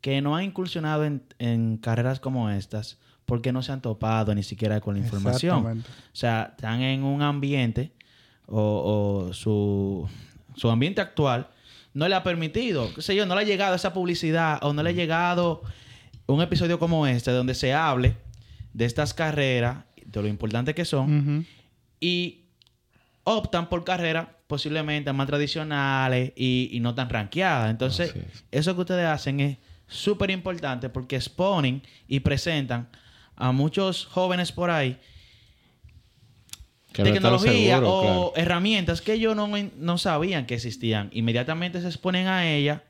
que 0.00 0.20
no 0.20 0.36
han 0.36 0.44
incursionado 0.44 1.04
en, 1.04 1.22
en 1.38 1.76
carreras 1.78 2.20
como 2.20 2.50
estas 2.50 2.98
porque 3.26 3.52
no 3.52 3.62
se 3.62 3.72
han 3.72 3.80
topado 3.82 4.34
ni 4.34 4.42
siquiera 4.42 4.80
con 4.80 4.94
la 4.94 5.00
información. 5.00 5.64
O 5.80 6.16
sea, 6.16 6.52
están 6.56 6.80
en 6.82 7.02
un 7.02 7.20
ambiente 7.22 7.92
o, 8.46 9.26
o 9.28 9.32
su, 9.34 10.08
su 10.54 10.70
ambiente 10.70 11.00
actual 11.00 11.48
no 11.94 12.06
le 12.08 12.14
ha 12.14 12.22
permitido, 12.22 12.92
qué 12.94 13.02
sé 13.02 13.16
yo, 13.16 13.26
no 13.26 13.34
le 13.34 13.40
ha 13.40 13.44
llegado 13.44 13.74
esa 13.74 13.92
publicidad 13.92 14.58
o 14.62 14.72
no 14.72 14.82
le 14.82 14.90
ha 14.90 14.92
llegado 14.92 15.62
un 16.28 16.42
episodio 16.42 16.78
como 16.78 17.06
este 17.06 17.30
donde 17.30 17.54
se 17.54 17.72
hable 17.72 18.14
de 18.72 18.84
estas 18.84 19.14
carreras, 19.14 19.78
de 20.04 20.22
lo 20.22 20.28
importante 20.28 20.74
que 20.74 20.84
son, 20.84 21.46
y 22.00 22.44
optan 23.24 23.68
por 23.68 23.84
carreras 23.84 24.28
posiblemente 24.46 25.12
más 25.12 25.26
tradicionales 25.26 26.32
y, 26.36 26.70
y 26.72 26.80
no 26.80 26.94
tan 26.94 27.10
ranqueadas. 27.10 27.70
Entonces, 27.70 28.14
es. 28.14 28.44
eso 28.50 28.74
que 28.74 28.80
ustedes 28.80 29.06
hacen 29.06 29.40
es 29.40 29.58
súper 29.86 30.30
importante 30.30 30.88
porque 30.88 31.16
exponen 31.16 31.82
y 32.06 32.20
presentan 32.20 32.88
a 33.36 33.52
muchos 33.52 34.06
jóvenes 34.06 34.52
por 34.52 34.70
ahí 34.70 34.98
Que 36.92 37.04
tecnología 37.04 37.78
o 37.78 38.02
claro. 38.02 38.32
herramientas 38.36 39.00
que 39.00 39.14
ellos 39.14 39.36
no, 39.36 39.48
no 39.76 39.98
sabían 39.98 40.46
que 40.46 40.54
existían. 40.54 41.10
Inmediatamente 41.12 41.80
se 41.80 41.86
exponen 41.86 42.26
a 42.26 42.48
ella, 42.50 42.84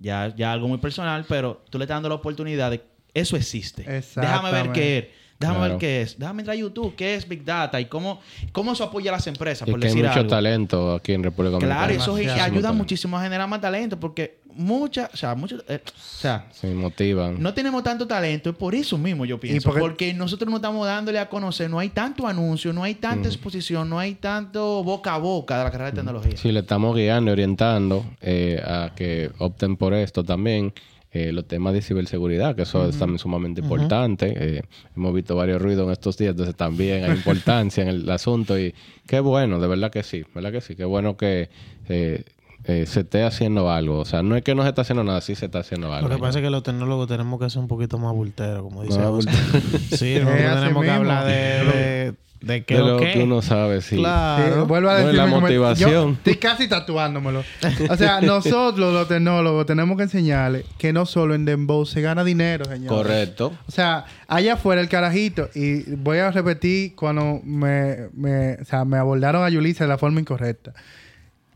ya, 0.00 0.34
ya 0.36 0.52
algo 0.52 0.68
muy 0.68 0.78
personal, 0.78 1.24
pero 1.28 1.64
tú 1.70 1.78
le 1.78 1.84
estás 1.84 1.96
dando 1.96 2.08
la 2.08 2.14
oportunidad 2.16 2.70
de 2.70 2.82
eso 3.14 3.36
existe. 3.36 3.82
Déjame 4.16 4.52
ver 4.52 4.72
qué 4.72 4.98
es. 4.98 5.04
Déjame 5.40 5.58
Claro. 5.58 5.72
ver 5.74 5.78
qué 5.78 6.02
es. 6.02 6.18
Déjame 6.18 6.42
entrar 6.42 6.56
a 6.56 6.60
YouTube, 6.60 6.94
qué 6.96 7.14
es 7.14 7.28
Big 7.28 7.44
Data 7.44 7.80
y 7.80 7.84
cómo, 7.84 8.20
cómo 8.50 8.72
eso 8.72 8.82
apoya 8.82 9.12
a 9.12 9.14
las 9.14 9.26
empresas, 9.28 9.68
Y 9.68 9.70
por 9.70 9.78
que 9.78 9.86
hay 9.86 9.92
decir 9.92 10.04
mucho 10.06 10.18
algo. 10.18 10.30
talento 10.30 10.94
aquí 10.94 11.12
en 11.12 11.22
República 11.22 11.52
Dominicana. 11.52 11.86
Claro, 11.86 11.92
eso 12.02 12.14
Demasiado. 12.16 12.42
ayuda 12.44 12.62
talento. 12.62 12.74
muchísimo 12.74 13.16
a 13.18 13.22
generar 13.22 13.48
más 13.48 13.60
talento 13.60 14.00
porque 14.00 14.38
muchas, 14.52 15.14
o 15.14 15.16
sea, 15.16 15.36
muchos, 15.36 15.62
eh, 15.68 15.80
o 15.86 15.90
sea, 15.96 16.46
Se 16.50 16.74
motivan. 16.74 17.40
no 17.40 17.54
tenemos 17.54 17.84
tanto 17.84 18.04
talento, 18.08 18.50
es 18.50 18.56
por 18.56 18.74
eso 18.74 18.98
mismo 18.98 19.24
yo 19.24 19.38
pienso. 19.38 19.68
porque- 19.68 19.80
porque... 19.80 20.14
nosotros 20.14 20.50
no 20.50 20.56
estamos 20.56 20.84
dándole 20.84 21.20
a 21.20 21.28
conocer, 21.28 21.70
no 21.70 21.78
hay 21.78 21.90
tanto 21.90 22.26
anuncio, 22.26 22.72
no 22.72 22.82
hay 22.82 22.96
tanta 22.96 23.28
exposición, 23.28 23.88
no 23.88 24.00
hay 24.00 24.16
tanto 24.16 24.82
boca 24.82 25.14
a 25.14 25.18
boca 25.18 25.56
de 25.58 25.62
la 25.64 25.70
carrera 25.70 25.90
de 25.92 25.96
tecnología. 25.98 26.36
Sí, 26.36 26.50
le 26.50 26.60
estamos 26.60 26.96
guiando 26.96 27.30
y 27.30 27.32
orientando 27.34 28.04
eh, 28.20 28.60
a 28.66 28.90
que 28.96 29.30
opten 29.38 29.76
por 29.76 29.94
esto 29.94 30.24
también. 30.24 30.72
Eh, 31.10 31.32
los 31.32 31.48
temas 31.48 31.72
de 31.72 31.80
ciberseguridad, 31.80 32.54
que 32.54 32.62
eso 32.62 32.86
es 32.86 32.98
también 32.98 33.18
sumamente 33.18 33.62
importante. 33.62 34.34
Eh, 34.36 34.62
hemos 34.94 35.14
visto 35.14 35.34
varios 35.34 35.60
ruidos 35.62 35.86
en 35.86 35.92
estos 35.92 36.18
días, 36.18 36.32
entonces 36.32 36.54
también 36.54 37.04
hay 37.04 37.12
importancia 37.12 37.82
en 37.82 37.88
el 37.88 38.10
asunto. 38.10 38.58
Y 38.58 38.74
qué 39.06 39.20
bueno, 39.20 39.58
de 39.58 39.68
verdad 39.68 39.90
que 39.90 40.02
sí, 40.02 40.24
verdad 40.34 40.52
que 40.52 40.60
sí. 40.60 40.76
Qué 40.76 40.84
bueno 40.84 41.16
que 41.16 41.48
eh, 41.88 42.24
eh, 42.64 42.84
se 42.86 43.00
esté 43.00 43.22
haciendo 43.22 43.70
algo. 43.70 44.00
O 44.00 44.04
sea, 44.04 44.22
no 44.22 44.36
es 44.36 44.42
que 44.42 44.54
no 44.54 44.62
se 44.62 44.68
está 44.68 44.82
haciendo 44.82 45.02
nada, 45.02 45.22
sí 45.22 45.34
se 45.34 45.46
está 45.46 45.60
haciendo 45.60 45.92
algo. 45.94 46.08
Lo 46.08 46.16
que 46.16 46.20
pasa 46.20 46.40
es 46.40 46.44
que 46.44 46.50
los 46.50 46.62
tecnólogos 46.62 47.08
tenemos 47.08 47.40
que 47.40 47.48
ser 47.48 47.60
un 47.60 47.68
poquito 47.68 47.98
más 47.98 48.12
bulteros, 48.12 48.62
como 48.62 48.82
dice 48.82 49.00
José. 49.00 49.30
Sí, 49.96 50.18
nosotros 50.20 50.54
tenemos 50.60 50.84
que 50.84 50.90
hablar 50.90 51.24
de, 51.24 51.32
de, 51.32 52.14
de 52.40 52.64
qué 52.64 52.74
de 52.74 52.80
lo 52.80 52.86
lo 52.94 52.98
que. 53.00 53.12
que 53.12 53.22
uno 53.24 53.42
sabe, 53.42 53.80
sí. 53.80 53.90
Sí, 53.90 53.96
Claro. 53.96 54.66
vuelvo 54.66 54.90
a 54.90 54.92
No, 54.94 54.98
decir 55.00 55.14
la 55.14 55.26
mi 55.26 55.32
comen- 55.32 55.40
motivación. 55.40 55.90
Yo 55.90 56.10
estoy 56.12 56.36
casi 56.36 56.68
tatuándomelo. 56.68 57.42
O 57.90 57.96
sea, 57.96 58.20
nosotros 58.22 58.92
los 58.92 59.08
tecnólogos 59.08 59.66
tenemos 59.66 59.96
que 59.96 60.04
enseñarles 60.04 60.64
que 60.78 60.92
no 60.92 61.04
solo 61.06 61.34
en 61.34 61.44
Dembow 61.44 61.84
se 61.84 62.00
gana 62.00 62.22
dinero, 62.24 62.64
señor. 62.66 62.88
Correcto. 62.88 63.52
O 63.66 63.70
sea, 63.72 64.04
allá 64.28 64.54
afuera 64.54 64.80
el 64.80 64.88
carajito, 64.88 65.48
y 65.54 65.82
voy 65.96 66.18
a 66.18 66.30
repetir 66.30 66.94
cuando 66.94 67.40
me, 67.44 68.08
me, 68.12 68.54
o 68.54 68.64
sea, 68.64 68.84
me 68.84 68.98
abordaron 68.98 69.42
a 69.42 69.48
Yulisa 69.48 69.84
de 69.84 69.88
la 69.88 69.98
forma 69.98 70.20
incorrecta. 70.20 70.72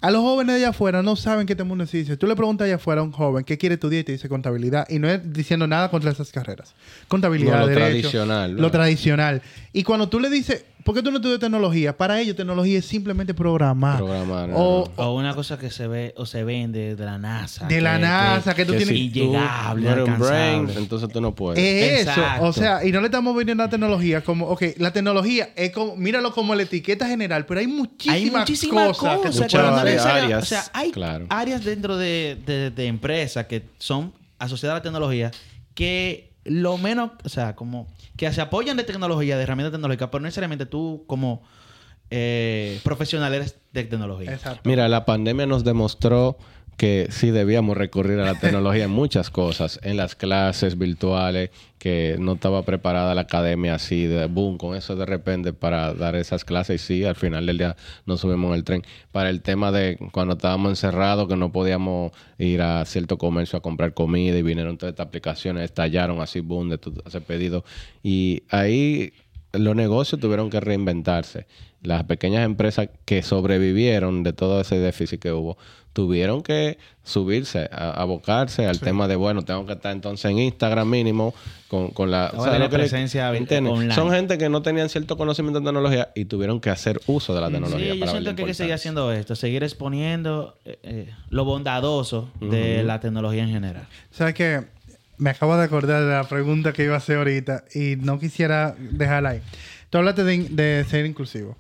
A 0.00 0.10
los 0.10 0.20
jóvenes 0.22 0.54
de 0.56 0.62
allá 0.62 0.70
afuera 0.70 1.00
no 1.00 1.14
saben 1.14 1.46
qué 1.46 1.52
este 1.52 1.62
mundo 1.62 1.84
existe. 1.84 2.16
Tú 2.16 2.26
le 2.26 2.34
preguntas 2.34 2.64
allá 2.64 2.74
afuera 2.74 3.02
a 3.02 3.04
un 3.04 3.12
joven 3.12 3.44
qué 3.44 3.56
quiere 3.56 3.74
estudiar 3.76 4.00
y 4.00 4.04
te 4.04 4.10
dice 4.10 4.28
contabilidad. 4.28 4.84
Y 4.90 4.98
no 4.98 5.08
es 5.08 5.32
diciendo 5.32 5.68
nada 5.68 5.92
contra 5.92 6.10
esas 6.10 6.32
carreras. 6.32 6.74
Contabilidad, 7.06 7.52
No, 7.52 7.60
lo 7.60 7.66
derecho, 7.68 7.86
tradicional, 8.10 8.50
Lo 8.50 8.56
¿verdad? 8.56 8.70
tradicional. 8.72 9.42
Y 9.72 9.84
cuando 9.84 10.08
tú 10.08 10.18
le 10.18 10.28
dices, 10.28 10.64
¿por 10.84 10.94
qué 10.94 11.02
tú 11.02 11.10
no 11.10 11.16
estudias 11.16 11.40
tecnología? 11.40 11.96
Para 11.96 12.20
ellos 12.20 12.36
tecnología 12.36 12.78
es 12.78 12.84
simplemente 12.86 13.34
programar. 13.34 13.98
Programar, 13.98 14.48
no, 14.48 14.56
O, 14.56 14.90
O 14.96 15.14
una 15.14 15.34
cosa 15.34 15.58
que 15.58 15.70
se 15.70 15.86
ve 15.86 16.14
o 16.16 16.26
se 16.26 16.44
vende 16.44 16.94
de 16.96 17.04
la 17.04 17.18
NASA. 17.18 17.66
De 17.66 17.80
la 17.80 17.98
NASA, 17.98 18.54
que 18.54 18.64
tú 18.64 18.72
tienes- 18.72 18.88
sí, 18.88 19.10
Inllegable, 19.14 19.94
no 19.96 20.16
brain, 20.18 20.68
entonces 20.76 21.08
tú 21.08 21.20
no 21.20 21.34
puedes. 21.34 21.62
Es 21.62 22.08
eso, 22.08 22.22
o 22.40 22.52
sea, 22.52 22.84
y 22.84 22.92
no 22.92 23.00
le 23.00 23.06
estamos 23.06 23.34
vendiendo 23.36 23.62
la 23.64 23.70
tecnología 23.70 24.22
como, 24.22 24.46
ok, 24.48 24.62
la 24.78 24.92
tecnología 24.92 25.50
es 25.56 25.70
como, 25.72 25.96
míralo 25.96 26.32
como 26.32 26.54
la 26.54 26.62
etiqueta 26.62 27.06
general, 27.06 27.46
pero 27.46 27.60
hay 27.60 27.66
muchísimas, 27.66 28.16
Hay 28.16 28.30
muchísimas 28.30 28.96
cosas, 28.98 29.10
que 29.12 29.16
tú 29.16 29.22
cosas 29.28 29.46
que 29.52 29.58
puedes 29.58 30.04
áreas, 30.06 30.42
O 30.42 30.46
sea, 30.46 30.64
hay 30.72 30.90
claro. 30.90 31.26
áreas 31.28 31.64
dentro 31.64 31.96
de, 31.96 32.38
de, 32.44 32.70
de 32.70 32.86
empresas 32.86 33.46
que 33.46 33.62
son 33.78 34.12
asociadas 34.38 34.74
a 34.74 34.78
la 34.78 34.82
tecnología 34.82 35.30
que 35.74 36.31
lo 36.44 36.78
menos, 36.78 37.12
o 37.24 37.28
sea, 37.28 37.54
como 37.54 37.86
que 38.16 38.32
se 38.32 38.40
apoyan 38.40 38.76
de 38.76 38.84
tecnología, 38.84 39.36
de 39.36 39.42
herramientas 39.42 39.72
tecnológicas, 39.72 40.08
pero 40.10 40.20
no 40.20 40.26
necesariamente 40.26 40.66
tú 40.66 41.04
como 41.06 41.42
eh, 42.10 42.80
profesional 42.84 43.32
eres 43.32 43.56
de 43.72 43.84
tecnología. 43.84 44.32
Exacto. 44.32 44.68
Mira, 44.68 44.88
la 44.88 45.04
pandemia 45.04 45.46
nos 45.46 45.64
demostró 45.64 46.36
que 46.76 47.06
sí 47.10 47.30
debíamos 47.30 47.76
recurrir 47.76 48.18
a 48.18 48.24
la 48.24 48.38
tecnología 48.40 48.84
en 48.84 48.90
muchas 48.90 49.30
cosas, 49.30 49.78
en 49.82 49.96
las 49.96 50.16
clases 50.16 50.78
virtuales, 50.78 51.50
que 51.78 52.16
no 52.18 52.32
estaba 52.32 52.62
preparada 52.62 53.14
la 53.14 53.22
academia 53.22 53.74
así 53.74 54.06
de 54.06 54.26
boom, 54.26 54.56
con 54.58 54.76
eso 54.76 54.96
de 54.96 55.04
repente 55.06 55.52
para 55.52 55.94
dar 55.94 56.16
esas 56.16 56.44
clases 56.44 56.82
y 56.82 56.86
sí, 56.86 57.04
al 57.04 57.14
final 57.16 57.46
del 57.46 57.58
día 57.58 57.76
nos 58.06 58.20
subimos 58.20 58.50
en 58.50 58.54
el 58.54 58.64
tren. 58.64 58.82
Para 59.12 59.30
el 59.30 59.42
tema 59.42 59.70
de 59.72 59.98
cuando 60.12 60.34
estábamos 60.34 60.70
encerrados, 60.70 61.28
que 61.28 61.36
no 61.36 61.52
podíamos 61.52 62.12
ir 62.38 62.62
a 62.62 62.84
cierto 62.84 63.18
comercio 63.18 63.58
a 63.58 63.62
comprar 63.62 63.94
comida 63.94 64.36
y 64.38 64.42
vinieron 64.42 64.76
todas 64.78 64.92
estas 64.92 65.06
aplicaciones, 65.06 65.64
estallaron 65.64 66.20
así, 66.20 66.40
boom, 66.40 66.68
de 66.68 66.78
tu- 66.78 66.94
hacer 67.04 67.22
pedido. 67.22 67.64
Y 68.02 68.42
ahí 68.48 69.12
los 69.52 69.76
negocios 69.76 70.20
tuvieron 70.20 70.50
que 70.50 70.60
reinventarse. 70.60 71.46
Las 71.82 72.04
pequeñas 72.04 72.44
empresas 72.44 72.88
que 73.04 73.22
sobrevivieron 73.22 74.22
de 74.22 74.32
todo 74.32 74.60
ese 74.60 74.78
déficit 74.78 75.20
que 75.20 75.32
hubo, 75.32 75.58
tuvieron 75.92 76.42
que 76.42 76.78
subirse, 77.04 77.68
a- 77.72 77.90
abocarse 78.00 78.66
al 78.66 78.80
tema 78.80 79.08
de, 79.08 79.16
bueno, 79.16 79.42
tengo 79.44 79.66
que 79.66 79.72
estar 79.74 79.92
entonces 79.92 80.30
en 80.30 80.38
Instagram 80.38 80.88
mínimo 80.88 81.34
con, 81.68 81.90
con 81.90 82.10
la... 82.10 82.30
Que 82.30 82.36
lo 82.36 82.44
que 82.44 82.58
le- 82.60 82.68
presencia 82.68 83.30
online. 83.30 83.94
Son 83.94 84.10
gente 84.10 84.38
que 84.38 84.48
no 84.48 84.62
tenían 84.62 84.88
cierto 84.88 85.16
conocimiento 85.16 85.60
de 85.60 85.66
tecnología 85.66 86.08
y 86.14 86.24
tuvieron 86.26 86.60
que 86.60 86.70
hacer 86.70 87.00
uso 87.06 87.34
de 87.34 87.40
la 87.40 87.48
Sí, 87.48 87.52
tecnología. 87.54 87.94
yo 87.94 88.00
para 88.00 88.12
siento 88.12 88.34
que 88.36 88.42
hay 88.42 88.46
la 88.46 88.50
que 88.50 88.54
seguir 88.54 88.72
haciendo 88.74 89.12
esto, 89.12 89.34
seguir 89.36 89.62
exponiendo 89.64 90.56
eh, 90.64 90.78
eh, 90.84 91.10
lo 91.30 91.44
bondadoso 91.44 92.30
de 92.40 92.84
la 92.84 93.00
tecnología 93.00 93.42
en 93.42 93.50
general. 93.50 93.86
¿Sabes 94.12 94.34
qué? 94.34 94.62
Me 95.18 95.30
acabo 95.30 95.56
de 95.56 95.64
acordar 95.64 96.02
de 96.02 96.10
la 96.10 96.24
pregunta 96.24 96.72
que 96.72 96.84
iba 96.84 96.94
a 96.94 96.98
hacer 96.98 97.18
ahorita 97.18 97.64
y 97.74 97.96
no 97.96 98.18
quisiera 98.18 98.74
dejarla 98.78 99.30
ahí. 99.30 99.40
Tú 99.92 99.98
hablaste 99.98 100.24
de, 100.24 100.38
de 100.48 100.84
ser 100.88 101.04
inclusivo. 101.04 101.54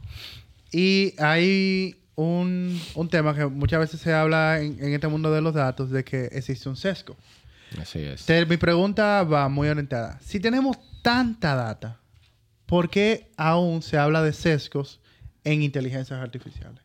Y 0.72 1.12
hay 1.18 1.96
un, 2.14 2.80
un 2.94 3.08
tema 3.10 3.34
que 3.36 3.44
muchas 3.44 3.78
veces 3.80 4.00
se 4.00 4.14
habla 4.14 4.58
en, 4.60 4.82
en 4.82 4.94
este 4.94 5.06
mundo 5.06 5.30
de 5.30 5.42
los 5.42 5.52
datos 5.52 5.90
de 5.90 6.02
que 6.02 6.24
existe 6.32 6.66
un 6.70 6.76
sesgo. 6.76 7.14
Así 7.78 7.98
es. 7.98 8.24
Te- 8.24 8.46
mi 8.46 8.56
pregunta 8.56 9.22
va 9.24 9.50
muy 9.50 9.68
orientada. 9.68 10.18
Si 10.24 10.40
tenemos 10.40 10.78
tanta 11.02 11.54
data, 11.54 11.98
¿por 12.64 12.88
qué 12.88 13.28
aún 13.36 13.82
se 13.82 13.98
habla 13.98 14.22
de 14.22 14.32
sesgos 14.32 14.98
en 15.44 15.60
inteligencias 15.62 16.18
artificiales? 16.18 16.80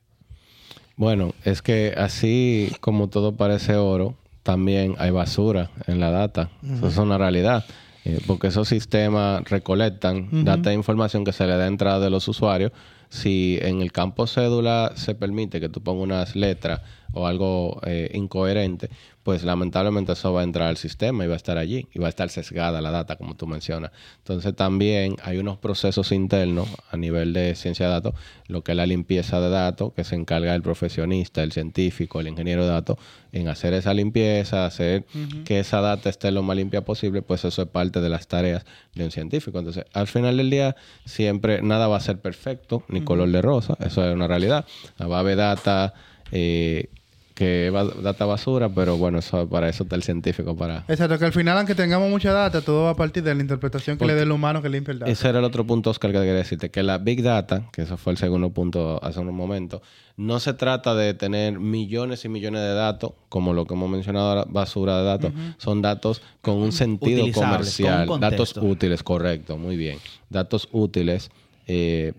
Bueno, 0.98 1.34
es 1.46 1.62
que 1.62 1.94
así 1.96 2.74
como 2.82 3.08
todo 3.08 3.38
parece 3.38 3.76
oro, 3.78 4.18
también 4.44 4.96
hay 4.98 5.12
basura 5.12 5.70
en 5.86 6.02
la 6.02 6.12
data. 6.12 6.50
Eso 6.76 6.88
es 6.90 6.98
una 6.98 7.18
realidad. 7.18 7.64
Eh, 8.08 8.22
porque 8.26 8.48
esos 8.48 8.70
sistemas 8.70 9.44
recolectan 9.50 10.46
data 10.46 10.72
e 10.72 10.74
información 10.74 11.26
que 11.26 11.34
se 11.34 11.46
le 11.46 11.58
da 11.58 11.68
entrada 11.68 12.00
de 12.00 12.10
los 12.10 12.26
usuarios. 12.30 12.72
Si 13.10 13.60
en 13.62 13.82
el 13.82 13.92
campo 13.92 14.28
cédula 14.28 14.94
se 14.96 15.14
permite 15.14 15.60
que 15.60 15.68
tú 15.68 15.82
pongas 15.82 16.04
unas 16.04 16.36
letras 16.38 16.80
o 17.14 17.28
algo 17.28 17.80
eh, 17.86 18.12
incoherente, 18.14 18.90
pues 19.28 19.44
lamentablemente 19.44 20.14
eso 20.14 20.32
va 20.32 20.40
a 20.40 20.44
entrar 20.46 20.70
al 20.70 20.78
sistema 20.78 21.26
y 21.26 21.28
va 21.28 21.34
a 21.34 21.38
estar 21.38 21.58
allí 21.58 21.88
y 21.94 22.00
va 22.00 22.08
a 22.08 22.10
estar 22.10 22.30
sesgada 22.30 22.80
la 22.80 22.92
data, 22.92 23.18
como 23.18 23.36
tú 23.36 23.46
mencionas. 23.46 23.92
Entonces 24.20 24.56
también 24.56 25.18
hay 25.22 25.38
unos 25.38 25.58
procesos 25.58 26.14
internos 26.14 26.70
a 26.90 26.96
nivel 26.96 27.34
de 27.34 27.54
ciencia 27.56 27.88
de 27.88 27.92
datos, 27.92 28.14
lo 28.48 28.64
que 28.64 28.72
es 28.72 28.78
la 28.78 28.86
limpieza 28.86 29.42
de 29.42 29.50
datos, 29.50 29.92
que 29.94 30.06
se 30.06 30.16
encarga 30.16 30.56
el 30.56 30.62
profesionista, 30.62 31.44
el 31.44 31.52
científico, 31.52 32.22
el 32.22 32.30
ingeniero 32.30 32.64
de 32.64 32.70
datos, 32.70 33.00
en 33.34 33.50
hacer 33.50 33.74
esa 33.74 33.94
limpieza, 33.94 34.66
hacer 34.66 35.06
que 35.44 35.60
esa 35.60 35.82
data 35.82 36.10
esté 36.10 36.32
lo 36.32 36.42
más 36.42 36.56
limpia 36.56 36.86
posible, 36.86 37.22
pues 37.22 37.44
eso 37.44 37.62
es 37.62 37.68
parte 37.68 38.00
de 38.00 38.08
las 38.08 38.28
tareas 38.28 38.66
de 38.96 39.04
un 39.04 39.12
científico. 39.12 39.60
Entonces, 39.60 39.84
al 39.92 40.08
final 40.08 40.38
del 40.38 40.50
día, 40.50 40.78
siempre 41.06 41.62
nada 41.62 41.90
va 41.90 41.98
a 41.98 42.00
ser 42.00 42.20
perfecto, 42.22 42.84
ni 42.88 43.02
color 43.02 43.30
de 43.30 43.42
rosa, 43.42 43.76
eso 43.82 44.08
es 44.08 44.16
una 44.16 44.28
realidad. 44.28 44.66
Va 45.02 45.18
a 45.18 45.20
haber 45.20 45.36
data 45.36 45.94
eh, 46.32 46.90
que 47.38 47.70
va 47.70 47.84
data 47.84 48.26
basura, 48.26 48.68
pero 48.68 48.98
bueno, 48.98 49.20
eso 49.20 49.48
para 49.48 49.70
eso 49.70 49.84
está 49.84 49.96
el 49.96 50.02
científico 50.02 50.56
para 50.58 50.86
Exacto, 50.88 51.20
que 51.20 51.26
al 51.26 51.34
final, 51.34 51.56
aunque 51.56 51.76
tengamos 51.76 52.10
mucha 52.10 52.34
data, 52.34 52.62
todo 52.62 52.86
va 52.86 52.90
a 52.90 52.96
partir 52.96 53.22
de 53.22 53.36
la 53.36 53.42
interpretación 53.42 53.96
que 53.96 54.00
Porque- 54.00 54.14
le 54.14 54.18
dé 54.18 54.24
el 54.24 54.32
humano 54.32 54.64
que 54.64 54.70
limpia 54.70 54.92
el 54.92 54.98
dato. 55.00 55.12
Ese 55.12 55.30
era 55.30 55.38
el 55.38 55.46
otro 55.46 55.64
punto, 55.64 55.92
Oscar, 55.92 56.12
que 56.12 56.18
quería 56.18 56.34
decirte, 56.34 56.72
que 56.72 56.82
la 56.82 56.98
Big 56.98 57.22
Data, 57.22 57.70
que 57.72 57.84
eso 57.84 57.96
fue 57.96 58.14
el 58.14 58.18
segundo 58.18 58.50
punto 58.50 59.00
hace 59.04 59.20
un 59.20 59.36
momento, 59.36 59.84
no 60.16 60.40
se 60.40 60.56
trata 60.56 60.96
de 60.96 61.14
tener 61.14 61.60
millones 61.60 62.26
y 62.26 62.30
millones 62.30 62.62
de 62.62 62.74
datos, 62.74 63.12
como 63.30 63.54
lo 63.54 63.66
que 63.68 63.76
hemos 63.76 63.88
mencionado 63.88 64.30
ahora, 64.30 64.46
basura 64.50 64.98
de 64.98 65.04
datos, 65.04 65.32
son 65.60 65.84
datos 65.84 66.24
con 66.42 66.56
un 66.56 66.72
sentido 66.72 67.24
comercial, 67.32 68.08
con 68.08 68.16
un 68.16 68.22
datos 68.22 68.58
útiles, 68.58 69.04
correcto, 69.04 69.58
muy 69.60 69.78
bien. 69.78 70.00
Datos 70.32 70.70
útiles 70.72 71.30
eh, 71.68 72.14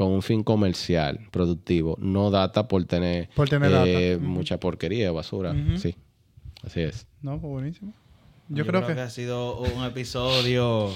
con 0.00 0.12
un 0.12 0.22
fin 0.22 0.42
comercial, 0.42 1.20
productivo, 1.30 1.94
no 2.00 2.30
data 2.30 2.66
por 2.68 2.82
tener, 2.86 3.28
Por 3.34 3.50
tener 3.50 3.70
eh, 3.70 4.12
data. 4.12 4.16
Ujú. 4.16 4.32
mucha 4.32 4.58
porquería, 4.58 5.12
basura, 5.12 5.54
sí, 5.76 5.94
así 6.64 6.80
es. 6.80 7.06
No, 7.20 7.38
pues 7.38 7.50
buenísimo. 7.52 7.92
Yo, 8.48 8.66
creo, 8.66 8.86
que... 8.86 8.92
ha 8.94 9.10
sido 9.10 9.58
un 9.58 9.84
episodio 9.84 10.88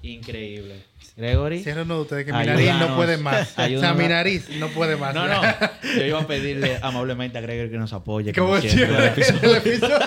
increíble. 0.00 0.76
Gregory. 1.14 1.62
Cierren 1.62 1.84
uno 1.84 1.96
de 1.96 2.00
ustedes 2.00 2.24
que 2.24 2.32
mi 2.32 2.38
Ayúdanos. 2.38 2.64
nariz 2.64 2.88
no 2.88 2.96
puede 2.96 3.18
más. 3.18 3.50
o 3.50 3.54
sea, 3.54 3.64
Ayúdanos. 3.64 3.98
mi 3.98 4.08
nariz 4.08 4.48
no 4.58 4.68
puede 4.68 4.96
más. 4.96 5.14
No, 5.14 5.28
no. 5.28 5.42
Yo 5.98 6.06
iba 6.06 6.18
a 6.22 6.26
pedirle 6.26 6.78
amablemente 6.80 7.36
a 7.36 7.42
Gregory 7.42 7.68
que 7.68 7.76
nos 7.76 7.92
apoye. 7.92 8.32
Como 8.32 8.48
como 8.48 8.60
siempre, 8.62 8.86
siempre. 8.86 9.04
el 9.04 9.12
episodio. 9.12 9.50
el 9.50 9.56
episodio. 9.58 9.98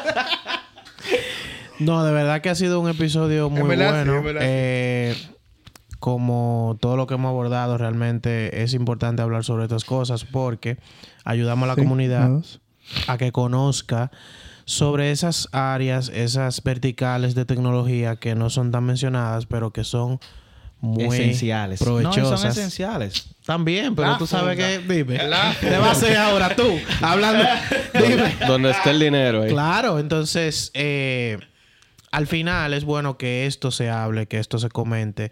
No, 1.77 2.03
de 2.03 2.11
verdad 2.11 2.41
que 2.41 2.49
ha 2.49 2.55
sido 2.55 2.79
un 2.79 2.89
episodio 2.89 3.51
muy 3.51 3.69
verdad, 3.69 4.03
sí, 4.03 4.09
bueno. 4.09 4.17
en 4.17 4.23
verdad, 4.25 4.41
sí. 4.41 4.47
Eh, 4.49 5.15
como 5.99 6.77
todo 6.81 6.95
lo 6.97 7.07
que 7.07 7.15
hemos 7.15 7.29
abordado, 7.29 7.77
realmente 7.77 8.63
es 8.63 8.73
importante 8.73 9.21
hablar 9.21 9.43
sobre 9.43 9.63
estas 9.63 9.83
cosas 9.85 10.23
porque 10.25 10.77
ayudamos 11.25 11.65
a 11.65 11.67
la 11.67 11.75
Sí, 11.75 11.81
comunidad 11.81 12.29
dos. 12.29 12.61
a 13.07 13.17
que 13.17 13.31
conozca 13.31 14.11
sobre 14.65 15.11
esas 15.11 15.49
áreas, 15.51 16.09
esas 16.09 16.63
verticales 16.63 17.35
de 17.35 17.45
tecnología 17.45 18.15
que 18.17 18.35
no 18.35 18.49
son 18.49 18.71
tan 18.71 18.83
mencionadas, 18.85 19.45
pero 19.45 19.71
que 19.71 19.83
son 19.83 20.19
muy 20.81 21.05
esenciales. 21.17 21.81
No, 21.81 21.85
provechosas. 21.87 22.39
son 22.39 22.49
esenciales. 22.51 23.35
También, 23.45 23.95
pero 23.95 24.11
La 24.11 24.17
tú 24.17 24.25
sabes 24.27 24.55
funda. 24.57 24.87
que, 24.87 24.93
dime, 24.93 25.27
La 25.27 25.53
¿qué 25.59 25.71
vas 25.77 25.87
a 25.89 25.91
hacer 25.91 26.15
ahora 26.17 26.55
tú? 26.55 26.79
Hablando, 27.01 27.43
dime. 27.93 28.35
Donde 28.47 28.69
esté 28.71 28.91
el 28.91 28.99
dinero 28.99 29.41
ahí. 29.41 29.49
Claro, 29.49 29.99
entonces, 29.99 30.71
eh, 30.75 31.37
al 32.11 32.27
final 32.27 32.73
es 32.73 32.85
bueno 32.85 33.17
que 33.17 33.45
esto 33.45 33.71
se 33.71 33.89
hable, 33.89 34.27
que 34.27 34.39
esto 34.39 34.57
se 34.59 34.69
comente, 34.69 35.31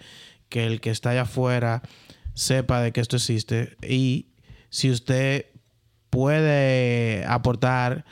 que 0.50 0.66
el 0.66 0.82
que 0.82 0.90
está 0.90 1.12
allá 1.12 1.24
afuera 1.24 1.82
sepa 2.34 2.82
de 2.82 2.92
que 2.92 3.02
esto 3.02 3.16
existe. 3.16 3.76
Y 3.82 4.28
si 4.70 4.92
usted 4.92 5.48
puede 6.10 7.26
aportar 7.26 8.06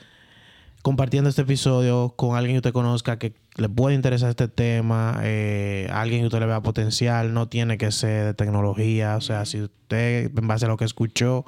compartiendo 0.82 1.30
este 1.30 1.42
episodio 1.42 2.14
con 2.16 2.38
alguien 2.38 2.56
que 2.56 2.60
usted 2.60 2.74
conozca 2.74 3.18
que 3.18 3.34
le 3.56 3.70
puede 3.70 3.96
interesar 3.96 4.30
este 4.30 4.48
tema, 4.48 5.20
eh, 5.24 5.90
alguien 5.92 6.22
que 6.22 6.28
usted 6.28 6.40
le 6.40 6.46
vea 6.46 6.62
potencial, 6.62 7.34
no 7.34 7.48
tiene 7.48 7.78
que 7.78 7.92
ser 7.92 8.26
de 8.26 8.34
tecnología, 8.34 9.16
o 9.16 9.22
sea, 9.22 9.46
si 9.46 9.62
usted 9.62 10.32
en 10.38 10.48
base 10.48 10.66
a 10.66 10.68
lo 10.68 10.78
que 10.78 10.86
escuchó 10.86 11.46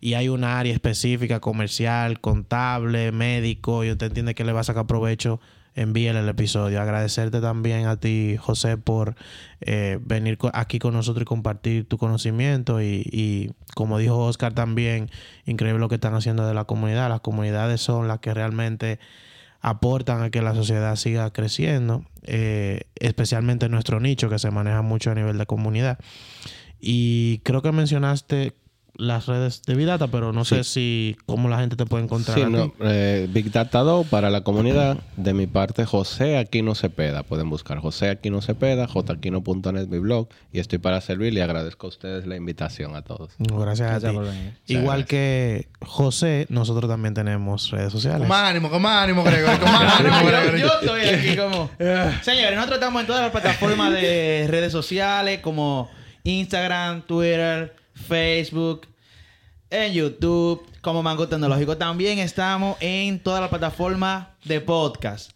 y 0.00 0.14
hay 0.14 0.28
un 0.28 0.44
área 0.44 0.72
específica 0.72 1.40
comercial, 1.40 2.20
contable, 2.20 3.12
médico 3.12 3.84
y 3.84 3.90
usted 3.90 4.06
entiende 4.06 4.34
que 4.34 4.44
le 4.44 4.52
va 4.52 4.60
a 4.60 4.64
sacar 4.64 4.86
provecho, 4.86 5.40
envíele 5.74 6.20
el 6.20 6.28
episodio. 6.28 6.80
Agradecerte 6.80 7.40
también 7.40 7.86
a 7.86 7.96
ti, 7.96 8.36
José, 8.38 8.76
por 8.76 9.14
eh, 9.60 9.98
venir 10.02 10.38
aquí 10.52 10.78
con 10.78 10.94
nosotros 10.94 11.22
y 11.22 11.26
compartir 11.26 11.88
tu 11.88 11.98
conocimiento. 11.98 12.82
Y, 12.82 13.52
como 13.74 13.98
dijo 13.98 14.18
Oscar 14.18 14.54
también, 14.54 15.10
increíble 15.46 15.80
lo 15.80 15.88
que 15.88 15.96
están 15.96 16.14
haciendo 16.14 16.46
de 16.46 16.54
la 16.54 16.64
comunidad. 16.64 17.08
Las 17.08 17.20
comunidades 17.20 17.80
son 17.80 18.08
las 18.08 18.20
que 18.20 18.34
realmente 18.34 18.98
aportan 19.60 20.22
a 20.22 20.30
que 20.30 20.42
la 20.42 20.54
sociedad 20.54 20.96
siga 20.96 21.32
creciendo, 21.32 22.04
eh, 22.22 22.82
especialmente 22.96 23.66
en 23.66 23.72
nuestro 23.72 24.00
nicho 24.00 24.28
que 24.28 24.38
se 24.38 24.50
maneja 24.50 24.82
mucho 24.82 25.10
a 25.10 25.14
nivel 25.14 25.38
de 25.38 25.46
comunidad. 25.46 25.98
Y 26.80 27.38
creo 27.44 27.62
que 27.62 27.70
mencionaste 27.70 28.54
las 28.94 29.26
redes 29.26 29.62
de 29.62 29.74
Vidata, 29.74 30.06
pero 30.08 30.32
no 30.32 30.44
sé 30.44 30.64
si 30.64 31.16
cómo 31.26 31.48
la 31.48 31.58
gente 31.58 31.76
te 31.76 31.86
puede 31.86 32.04
encontrar. 32.04 32.36
Sí, 32.36 32.42
a 32.42 32.46
ti. 32.46 32.52
no, 32.52 32.72
eh, 32.80 33.26
Big 33.30 33.50
Data 33.50 33.80
2 33.80 34.06
para 34.06 34.30
la 34.30 34.42
comunidad. 34.42 34.98
De 35.16 35.32
mi 35.34 35.46
parte, 35.46 35.84
José 35.84 36.38
Aquino 36.38 36.74
Cepeda. 36.74 37.22
Pueden 37.22 37.48
buscar 37.50 37.78
José 37.78 38.10
Aquino 38.10 38.42
Cepeda, 38.42 38.86
jaquino.net 38.88 39.86
mi 39.88 39.98
blog. 39.98 40.28
Y 40.52 40.60
estoy 40.60 40.78
para 40.78 41.00
servir 41.00 41.32
y 41.32 41.40
agradezco 41.40 41.86
a 41.86 41.90
ustedes 41.90 42.26
la 42.26 42.36
invitación 42.36 42.94
a 42.94 43.02
todos. 43.02 43.30
Gracias, 43.38 43.88
Gracias 43.88 44.04
a 44.04 44.08
ti. 44.10 44.14
por 44.14 44.24
venir. 44.26 44.54
Igual 44.66 45.06
que 45.06 45.68
José, 45.80 46.46
nosotros 46.50 46.90
también 46.90 47.14
tenemos 47.14 47.70
redes 47.70 47.92
sociales. 47.92 48.20
Con 48.20 48.28
más 48.28 48.50
ánimo, 48.50 48.70
con 48.70 48.82
más 48.82 49.02
ánimo, 49.04 49.24
Gregory. 49.24 49.58
Con 49.58 49.72
más 49.72 50.00
ánimo, 50.00 50.20
yo, 50.20 50.26
Gregory. 50.26 50.60
yo 50.60 50.68
estoy 50.80 51.00
aquí 51.02 51.36
como... 51.36 51.70
Señores, 52.22 52.54
nosotros 52.54 52.78
estamos 52.78 53.00
en 53.00 53.06
todas 53.06 53.22
las 53.22 53.30
plataformas 53.30 53.92
de 53.92 54.46
redes 54.48 54.72
sociales 54.72 55.40
como 55.40 55.90
Instagram, 56.24 57.02
Twitter, 57.02 57.74
Facebook, 57.94 58.86
en 59.70 59.92
YouTube, 59.92 60.66
como 60.80 61.02
Mango 61.02 61.28
Tecnológico. 61.28 61.76
También 61.76 62.18
estamos 62.18 62.76
en 62.80 63.18
todas 63.20 63.40
las 63.40 63.50
plataformas 63.50 64.28
de 64.44 64.60
podcast. 64.60 65.32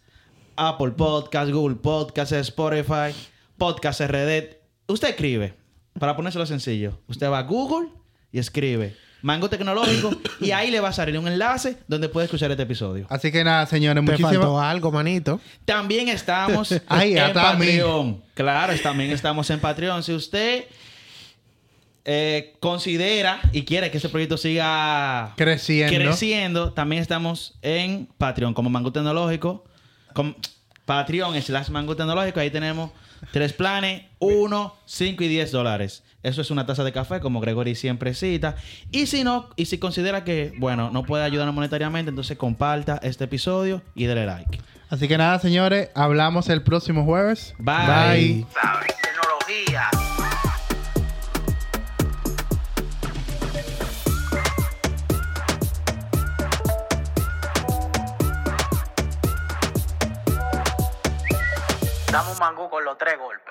Apple 0.55 0.91
Podcast, 0.91 1.51
Google 1.51 1.75
Podcast, 1.75 2.31
Spotify, 2.31 3.13
Podcast 3.57 4.01
RD. 4.01 4.57
Usted 4.87 5.09
escribe, 5.09 5.53
para 5.99 6.15
ponérselo 6.15 6.45
sencillo. 6.45 6.99
Usted 7.07 7.29
va 7.29 7.39
a 7.39 7.43
Google 7.43 7.89
y 8.31 8.39
escribe 8.39 8.95
Mango 9.21 9.49
Tecnológico 9.49 10.11
y 10.39 10.51
ahí 10.51 10.71
le 10.71 10.79
va 10.79 10.89
a 10.89 10.93
salir 10.93 11.17
un 11.17 11.27
enlace 11.27 11.77
donde 11.87 12.09
puede 12.09 12.25
escuchar 12.25 12.51
este 12.51 12.63
episodio. 12.63 13.07
Así 13.09 13.31
que 13.31 13.43
nada, 13.43 13.65
señores, 13.65 14.03
Te 14.03 14.11
muchísimas... 14.11 14.33
faltó 14.33 14.59
algo, 14.59 14.91
manito. 14.91 15.39
También 15.65 16.09
estamos 16.09 16.73
Ay, 16.87 17.17
en. 17.17 17.33
Patreon. 17.33 18.23
Claro, 18.33 18.73
también 18.81 19.11
estamos 19.11 19.49
en 19.49 19.59
Patreon. 19.59 20.03
Si 20.03 20.13
usted 20.13 20.65
eh, 22.09 22.55
considera 22.61 23.41
y 23.51 23.65
quiere 23.65 23.91
que 23.91 23.97
este 23.97 24.07
proyecto 24.07 24.37
siga 24.37 25.33
Creciendo. 25.35 25.93
creciendo, 25.93 26.71
también 26.71 27.01
estamos 27.01 27.59
en 27.61 28.07
Patreon 28.17 28.53
como 28.53 28.69
Mango 28.69 28.93
Tecnológico. 28.93 29.65
Con 30.13 30.37
Patreon 30.85 31.39
slash 31.41 31.69
Mango 31.69 31.97
Tecnológico. 31.97 32.39
Ahí 32.39 32.49
tenemos 32.49 32.91
tres 33.33 33.51
planes, 33.51 34.03
1, 34.19 34.75
5 34.85 35.23
y 35.23 35.27
10 35.27 35.51
dólares. 35.51 36.03
Eso 36.23 36.39
es 36.39 36.49
una 36.49 36.65
taza 36.65 36.85
de 36.85 36.93
café, 36.93 37.19
como 37.19 37.41
Gregory 37.41 37.75
siempre 37.75 38.13
cita. 38.13 38.55
Y 38.89 39.07
si 39.07 39.25
no, 39.25 39.49
y 39.57 39.65
si 39.65 39.77
considera 39.77 40.23
que, 40.23 40.53
bueno, 40.59 40.89
no 40.91 41.03
puede 41.03 41.25
ayudarnos 41.25 41.53
monetariamente, 41.53 42.09
entonces 42.09 42.37
comparta 42.37 43.01
este 43.03 43.25
episodio 43.25 43.81
y 43.95 44.05
dele 44.05 44.25
like. 44.25 44.61
Así 44.89 45.09
que 45.09 45.17
nada, 45.17 45.39
señores, 45.39 45.89
hablamos 45.93 46.47
el 46.47 46.63
próximo 46.63 47.03
jueves. 47.03 47.53
Bye. 47.59 48.45
Tecnología. 49.03 49.89
Dame 62.17 62.31
un 62.31 62.39
mangú 62.39 62.67
con 62.67 62.83
los 62.83 62.97
tres 62.97 63.15
golpes. 63.19 63.46